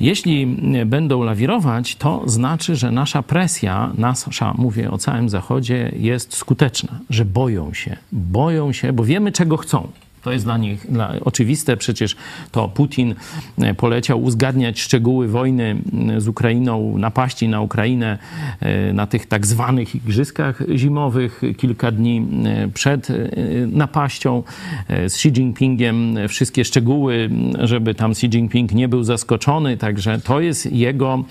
Jeśli 0.00 0.46
będą 0.86 1.22
lawirować, 1.22 1.96
to 1.96 2.22
znaczy, 2.26 2.76
że 2.76 2.90
nasza 2.90 3.22
presja, 3.22 3.92
nasza, 3.98 4.54
mówię 4.58 4.90
o 4.90 4.98
całym 4.98 5.28
Zachodzie, 5.28 5.92
jest 5.96 6.34
skuteczna, 6.34 6.98
że 7.10 7.24
boją 7.24 7.74
się, 7.74 7.96
boją 8.12 8.72
się, 8.72 8.92
bo 8.92 9.04
wiemy, 9.04 9.32
czego 9.32 9.56
chcą. 9.56 9.88
To 10.22 10.32
jest 10.32 10.44
dla 10.44 10.58
nich 10.58 10.86
dla, 10.90 11.12
oczywiste. 11.24 11.76
Przecież 11.76 12.16
to 12.52 12.68
Putin 12.68 13.14
e, 13.58 13.74
poleciał 13.74 14.22
uzgadniać 14.22 14.80
szczegóły 14.80 15.28
wojny 15.28 15.76
z 16.18 16.28
Ukrainą, 16.28 16.98
napaści 16.98 17.48
na 17.48 17.60
Ukrainę 17.60 18.18
e, 18.60 18.92
na 18.92 19.06
tych 19.06 19.26
tak 19.26 19.46
zwanych 19.46 19.94
igrzyskach 19.94 20.62
zimowych 20.74 21.42
kilka 21.56 21.90
dni 21.90 22.26
przed 22.74 23.10
e, 23.10 23.14
napaścią 23.66 24.42
z 24.88 25.14
Xi 25.14 25.28
Jinpingiem. 25.28 26.16
Wszystkie 26.28 26.64
szczegóły, 26.64 27.30
żeby 27.60 27.94
tam 27.94 28.10
Xi 28.10 28.26
Jinping 28.26 28.72
nie 28.72 28.88
był 28.88 29.04
zaskoczony. 29.04 29.76
Także 29.76 30.18
to 30.18 30.40
jest 30.40 30.72
jego 30.72 31.24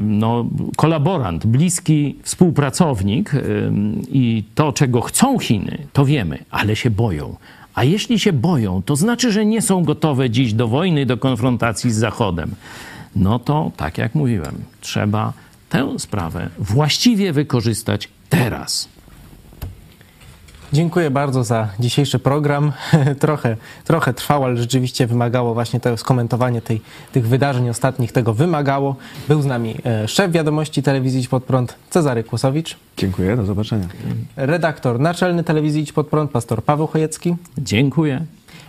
no, 0.00 0.46
kolaborant, 0.76 1.46
bliski 1.46 2.16
współpracownik 2.22 3.32
i 4.12 4.44
to, 4.54 4.72
czego 4.72 5.00
chcą 5.00 5.38
Chiny, 5.38 5.78
to 5.92 6.04
wiemy, 6.04 6.38
ale 6.50 6.76
się 6.76 6.90
boją. 6.90 7.36
A 7.78 7.84
jeśli 7.84 8.18
się 8.18 8.32
boją, 8.32 8.82
to 8.82 8.96
znaczy, 8.96 9.32
że 9.32 9.46
nie 9.46 9.62
są 9.62 9.84
gotowe 9.84 10.30
dziś 10.30 10.52
do 10.52 10.68
wojny, 10.68 11.06
do 11.06 11.16
konfrontacji 11.16 11.90
z 11.90 11.96
Zachodem. 11.96 12.54
No 13.16 13.38
to, 13.38 13.72
tak 13.76 13.98
jak 13.98 14.14
mówiłem, 14.14 14.54
trzeba 14.80 15.32
tę 15.68 15.98
sprawę 15.98 16.50
właściwie 16.58 17.32
wykorzystać 17.32 18.08
teraz. 18.28 18.88
Dziękuję 20.72 21.10
bardzo 21.10 21.44
za 21.44 21.68
dzisiejszy 21.80 22.18
program. 22.18 22.72
trochę, 23.20 23.56
trochę 23.84 24.14
trwał, 24.14 24.44
ale 24.44 24.56
rzeczywiście 24.56 25.06
wymagało 25.06 25.54
właśnie 25.54 25.80
to 25.80 25.96
skomentowanie 25.96 26.62
tej, 26.62 26.80
tych 27.12 27.28
wydarzeń 27.28 27.68
ostatnich, 27.68 28.12
tego 28.12 28.34
wymagało. 28.34 28.96
Był 29.28 29.42
z 29.42 29.46
nami 29.46 29.74
e, 29.84 30.08
szef 30.08 30.32
wiadomości 30.32 30.82
telewizji 30.82 31.20
Idź 31.20 31.28
Pod 31.28 31.44
Prąd 31.44 31.74
Cezary 31.90 32.24
Kłosowicz, 32.24 32.76
Dziękuję, 32.96 33.36
do 33.36 33.44
zobaczenia. 33.46 33.88
redaktor 34.36 35.00
naczelny 35.00 35.44
telewizji 35.44 35.82
Idź 35.82 35.92
Pod 35.92 36.06
Prąd 36.08 36.30
pastor 36.30 36.64
Paweł 36.64 36.86
Chojecki 36.86 37.36
Dziękuję. 37.58 38.24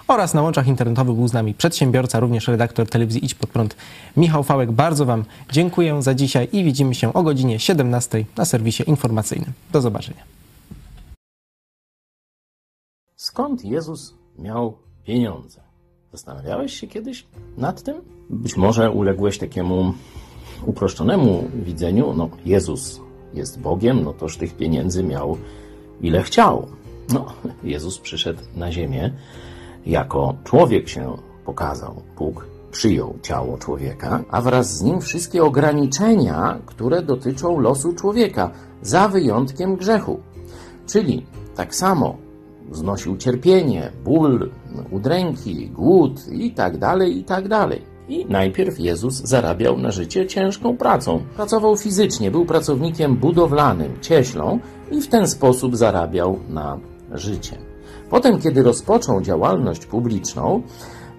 oraz 0.07 0.33
na 0.33 0.41
łączach 0.41 0.67
internetowych 0.67 1.15
był 1.15 1.27
z 1.27 1.33
nami 1.33 1.53
przedsiębiorca, 1.53 2.19
również 2.19 2.47
redaktor 2.47 2.89
telewizji 2.89 3.25
Idź 3.25 3.35
Pod 3.35 3.49
Prąd 3.49 3.75
Michał 4.17 4.43
Fałek. 4.43 4.71
Bardzo 4.71 5.05
Wam 5.05 5.23
dziękuję 5.51 6.01
za 6.01 6.13
dzisiaj 6.13 6.47
i 6.51 6.63
widzimy 6.63 6.95
się 6.95 7.13
o 7.13 7.23
godzinie 7.23 7.59
17 7.59 8.25
na 8.37 8.45
serwisie 8.45 8.83
informacyjnym. 8.87 9.51
Do 9.71 9.81
zobaczenia. 9.81 10.38
Skąd 13.19 13.65
Jezus 13.65 14.15
miał 14.37 14.77
pieniądze? 15.03 15.61
Zastanawiałeś 16.11 16.79
się 16.79 16.87
kiedyś 16.87 17.27
nad 17.57 17.83
tym? 17.83 18.01
Być 18.29 18.57
może 18.57 18.91
uległeś 18.91 19.37
takiemu 19.37 19.93
uproszczonemu 20.65 21.43
widzeniu. 21.53 22.13
No, 22.13 22.29
Jezus 22.45 23.01
jest 23.33 23.59
Bogiem, 23.59 24.03
no 24.03 24.13
toż 24.13 24.37
tych 24.37 24.57
pieniędzy 24.57 25.03
miał 25.03 25.37
ile 26.01 26.23
chciał. 26.23 26.67
No, 27.13 27.25
Jezus 27.63 27.99
przyszedł 27.99 28.41
na 28.55 28.71
ziemię, 28.71 29.13
jako 29.85 30.35
człowiek 30.43 30.89
się 30.89 31.17
pokazał. 31.45 32.01
Bóg 32.17 32.47
przyjął 32.71 33.19
ciało 33.21 33.57
człowieka, 33.57 34.23
a 34.29 34.41
wraz 34.41 34.77
z 34.77 34.81
nim 34.81 35.01
wszystkie 35.01 35.43
ograniczenia, 35.43 36.59
które 36.65 37.01
dotyczą 37.01 37.59
losu 37.59 37.93
człowieka, 37.93 38.51
za 38.81 39.07
wyjątkiem 39.07 39.75
grzechu. 39.75 40.19
Czyli 40.87 41.25
tak 41.55 41.75
samo 41.75 42.28
znosił 42.71 43.17
cierpienie, 43.17 43.91
ból, 44.03 44.51
udręki, 44.91 45.69
głód 45.69 46.27
i 46.31 46.51
tak 46.51 46.77
dalej, 46.77 47.17
i 47.17 47.23
tak. 47.23 47.45
I 48.09 48.25
najpierw 48.29 48.79
Jezus 48.79 49.13
zarabiał 49.13 49.77
na 49.77 49.91
życie 49.91 50.27
ciężką 50.27 50.77
pracą. 50.77 51.21
Pracował 51.35 51.77
fizycznie, 51.77 52.31
był 52.31 52.45
pracownikiem 52.45 53.15
budowlanym, 53.15 53.99
cieślą 54.01 54.59
i 54.91 55.01
w 55.01 55.07
ten 55.07 55.27
sposób 55.27 55.75
zarabiał 55.75 56.39
na 56.49 56.79
życie. 57.11 57.57
Potem, 58.09 58.39
kiedy 58.39 58.63
rozpoczął 58.63 59.21
działalność 59.21 59.85
publiczną, 59.85 60.61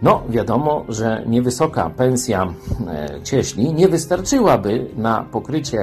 no 0.03 0.23
wiadomo, 0.29 0.85
że 0.89 1.25
niewysoka 1.27 1.91
pensja 1.91 2.55
e, 2.89 3.21
cieśli 3.23 3.75
nie 3.75 3.89
wystarczyłaby 3.89 4.87
na 4.97 5.25
pokrycie 5.33 5.79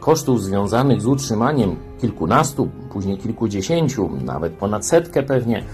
kosztów 0.00 0.42
związanych 0.42 1.02
z 1.02 1.06
utrzymaniem 1.06 1.76
kilkunastu, 2.00 2.68
później 2.92 3.18
kilkudziesięciu, 3.18 4.10
nawet 4.24 4.52
ponad 4.52 4.86
setkę 4.86 5.22
pewnie 5.22 5.64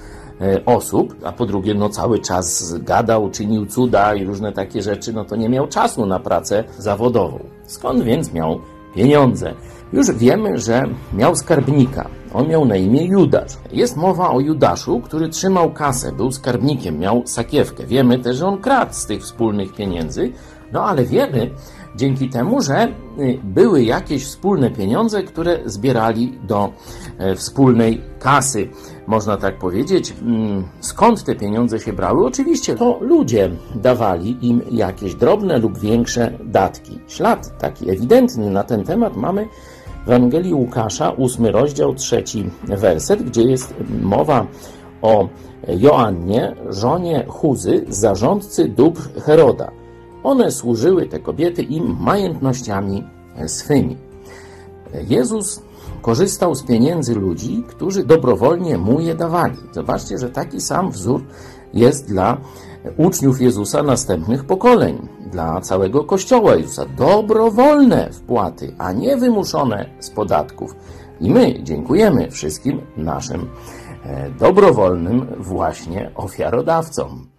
e, 0.41 0.65
osób, 0.65 1.15
a 1.25 1.33
po 1.33 1.47
drugie, 1.47 1.75
no 1.75 1.89
cały 1.89 2.19
czas 2.19 2.75
gadał, 2.79 3.31
czynił 3.31 3.67
cuda 3.67 4.15
i 4.15 4.25
różne 4.25 4.53
takie 4.53 4.83
rzeczy, 4.83 5.13
no 5.13 5.25
to 5.25 5.37
nie 5.37 5.49
miał 5.49 5.69
czasu 5.69 6.07
na 6.07 6.21
pracę 6.21 6.65
zawodową. 6.79 7.39
Skąd 7.67 8.03
więc 8.03 8.33
miał 8.33 8.61
pieniądze? 8.95 9.55
Już 9.93 10.13
wiemy, 10.13 10.59
że 10.59 10.85
miał 11.13 11.37
skarbnika. 11.37 12.09
On 12.35 12.49
miał 12.49 12.65
na 12.65 12.77
imię 12.77 13.05
Judasz. 13.05 13.59
Jest 13.73 13.97
mowa 13.97 14.31
o 14.31 14.41
Judaszu, 14.41 15.01
który 15.01 15.29
trzymał 15.29 15.73
kasę, 15.73 16.13
był 16.13 16.33
skarbnikiem, 16.33 16.99
miał 16.99 17.23
sakiewkę. 17.27 17.87
Wiemy 17.87 18.19
też, 18.19 18.37
że 18.37 18.47
on 18.47 18.59
kradł 18.59 18.93
z 18.93 19.07
tych 19.07 19.23
wspólnych 19.23 19.75
pieniędzy, 19.75 20.33
no 20.73 20.85
ale 20.85 21.05
wiemy 21.05 21.51
dzięki 21.97 22.28
temu, 22.28 22.62
że 22.62 22.89
y, 23.19 23.39
były 23.44 23.82
jakieś 23.82 24.24
wspólne 24.24 24.70
pieniądze, 24.70 25.23
które 25.23 25.59
zbierali 25.64 26.39
do 26.43 26.73
e, 27.19 27.36
wspólnej 27.36 28.01
kasy. 28.19 28.69
Można 29.06 29.36
tak 29.36 29.59
powiedzieć. 29.59 30.14
Mm, 30.23 30.64
skąd 30.81 31.24
te 31.24 31.35
pieniądze 31.35 31.81
się 31.81 31.93
brały? 31.93 32.27
Oczywiście 32.27 32.74
to 32.74 32.98
ludzie 33.01 33.51
dawali 33.74 34.47
im 34.47 34.62
jakieś 34.70 35.14
drobne 35.14 35.59
lub 35.59 35.78
większe 35.78 36.32
datki. 36.44 36.98
Ślad 37.09 37.59
taki 37.59 37.90
ewidentny 37.90 38.51
na 38.51 38.64
ten 38.64 38.85
temat 38.85 39.16
mamy 39.16 39.48
w 40.06 40.09
Ewangelii 40.09 40.55
Łukasza, 40.55 41.10
ósmy 41.10 41.52
rozdział, 41.52 41.94
trzeci 41.94 42.51
werset, 42.64 43.23
gdzie 43.23 43.43
jest 43.43 43.74
mowa 44.02 44.47
o 45.02 45.28
Joannie, 45.69 46.56
żonie 46.69 47.24
Huzy, 47.28 47.85
zarządcy 47.89 48.69
dóbr 48.69 49.01
Heroda. 49.20 49.82
One 50.23 50.51
służyły, 50.51 51.07
te 51.07 51.19
kobiety, 51.19 51.62
im 51.62 51.97
majątnościami 52.01 53.05
swymi. 53.47 53.97
Jezus 55.09 55.62
korzystał 56.03 56.55
z 56.55 56.62
pieniędzy 56.62 57.15
ludzi, 57.15 57.65
którzy 57.69 58.05
dobrowolnie 58.05 58.78
mu 58.78 59.01
je 59.01 59.15
dawali. 59.15 59.57
Zobaczcie, 59.73 60.19
że 60.19 60.31
taki 60.31 60.61
sam 60.61 60.90
wzór 60.90 61.23
jest 61.74 62.09
dla 62.09 62.36
uczniów 62.97 63.40
Jezusa 63.40 63.82
następnych 63.82 64.44
pokoleń, 64.44 65.09
dla 65.31 65.61
całego 65.61 66.05
Kościoła 66.05 66.55
Jezusa. 66.57 66.86
Dobrowolne 66.97 68.11
wpłaty, 68.12 68.74
a 68.78 68.93
nie 68.93 69.16
wymuszone 69.16 69.86
z 70.01 70.11
podatków. 70.11 70.77
I 71.20 71.31
my 71.31 71.62
dziękujemy 71.62 72.31
wszystkim 72.31 72.81
naszym 72.97 73.49
e, 74.05 74.31
dobrowolnym 74.31 75.27
właśnie 75.39 76.11
ofiarodawcom. 76.15 77.32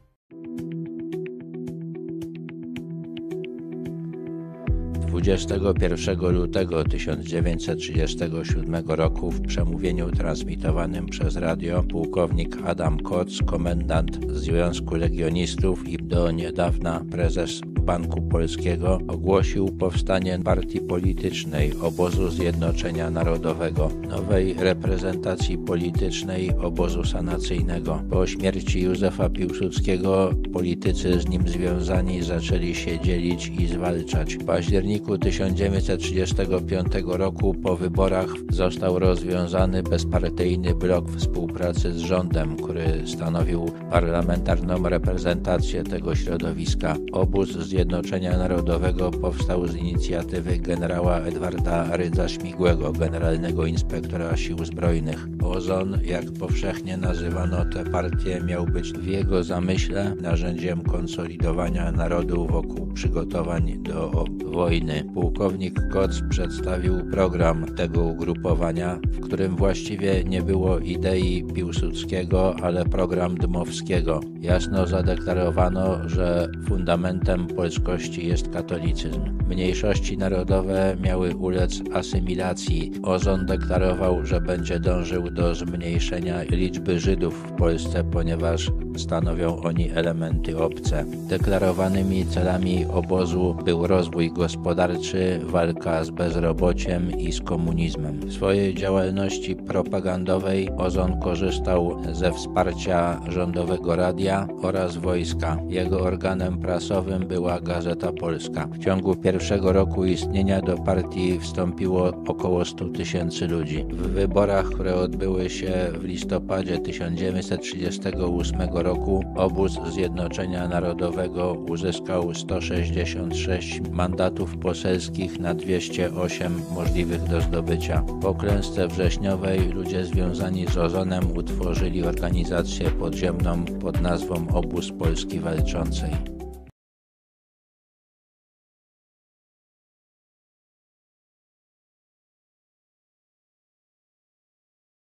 21 5.24 6.32
lutego 6.32 6.84
1937 6.84 8.84
roku 8.88 9.32
w 9.32 9.42
przemówieniu 9.42 10.12
transmitowanym 10.12 11.06
przez 11.06 11.36
radio 11.36 11.84
pułkownik 11.84 12.58
Adam 12.66 13.00
Koc, 13.00 13.38
komendant 13.46 14.32
Związku 14.32 14.96
Legionistów 14.96 15.88
i 15.88 15.98
do 15.98 16.32
niedawna 16.32 17.06
prezes 17.12 17.62
Banku 17.86 18.22
Polskiego, 18.22 19.00
ogłosił 19.08 19.66
powstanie 19.66 20.40
partii 20.40 20.82
politycznej 20.82 21.74
Obozu 21.82 22.30
Zjednoczenia 22.30 23.10
Narodowego, 23.10 23.90
nowej 24.10 24.54
reprezentacji 24.54 25.58
politycznej 25.58 26.52
obozu 26.58 27.04
sanacyjnego. 27.06 28.02
Po 28.10 28.28
śmierci 28.28 28.82
Józefa 28.82 29.30
Piłsudskiego 29.30 30.32
politycy 30.54 31.20
z 31.20 31.28
nim 31.28 31.48
związani 31.48 32.24
zaczęli 32.24 32.76
się 32.76 33.00
dzielić 33.00 33.48
i 33.60 33.68
zwalczać. 33.68 34.36
W 34.36 34.46
październiku 34.46 35.18
1935 35.18 36.88
roku 37.06 37.54
po 37.54 37.78
wyborach 37.78 38.30
został 38.50 39.00
rozwiązany 39.00 39.84
bezpartyjny 39.84 40.76
blok 40.76 41.12
współpracy 41.12 41.94
z 41.94 41.98
rządem, 41.98 42.56
który 42.56 42.86
stanowił 43.06 43.72
parlamentarną 43.92 44.90
reprezentację 44.90 45.84
tego 45.84 46.16
środowiska. 46.16 46.96
Obóz 47.12 47.50
Zjednoczenia 47.74 48.38
Narodowego 48.38 49.12
powstał 49.12 49.68
z 49.68 49.76
inicjatywy 49.76 50.58
generała 50.58 51.18
Edwarda 51.18 51.98
Rydza-Śmigłego, 51.98 52.92
generalnego 52.92 53.66
inspektora 53.66 54.38
sił 54.38 54.66
zbrojnych. 54.66 55.28
Ozon, 55.44 55.98
jak 56.06 56.32
powszechnie 56.40 56.98
nazywano 56.98 57.66
tę 57.66 57.84
partię, 57.84 58.42
miał 58.42 58.66
być 58.66 58.94
w 58.94 59.08
jego 59.08 59.44
zamyśle 59.44 60.16
narzędziem 60.22 60.84
konsolidowania 60.84 61.92
narodu 61.92 62.48
wokół 62.48 62.94
przygotowań 62.94 63.84
do 63.84 64.26
wojny. 64.46 65.06
Pułkownik 65.14 65.88
Koc 65.92 66.22
przedstawił 66.30 66.94
program 67.12 67.66
tego 67.66 68.04
ugrupowania, 68.04 69.00
w 69.06 69.20
którym 69.20 69.56
właściwie 69.56 70.24
nie 70.24 70.42
było 70.42 70.80
idei 70.80 71.44
Piłsudskiego, 71.54 72.56
ale 72.62 72.86
program 72.86 73.36
Dmowskiego. 73.36 74.20
Jasno 74.40 74.88
zadeklarowano, 74.88 76.10
że 76.10 76.48
fundamentem 76.68 77.48
polskości 77.64 78.28
jest 78.28 78.50
katolicyzm. 78.50 79.22
Mniejszości 79.48 80.18
narodowe 80.18 80.98
miały 81.02 81.36
ulec 81.36 81.82
asymilacji. 81.94 82.92
Ozon 83.04 83.46
deklarował, 83.46 84.26
że 84.26 84.42
będzie 84.42 84.80
dążył 84.80 85.32
do 85.32 85.56
zmniejszenia 85.56 86.44
liczby 86.44 87.00
Żydów 87.00 87.34
w 87.48 87.52
Polsce, 87.52 88.04
ponieważ 88.04 88.72
stanowią 88.98 89.62
oni 89.62 89.92
elementy 89.92 90.58
obce. 90.58 91.06
Deklarowanymi 91.30 92.26
celami 92.26 92.86
obozu 92.86 93.58
był 93.66 93.88
rozwój 93.88 94.32
gospodarczy, 94.32 95.40
walka 95.44 96.04
z 96.04 96.10
bezrobociem 96.10 97.12
i 97.12 97.32
z 97.32 97.42
komunizmem. 97.42 98.20
W 98.20 98.34
swojej 98.34 98.76
działalności 98.76 99.56
propagandowej 99.56 100.70
Ozon 100.78 101.20
korzystał 101.20 101.98
ze 102.12 102.32
wsparcia 102.32 103.22
rządowego 103.28 103.96
radia 103.96 104.48
oraz 104.62 104.98
wojska. 104.98 105.58
Jego 105.70 106.02
organem 106.02 106.58
prasowym 106.58 107.28
była 107.28 107.53
Gazeta 107.60 108.12
Polska. 108.12 108.68
W 108.68 108.80
ciągu 108.80 109.16
pierwszego 109.16 109.74
roku 109.74 110.06
istnienia 110.06 110.62
do 110.62 110.78
partii 110.78 111.40
wstąpiło 111.40 112.12
około 112.28 112.66
100 112.66 112.86
tysięcy 112.86 113.48
ludzi. 113.48 113.86
W 113.90 114.08
wyborach, 114.08 114.66
które 114.66 114.96
odbyły 114.96 115.50
się 115.50 115.74
w 116.00 116.04
listopadzie 116.04 116.78
1938 116.78 118.70
roku, 118.74 119.24
obóz 119.36 119.80
Zjednoczenia 119.94 120.68
Narodowego 120.68 121.54
uzyskał 121.70 122.34
166 122.34 123.82
mandatów 123.92 124.58
poselskich 124.58 125.40
na 125.40 125.54
208 125.54 126.62
możliwych 126.76 127.24
do 127.24 127.42
zdobycia. 127.42 128.04
Po 128.22 128.34
klęsce 128.36 128.88
wrześniowej 128.88 129.60
ludzie 129.60 130.06
związani 130.06 130.68
z 130.68 130.78
Ozonem 130.78 131.38
utworzyli 131.38 132.04
organizację 132.04 132.92
podziemną 132.92 133.66
pod 133.66 134.02
nazwą 134.02 134.48
Obóz 134.54 134.92
Polski 134.92 135.40
Walczącej. 135.40 136.43